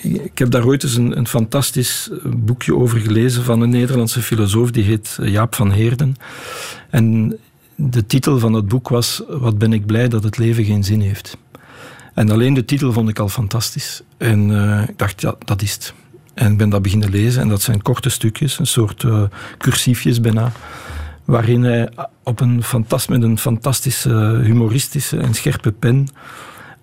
ik 0.02 0.38
heb 0.38 0.52
daar 0.52 0.66
ooit 0.66 0.84
eens 0.84 0.96
een, 0.96 1.18
een, 1.18 1.28
fantastisch 1.28 2.10
boekje 2.24 2.76
over 2.76 3.00
gelezen 3.00 3.44
van 3.44 3.62
een 3.62 3.70
Nederlandse 3.70 4.22
filosoof 4.22 4.72
die 4.72 4.84
heet 4.84 5.18
Jaap 5.22 5.56
van 5.56 5.72
Heerden. 5.72 6.16
En 6.90 7.38
de 7.76 8.06
titel 8.06 8.40
van 8.40 8.54
het 8.54 8.68
boek 8.68 8.90
was 8.90 9.22
Wat 9.28 9.58
ben 9.58 9.74
ik 9.74 9.86
blij 9.86 10.08
dat 10.08 10.24
het 10.24 10.38
leven 10.38 10.64
geen 10.64 10.84
zin 10.84 11.02
heeft. 11.02 11.38
En 12.14 12.30
alleen 12.30 12.54
de 12.54 12.66
titel 12.66 12.94
vond 12.94 13.10
ik 13.10 13.20
al 13.20 13.30
fantastisch. 13.30 14.02
En 14.18 14.50
uh, 14.50 14.82
ik 14.88 14.98
dacht, 14.98 15.22
ja, 15.22 15.36
dat 15.46 15.62
is 15.62 15.74
het. 15.74 15.94
En 16.34 16.52
ik 16.52 16.58
ben 16.58 16.70
dat 16.70 16.82
beginnen 16.82 17.10
lezen. 17.10 17.42
En 17.42 17.48
dat 17.48 17.62
zijn 17.62 17.82
korte 17.82 18.10
stukjes, 18.10 18.60
een 18.60 18.68
soort 18.68 19.04
uh, 19.04 19.24
cursiefjes 19.58 20.22
bijna. 20.22 20.52
Waarin 21.26 21.64
hij 21.64 21.90
op 22.24 22.40
een 22.40 22.64
met 23.08 23.24
een 23.24 23.38
fantastische, 23.38 24.40
humoristische 24.44 25.18
en 25.18 25.34
scherpe 25.34 25.72
pen 25.72 26.08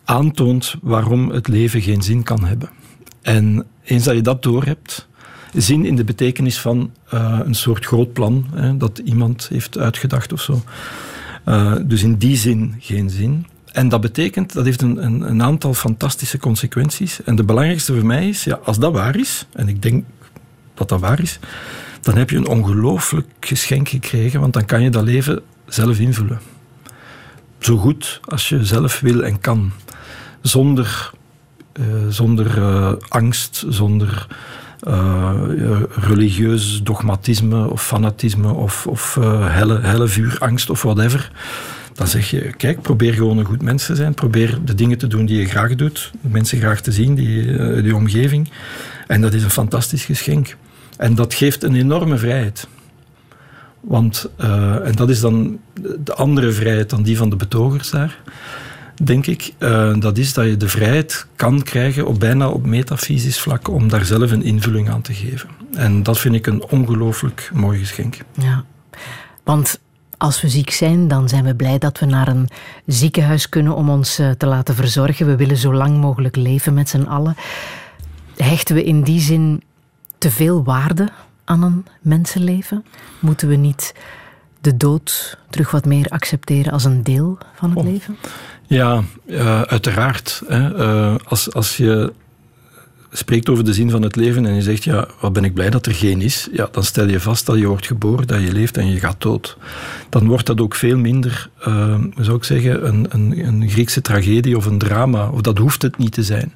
aantoont 0.05 0.75
waarom 0.83 1.31
het 1.31 1.49
leven 1.49 1.83
geen 1.83 2.03
zin 2.03 2.23
kan 2.23 2.45
hebben. 2.45 2.69
En 3.23 3.67
eens 3.85 4.05
dat 4.05 4.15
je 4.15 4.21
dat 4.21 4.43
doorhebt, 4.43 5.09
zin 5.55 5.85
in 5.85 5.97
de 5.97 6.05
betekenis 6.05 6.61
van 6.61 6.91
uh, 7.15 7.41
een 7.45 7.55
soort 7.55 7.85
groot 7.85 8.13
plan 8.13 8.47
hè, 8.55 8.77
dat 8.77 8.99
iemand 8.99 9.49
heeft 9.49 9.79
uitgedacht 9.79 10.33
of 10.33 10.41
zo. 10.41 10.63
dus 11.85 12.03
in 12.03 12.17
die 12.17 12.37
zin 12.37 12.75
geen 12.79 13.11
zin. 13.11 13.47
En 13.73 13.89
dat 13.89 14.01
betekent, 14.01 14.53
dat 14.53 14.65
heeft 14.65 14.83
een, 14.83 15.05
een, 15.05 15.21
een, 15.21 15.43
aantal 15.43 15.75
fantastische 15.75 16.39
consequenties. 16.39 17.23
En 17.23 17.37
de 17.37 17.45
belangrijkste 17.45 17.95
voor 17.95 18.07
mij 18.07 18.29
is, 18.29 18.45
ja, 18.45 18.59
als 18.65 18.79
dat 18.79 18.93
waar 18.93 19.17
is, 19.17 19.47
en 19.53 19.69
ik 19.69 19.83
denk 19.83 20.05
dat 20.75 20.89
dat 20.89 21.01
waar 21.01 21.21
is, 21.21 21.39
dan 22.01 22.17
heb 22.17 22.31
je 22.31 22.37
een 22.37 22.49
ongelooflijk 22.49 23.27
geschenk 23.41 23.89
gekregen, 23.89 24.41
want 24.41 24.53
dan 24.53 24.65
kan 24.65 24.83
je 24.83 24.91
dat 24.91 25.05
leven 25.05 25.43
zelf 25.67 25.99
invullen. 25.99 26.41
Zo 27.59 27.77
goed 27.77 28.21
als 28.25 28.49
je 28.49 28.65
zelf 28.65 29.01
wil 29.01 29.25
en 29.25 29.41
kan. 29.41 29.73
Zonder, 30.41 31.11
uh, 31.81 31.85
zonder 32.09 32.59
uh, 32.59 32.93
angst, 33.09 33.65
zonder 33.69 34.27
uh, 34.89 35.33
religieus 35.91 36.81
dogmatisme 36.83 37.71
of 37.71 37.87
fanatisme 37.87 38.53
of, 38.53 38.87
of 38.87 39.15
helle, 39.41 39.81
helle 39.81 40.07
vuurangst 40.07 40.71
of 40.71 40.83
whatever. 40.83 41.31
Dan 41.99 42.07
zeg 42.07 42.31
je, 42.31 42.53
kijk, 42.57 42.83
probeer 42.83 43.13
gewoon 43.13 43.39
een 43.39 43.45
goed 43.45 43.63
mens 43.63 43.87
te 43.87 43.95
zijn. 43.95 44.15
Probeer 44.15 44.59
de 44.65 44.75
dingen 44.75 44.99
te 44.99 45.07
doen 45.07 45.27
die 45.27 45.41
je 45.41 45.47
graag 45.47 45.75
doet. 45.75 46.11
Mensen 46.21 46.59
graag 46.59 46.81
te 46.81 46.93
zien, 46.93 47.15
die, 47.15 47.83
die 47.83 47.95
omgeving. 47.95 48.51
En 49.07 49.21
dat 49.21 49.35
is 49.35 49.43
een 49.43 49.51
fantastisch 49.51 50.05
geschenk. 50.05 50.57
En 50.97 51.15
dat 51.15 51.35
geeft 51.35 51.63
een 51.63 51.75
enorme 51.75 52.19
vrijheid. 52.19 52.69
Want, 53.81 54.31
uh, 54.41 54.87
en 54.87 54.95
dat 54.95 55.11
is 55.11 55.21
dan 55.21 55.59
de 55.99 56.15
andere 56.15 56.53
vrijheid 56.53 56.91
dan 56.91 57.03
die 57.03 57.17
van 57.17 57.31
de 57.31 57.37
betogers 57.37 57.91
daar, 57.91 58.21
denk 59.03 59.27
ik. 59.27 59.53
Uh, 59.59 60.01
dat 60.01 60.19
is 60.19 60.33
dat 60.33 60.47
je 60.47 60.57
de 60.57 60.69
vrijheid 60.69 61.27
kan 61.37 61.63
krijgen 61.63 62.07
op 62.07 62.21
bijna 62.21 62.49
op 62.49 62.67
metafysisch 62.67 63.41
vlak 63.41 63.69
om 63.69 63.89
daar 63.89 64.05
zelf 64.05 64.31
een 64.31 64.43
invulling 64.43 64.91
aan 64.91 65.03
te 65.03 65.15
geven. 65.15 65.49
En 65.73 66.03
dat 66.03 66.19
vind 66.19 66.35
ik 66.35 66.47
een 66.47 66.63
ongelooflijk 66.63 67.51
mooi 67.55 67.79
geschenk. 67.79 68.17
Ja, 68.33 68.65
want 69.45 69.81
als 70.19 70.41
we 70.41 70.49
ziek 70.49 70.71
zijn, 70.71 71.09
dan 71.09 71.29
zijn 71.29 71.45
we 71.45 71.55
blij 71.55 71.79
dat 71.79 71.99
we 71.99 72.07
naar 72.07 72.29
een 72.29 72.49
ziekenhuis 72.87 73.49
kunnen 73.49 73.75
om 73.75 73.91
ons 73.91 74.21
uh, 74.21 74.31
te 74.31 74.47
laten 74.47 74.75
verzorgen. 74.75 75.27
We 75.27 75.37
willen 75.37 75.57
zo 75.57 75.75
lang 75.75 75.97
mogelijk 76.01 76.37
leven 76.37 76.75
met 76.75 76.89
z'n 76.89 77.03
allen. 77.03 77.37
Hechten 78.37 78.75
we 78.75 78.85
in 78.85 79.03
die 79.03 79.21
zin 79.21 79.63
te 80.19 80.31
veel 80.31 80.65
waarde 80.65 81.09
aan 81.45 81.63
een 81.63 81.87
mensenleven? 82.01 82.85
Moeten 83.19 83.49
we 83.49 83.57
niet 83.57 83.95
de 84.61 84.77
dood 84.77 85.39
terug 85.51 85.71
wat 85.71 85.85
meer 85.85 86.09
accepteren 86.09 86.73
als 86.73 86.85
een 86.85 87.03
deel 87.03 87.39
van 87.55 87.71
het 87.71 87.79
oh. 87.79 87.85
leven? 87.85 88.17
Ja, 88.67 89.03
uh, 89.27 89.61
uiteraard. 89.61 90.43
Hè. 90.47 90.77
Uh, 90.77 91.15
als, 91.25 91.53
als 91.53 91.77
je 91.77 92.13
spreekt 93.13 93.49
over 93.49 93.65
de 93.65 93.73
zin 93.73 93.91
van 93.91 94.03
het 94.03 94.17
leven 94.17 94.47
en 94.47 94.55
je 94.55 94.63
zegt, 94.63 94.85
ja, 94.85 95.09
wat 95.21 95.33
ben 95.33 95.45
ik 95.45 95.55
blij 95.55 95.71
dat 95.71 95.87
er 95.87 95.95
geen 95.95 96.21
is, 96.21 96.49
ja, 96.53 96.69
dan 96.73 96.85
stel 96.85 97.07
je 97.07 97.21
vast 97.21 97.47
dat 97.47 97.59
je 97.59 97.67
wordt 97.67 97.87
geboren, 97.87 98.27
dat 98.27 98.41
je 98.41 98.53
leeft 98.53 98.77
en 98.77 98.91
je 98.91 98.99
gaat 98.99 99.23
dood. 99.23 99.57
Dan 100.09 100.27
wordt 100.27 100.47
dat 100.47 100.61
ook 100.61 100.75
veel 100.75 100.99
minder, 100.99 101.51
uh, 101.69 101.95
zou 102.17 102.37
ik 102.37 102.45
zeggen, 102.45 102.87
een, 102.89 103.07
een, 103.09 103.47
een 103.47 103.69
Griekse 103.69 104.01
tragedie 104.01 104.57
of 104.57 104.67
een 104.67 104.79
drama. 104.79 105.29
Of 105.29 105.41
dat 105.41 105.59
hoeft 105.59 105.83
het 105.83 105.99
niet 105.99 106.13
te 106.13 106.23
zijn 106.23 106.53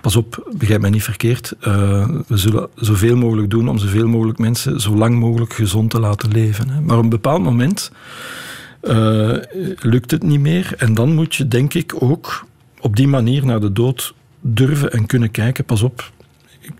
pas 0.00 0.16
op, 0.16 0.52
begrijp 0.56 0.80
mij 0.80 0.90
niet 0.90 1.02
verkeerd. 1.02 1.54
Uh, 1.60 2.08
we 2.26 2.36
zullen 2.36 2.68
zoveel 2.74 3.16
mogelijk 3.16 3.50
doen 3.50 3.68
om 3.68 3.78
zoveel 3.78 4.08
mogelijk 4.08 4.38
mensen 4.38 4.80
zo 4.80 4.96
lang 4.96 5.18
mogelijk 5.18 5.52
gezond 5.52 5.90
te 5.90 6.00
laten 6.00 6.30
leven. 6.30 6.68
Hè. 6.70 6.80
Maar 6.80 6.96
op 6.96 7.02
een 7.02 7.08
bepaald 7.08 7.42
moment 7.42 7.92
uh, 8.82 9.36
lukt 9.80 10.10
het 10.10 10.22
niet 10.22 10.40
meer. 10.40 10.74
En 10.76 10.94
dan 10.94 11.14
moet 11.14 11.34
je, 11.34 11.48
denk 11.48 11.74
ik, 11.74 11.94
ook 12.02 12.46
op 12.80 12.96
die 12.96 13.08
manier 13.08 13.46
naar 13.46 13.60
de 13.60 13.72
dood 13.72 14.14
durven 14.40 14.92
en 14.92 15.06
kunnen 15.06 15.30
kijken. 15.30 15.64
Pas 15.64 15.82
op, 15.82 16.10
ik, 16.60 16.72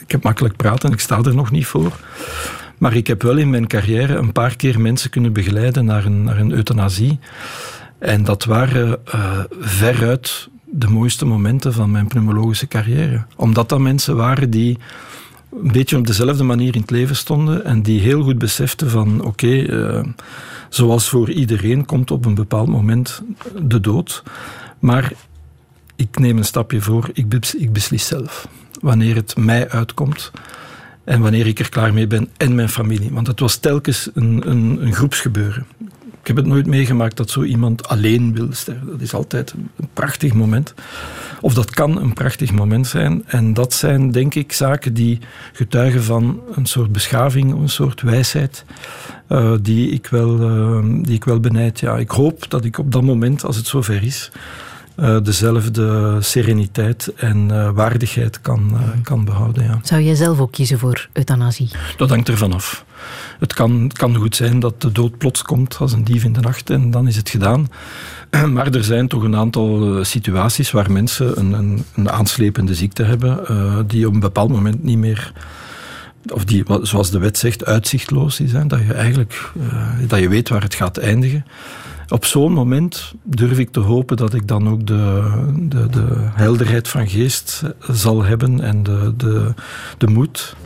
ik 0.00 0.10
heb 0.10 0.22
makkelijk 0.22 0.56
praten, 0.56 0.92
ik 0.92 1.00
sta 1.00 1.22
er 1.22 1.34
nog 1.34 1.50
niet 1.50 1.66
voor. 1.66 1.92
Maar 2.78 2.94
ik 2.94 3.06
heb 3.06 3.22
wel 3.22 3.36
in 3.36 3.50
mijn 3.50 3.66
carrière 3.66 4.16
een 4.16 4.32
paar 4.32 4.56
keer 4.56 4.80
mensen 4.80 5.10
kunnen 5.10 5.32
begeleiden 5.32 5.84
naar 5.84 6.04
een, 6.04 6.22
naar 6.22 6.38
een 6.38 6.52
euthanasie. 6.52 7.18
En 7.98 8.24
dat 8.24 8.44
waren 8.44 8.98
uh, 9.14 9.38
veruit 9.60 10.48
de 10.64 10.88
mooiste 10.88 11.24
momenten 11.24 11.72
van 11.72 11.90
mijn 11.90 12.06
pneumologische 12.06 12.68
carrière. 12.68 13.24
Omdat 13.36 13.68
dat 13.68 13.78
mensen 13.78 14.16
waren 14.16 14.50
die 14.50 14.78
een 15.62 15.72
beetje 15.72 15.96
op 15.96 16.06
dezelfde 16.06 16.44
manier 16.44 16.74
in 16.74 16.80
het 16.80 16.90
leven 16.90 17.16
stonden 17.16 17.64
en 17.64 17.82
die 17.82 18.00
heel 18.00 18.22
goed 18.22 18.38
beseften 18.38 18.90
van 18.90 19.24
oké, 19.24 19.46
uh, 19.46 20.04
zoals 20.68 21.08
voor 21.08 21.30
iedereen 21.30 21.84
komt 21.84 22.10
op 22.10 22.24
een 22.24 22.34
bepaald 22.34 22.68
moment 22.68 23.22
de 23.62 23.80
dood. 23.80 24.22
Maar 24.78 25.12
ik 25.98 26.18
neem 26.18 26.38
een 26.38 26.44
stapje 26.44 26.80
voor, 26.80 27.10
ik, 27.12 27.34
ik 27.58 27.72
beslis 27.72 28.06
zelf. 28.06 28.48
Wanneer 28.80 29.14
het 29.14 29.36
mij 29.36 29.68
uitkomt 29.70 30.30
en 31.04 31.20
wanneer 31.20 31.46
ik 31.46 31.58
er 31.58 31.68
klaar 31.68 31.92
mee 31.92 32.06
ben 32.06 32.28
en 32.36 32.54
mijn 32.54 32.68
familie. 32.68 33.10
Want 33.12 33.26
het 33.26 33.40
was 33.40 33.56
telkens 33.56 34.10
een, 34.14 34.50
een, 34.50 34.78
een 34.82 34.94
groepsgebeuren. 34.94 35.66
Ik 36.20 36.26
heb 36.26 36.36
het 36.36 36.46
nooit 36.46 36.66
meegemaakt 36.66 37.16
dat 37.16 37.30
zo 37.30 37.42
iemand 37.42 37.88
alleen 37.88 38.34
wil 38.34 38.48
sterven. 38.50 38.86
Dat 38.86 39.00
is 39.00 39.14
altijd 39.14 39.52
een 39.52 39.88
prachtig 39.92 40.34
moment. 40.34 40.74
Of 41.40 41.54
dat 41.54 41.70
kan 41.70 42.00
een 42.00 42.12
prachtig 42.12 42.52
moment 42.52 42.86
zijn. 42.86 43.22
En 43.26 43.54
dat 43.54 43.72
zijn, 43.72 44.10
denk 44.10 44.34
ik, 44.34 44.52
zaken 44.52 44.94
die 44.94 45.18
getuigen 45.52 46.02
van 46.02 46.40
een 46.54 46.66
soort 46.66 46.92
beschaving, 46.92 47.52
een 47.52 47.68
soort 47.68 48.00
wijsheid, 48.00 48.64
uh, 49.28 49.52
die, 49.62 49.90
ik 49.90 50.06
wel, 50.06 50.40
uh, 50.40 51.02
die 51.04 51.14
ik 51.14 51.24
wel 51.24 51.40
benijd. 51.40 51.80
Ja, 51.80 51.96
ik 51.96 52.10
hoop 52.10 52.50
dat 52.50 52.64
ik 52.64 52.78
op 52.78 52.92
dat 52.92 53.02
moment, 53.02 53.44
als 53.44 53.56
het 53.56 53.66
zover 53.66 54.02
is, 54.02 54.30
dezelfde 55.22 56.16
sereniteit 56.20 57.12
en 57.16 57.48
uh, 57.50 57.70
waardigheid 57.70 58.40
kan, 58.40 58.70
uh, 58.72 58.80
kan 59.02 59.24
behouden. 59.24 59.64
Ja. 59.64 59.80
Zou 59.82 60.02
jij 60.02 60.14
zelf 60.14 60.40
ook 60.40 60.52
kiezen 60.52 60.78
voor 60.78 61.08
euthanasie? 61.12 61.70
Dat 61.96 62.08
hangt 62.08 62.28
ervan 62.28 62.52
af. 62.52 62.84
Het 63.38 63.54
kan, 63.54 63.90
kan 63.92 64.14
goed 64.14 64.36
zijn 64.36 64.60
dat 64.60 64.80
de 64.80 64.92
dood 64.92 65.18
plots 65.18 65.42
komt 65.42 65.76
als 65.78 65.92
een 65.92 66.04
dief 66.04 66.24
in 66.24 66.32
de 66.32 66.40
nacht 66.40 66.70
en 66.70 66.90
dan 66.90 67.06
is 67.08 67.16
het 67.16 67.28
gedaan. 67.28 67.68
Maar 68.52 68.74
er 68.74 68.84
zijn 68.84 69.08
toch 69.08 69.22
een 69.22 69.36
aantal 69.36 69.98
situaties 70.04 70.70
waar 70.70 70.92
mensen 70.92 71.38
een, 71.38 71.52
een, 71.52 71.84
een 71.94 72.10
aanslepende 72.10 72.74
ziekte 72.74 73.02
hebben 73.02 73.44
die 73.86 74.06
op 74.06 74.14
een 74.14 74.20
bepaald 74.20 74.50
moment 74.50 74.82
niet 74.82 74.98
meer 74.98 75.32
of 76.32 76.44
die, 76.44 76.64
zoals 76.82 77.10
de 77.10 77.18
wet 77.18 77.38
zegt, 77.38 77.64
uitzichtloos 77.64 78.40
is. 78.40 78.52
Hè? 78.52 78.66
Dat 78.66 78.80
je 78.86 78.94
eigenlijk 78.94 79.52
dat 80.06 80.20
je 80.20 80.28
weet 80.28 80.48
waar 80.48 80.62
het 80.62 80.74
gaat 80.74 80.96
eindigen 80.96 81.44
op 82.08 82.24
zo'n 82.24 82.52
moment 82.52 83.14
durf 83.22 83.58
ik 83.58 83.70
te 83.70 83.80
hopen 83.80 84.16
dat 84.16 84.34
ik 84.34 84.48
dan 84.48 84.68
ook 84.68 84.86
de, 84.86 85.32
de, 85.68 85.88
de 85.88 86.06
helderheid 86.18 86.88
van 86.88 87.08
geest 87.08 87.62
zal 87.90 88.24
hebben 88.24 88.60
en 88.60 88.82
de, 88.82 89.12
de, 89.16 89.54
de 89.98 90.06
moed 90.06 90.56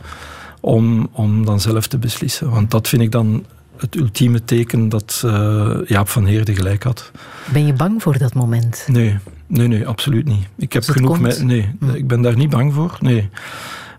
om, 0.61 1.09
om 1.13 1.45
dan 1.45 1.61
zelf 1.61 1.87
te 1.87 1.99
beslissen. 1.99 2.51
Want 2.51 2.71
dat 2.71 2.89
vind 2.89 3.03
ik 3.03 3.11
dan 3.11 3.45
het 3.77 3.97
ultieme 3.97 4.45
teken 4.45 4.89
dat 4.89 5.23
uh, 5.25 5.77
Jaap 5.87 6.09
van 6.09 6.27
Heerde 6.27 6.55
gelijk 6.55 6.83
had. 6.83 7.11
Ben 7.53 7.67
je 7.67 7.73
bang 7.73 8.03
voor 8.03 8.19
dat 8.19 8.35
moment? 8.35 8.87
Nee, 8.87 9.19
nee, 9.47 9.69
nee 9.69 9.87
absoluut 9.87 10.25
niet. 10.25 10.49
Ik 10.57 10.73
heb 10.73 10.83
genoeg. 10.83 11.21
Me, 11.21 11.39
nee, 11.43 11.71
hm. 11.79 11.91
ik 11.91 12.07
ben 12.07 12.23
daar 12.23 12.37
niet 12.37 12.51
bang 12.51 12.75
voor. 12.75 12.97
Nee. 13.01 13.29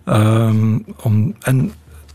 Um, 0.06 0.86
om, 1.02 1.36
en 1.40 1.72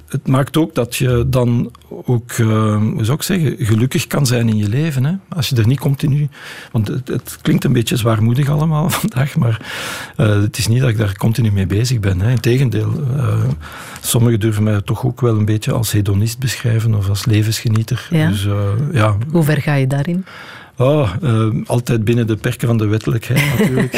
het 0.08 0.28
maakt 0.28 0.56
ook 0.56 0.74
dat 0.74 0.96
je 0.96 1.24
dan 1.26 1.70
ook, 1.88 2.32
uh, 2.38 2.76
hoe 2.76 3.04
zou 3.04 3.16
ik 3.16 3.22
zeggen, 3.22 3.56
gelukkig 3.58 4.06
kan 4.06 4.26
zijn 4.26 4.48
in 4.48 4.56
je 4.56 4.68
leven. 4.68 5.04
Hè? 5.04 5.12
Als 5.28 5.48
je 5.48 5.56
er 5.56 5.66
niet 5.66 5.78
continu... 5.78 6.28
Want 6.72 6.88
het, 6.88 7.08
het 7.08 7.38
klinkt 7.42 7.64
een 7.64 7.72
beetje 7.72 7.96
zwaarmoedig 7.96 8.48
allemaal 8.48 8.90
vandaag, 9.00 9.36
maar 9.36 9.60
uh, 10.16 10.26
het 10.26 10.58
is 10.58 10.66
niet 10.66 10.80
dat 10.80 10.88
ik 10.88 10.98
daar 10.98 11.16
continu 11.16 11.52
mee 11.52 11.66
bezig 11.66 12.00
ben. 12.00 12.20
Hè? 12.20 12.30
Integendeel, 12.30 12.92
uh, 13.16 13.44
sommigen 14.00 14.40
durven 14.40 14.62
mij 14.62 14.80
toch 14.80 15.04
ook 15.04 15.20
wel 15.20 15.36
een 15.36 15.44
beetje 15.44 15.72
als 15.72 15.92
hedonist 15.92 16.38
beschrijven 16.38 16.94
of 16.94 17.08
als 17.08 17.24
levensgenieter. 17.24 18.06
Ja. 18.10 18.28
Dus, 18.28 18.48
ja. 18.92 19.16
Hoe 19.30 19.42
ver 19.42 19.62
ga 19.62 19.74
je 19.74 19.86
daarin? 19.86 20.24
Oh, 20.78 21.12
uh, 21.22 21.46
altijd 21.66 22.04
binnen 22.04 22.26
de 22.26 22.36
perken 22.36 22.68
van 22.68 22.76
de 22.76 22.86
wettelijkheid 22.86 23.58
natuurlijk. 23.58 23.94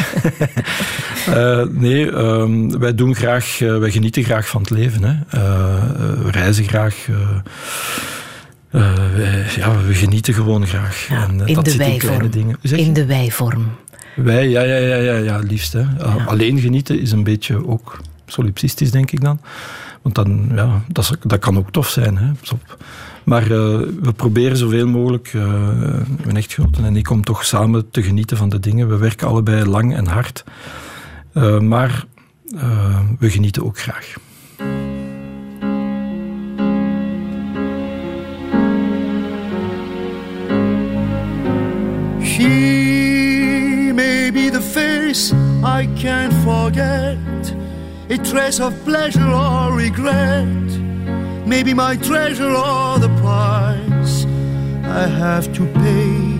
uh, 1.28 1.62
nee, 1.86 2.06
um, 2.06 2.78
wij 2.78 2.94
doen 2.94 3.14
graag, 3.14 3.60
uh, 3.60 3.78
wij 3.78 3.90
genieten 3.90 4.24
graag 4.24 4.48
van 4.48 4.60
het 4.60 4.70
leven. 4.70 5.02
Hè. 5.02 5.14
we 6.22 6.30
reizen 6.30 6.64
graag. 6.64 7.06
Wij, 8.70 9.46
ja, 9.56 9.82
we 9.86 9.94
genieten 9.94 10.34
gewoon 10.34 10.66
graag. 10.66 11.06
Ja, 11.08 11.28
en, 11.28 11.46
in 11.46 11.54
dat 11.54 11.64
de 11.64 11.76
wijvorm. 11.76 12.30
Dingen. 12.30 12.56
In 12.62 12.92
de 12.92 13.06
wijvorm. 13.06 13.66
Wij, 14.16 14.48
ja, 14.48 14.62
ja, 14.62 14.76
ja, 14.76 14.96
ja, 14.96 15.16
ja 15.16 15.38
liefst. 15.38 15.72
Hè. 15.72 15.80
Ja. 15.80 16.24
Alleen 16.26 16.60
genieten 16.60 17.00
is 17.00 17.12
een 17.12 17.24
beetje 17.24 17.66
ook 17.66 18.00
solipsistisch, 18.26 18.90
denk 18.90 19.10
ik 19.10 19.20
dan. 19.20 19.40
Want 20.02 20.14
dan, 20.14 20.50
ja, 20.54 20.82
dat, 20.88 21.16
dat 21.22 21.38
kan 21.38 21.58
ook 21.58 21.70
tof 21.70 21.88
zijn. 21.88 22.16
Hè. 22.18 22.30
Maar 23.24 23.42
uh, 23.42 23.48
we 24.02 24.12
proberen 24.16 24.56
zoveel 24.56 24.86
mogelijk, 24.86 25.32
uh, 25.32 25.42
mijn 26.24 26.36
echtgenoten 26.36 26.84
en 26.84 26.96
ik, 26.96 27.10
om 27.10 27.24
toch 27.24 27.44
samen 27.44 27.90
te 27.90 28.02
genieten 28.02 28.36
van 28.36 28.48
de 28.48 28.60
dingen. 28.60 28.88
We 28.88 28.96
werken 28.96 29.28
allebei 29.28 29.64
lang 29.64 29.94
en 29.94 30.06
hard. 30.06 30.44
Uh, 31.34 31.58
maar 31.58 32.04
we 33.18 33.30
genieten 33.30 33.64
ook 33.64 33.78
graag. 33.78 34.14
She 42.22 43.92
may 43.94 44.32
be 44.32 44.50
the 44.50 44.62
face 44.62 45.34
I 45.64 45.88
can't 46.02 46.32
forget, 46.32 47.54
a 48.10 48.16
trace 48.16 48.60
of 48.60 48.84
pleasure 48.84 49.32
or 49.32 49.76
regret. 49.76 50.89
Maybe 51.46 51.74
my 51.74 51.96
treasure 51.96 52.50
or 52.50 52.98
the 52.98 53.08
price 53.20 54.24
I 54.84 55.06
have 55.06 55.52
to 55.54 55.66
pay. 55.66 56.30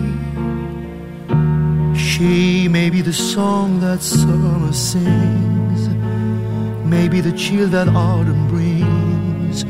She 1.95 2.67
may 2.67 2.89
be 2.89 3.01
the 3.01 3.13
song 3.13 3.79
that 3.79 4.01
summer 4.01 4.73
sings, 4.73 5.87
maybe 6.85 7.21
the 7.21 7.31
chill 7.31 7.67
that 7.69 7.87
autumn 7.87 8.47
brings, 8.47 9.65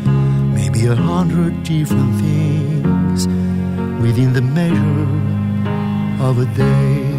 maybe 0.53 0.87
a 0.87 0.95
hundred 0.95 1.63
different 1.63 2.19
things 2.19 3.27
within 4.01 4.33
the 4.33 4.41
measure 4.41 5.07
of 6.27 6.39
a 6.39 6.45
day. 6.55 7.11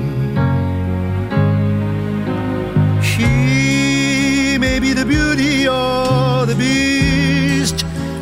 She 3.02 4.59
may 4.59 4.78
be 4.80 4.93
the 4.93 5.06
beauty 5.06 5.68
or 5.68 6.47
the 6.47 6.56
beast, 6.56 7.84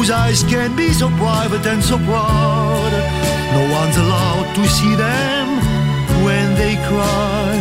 Whose 0.00 0.10
eyes 0.10 0.42
can 0.44 0.74
be 0.76 0.90
so 0.94 1.08
private 1.18 1.66
and 1.66 1.84
so 1.84 1.98
proud. 1.98 2.92
No 3.52 3.62
one's 3.78 3.98
allowed 3.98 4.48
to 4.54 4.66
see 4.66 4.94
them 4.94 5.46
when 6.24 6.54
they 6.54 6.76
cry. 6.88 7.52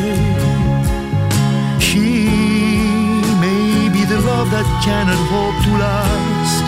She 1.88 2.30
may 3.44 3.90
be 3.92 4.06
the 4.06 4.22
love 4.32 4.50
that 4.56 4.68
cannot 4.86 5.22
hope 5.36 5.58
to 5.66 5.72
last, 5.86 6.68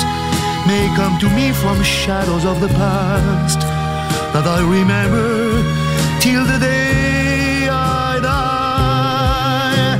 may 0.67 0.85
come 0.99 1.17
to 1.23 1.29
me 1.37 1.53
from 1.53 1.81
shadows 1.83 2.43
of 2.43 2.59
the 2.59 2.71
past 2.83 3.61
that 4.33 4.45
I 4.57 4.59
remember 4.77 5.63
till 6.19 6.43
the 6.51 6.59
day 6.59 7.69
I 7.69 8.19
die. 8.31 9.95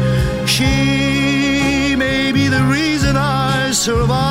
She 0.46 1.96
may 1.96 2.34
be 2.34 2.50
the 2.50 2.64
reason 2.64 3.16
I 3.16 3.72
survive, 3.72 4.31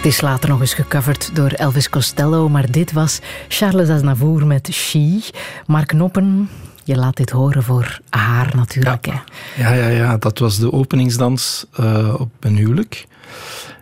Het 0.00 0.08
is 0.08 0.20
later 0.20 0.48
nog 0.48 0.60
eens 0.60 0.74
gecoverd 0.74 1.30
door 1.34 1.48
Elvis 1.48 1.88
Costello, 1.88 2.48
maar 2.48 2.70
dit 2.70 2.92
was 2.92 3.20
Charles 3.48 3.88
Aznavour 3.88 4.46
met 4.46 4.68
She. 4.72 5.20
Mark 5.66 5.92
Noppen, 5.92 6.48
je 6.84 6.96
laat 6.96 7.16
dit 7.16 7.30
horen 7.30 7.62
voor 7.62 8.00
haar 8.10 8.52
natuurlijk. 8.56 9.06
hè. 9.06 9.12
Ja, 9.62 9.72
ja, 9.72 9.88
ja, 9.88 10.16
dat 10.16 10.38
was 10.38 10.58
de 10.58 10.72
openingsdans 10.72 11.66
eh, 11.72 12.14
op 12.18 12.30
een 12.40 12.56
huwelijk. 12.56 13.06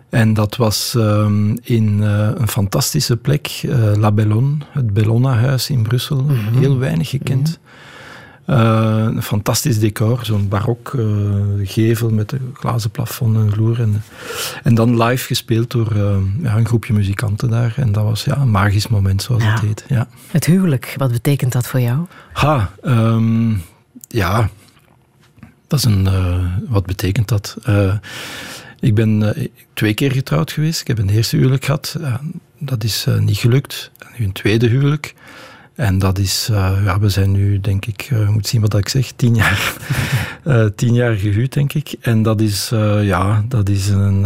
En 0.09 0.33
dat 0.33 0.55
was 0.55 0.95
ehm, 0.97 1.55
in 1.63 2.03
eh, 2.03 2.29
een 2.35 2.47
fantastische 2.47 3.17
plek, 3.17 3.61
eh, 3.63 3.91
La 3.95 4.11
Bellone, 4.11 4.57
het 4.71 4.93
Bellona-huis 4.93 5.69
in 5.69 5.81
Brussel. 5.81 6.25
Heel 6.59 6.77
weinig 6.77 7.09
gekend. 7.09 7.59
Een 8.57 9.23
fantastisch 9.23 9.79
decor, 9.79 10.25
zo'n 10.25 10.47
barok 10.47 10.93
eh, 10.97 11.05
gevel 11.63 12.09
met 12.09 12.31
een 12.31 12.51
glazen 12.53 12.89
plafond 12.91 13.35
en 13.35 13.51
vloer. 13.51 13.79
En, 13.81 14.03
en 14.63 14.75
dan 14.75 15.03
live 15.03 15.25
gespeeld 15.25 15.71
door 15.71 15.91
eh, 15.91 16.17
ja, 16.41 16.57
een 16.57 16.65
groepje 16.65 16.93
muzikanten 16.93 17.49
daar. 17.49 17.73
En 17.75 17.91
dat 17.91 18.03
was 18.03 18.23
ja, 18.23 18.37
een 18.37 18.51
magisch 18.51 18.87
moment, 18.87 19.21
zoals 19.21 19.43
Ja. 19.43 19.51
het 19.51 19.61
heet. 19.61 19.85
Ja. 19.87 20.07
Het 20.27 20.45
huwelijk, 20.45 20.93
wat 20.97 21.11
betekent 21.11 21.51
dat 21.51 21.67
voor 21.67 21.79
jou? 21.79 22.05
Ha, 22.33 22.71
ehm, 22.81 23.49
ja, 24.07 24.49
dat 25.67 25.79
is 25.79 25.85
een. 25.85 26.07
eh, 26.07 26.45
wat 26.67 26.85
betekent 26.85 27.27
dat? 27.27 27.57
Eh, 27.63 27.93
ik 28.79 28.95
ben 28.95 29.35
eh, 29.35 29.47
twee 29.73 29.93
keer 29.93 30.11
getrouwd 30.11 30.51
geweest. 30.51 30.81
Ik 30.81 30.87
heb 30.87 30.97
een 30.99 31.09
eerste 31.09 31.35
huwelijk 31.37 31.65
gehad. 31.65 31.95
Dat 32.59 32.83
is 32.83 33.05
eh, 33.07 33.19
niet 33.19 33.37
gelukt. 33.37 33.91
En 33.99 34.07
nu 34.17 34.25
een 34.25 34.31
tweede 34.31 34.67
huwelijk. 34.67 35.13
En 35.79 35.99
dat 35.99 36.17
is, 36.17 36.49
eh, 36.51 36.71
ja, 36.83 36.99
we 36.99 37.09
zijn 37.09 37.31
nu, 37.31 37.59
denk 37.59 37.85
ik, 37.85 38.01
je 38.01 38.27
moet 38.29 38.47
zien 38.47 38.61
wat 38.61 38.77
ik 38.77 38.89
zeg, 38.89 39.11
tien 39.15 39.35
jaar, 39.35 39.73
eh, 40.43 40.65
tien 40.75 40.93
jaar 40.93 41.15
gehuwd, 41.15 41.53
denk 41.53 41.73
ik. 41.73 41.95
En 42.01 42.23
dat 42.23 42.41
is, 42.41 42.69
ja, 43.01 43.43
dat 43.47 43.69
is 43.69 43.89
een, 43.89 44.23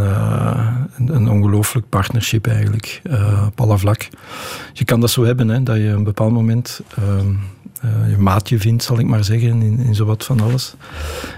een, 1.07 1.30
ongelooflijk 1.30 1.89
partnership 1.89 2.47
eigenlijk, 2.47 3.01
op 3.45 3.61
alle 3.61 3.77
vlak. 3.77 4.07
Je 4.73 4.85
kan 4.85 4.99
dat 4.99 5.11
zo 5.11 5.23
hebben, 5.23 5.47
hè, 5.47 5.63
dat 5.63 5.77
je 5.77 5.89
op 5.89 5.97
een 5.97 6.03
bepaald 6.03 6.31
moment 6.31 6.81
ehm, 6.95 7.34
eh, 7.81 8.09
je 8.09 8.17
maatje 8.17 8.59
vindt, 8.59 8.84
zal 8.84 8.99
ik 8.99 9.05
maar 9.05 9.23
zeggen, 9.23 9.61
in, 9.61 9.80
in 9.80 9.95
zowat 9.95 10.25
van 10.25 10.39
alles. 10.41 10.73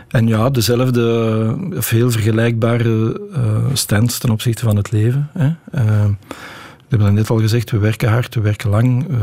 En 0.07 0.27
ja, 0.27 0.49
dezelfde, 0.49 1.57
of 1.75 1.89
heel 1.89 2.11
vergelijkbare 2.11 3.21
stands 3.73 4.17
ten 4.17 4.29
opzichte 4.29 4.63
van 4.63 4.75
het 4.75 4.91
leven. 4.91 5.29
Hè. 5.33 5.53
We 6.87 6.95
hebben 6.95 7.13
net 7.13 7.29
al 7.29 7.39
gezegd, 7.39 7.71
we 7.71 7.77
werken 7.77 8.09
hard, 8.09 8.35
we 8.35 8.41
werken 8.41 8.69
lang, 8.69 9.03
eh, 9.03 9.17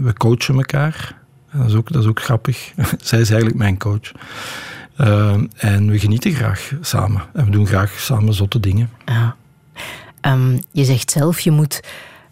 we 0.00 0.12
coachen 0.16 0.54
elkaar. 0.54 1.20
Dat 1.52 1.66
is 1.66 1.74
ook, 1.74 1.92
dat 1.92 2.02
is 2.02 2.08
ook 2.08 2.22
grappig. 2.22 2.72
Zij 3.02 3.20
is 3.20 3.28
eigenlijk 3.28 3.58
mijn 3.58 3.78
coach. 3.78 4.12
Eh, 4.96 5.34
en 5.56 5.90
we 5.90 5.98
genieten 5.98 6.32
graag 6.32 6.72
samen. 6.80 7.22
En 7.32 7.44
we 7.44 7.50
doen 7.50 7.66
graag 7.66 7.90
samen 7.90 8.34
zotte 8.34 8.60
dingen. 8.60 8.90
Ja. 9.04 9.36
Ehm, 10.20 10.58
je 10.72 10.84
zegt 10.84 11.10
zelf, 11.10 11.40
je 11.40 11.50
moet, 11.50 11.80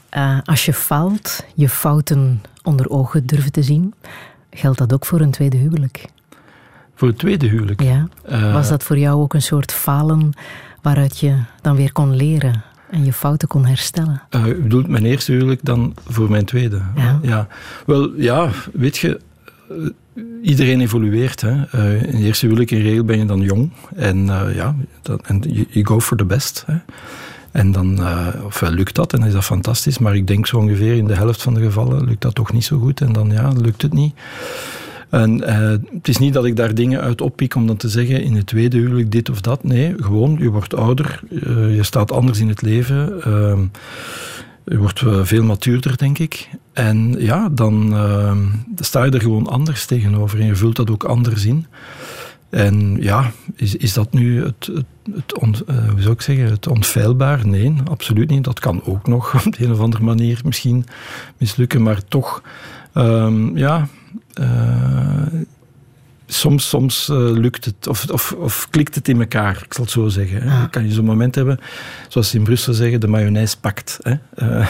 eh, 0.09 0.39
als 0.45 0.65
je 0.65 0.73
faalt, 0.73 1.45
je 1.55 1.69
fouten 1.69 2.43
onder 2.63 2.91
ogen 2.91 3.27
durven 3.27 3.53
te 3.53 3.63
zien. 3.63 3.95
Geldt 4.51 4.79
dat 4.79 4.93
ook 4.93 5.07
voor 5.07 5.21
een 5.21 5.31
tweede 5.31 5.57
huwelijk? 5.57 6.05
Voor 6.95 7.09
het 7.09 7.19
tweede 7.19 7.47
huwelijk. 7.47 7.83
Ja. 7.83 8.09
Was 8.53 8.69
dat 8.69 8.83
voor 8.83 8.99
jou 8.99 9.21
ook 9.21 9.35
een 9.35 9.43
soort 9.43 9.73
falen 9.73 10.33
waaruit 10.83 11.19
je 11.19 11.37
dan 11.61 11.77
weer 11.77 11.93
kon 11.93 12.17
leren 12.17 12.65
en 12.91 13.05
je 13.05 13.13
fouten 13.13 13.49
kon 13.49 13.67
herstellen? 13.67 14.23
Uh, 14.31 14.45
bedoelt 14.45 14.89
mijn 14.89 15.05
eerste 15.05 15.33
huwelijk 15.33 15.61
dan 15.63 15.95
voor 16.07 16.31
mijn 16.31 16.45
tweede? 16.45 16.81
Ja. 17.23 17.49
Wel, 17.87 18.13
ja, 18.17 18.51
weet 18.73 18.99
je, 18.99 19.21
eh, 19.69 19.77
iedereen 20.43 20.81
evolueert. 20.81 21.41
Hè. 21.41 21.51
Uh, 21.75 22.03
in 22.03 22.15
het 22.15 22.25
eerste 22.25 22.47
huwelijk 22.47 22.71
in 22.71 22.83
regel 22.83 23.05
ben 23.05 23.19
je 23.19 23.27
dan 23.27 23.41
jong. 23.41 23.73
En 23.97 24.27
uh, 24.27 24.55
ja, 24.55 24.75
dat, 25.03 25.21
en 25.23 25.41
you, 25.71 25.85
go 25.85 26.01
for 26.01 26.17
the 26.17 26.25
best. 26.25 26.65
Hè. 26.67 26.77
En 27.51 27.73
dan, 27.73 28.01
uh, 28.01 28.27
ofwel 28.45 28.71
lukt 28.71 28.95
dat 28.95 29.13
en 29.13 29.23
is 29.23 29.33
dat 29.33 29.45
fantastisch. 29.45 29.99
Maar 29.99 30.17
ik 30.17 30.27
denk 30.27 30.47
zo 30.47 30.57
ongeveer 30.57 30.97
in 30.97 31.07
de 31.07 31.15
helft 31.15 31.43
van 31.43 31.55
de 31.55 31.61
gevallen 31.61 32.05
lukt 32.05 32.23
dat 32.23 32.35
toch 32.35 32.53
niet 32.53 32.65
zo 32.65 32.79
goed. 32.79 33.01
En 33.01 33.13
dan 33.13 33.31
ja, 33.31 33.49
lukt 33.49 33.83
het 33.83 33.93
niet. 33.93 34.15
En 35.11 35.41
uh, 35.41 35.71
het 35.95 36.09
is 36.09 36.19
niet 36.19 36.33
dat 36.33 36.45
ik 36.45 36.57
daar 36.57 36.75
dingen 36.75 37.01
uit 37.01 37.21
oppik 37.21 37.55
om 37.55 37.67
dan 37.67 37.77
te 37.77 37.89
zeggen 37.89 38.23
in 38.23 38.37
het 38.37 38.47
tweede 38.47 38.77
huwelijk 38.77 39.13
dit 39.13 39.31
of 39.31 39.41
dat. 39.41 39.65
Nee, 39.65 39.95
gewoon, 39.97 40.37
je 40.39 40.51
wordt 40.51 40.75
ouder, 40.75 41.21
uh, 41.31 41.77
je 41.77 41.83
staat 41.83 42.13
anders 42.13 42.39
in 42.39 42.49
het 42.49 42.63
leven. 42.63 43.21
Uh, 43.27 43.59
je 44.65 44.79
wordt 44.79 45.03
veel 45.23 45.43
matuurder, 45.43 45.97
denk 45.97 46.19
ik. 46.19 46.49
En 46.73 47.15
ja, 47.19 47.49
dan 47.49 47.95
sta 48.77 49.05
je 49.05 49.11
er 49.11 49.21
gewoon 49.21 49.47
anders 49.47 49.87
tegenover 49.87 50.41
en 50.41 50.47
je 50.47 50.57
vult 50.57 50.77
dat 50.77 50.91
ook 50.91 51.05
anders 51.05 51.45
in. 51.45 51.67
En 52.51 52.97
ja, 53.01 53.31
is, 53.57 53.77
is 53.77 53.93
dat 53.93 54.13
nu 54.13 54.45
het, 54.45 54.71
het, 55.15 55.33
hoe 55.37 56.01
zou 56.01 56.13
ik 56.13 56.21
zeggen, 56.21 56.45
het 56.45 56.67
onfeilbaar? 56.67 57.47
Nee, 57.47 57.75
absoluut 57.91 58.31
niet. 58.31 58.45
Dat 58.45 58.61
kan 58.61 58.85
ook 58.85 59.07
nog 59.07 59.35
op 59.47 59.57
de 59.57 59.65
een 59.65 59.73
of 59.73 59.81
andere 59.81 60.05
manier 60.05 60.41
misschien 60.45 60.85
mislukken, 61.39 61.83
maar 61.83 62.05
toch, 62.09 62.43
um, 62.95 63.57
ja, 63.57 63.89
soms, 66.33 66.69
soms 66.69 67.09
uh, 67.09 67.17
lukt 67.19 67.65
het 67.65 67.87
of, 67.87 68.11
of, 68.11 68.33
of, 68.33 68.67
klikt 68.71 68.95
het 68.95 69.09
in 69.09 69.21
elkaar, 69.21 69.63
ik 69.65 69.75
zal 69.75 69.85
het 69.85 69.93
zo 69.93 70.09
zeggen. 70.09 70.43
Hè. 70.43 70.69
Kan 70.69 70.87
je 70.87 70.93
zo'n 70.93 71.05
moment 71.05 71.35
hebben, 71.35 71.59
zoals 72.09 72.31
ze 72.31 72.37
in 72.37 72.45
Brussel 72.45 72.73
zeggen, 72.73 73.01
de 73.01 73.09
mayonaise 73.09 73.61
pakt. 73.61 73.99
Hè. 74.03 74.15
Uh, 74.37 74.69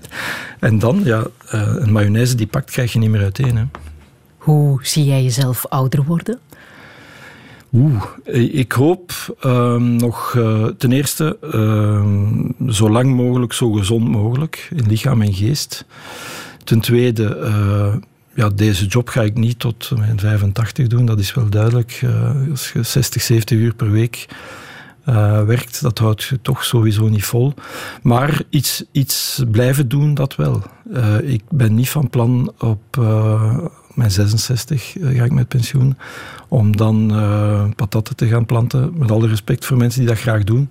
en 0.68 0.78
dan, 0.78 1.00
ja, 1.04 1.26
een 1.50 1.92
mayonaise 1.92 2.34
die 2.34 2.46
pakt, 2.46 2.70
krijg 2.70 2.92
je 2.92 2.98
niet 2.98 3.10
meer 3.10 3.22
uiteen. 3.22 3.56
Hè. 3.56 3.64
Hoe 4.36 4.78
zie 4.82 5.04
jij 5.04 5.22
jezelf 5.22 5.66
ouder 5.66 6.04
worden? 6.04 6.38
Oeh, 7.72 8.02
ik 8.52 8.72
hoop 8.72 9.12
ehm, 9.40 9.96
nog 9.96 10.30
ten 10.78 10.92
eerste 10.92 11.38
uh, 11.54 12.70
zo 12.70 12.90
lang 12.90 13.14
mogelijk, 13.14 13.52
zo 13.52 13.72
gezond 13.72 14.08
mogelijk 14.08 14.70
in 14.74 14.86
lichaam 14.86 15.22
en 15.22 15.34
geest. 15.34 15.84
Ten 16.64 16.80
tweede, 16.80 17.36
ja, 18.38 18.48
deze 18.48 18.86
job 18.86 19.08
ga 19.08 19.22
ik 19.22 19.34
niet 19.34 19.58
tot 19.58 19.90
mijn 19.96 20.20
85 20.20 20.86
doen, 20.86 21.06
dat 21.06 21.18
is 21.18 21.34
wel 21.34 21.48
duidelijk. 21.48 22.04
als 22.50 22.72
je 22.72 22.82
60, 22.82 23.22
70 23.22 23.58
uur 23.58 23.74
per 23.74 23.90
week 23.90 24.26
uh, 25.08 25.42
werkt, 25.44 25.82
dat 25.82 25.98
houdt 25.98 26.22
je 26.22 26.40
toch 26.42 26.64
sowieso 26.64 27.08
niet 27.08 27.24
vol. 27.24 27.54
Maar 28.02 28.42
iets, 28.50 28.84
iets 28.92 29.42
blijven 29.50 29.88
doen, 29.88 30.14
dat 30.14 30.36
wel. 30.36 30.62
Uh, 30.92 31.20
ik 31.20 31.42
ben 31.50 31.74
niet 31.74 31.90
van 31.90 32.10
plan 32.10 32.52
op 32.58 32.96
mijn 33.94 34.10
66 34.10 34.96
ga 35.00 35.24
ik 35.24 35.32
met 35.32 35.48
pensioen, 35.48 35.96
om 36.48 36.76
dan 36.76 37.12
patatten 37.76 38.16
te 38.16 38.26
gaan 38.26 38.46
planten. 38.46 38.92
Met 38.98 39.10
alle 39.10 39.28
respect 39.28 39.64
voor 39.64 39.76
mensen 39.76 40.00
die 40.00 40.08
dat 40.08 40.18
graag 40.18 40.44
doen. 40.44 40.70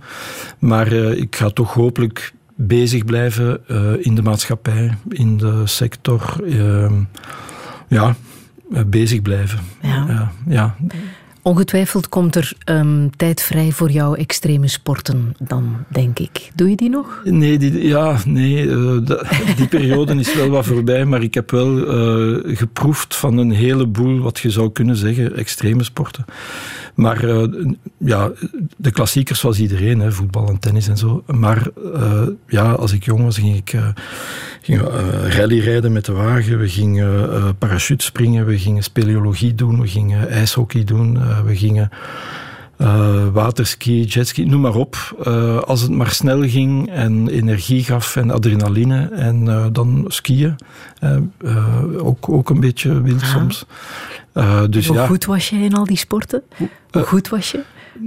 Maar 0.60 0.92
ik 0.94 1.36
ga 1.36 1.50
toch 1.50 1.74
hopelijk 1.74 2.34
bezig 2.56 3.06
blijven 3.06 3.60
in 4.04 4.16
de 4.16 4.22
maatschappij, 4.22 4.98
in 5.10 5.38
de 5.38 5.62
sector. 5.66 6.36
Ja, 7.88 8.16
bezig 8.86 9.22
blijven. 9.22 9.60
Ja. 9.82 10.06
ja, 10.08 10.32
ja. 10.48 10.76
Ongetwijfeld 11.48 12.10
komt 12.10 12.36
er 12.36 12.54
um, 12.66 13.10
tijd 13.16 13.42
vrij 13.42 13.72
voor 13.72 13.92
jouw 13.92 14.16
extreme 14.16 14.68
sporten 14.68 15.36
dan, 15.40 15.76
denk 15.88 16.20
ik. 16.20 16.52
Doe 16.56 16.70
je 16.70 16.76
die 16.76 16.90
nog? 16.90 17.22
Nee, 17.24 17.58
die, 17.58 17.88
ja, 17.88 18.18
nee 18.26 18.66
uh, 18.66 18.98
die 19.58 19.68
periode 19.68 20.16
is 20.16 20.36
wel 20.36 20.50
wat 20.50 20.66
voorbij, 20.66 21.06
maar 21.06 21.24
ik 21.24 21.34
heb 21.34 21.52
wel 21.52 21.78
uh, 21.78 22.58
geproefd 22.58 23.16
van 23.16 23.38
een 23.38 23.52
heleboel, 23.52 24.20
wat 24.20 24.40
je 24.40 24.50
zou 24.50 24.72
kunnen 24.72 24.96
zeggen, 24.96 25.36
extreme 25.36 25.84
sporten. 25.84 26.26
Maar 26.98 27.26
uh, 27.26 27.44
ja, 27.98 28.32
de 28.78 28.92
klassiekers 28.92 29.40
zoals 29.40 29.60
iedereen, 29.60 30.00
hè, 30.00 30.12
voetbal 30.12 30.48
en 30.48 30.60
tennis 30.60 30.88
en 30.88 30.98
zo. 30.98 31.24
Maar 31.26 31.68
ja, 32.48 32.72
als 32.72 32.92
ik 32.92 33.04
jong 33.04 33.24
was, 33.24 33.38
ging 33.38 33.56
ik 33.56 33.74
uh, 33.74 33.88
rallyrijden 35.30 35.92
met 35.92 36.06
de 36.06 36.12
wagen, 36.12 36.60
we 36.60 36.70
gingen 36.70 37.30
uh, 37.30 37.50
parachute 37.58 38.04
springen, 38.04 38.46
we 38.46 38.58
gingen 38.58 38.84
speleologie 38.84 39.56
doen, 39.56 39.82
we 39.82 39.88
gingen 39.88 40.30
ijshockey 40.30 40.84
doen, 40.84 41.16
uh, 41.16 41.40
we 41.40 41.56
gingen 41.56 41.90
waterski, 43.34 44.04
jetski, 44.04 44.46
noem 44.46 44.62
maar 44.62 44.76
op. 44.76 44.96
als 45.66 45.82
het 45.82 45.92
maar 45.92 46.12
snel 46.12 46.50
ging 46.50 46.90
en 46.90 47.28
energie 47.28 47.84
gaf 47.84 48.16
en 48.16 48.32
adrenaline 48.32 49.10
en 49.10 49.70
dan 49.74 50.06
skiën. 50.08 50.56
ook, 51.98 52.30
ook 52.30 52.50
een 52.50 52.60
beetje 52.60 53.02
wild 53.02 53.22
ah. 53.22 53.50
Soms. 54.38 54.70
dus, 54.70 54.88
Hoe 54.88 54.96
ja. 54.96 55.06
goed 55.06 55.26
was 55.26 55.50
jij 55.50 55.60
in 55.60 55.74
al 55.74 55.86
die 55.86 55.98
sporten? 55.98 56.44
Hoe 56.92 57.04
goed 57.04 57.30
was 57.30 57.52
je? 57.52 57.64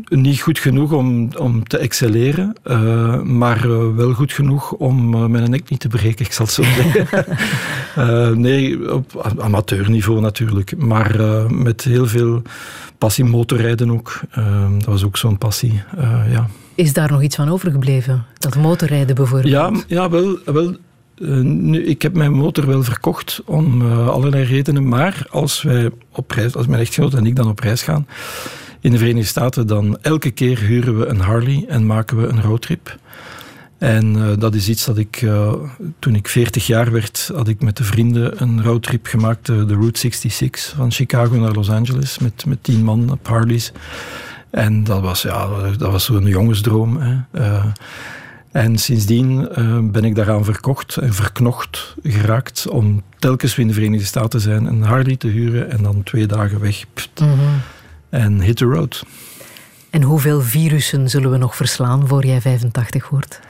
niet 0.08 0.40
goed 0.40 0.58
genoeg 0.58 0.92
om, 0.92 1.28
om 1.38 1.64
te 1.64 1.78
excelleren, 1.78 2.56
uh, 2.64 3.22
maar 3.22 3.68
wel 3.96 4.12
goed 4.12 4.32
genoeg 4.32 4.72
om 4.72 5.30
mijn 5.30 5.50
nek 5.50 5.68
niet 5.68 5.80
te 5.80 5.88
breken, 5.88 6.24
ik 6.24 6.32
zal 6.32 6.44
het 6.44 6.54
zo 6.54 6.62
zeggen. 6.80 7.26
nee, 8.40 8.92
op 8.94 9.32
amateurniveau 9.38 10.20
natuurlijk, 10.20 10.76
maar 10.76 11.16
met 11.52 11.82
heel 11.82 12.06
veel 12.06 12.42
passie 12.98 13.24
motorrijden 13.24 13.90
ook. 13.90 14.20
dat 14.78 14.84
was 14.84 15.04
ook 15.04 15.16
zo'n 15.16 15.38
passie, 15.38 15.82
ja. 16.30 16.46
Is 16.74 16.92
daar 16.92 17.10
nog 17.10 17.22
iets 17.22 17.36
van 17.36 17.48
overgebleven? 17.48 18.24
Dat 18.38 18.56
motorrijden 18.56 19.14
bijvoorbeeld? 19.14 19.52
Ja, 19.52 19.72
ja 19.86 20.10
wel... 20.10 20.38
wel 20.44 20.76
nu, 21.42 21.84
ik 21.84 22.02
heb 22.02 22.14
mijn 22.14 22.32
motor 22.32 22.66
wel 22.66 22.82
verkocht 22.82 23.42
om 23.44 23.92
allerlei 23.92 24.44
redenen, 24.44 24.88
maar 24.88 25.26
als 25.30 25.62
wij 25.62 25.90
op 26.12 26.30
reis, 26.30 26.56
als 26.56 26.66
mijn 26.66 26.80
echtgenoot 26.80 27.14
en 27.14 27.26
ik 27.26 27.36
dan 27.36 27.48
op 27.48 27.60
reis 27.60 27.82
gaan, 27.82 28.06
in 28.80 28.90
de 28.90 28.98
Verenigde 28.98 29.28
Staten, 29.28 29.66
dan 29.66 29.98
elke 30.02 30.30
keer 30.30 30.58
huren 30.58 30.98
we 30.98 31.06
een 31.06 31.20
Harley 31.20 31.64
en 31.68 31.86
maken 31.86 32.20
we 32.20 32.26
een 32.26 32.42
roadtrip. 32.42 32.98
En 33.78 34.16
uh, 34.16 34.26
dat 34.38 34.54
is 34.54 34.68
iets 34.68 34.84
dat 34.84 34.98
ik, 34.98 35.26
toen 35.98 36.14
ik 36.14 36.28
40 36.28 36.66
jaar 36.66 36.92
werd, 36.92 37.30
had 37.34 37.48
ik 37.48 37.62
met 37.62 37.76
de 37.76 37.84
vrienden 37.84 38.42
een 38.42 38.62
roadtrip 38.62 39.06
gemaakt, 39.06 39.46
de, 39.46 39.66
Route 39.66 39.98
66 39.98 40.72
van 40.76 40.92
Chicago 40.92 41.36
naar 41.36 41.52
Los 41.52 41.70
Angeles, 41.70 42.18
met, 42.18 42.44
met 42.46 42.58
tien 42.62 42.84
man 42.84 43.10
op 43.10 43.26
Harleys. 43.28 43.72
En 44.50 44.84
dat 44.84 45.00
was, 45.00 45.22
ja, 45.22 45.48
dat 45.76 45.92
was 45.92 46.04
zo'n 46.04 46.26
jongensdroom. 46.26 46.98
Hè. 47.00 47.16
En 48.52 48.78
sindsdien 48.78 49.48
ben 49.92 50.04
ik 50.04 50.14
daaraan 50.14 50.44
verkocht 50.44 50.96
en 50.96 51.14
verknocht 51.14 51.96
geraakt 52.02 52.68
om 52.68 53.02
telkens 53.18 53.54
weer 53.54 53.66
in 53.66 53.72
de 53.72 53.78
Verenigde 53.78 54.06
Staten 54.06 54.30
te 54.30 54.40
zijn, 54.40 54.64
een 54.64 54.82
Harley 54.82 55.16
te 55.16 55.28
huren 55.28 55.70
en 55.70 55.82
dan 55.82 56.02
twee 56.02 56.26
dagen 56.26 56.60
weg. 56.60 56.84
Mm 57.20 57.28
-hmm 57.28 57.60
en 58.10 58.40
hit 58.40 58.56
the 58.56 58.64
road. 58.64 59.04
En 59.90 60.02
hoeveel 60.02 60.40
virussen 60.40 61.10
zullen 61.10 61.30
we 61.30 61.36
nog 61.36 61.56
verslaan 61.56 62.08
voor 62.08 62.26
jij 62.26 62.40
85 62.40 63.08
wordt? 63.08 63.40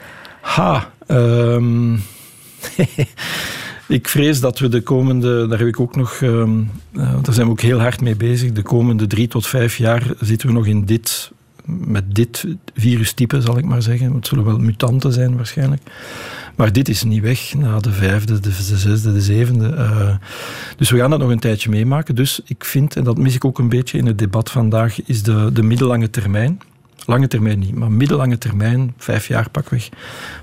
Ha, 0.41 0.91
um, 1.07 1.93
ik 3.87 4.07
vrees 4.07 4.39
dat 4.39 4.59
we 4.59 4.67
de 4.67 4.81
komende, 4.81 5.47
daar 5.47 5.59
heb 5.59 5.67
ik 5.67 5.79
ook 5.79 5.95
nog, 5.95 6.21
um, 6.21 6.71
uh, 6.93 7.13
daar 7.21 7.33
zijn 7.33 7.45
we 7.45 7.51
ook 7.51 7.61
heel 7.61 7.79
hard 7.79 8.01
mee 8.01 8.15
bezig. 8.15 8.51
De 8.51 8.61
komende 8.61 9.07
drie 9.07 9.27
tot 9.27 9.47
vijf 9.47 9.77
jaar 9.77 10.03
zitten 10.19 10.47
we 10.47 10.53
nog 10.53 10.65
in 10.65 10.85
dit, 10.85 11.31
met 11.65 12.15
dit 12.15 12.45
virustype, 12.73 13.41
zal 13.41 13.57
ik 13.57 13.65
maar 13.65 13.81
zeggen. 13.81 14.13
Het 14.13 14.27
zullen 14.27 14.45
wel 14.45 14.59
mutanten 14.59 15.13
zijn 15.13 15.35
waarschijnlijk. 15.35 15.81
Maar 16.55 16.71
dit 16.71 16.89
is 16.89 17.03
niet 17.03 17.21
weg 17.21 17.53
na 17.53 17.79
de 17.79 17.91
vijfde, 17.91 18.39
de 18.39 18.51
zesde, 18.51 19.13
de 19.13 19.21
zevende. 19.21 19.67
Uh, 19.67 20.15
dus 20.77 20.89
we 20.89 20.97
gaan 20.97 21.09
dat 21.09 21.19
nog 21.19 21.29
een 21.29 21.39
tijdje 21.39 21.69
meemaken. 21.69 22.15
Dus 22.15 22.41
ik 22.45 22.65
vind, 22.65 22.95
en 22.95 23.03
dat 23.03 23.17
mis 23.17 23.35
ik 23.35 23.45
ook 23.45 23.59
een 23.59 23.69
beetje 23.69 23.97
in 23.97 24.05
het 24.05 24.17
debat 24.17 24.51
vandaag, 24.51 25.05
is 25.05 25.23
de, 25.23 25.49
de 25.53 25.63
middellange 25.63 26.09
termijn. 26.09 26.59
Lange 27.05 27.27
termijn 27.27 27.59
niet, 27.59 27.75
maar 27.75 27.91
middellange 27.91 28.37
termijn, 28.37 28.93
vijf 28.97 29.27
jaar 29.27 29.49
pakweg. 29.49 29.89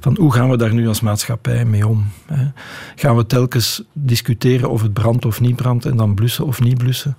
Van 0.01 0.17
hoe 0.17 0.33
gaan 0.33 0.51
we 0.51 0.57
daar 0.57 0.75
nu 0.75 0.89
als 0.89 1.01
maatschappij 1.01 1.65
mee 1.65 1.87
om? 1.87 2.07
Hè? 2.27 2.47
Gaan 2.95 3.17
we 3.17 3.27
telkens 3.27 3.83
discussiëren 3.93 4.71
of 4.71 4.83
het 4.83 4.93
brandt 4.93 5.25
of 5.25 5.41
niet 5.41 5.57
brandt 5.57 5.85
en 5.85 5.97
dan 5.97 6.15
blussen 6.15 6.47
of 6.47 6.61
niet 6.61 6.79
blussen? 6.79 7.17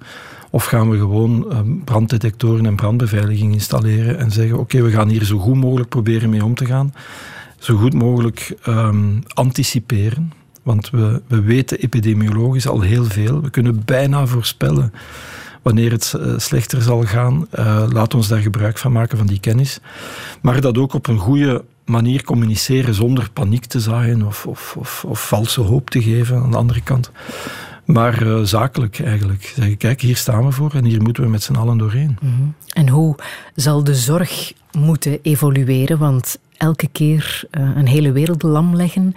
Of 0.50 0.66
gaan 0.66 0.90
we 0.90 0.98
gewoon 0.98 1.52
ehm, 1.52 1.78
branddetectoren 1.84 2.66
en 2.66 2.76
brandbeveiliging 2.76 3.54
installeren 3.54 4.18
en 4.18 4.32
zeggen: 4.32 4.60
oké, 4.60 4.82
we 4.82 4.92
gaan 4.92 5.10
hier 5.10 5.24
zo 5.24 5.38
goed 5.38 5.56
mogelijk 5.56 5.90
proberen 5.90 6.30
mee 6.30 6.44
om 6.44 6.56
te 6.56 6.66
gaan 6.66 6.94
zo 7.60 7.76
goed 7.76 7.94
mogelijk 7.94 8.58
um, 8.68 9.24
anticiperen. 9.28 10.34
Want 10.64 10.90
we, 10.90 11.22
we 11.28 11.42
weten 11.42 11.80
epidemiologisch 11.80 12.68
al 12.68 12.82
heel 12.82 13.04
veel. 13.04 13.42
We 13.42 13.50
kunnen 13.50 13.86
bijna 13.86 14.26
voorspellen 14.26 14.94
wanneer 15.62 15.92
het 15.92 16.14
eh, 16.14 16.34
slechter 16.38 16.82
zal 16.82 17.04
gaan. 17.04 17.48
Uh, 17.60 17.84
laat 17.90 18.14
ons 18.14 18.28
daar 18.28 18.40
gebruik 18.40 18.78
van 18.78 18.92
maken 18.92 19.18
van 19.18 19.28
die 19.28 19.40
kennis. 19.40 19.80
Maar 20.42 20.62
dat 20.62 20.78
ook 20.78 20.94
op 20.94 21.08
een 21.08 21.18
goede 21.18 21.64
manier 21.86 22.24
communiceren 22.24 22.94
zonder 22.94 23.30
paniek 23.34 23.66
te 23.66 23.80
zaaien 23.80 24.26
of, 24.26 24.46
of, 24.46 24.76
of, 24.78 25.06
of 25.08 25.28
valse 25.28 25.62
hoop 25.62 25.90
te 25.90 26.02
geven 26.02 26.42
aan 26.42 26.52
de 26.52 26.58
andere 26.58 26.82
kant. 26.82 27.12
Maar 27.92 28.24
uh, 28.24 28.40
zakelijk 28.44 29.00
eigenlijk. 29.00 29.54
Zeggen, 29.56 29.78
kijk, 29.78 30.02
hier 30.02 30.16
staan 30.16 30.46
we 30.46 30.52
voor 30.52 30.74
en 30.74 30.86
hier 30.86 31.02
moeten 31.02 31.24
we 31.24 31.30
met 31.30 31.44
z'n 31.44 31.56
allen 31.56 31.78
doorheen. 31.78 32.18
Mm 32.22 32.36
-hmm. 32.38 32.54
En 32.74 32.90
hoe 32.90 33.16
zal 33.56 33.84
de 33.84 33.96
zorg 33.96 34.54
moeten 34.72 35.20
evolueren? 35.22 35.98
Want 35.98 36.38
elke 36.58 36.88
keer 36.92 37.44
uh, 37.52 37.70
een 37.76 37.88
hele 37.88 38.12
wereld 38.12 38.44
lam 38.44 38.76
leggen, 38.76 39.14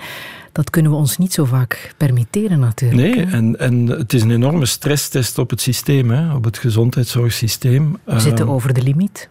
dat 0.53 0.70
kunnen 0.70 0.90
we 0.90 0.97
ons 0.97 1.19
niet 1.19 1.32
zo 1.32 1.44
vaak 1.44 1.94
permitteren 1.97 2.59
natuurlijk. 2.59 3.16
Nee, 3.16 3.27
en, 3.27 3.59
en 3.59 3.86
het 3.86 4.12
is 4.12 4.23
een 4.23 4.31
enorme 4.31 4.66
stresstest 4.66 5.39
op 5.39 5.51
het 5.51 5.61
systeem, 5.61 6.11
hè, 6.11 6.35
op 6.35 6.44
het 6.44 6.59
gezondheidszorgsysteem. 6.59 7.99
We 8.05 8.20
zitten 8.20 8.47
uh, 8.47 8.53
over 8.53 8.74
de 8.74 8.82
limiet. 8.82 9.28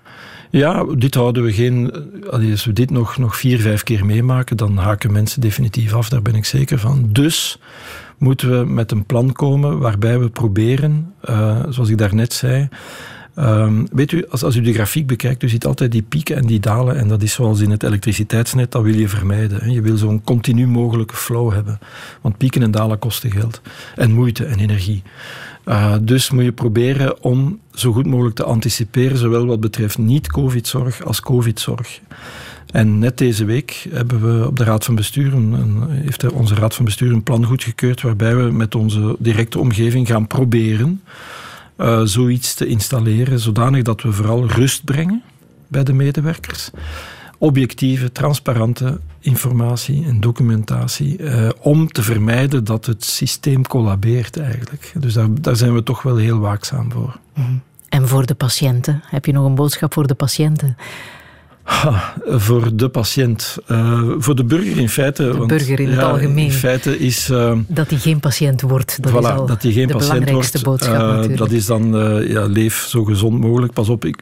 Ja, 0.50 0.86
dit 0.98 1.16
houden 1.16 1.44
we 1.44 1.54
geen. 1.54 1.94
Als 2.32 2.66
we 2.66 2.74
dit 2.74 2.90
nog, 2.90 3.18
nog 3.18 3.36
vier, 3.38 3.60
vijf 3.60 3.84
keer 3.84 4.06
meemaken, 4.06 4.58
dan 4.58 4.78
haken 4.78 5.12
mensen 5.12 5.42
definitief 5.42 5.94
af, 5.94 6.10
daar 6.10 6.22
ben 6.22 6.36
ik 6.36 6.46
zeker 6.46 6.80
van. 6.80 7.10
Dus 7.12 7.60
moeten 8.22 8.60
we 8.60 8.66
met 8.66 8.92
een 8.92 9.06
plan 9.06 9.32
komen 9.32 9.80
waarbij 9.80 10.20
we 10.20 10.30
proberen, 10.30 11.14
uh, 11.30 11.60
zoals 11.70 11.90
ik 11.90 11.98
daarnet 11.98 12.34
zei, 12.34 12.70
Um, 13.40 13.88
weet 13.92 14.12
u, 14.12 14.26
als, 14.30 14.44
als 14.44 14.56
u 14.56 14.62
de 14.62 14.74
grafiek 14.74 15.08
bekijkt, 15.08 15.44
u 15.44 15.50
ziet 15.50 15.66
altijd 15.66 15.92
die 15.92 16.02
pieken 16.02 16.36
en 16.36 16.46
die 16.46 16.60
dalen. 16.60 16.98
En 16.98 17.08
dat 17.08 17.22
is 17.22 17.34
zoals 17.34 17.60
in 17.60 17.72
het 17.72 17.84
elektriciteitsnet, 17.84 18.72
dat 18.72 18.84
wil 18.84 18.96
je 18.96 19.08
vermijden. 19.08 19.72
Je 19.72 19.82
wil 19.82 19.98
zo'n 19.98 20.24
continu 20.24 20.68
mogelijke 20.68 21.16
flow 21.16 21.54
hebben. 21.54 21.80
Want 22.22 22.38
pieken 22.38 22.64
en 22.64 22.72
dalen 22.72 23.00
kosten 23.00 23.32
geld. 23.32 23.62
En 23.96 24.12
moeite 24.12 24.46
en 24.46 24.60
energie. 24.60 25.04
Uh, 25.66 25.96
dus 26.02 26.32
moet 26.32 26.44
je 26.44 26.52
proberen 26.52 27.24
om 27.24 27.60
zo 27.74 27.92
goed 27.92 28.06
mogelijk 28.06 28.36
te 28.36 28.44
anticiperen, 28.44 29.18
zowel 29.18 29.46
wat 29.46 29.60
betreft 29.60 29.98
niet-COVID-zorg 29.98 31.04
als 31.04 31.20
COVID-zorg. 31.20 32.00
En 32.72 33.00
net 33.00 33.18
deze 33.18 33.46
week 33.46 33.88
hebben 33.92 34.40
we 34.40 34.48
op 34.48 34.58
de 34.58 34.64
Raad 34.64 34.86
van 34.86 34.96
Bestuur, 34.96 35.34
een, 35.34 35.90
heeft 35.90 36.32
onze 36.32 36.56
Raad 36.56 36.76
van 36.76 36.86
Bestuur 36.86 37.12
een 37.12 37.24
plan 37.24 37.46
goedgekeurd 37.46 38.02
waarbij 38.02 38.36
we 38.36 38.52
met 38.52 38.76
onze 38.76 39.16
directe 39.20 39.60
omgeving 39.60 40.08
gaan 40.08 40.28
proberen 40.28 41.02
uh, 41.78 42.02
zoiets 42.04 42.54
te 42.54 42.66
installeren, 42.68 43.40
zodanig 43.40 43.84
dat 43.84 44.02
we 44.02 44.12
vooral 44.12 44.48
rust 44.48 44.84
brengen 44.84 45.24
bij 45.68 45.84
de 45.84 45.94
medewerkers. 45.94 46.70
Objectieve, 47.38 48.12
transparante 48.12 49.00
informatie 49.20 50.06
en 50.06 50.20
documentatie, 50.20 51.20
uh, 51.20 51.50
om 51.60 51.88
te 51.88 52.02
vermijden 52.02 52.64
dat 52.64 52.86
het 52.86 53.06
systeem 53.06 53.68
collabeert 53.68 54.40
eigenlijk. 54.40 54.94
Dus 55.00 55.14
daar, 55.14 55.28
daar 55.42 55.56
zijn 55.56 55.74
we 55.74 55.84
toch 55.84 56.02
wel 56.02 56.16
heel 56.16 56.40
waakzaam 56.40 56.92
voor. 56.92 57.20
Mhm. 57.34 57.52
En 57.90 58.08
voor 58.08 58.26
de 58.26 58.36
patiënten? 58.36 59.02
Heb 59.06 59.26
je 59.26 59.32
nog 59.32 59.46
een 59.46 59.56
boodschap 59.56 59.94
voor 59.94 60.08
de 60.08 60.14
patiënten? 60.14 60.78
Ha, 61.64 62.14
voor 62.26 62.76
de 62.76 62.90
patiënt. 62.90 63.58
Uh, 63.68 64.12
voor 64.18 64.36
de 64.36 64.44
burger 64.44 64.78
in 64.78 64.90
feite. 64.90 65.24
De 65.24 65.38
want, 65.38 65.48
burger 65.48 65.80
in 65.80 65.90
het 65.90 66.04
algemeen. 66.04 66.46
In 66.46 66.52
feite 66.52 67.00
is... 67.00 67.30
Uh, 67.30 67.58
dat 67.68 67.90
hij 67.90 68.00
geen 68.00 68.20
patiënt 68.20 68.62
wordt. 68.62 69.04
Dat 69.04 69.12
voilà, 69.12 69.16
is 69.16 69.26
al 69.26 69.46
dat 69.46 69.62
hij 69.62 69.72
geen 69.72 69.88
de 69.88 69.94
patiënt 69.94 70.12
belangrijkste 70.12 70.60
wordt, 70.64 70.80
boodschap 70.84 71.02
uh, 71.02 71.08
natuurlijk. 71.08 71.38
Dat 71.38 71.52
is 71.52 71.66
dan, 71.66 71.92
ja, 72.28 72.46
leef 72.46 72.86
zo 72.88 73.04
gezond 73.04 73.40
mogelijk. 73.40 73.74
Pas 73.74 73.90
op, 73.90 74.06
ik, 74.06 74.18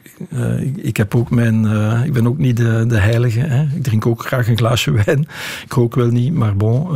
ik, 0.60 0.76
ik, 0.76 0.96
heb 0.96 1.14
ook 1.14 1.30
mijn... 1.30 1.64
ik 2.04 2.12
ben 2.12 2.26
ook 2.26 2.38
niet 2.38 2.56
de, 2.56 2.84
de 2.86 2.98
heilige. 2.98 3.40
Hè. 3.40 3.62
Ik 3.62 3.82
drink 3.82 4.06
ook 4.06 4.26
graag 4.26 4.48
een 4.48 4.56
glaasje 4.56 4.92
wijn. 5.04 5.26
Ik 5.64 5.72
rook 5.72 5.94
wel 5.94 6.08
niet, 6.08 6.34
maar 6.34 6.56
bon. 6.56 6.88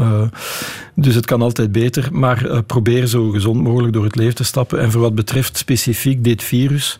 dus 0.94 1.14
het 1.14 1.26
kan 1.26 1.42
altijd 1.42 1.72
beter. 1.72 2.08
Maar 2.12 2.62
probeer 2.66 3.06
zo 3.06 3.30
gezond 3.30 3.62
mogelijk 3.62 3.92
door 3.92 4.04
het 4.04 4.16
leven 4.16 4.34
te 4.34 4.44
stappen. 4.44 4.80
En 4.80 4.90
voor 4.90 5.00
wat 5.00 5.14
betreft 5.14 5.56
specifiek 5.56 6.24
dit 6.24 6.42
virus... 6.42 6.98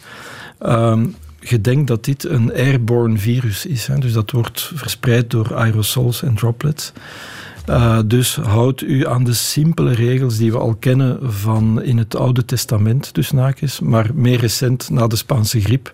Um, 0.66 1.14
gedenkt 1.44 1.86
dat 1.86 2.04
dit 2.04 2.24
een 2.24 2.52
airborne 2.52 3.18
virus 3.18 3.66
is. 3.66 3.86
Hè. 3.86 3.98
Dus 3.98 4.12
dat 4.12 4.30
wordt 4.30 4.72
verspreid 4.74 5.30
door 5.30 5.54
aerosols 5.54 6.22
en 6.22 6.34
droplets. 6.34 6.92
Uh, 7.68 7.98
dus 8.06 8.36
houd 8.36 8.80
u 8.80 9.06
aan 9.06 9.24
de 9.24 9.32
simpele 9.32 9.92
regels 9.92 10.36
die 10.36 10.52
we 10.52 10.58
al 10.58 10.74
kennen 10.74 11.32
van 11.32 11.82
in 11.82 11.98
het 11.98 12.16
Oude 12.16 12.44
Testament, 12.44 13.14
dus 13.14 13.30
naakjes, 13.30 13.80
maar 13.80 14.10
meer 14.14 14.40
recent 14.40 14.90
na 14.90 15.06
de 15.06 15.16
Spaanse 15.16 15.60
griep. 15.60 15.92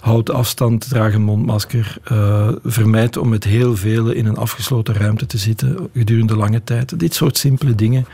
Houd 0.00 0.30
afstand, 0.30 0.88
draag 0.88 1.14
een 1.14 1.22
mondmasker. 1.22 1.96
Uh, 2.12 2.48
vermijd 2.64 3.16
om 3.16 3.28
met 3.28 3.44
heel 3.44 3.76
velen 3.76 4.16
in 4.16 4.26
een 4.26 4.36
afgesloten 4.36 4.94
ruimte 4.94 5.26
te 5.26 5.38
zitten 5.38 5.88
gedurende 5.94 6.36
lange 6.36 6.64
tijd. 6.64 6.98
Dit 6.98 7.14
soort 7.14 7.36
simpele 7.36 7.74
dingen. 7.74 8.06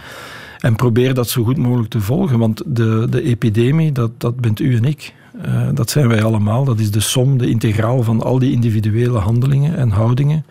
En 0.61 0.77
probeer 0.77 1.15
dat 1.15 1.29
zo 1.29 1.45
goed 1.45 1.57
mogelijk 1.57 1.91
te 1.91 2.01
volgen, 2.01 2.39
want 2.39 2.63
de, 2.67 3.07
de 3.11 3.23
epidemie, 3.23 3.93
dat, 3.93 4.11
dat 4.21 4.37
bent 4.37 4.61
u 4.61 4.77
en 4.77 4.85
ik. 4.85 5.15
Uh, 5.47 5.69
dat 5.75 5.91
zijn 5.91 6.09
wij 6.09 6.23
allemaal. 6.23 6.65
Dat 6.65 6.79
is 6.79 6.91
de 6.91 7.01
som, 7.01 7.39
de 7.39 7.49
integraal 7.49 8.03
van 8.03 8.23
al 8.23 8.39
die 8.39 8.53
individuele 8.53 9.19
handelingen 9.19 9.77
en 9.77 9.91
houdingen 9.91 10.47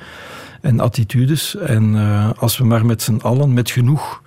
en 0.62 0.80
attitudes. 0.80 1.56
En 1.56 1.94
uh, 1.94 2.30
als 2.38 2.58
we 2.58 2.66
maar 2.66 2.86
met 2.86 3.02
z'n 3.02 3.20
allen, 3.22 3.54
met 3.54 3.72
genoeg, 3.72 4.22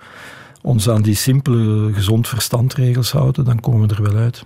ons 0.61 0.89
aan 0.89 1.01
die 1.01 1.15
simpele 1.15 1.93
gezond 1.93 2.27
verstandregels 2.27 3.11
houden, 3.11 3.45
dan 3.45 3.59
komen 3.59 3.87
we 3.87 3.95
er 3.95 4.03
wel 4.03 4.21
uit. 4.21 4.45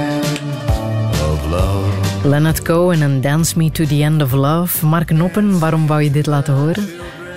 Leonard 2.23 2.61
Cohen 2.61 3.01
en 3.01 3.21
Dance 3.21 3.57
Me 3.57 3.71
to 3.71 3.85
the 3.85 4.03
End 4.03 4.21
of 4.21 4.31
Love. 4.31 4.85
Mark 4.85 5.11
Noppen, 5.11 5.59
waarom 5.59 5.87
wou 5.87 6.01
je 6.01 6.11
dit 6.11 6.25
laten 6.25 6.53
horen? 6.53 6.87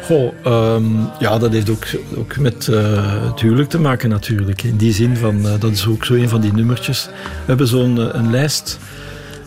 Goh, 0.03 0.33
um, 0.47 1.09
ja, 1.19 1.39
dat 1.39 1.53
heeft 1.53 1.71
ook, 1.71 1.85
ook 2.17 2.37
met 2.37 2.67
uh, 2.67 3.29
het 3.31 3.41
huwelijk 3.41 3.69
te 3.69 3.81
maken 3.81 4.09
natuurlijk. 4.09 4.63
In 4.63 4.77
die 4.77 4.93
zin 4.93 5.17
van, 5.17 5.37
uh, 5.37 5.53
dat 5.59 5.73
is 5.73 5.87
ook 5.87 6.05
zo 6.05 6.15
een 6.15 6.29
van 6.29 6.41
die 6.41 6.53
nummertjes. 6.53 7.05
We 7.05 7.47
hebben 7.47 7.67
zo'n 7.67 7.97
uh, 7.97 8.07
een 8.13 8.31
lijst 8.31 8.79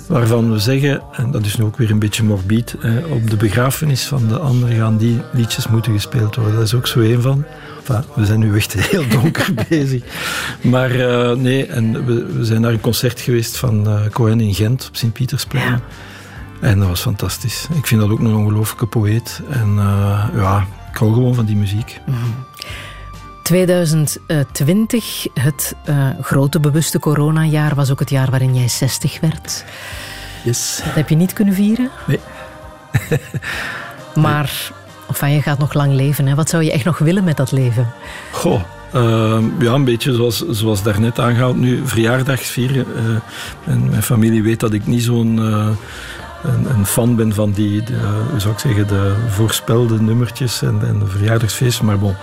waarvan 0.07 0.51
we 0.51 0.59
zeggen, 0.59 1.01
en 1.11 1.31
dat 1.31 1.45
is 1.45 1.57
nu 1.57 1.63
ook 1.63 1.77
weer 1.77 1.91
een 1.91 1.99
beetje 1.99 2.23
morbid, 2.23 2.75
op 3.11 3.29
de 3.29 3.35
begrafenis 3.35 4.05
van 4.05 4.27
de 4.27 4.37
ander 4.37 4.69
gaan 4.69 4.97
die 4.97 5.21
liedjes 5.31 5.67
moeten 5.67 5.93
gespeeld 5.93 6.35
worden. 6.35 6.55
Dat 6.55 6.63
is 6.63 6.73
ook 6.73 6.87
zo 6.87 6.99
een 6.99 7.21
van. 7.21 7.45
Enfin, 7.87 8.03
we 8.15 8.25
zijn 8.25 8.39
nu 8.39 8.55
echt 8.55 8.73
heel 8.73 9.07
donker 9.21 9.53
bezig. 9.69 10.03
Maar 10.61 10.95
uh, 10.95 11.31
nee, 11.31 11.65
en 11.65 12.05
we, 12.05 12.25
we, 12.25 12.45
zijn 12.45 12.61
naar 12.61 12.71
een 12.71 12.81
concert 12.81 13.19
geweest 13.19 13.57
van 13.57 13.87
uh, 13.87 14.05
Cohen 14.11 14.39
in 14.39 14.53
Gent 14.53 14.87
op 14.87 14.95
Sint-Pietersplein. 14.95 15.71
Ja. 15.71 15.79
En 16.61 16.79
dat 16.79 16.87
was 16.87 17.01
fantastisch. 17.01 17.67
Ik 17.75 17.87
vind 17.87 18.01
dat 18.01 18.09
ook 18.09 18.19
een 18.19 18.35
ongelooflijke 18.35 18.85
poëet. 18.85 19.41
En 19.49 19.75
uh, 19.75 20.27
ja, 20.35 20.67
ik 20.91 20.97
hou 20.97 21.13
gewoon 21.13 21.35
van 21.35 21.45
die 21.45 21.55
muziek. 21.55 21.99
Mm 22.05 22.13
-hmm. 22.13 22.45
2020, 23.43 25.27
het 25.33 25.75
grote 26.21 26.59
bewuste 26.59 26.99
coronajaar, 26.99 27.75
was 27.75 27.91
ook 27.91 27.99
het 27.99 28.09
jaar 28.09 28.29
waarin 28.29 28.55
jij 28.55 28.67
60 28.67 29.19
werd. 29.19 29.65
Yes. 30.43 30.81
Dat 30.85 30.93
heb 30.93 31.09
je 31.09 31.15
niet 31.15 31.33
kunnen 31.33 31.53
vieren? 31.53 31.89
Nee. 32.07 32.19
maar 34.15 34.71
Enfin, 35.07 35.33
je 35.33 35.41
gaat 35.41 35.59
nog 35.59 35.73
lang 35.73 35.93
leven. 35.93 36.27
Hè? 36.27 36.35
Wat 36.35 36.49
zou 36.49 36.63
je 36.63 36.71
echt 36.71 36.85
nog 36.85 36.97
willen 36.97 37.23
met 37.23 37.37
dat 37.37 37.51
leven? 37.51 37.87
Goh, 38.31 38.61
uh, 38.95 39.37
ja, 39.59 39.73
een 39.73 39.83
beetje 39.83 40.13
zoals, 40.13 40.45
zoals 40.49 40.83
daarnet 40.83 41.19
aangehaald. 41.19 41.57
Nu, 41.57 41.81
verjaardags 41.83 42.49
vieren. 42.49 42.85
Uh, 42.95 43.73
en 43.73 43.89
mijn 43.89 44.03
familie 44.03 44.43
weet 44.43 44.59
dat 44.59 44.73
ik 44.73 44.87
niet 44.87 45.03
zo'n 45.03 45.37
uh, 45.37 45.67
een, 46.43 46.69
een 46.69 46.85
fan 46.85 47.15
ben 47.15 47.33
van 47.33 47.51
die, 47.51 47.83
de, 47.83 47.93
hoe 48.31 48.39
zou 48.39 48.53
ik 48.53 48.59
zeggen, 48.59 48.87
de 48.87 49.15
voorspelde 49.29 50.01
nummertjes 50.01 50.61
en, 50.61 50.79
en 50.81 50.99
de 50.99 51.07
verjaardagsfeestjes. 51.07 51.85
Maar 51.85 51.99
bon, 51.99 52.15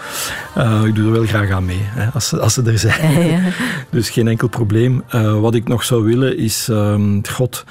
uh, 0.59 0.83
ik 0.85 0.95
doe 0.95 1.07
er 1.07 1.13
wel 1.13 1.27
graag 1.27 1.51
aan 1.51 1.65
mee, 1.65 1.83
hè, 1.83 2.09
als, 2.13 2.29
ze, 2.29 2.41
als 2.41 2.55
ze 2.55 2.63
er 2.63 2.79
zijn. 2.79 3.13
Ja, 3.13 3.21
ja. 3.21 3.41
dus 3.91 4.11
geen 4.11 4.29
enkel 4.29 4.49
probleem. 4.49 5.03
Uh, 5.15 5.41
wat 5.41 5.55
ik 5.55 5.69
nog 5.69 5.85
zou 5.85 6.05
willen 6.05 6.39
is, 6.39 6.69
um, 6.71 7.21
god... 7.31 7.65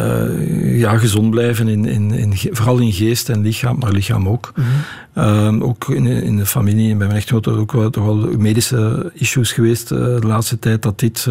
Uh, 0.00 0.78
ja, 0.78 0.98
gezond 0.98 1.30
blijven, 1.30 1.68
in, 1.68 1.84
in, 1.84 2.10
in, 2.10 2.32
vooral 2.50 2.78
in 2.78 2.92
geest 2.92 3.28
en 3.28 3.40
lichaam, 3.40 3.78
maar 3.78 3.92
lichaam 3.92 4.28
ook. 4.28 4.52
Mm 4.54 4.64
-hmm. 5.12 5.58
uh, 5.58 5.68
ook 5.68 5.88
in, 5.88 6.06
in, 6.06 6.36
de 6.36 6.46
familie 6.46 6.90
en 6.90 6.98
bij 6.98 7.06
mijn 7.06 7.18
echtgenote 7.18 7.50
ook 7.50 7.72
wel, 7.72 7.90
toch 7.90 8.04
wel 8.04 8.16
medische 8.38 9.10
issues 9.14 9.52
geweest 9.52 9.90
uh, 9.90 9.98
de 9.98 10.26
laatste 10.26 10.58
tijd, 10.58 10.82
dat 10.82 10.98
dit 10.98 11.28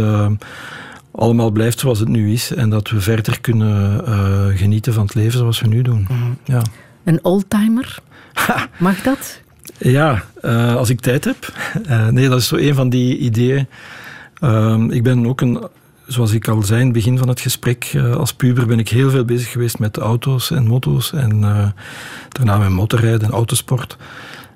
allemaal 1.11 1.51
blijft 1.51 1.79
zoals 1.79 1.99
het 1.99 2.07
nu 2.07 2.31
is 2.31 2.53
en 2.53 2.69
dat 2.69 2.89
we 2.89 3.01
verder 3.01 3.41
kunnen 3.41 4.57
genieten 4.57 4.93
van 4.93 5.03
het 5.03 5.13
leven 5.13 5.39
zoals 5.39 5.61
we 5.61 5.67
nu 5.67 5.81
doen. 5.81 6.07
Mm 6.09 6.17
-hmm. 6.17 6.37
ja. 6.43 6.61
Een 7.03 7.19
oldtimer? 7.23 7.99
Mag 8.77 9.01
dat? 9.01 9.41
Ja, 9.77 10.23
als 10.75 10.89
ik 10.89 10.99
tijd 10.99 11.25
heb. 11.25 11.53
nee, 12.11 12.29
dat 12.29 12.39
is 12.39 12.47
zo 12.47 12.55
een 12.55 12.75
van 12.75 12.89
die 12.89 13.17
ideeën. 13.17 13.67
Ehm, 14.39 14.91
ik 14.91 15.03
ben 15.03 15.27
ook 15.27 15.41
een 15.41 15.59
zoals 16.09 16.31
ik 16.31 16.47
al 16.47 16.63
zei 16.63 16.79
in 16.79 16.85
het 16.85 16.95
begin 16.95 17.17
van 17.17 17.27
het 17.27 17.39
gesprek, 17.39 17.91
uh, 17.95 18.15
als 18.15 18.33
puber 18.33 18.65
ben 18.65 18.79
ik 18.79 18.89
heel 18.89 19.09
veel 19.09 19.25
bezig 19.25 19.51
geweest 19.51 19.79
met 19.79 19.97
auto's 19.97 20.51
en 20.51 20.67
moto's. 20.67 21.13
En 21.13 21.41
uh, 21.41 21.67
daarna 22.29 22.57
met 22.57 22.69
motorrijden 22.69 23.21
en 23.21 23.33
autosport. 23.33 23.97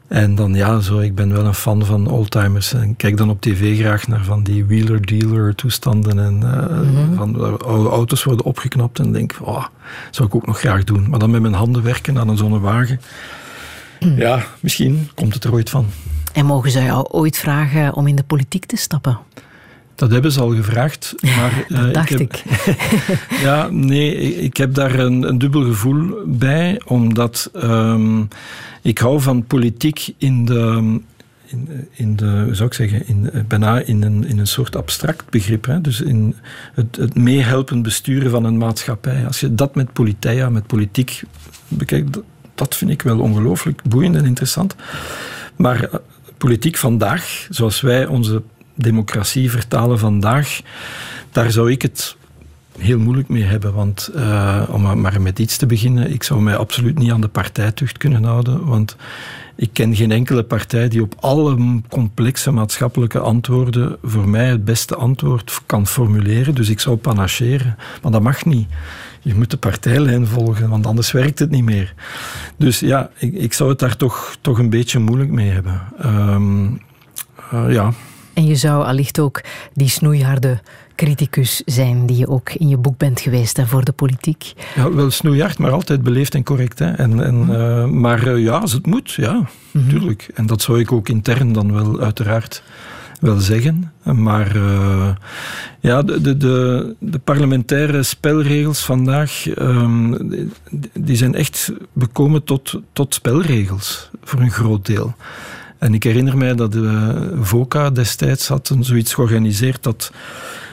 En 0.07 0.35
dan 0.35 0.53
ja, 0.53 0.79
zo, 0.79 0.99
ik 0.99 1.15
ben 1.15 1.33
wel 1.33 1.45
een 1.45 1.53
fan 1.53 1.85
van 1.85 2.07
oldtimers. 2.07 2.73
En 2.73 2.95
kijk 2.95 3.17
dan 3.17 3.29
op 3.29 3.41
tv 3.41 3.79
graag 3.79 4.07
naar 4.07 4.23
van 4.23 4.43
die 4.43 4.65
wheeler-dealer 4.65 5.55
toestanden. 5.55 6.19
En 6.19 6.41
uh, 6.43 6.77
mm 6.77 6.95
-hmm. 6.95 7.15
van 7.15 7.61
oude 7.65 7.89
auto's 7.89 8.23
worden 8.23 8.45
opgeknapt. 8.45 8.99
En 8.99 9.11
denk, 9.11 9.35
oh, 9.41 9.65
zou 10.11 10.27
ik 10.27 10.35
ook 10.35 10.45
nog 10.45 10.59
graag 10.59 10.83
doen. 10.83 11.09
Maar 11.09 11.19
dan 11.19 11.31
met 11.31 11.41
mijn 11.41 11.53
handen 11.53 11.83
werken 11.83 12.19
aan 12.19 12.37
zo'n 12.37 12.59
wagen. 12.59 13.01
Mm. 13.99 14.17
Ja, 14.17 14.43
misschien 14.59 15.09
komt 15.15 15.33
het 15.33 15.43
er 15.43 15.53
ooit 15.53 15.69
van. 15.69 15.85
En 16.33 16.45
mogen 16.45 16.71
ze 16.71 16.83
jou 16.83 17.07
ooit 17.09 17.37
vragen 17.37 17.93
om 17.93 18.07
in 18.07 18.15
de 18.15 18.23
politiek 18.23 18.65
te 18.65 18.75
stappen? 18.75 19.17
Dat 19.95 20.11
hebben 20.11 20.31
ze 20.31 20.39
al 20.39 20.55
gevraagd. 20.55 21.15
Maar, 21.21 21.65
uh, 21.69 21.93
dacht 21.93 22.19
ik. 22.19 22.43
Heb, 22.45 22.75
ik. 22.75 23.39
ja, 23.45 23.67
nee, 23.71 24.35
ik 24.35 24.57
heb 24.57 24.73
daar 24.73 24.99
een, 24.99 25.27
een 25.27 25.37
dubbel 25.37 25.63
gevoel 25.63 26.23
bij, 26.25 26.81
omdat 26.85 27.51
um, 27.55 28.27
ik 28.81 28.97
hou 28.97 29.21
van 29.21 29.45
politiek 29.45 30.13
in 30.17 30.45
de. 30.45 30.99
In, 31.45 31.87
in 31.91 32.15
de, 32.15 32.41
hoe 32.45 32.55
zou 32.55 32.67
ik 32.67 32.73
zeggen, 32.73 33.07
in, 33.07 33.29
bijna 33.47 33.79
in 33.79 34.03
een, 34.03 34.27
in 34.27 34.39
een 34.39 34.47
soort 34.47 34.75
abstract 34.75 35.29
begrip. 35.29 35.65
Hè? 35.65 35.81
Dus 35.81 36.01
in 36.01 36.35
het, 36.73 36.95
het 36.95 37.15
meehelpen 37.15 37.81
besturen 37.81 38.31
van 38.31 38.43
een 38.43 38.57
maatschappij. 38.57 39.25
Als 39.27 39.39
je 39.39 39.55
dat 39.55 39.75
met 39.75 39.93
politia, 39.93 40.49
met 40.49 40.67
politiek 40.67 41.23
bekijkt, 41.67 42.19
dat 42.55 42.75
vind 42.75 42.91
ik 42.91 43.01
wel 43.01 43.19
ongelooflijk 43.19 43.81
boeiend 43.83 44.15
en 44.15 44.25
interessant. 44.25 44.75
Maar 45.55 45.89
politiek 46.37 46.77
vandaag, 46.77 47.47
zoals 47.49 47.81
wij 47.81 48.05
onze 48.05 48.41
democratie 48.75 49.51
vertalen 49.51 49.99
vandaag, 49.99 50.61
daar 51.31 51.51
zou 51.51 51.71
ik 51.71 51.81
het 51.81 52.15
heel 52.79 52.99
moeilijk 52.99 53.29
mee 53.29 53.43
hebben. 53.43 53.73
Want 53.73 54.09
uh, 54.15 54.61
om 54.69 55.01
maar 55.01 55.21
met 55.21 55.39
iets 55.39 55.57
te 55.57 55.65
beginnen, 55.65 56.13
ik 56.13 56.23
zou 56.23 56.41
mij 56.41 56.55
absoluut 56.55 56.97
niet 56.97 57.11
aan 57.11 57.21
de 57.21 57.27
partijtucht 57.27 57.97
kunnen 57.97 58.23
houden. 58.23 58.65
Want 58.65 58.95
ik 59.55 59.69
ken 59.73 59.95
geen 59.95 60.11
enkele 60.11 60.43
partij 60.43 60.87
die 60.87 61.01
op 61.01 61.15
alle 61.19 61.81
complexe 61.89 62.51
maatschappelijke 62.51 63.19
antwoorden 63.19 63.97
voor 64.03 64.29
mij 64.29 64.47
het 64.47 64.65
beste 64.65 64.95
antwoord 64.95 65.61
kan 65.65 65.87
formuleren. 65.87 66.55
Dus 66.55 66.69
ik 66.69 66.79
zou 66.79 66.95
panacheren. 66.95 67.75
Maar 68.01 68.11
dat 68.11 68.21
mag 68.21 68.45
niet. 68.45 68.67
Je 69.21 69.35
moet 69.35 69.51
de 69.51 69.57
partijlijn 69.57 70.27
volgen, 70.27 70.69
want 70.69 70.85
anders 70.85 71.11
werkt 71.11 71.39
het 71.39 71.49
niet 71.49 71.63
meer. 71.63 71.93
Dus 72.57 72.79
ja, 72.79 73.09
ik, 73.17 73.33
ik 73.33 73.53
zou 73.53 73.69
het 73.69 73.79
daar 73.79 73.97
toch, 73.97 74.37
toch 74.41 74.59
een 74.59 74.69
beetje 74.69 74.99
moeilijk 74.99 75.31
mee 75.31 75.49
hebben. 75.49 75.81
Um, 76.05 76.81
uh, 77.53 77.73
ja. 77.73 77.93
En 78.33 78.45
je 78.45 78.55
zou 78.55 78.85
allicht 78.85 79.19
ook 79.19 79.41
die 79.73 79.89
snoeiharde 79.89 80.59
criticus 80.95 81.61
zijn 81.65 82.05
die 82.05 82.17
je 82.17 82.27
ook 82.27 82.49
in 82.49 82.67
je 82.67 82.77
boek 82.77 82.97
bent 82.97 83.21
geweest 83.21 83.57
hè, 83.57 83.65
voor 83.65 83.83
de 83.83 83.91
politiek. 83.91 84.53
Ja, 84.75 84.93
wel 84.93 85.11
snoeihard, 85.11 85.57
maar 85.57 85.71
altijd 85.71 86.01
beleefd 86.03 86.35
en 86.35 86.43
correct. 86.43 86.79
Hè. 86.79 86.91
En, 86.91 87.23
en, 87.23 87.47
uh, 87.49 87.85
maar 87.85 88.27
uh, 88.27 88.43
ja, 88.43 88.57
als 88.57 88.71
het 88.71 88.85
moet, 88.85 89.11
ja, 89.11 89.33
mm 89.71 89.89
-hmm. 89.89 90.15
En 90.33 90.45
dat 90.45 90.61
zou 90.61 90.79
ik 90.79 90.91
ook 90.91 91.09
intern 91.09 91.53
dan 91.53 91.73
wel 91.73 91.99
uiteraard 91.99 92.63
wel 93.19 93.39
zeggen. 93.39 93.91
Maar 94.03 94.55
uh, 94.55 95.09
ja, 95.79 96.01
de, 96.01 96.21
de, 96.21 96.37
de, 96.37 96.95
de, 96.99 97.19
parlementaire 97.19 98.03
spelregels 98.03 98.85
vandaag, 98.85 99.45
um, 99.59 100.17
die 100.93 101.15
zijn 101.15 101.35
echt 101.35 101.71
bekomen 101.93 102.43
tot, 102.43 102.79
tot 102.93 103.13
spelregels, 103.13 104.09
voor 104.23 104.39
een 104.39 104.51
groot 104.51 104.85
deel. 104.85 105.15
En 105.83 105.93
ik 105.93 106.03
herinner 106.03 106.37
mij 106.37 106.55
dat 106.55 106.71
de 106.71 107.31
VOCA 107.41 107.89
destijds 107.89 108.47
had 108.47 108.75
zoiets 108.79 109.13
georganiseerd 109.13 109.83
dat 109.83 110.11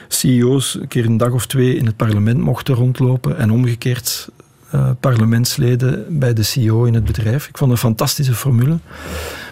CEO's 0.07 0.77
een 0.81 0.87
keer 0.87 1.05
een 1.05 1.17
dag 1.17 1.31
of 1.31 1.45
twee 1.45 1.75
in 1.75 1.85
het 1.85 1.95
parlement 1.95 2.39
mochten 2.39 2.75
rondlopen 2.75 3.37
en 3.37 3.51
omgekeerd 3.51 4.29
uh, 4.75 4.89
parlementsleden 4.99 6.19
bij 6.19 6.33
de 6.33 6.43
CEO 6.43 6.83
in 6.83 6.93
het 6.93 7.05
bedrijf. 7.05 7.47
Ik 7.47 7.57
vond 7.57 7.71
een 7.71 7.77
fantastische 7.77 8.33
formule. 8.33 8.77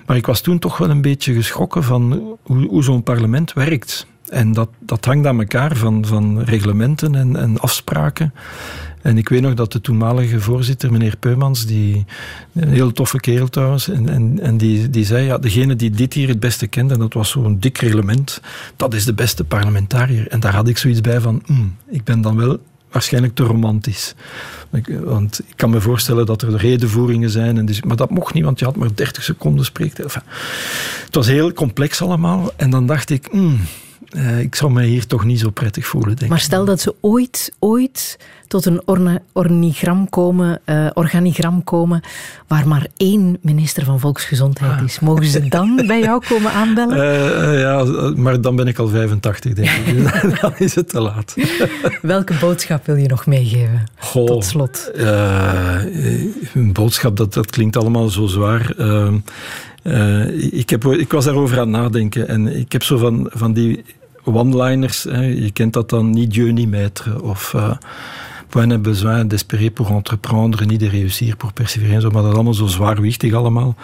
Maar 0.06 0.18
ik 0.18 0.26
was 0.26 0.42
toen 0.42 0.60
toch 0.60 0.78
wel 0.78 0.90
een 0.90 1.02
beetje 1.02 1.34
geschrokken 1.34 1.84
van 1.84 2.38
hoe, 2.42 2.68
hoe 2.68 2.84
zo'n 2.84 3.04
parlement 3.04 3.54
werkt. 3.54 4.08
En 4.30 4.54
dat, 4.54 4.70
dat 4.80 5.06
hangt 5.06 5.28
aan 5.28 5.40
elkaar 5.40 5.76
van, 5.76 6.06
van 6.06 6.42
reglementen 6.42 7.16
en, 7.16 7.36
en 7.36 7.60
afspraken. 7.60 8.34
En 9.02 9.18
ik 9.18 9.30
weet 9.30 9.42
nog 9.42 9.54
dat 9.54 9.72
de 9.72 9.82
toenmalige 9.82 10.40
voorzitter, 10.40 10.92
meneer 10.92 11.18
Peumans, 11.18 11.66
die, 11.66 12.06
een 12.54 12.70
heel 12.70 12.92
toffe 12.92 13.20
kerel 13.20 13.48
trouwens, 13.48 13.90
en, 13.90 14.10
en, 14.10 14.40
en 14.42 14.58
die, 14.58 14.90
die 14.90 15.06
zei, 15.06 15.26
ja, 15.26 15.38
degene 15.38 15.76
die 15.76 15.90
dit 15.90 16.14
hier 16.14 16.28
het 16.28 16.40
beste 16.40 16.68
kent, 16.68 16.92
en 16.92 17.00
dat 17.00 17.14
was 17.14 17.30
zo'n 17.30 17.60
dik 17.60 17.78
reglement, 17.78 18.42
dat 18.76 18.94
is 18.94 19.06
de 19.06 19.14
beste 19.14 19.44
parlementariër. 19.44 20.28
En 20.28 20.40
daar 20.40 20.56
had 20.56 20.68
ik 20.68 20.78
zoiets 20.78 21.02
bij 21.02 21.20
van, 21.20 21.44
mm, 21.46 21.76
ik 21.88 22.04
ben 22.04 22.22
dan 22.22 22.36
wel 22.38 22.60
waarschijnlijk 22.92 23.36
te 23.36 23.44
romantisch. 23.44 24.16
Want 25.04 25.40
ik 25.40 25.54
kan 25.56 25.70
me 25.70 25.82
voorstellen 25.82 26.26
dat 26.26 26.42
er 26.42 26.56
redenvoeringen 26.56 27.30
zijn. 27.30 27.58
En 27.58 27.66
dus, 27.66 27.82
maar 27.82 27.96
dat 27.96 28.10
mocht 28.10 28.34
niet, 28.34 28.44
want 28.44 28.60
je 28.60 28.66
had 28.66 28.76
maar 28.76 28.96
30 28.96 29.24
seconden 29.24 29.66
spreektijd. 29.66 30.14
Het 31.06 31.16
was 31.16 31.28
heel 31.28 31.54
complex 31.54 32.02
allemaal. 32.02 32.52
En 32.56 32.70
dan 32.70 32.86
dacht 32.86 33.10
ik, 33.10 33.34
mm, 33.34 33.60
uh, 34.16 34.40
ik 34.40 34.56
zou 34.56 34.72
mij 34.72 34.86
hier 34.86 35.08
toch 35.08 35.26
niet 35.26 35.40
zo 35.40 35.50
prettig 35.50 35.88
voelen. 35.88 36.16
Denk 36.16 36.32
maar 36.32 36.40
stel 36.40 36.66
dat 36.66 36.82
ze 36.82 36.96
ooit, 37.00 37.52
ooit 37.60 38.18
tot 38.48 38.66
een 38.66 38.82
ornigram 39.34 40.10
komen, 40.10 40.62
uh, 40.66 40.88
organigram 40.94 41.64
komen 41.64 42.02
waar 42.48 42.68
maar 42.68 42.88
één 42.98 43.38
minister 43.42 43.86
van 43.86 44.00
Volksgezondheid 44.00 44.72
ah. 44.72 44.84
is. 44.84 45.00
Mogen 45.00 45.26
ze 45.26 45.48
dan 45.58 45.84
bij 45.88 46.00
jou 46.00 46.26
komen 46.28 46.52
aanbellen? 46.52 46.98
Uh, 46.98 47.60
ja, 47.60 47.84
maar 48.16 48.42
dan 48.42 48.56
ben 48.56 48.68
ik 48.68 48.78
al 48.78 48.88
85, 48.88 49.54
denk 49.54 49.70
ik. 49.70 50.22
dan 50.42 50.54
is 50.58 50.76
het 50.76 50.90
te 50.90 51.02
laat. 51.02 51.36
Welke 52.02 52.34
boodschap 52.40 52.86
wil 52.86 52.96
je 52.96 53.08
nog 53.08 53.26
meegeven? 53.26 53.84
Goh, 53.98 54.26
tot 54.26 54.46
slot. 54.46 54.92
een 56.54 56.74
boodschap, 56.74 57.18
dat, 57.18 57.34
dat 57.34 57.50
klinkt 57.50 57.78
allemaal 57.78 58.10
zo 58.10 58.26
zwaar. 58.26 58.74
Ehm, 59.90 60.28
ik, 60.52 60.72
ik 60.72 61.12
was 61.12 61.26
daarover 61.26 61.60
aan 61.60 61.74
het 61.74 61.82
nadenken 61.82 62.28
en 62.28 62.60
ik 62.60 62.72
heb 62.72 62.84
zo 62.84 62.98
van, 62.98 63.28
van 63.32 63.54
die 63.54 63.84
one-liners. 64.24 65.04
Je 65.04 65.50
kent 65.54 65.74
dat 65.74 65.90
dan, 65.90 66.10
ni 66.10 66.28
Dieu 66.28 66.52
ni 66.52 66.68
maître. 66.68 67.22
Of 67.22 67.54
uh, 67.56 67.72
point 68.50 68.68
n'a 68.68 68.78
besoin 68.78 69.28
d'espérer 69.28 69.70
pour 69.70 69.92
entreprendre, 69.92 70.66
ni 70.66 70.78
de 70.78 70.88
réussir 70.88 71.36
pour 71.38 71.54
persévérer. 71.54 72.02
Zo, 72.02 72.10
maar 72.10 72.22
dat 72.22 72.30
is 72.32 72.36
allemaal 72.36 72.54
zo 72.54 72.68
zwaarwichtig 72.68 73.34
allemaal. 73.34 73.76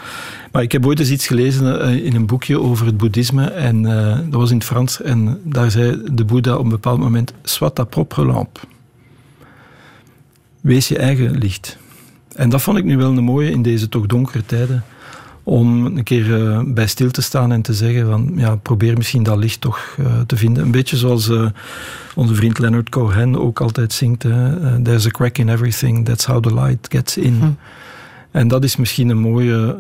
Maar 0.52 0.62
ik 0.62 0.72
heb 0.72 0.86
ooit 0.86 1.00
eens 1.00 1.12
iets 1.12 1.28
gelezen 1.28 1.90
uh, 1.90 2.06
in 2.06 2.16
een 2.16 2.26
boekje 2.26 2.60
over 2.60 2.86
het 2.86 2.98
boeddhisme. 2.98 3.46
En 3.46 3.82
dat 4.30 4.40
was 4.40 4.50
in 4.50 4.58
het 4.58 4.66
Frans. 4.66 5.02
En 5.02 5.40
daar 5.44 5.72
zei 5.72 6.02
de 6.12 6.26
Boeddha 6.26 6.56
op 6.56 6.64
een 6.64 6.70
bepaald 6.70 7.00
moment... 7.00 7.34
Soit 7.44 7.76
ta 7.76 7.84
propre 7.84 8.26
lampe. 8.26 8.60
Wees 10.62 10.88
je 10.88 10.98
eigen 10.98 11.38
licht. 11.38 11.78
En 12.36 12.50
dat 12.50 12.62
vond 12.62 12.78
ik 12.78 12.84
nu 12.84 12.98
wel 12.98 13.18
een 13.18 13.24
mooie 13.24 13.52
in 13.52 13.62
deze 13.62 13.90
toch 13.90 14.06
donkere 14.06 14.46
tijden 14.46 14.84
om 15.48 15.86
een 15.86 16.04
keer 16.04 16.26
uh, 16.26 16.60
bij 16.66 16.88
stil 16.88 17.12
te 17.12 17.22
staan 17.22 17.52
en 17.52 17.62
te 17.62 17.74
zeggen 17.74 18.06
van 18.08 18.32
ja, 18.36 18.56
probeer 18.56 18.98
misschien 18.98 19.24
dat 19.24 19.38
licht 19.38 19.62
toch 19.62 19.96
uh, 20.00 20.06
te 20.26 20.38
vinden. 20.38 20.64
Een 20.64 20.72
beetje 20.72 20.98
zoals 20.98 21.30
uh, 21.30 21.46
onze 22.16 22.36
vriend 22.36 22.60
Leonard 22.60 22.90
Cohen 22.90 23.40
ook 23.40 23.62
altijd 23.62 23.94
zingt. 23.94 24.20
There's 24.84 25.06
a 25.06 25.10
crack 25.10 25.38
in 25.38 25.50
everything, 25.50 26.06
that's 26.06 26.26
how 26.26 26.44
the 26.44 26.54
light 26.54 26.88
gets 26.92 27.18
in. 27.18 27.38
Hm. 27.40 27.50
En 28.32 28.48
dat 28.48 28.64
is 28.64 28.76
misschien 28.76 29.10
een 29.10 29.20
mooie 29.20 29.78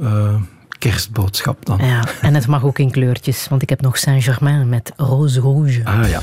kerstboodschap 0.79 1.65
dan. 1.65 1.77
Ja, 1.77 2.03
en 2.21 2.33
het 2.33 2.47
mag 2.47 2.63
ook 2.63 2.79
in 2.79 2.91
kleurtjes, 2.91 3.47
want 3.47 3.61
ik 3.61 3.69
heb 3.69 3.81
nog 3.81 3.97
Saint-Germain 3.97 4.69
met 4.69 4.93
roze 4.95 5.39
rouge. 5.39 5.81
Ah 5.83 6.09
ja. 6.09 6.21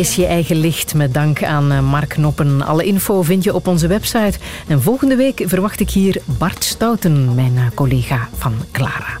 Wees 0.00 0.14
je 0.14 0.26
eigen 0.26 0.56
licht 0.56 0.94
met 0.94 1.14
dank 1.14 1.44
aan 1.44 1.72
eh, 1.72 1.80
Mark 1.80 2.16
Noppen. 2.16 2.62
Alle 2.62 2.84
info 2.84 3.22
vind 3.22 3.44
je 3.44 3.54
op 3.54 3.66
onze 3.66 3.86
website. 3.86 4.38
En 4.66 4.82
volgende 4.82 5.16
week 5.16 5.42
verwacht 5.46 5.80
ik 5.80 5.90
hier 5.90 6.22
Bart 6.38 6.64
Stouten, 6.64 7.34
mijn 7.34 7.56
eh, 7.56 7.64
collega 7.74 8.28
van 8.38 8.54
Clara. 8.72 9.20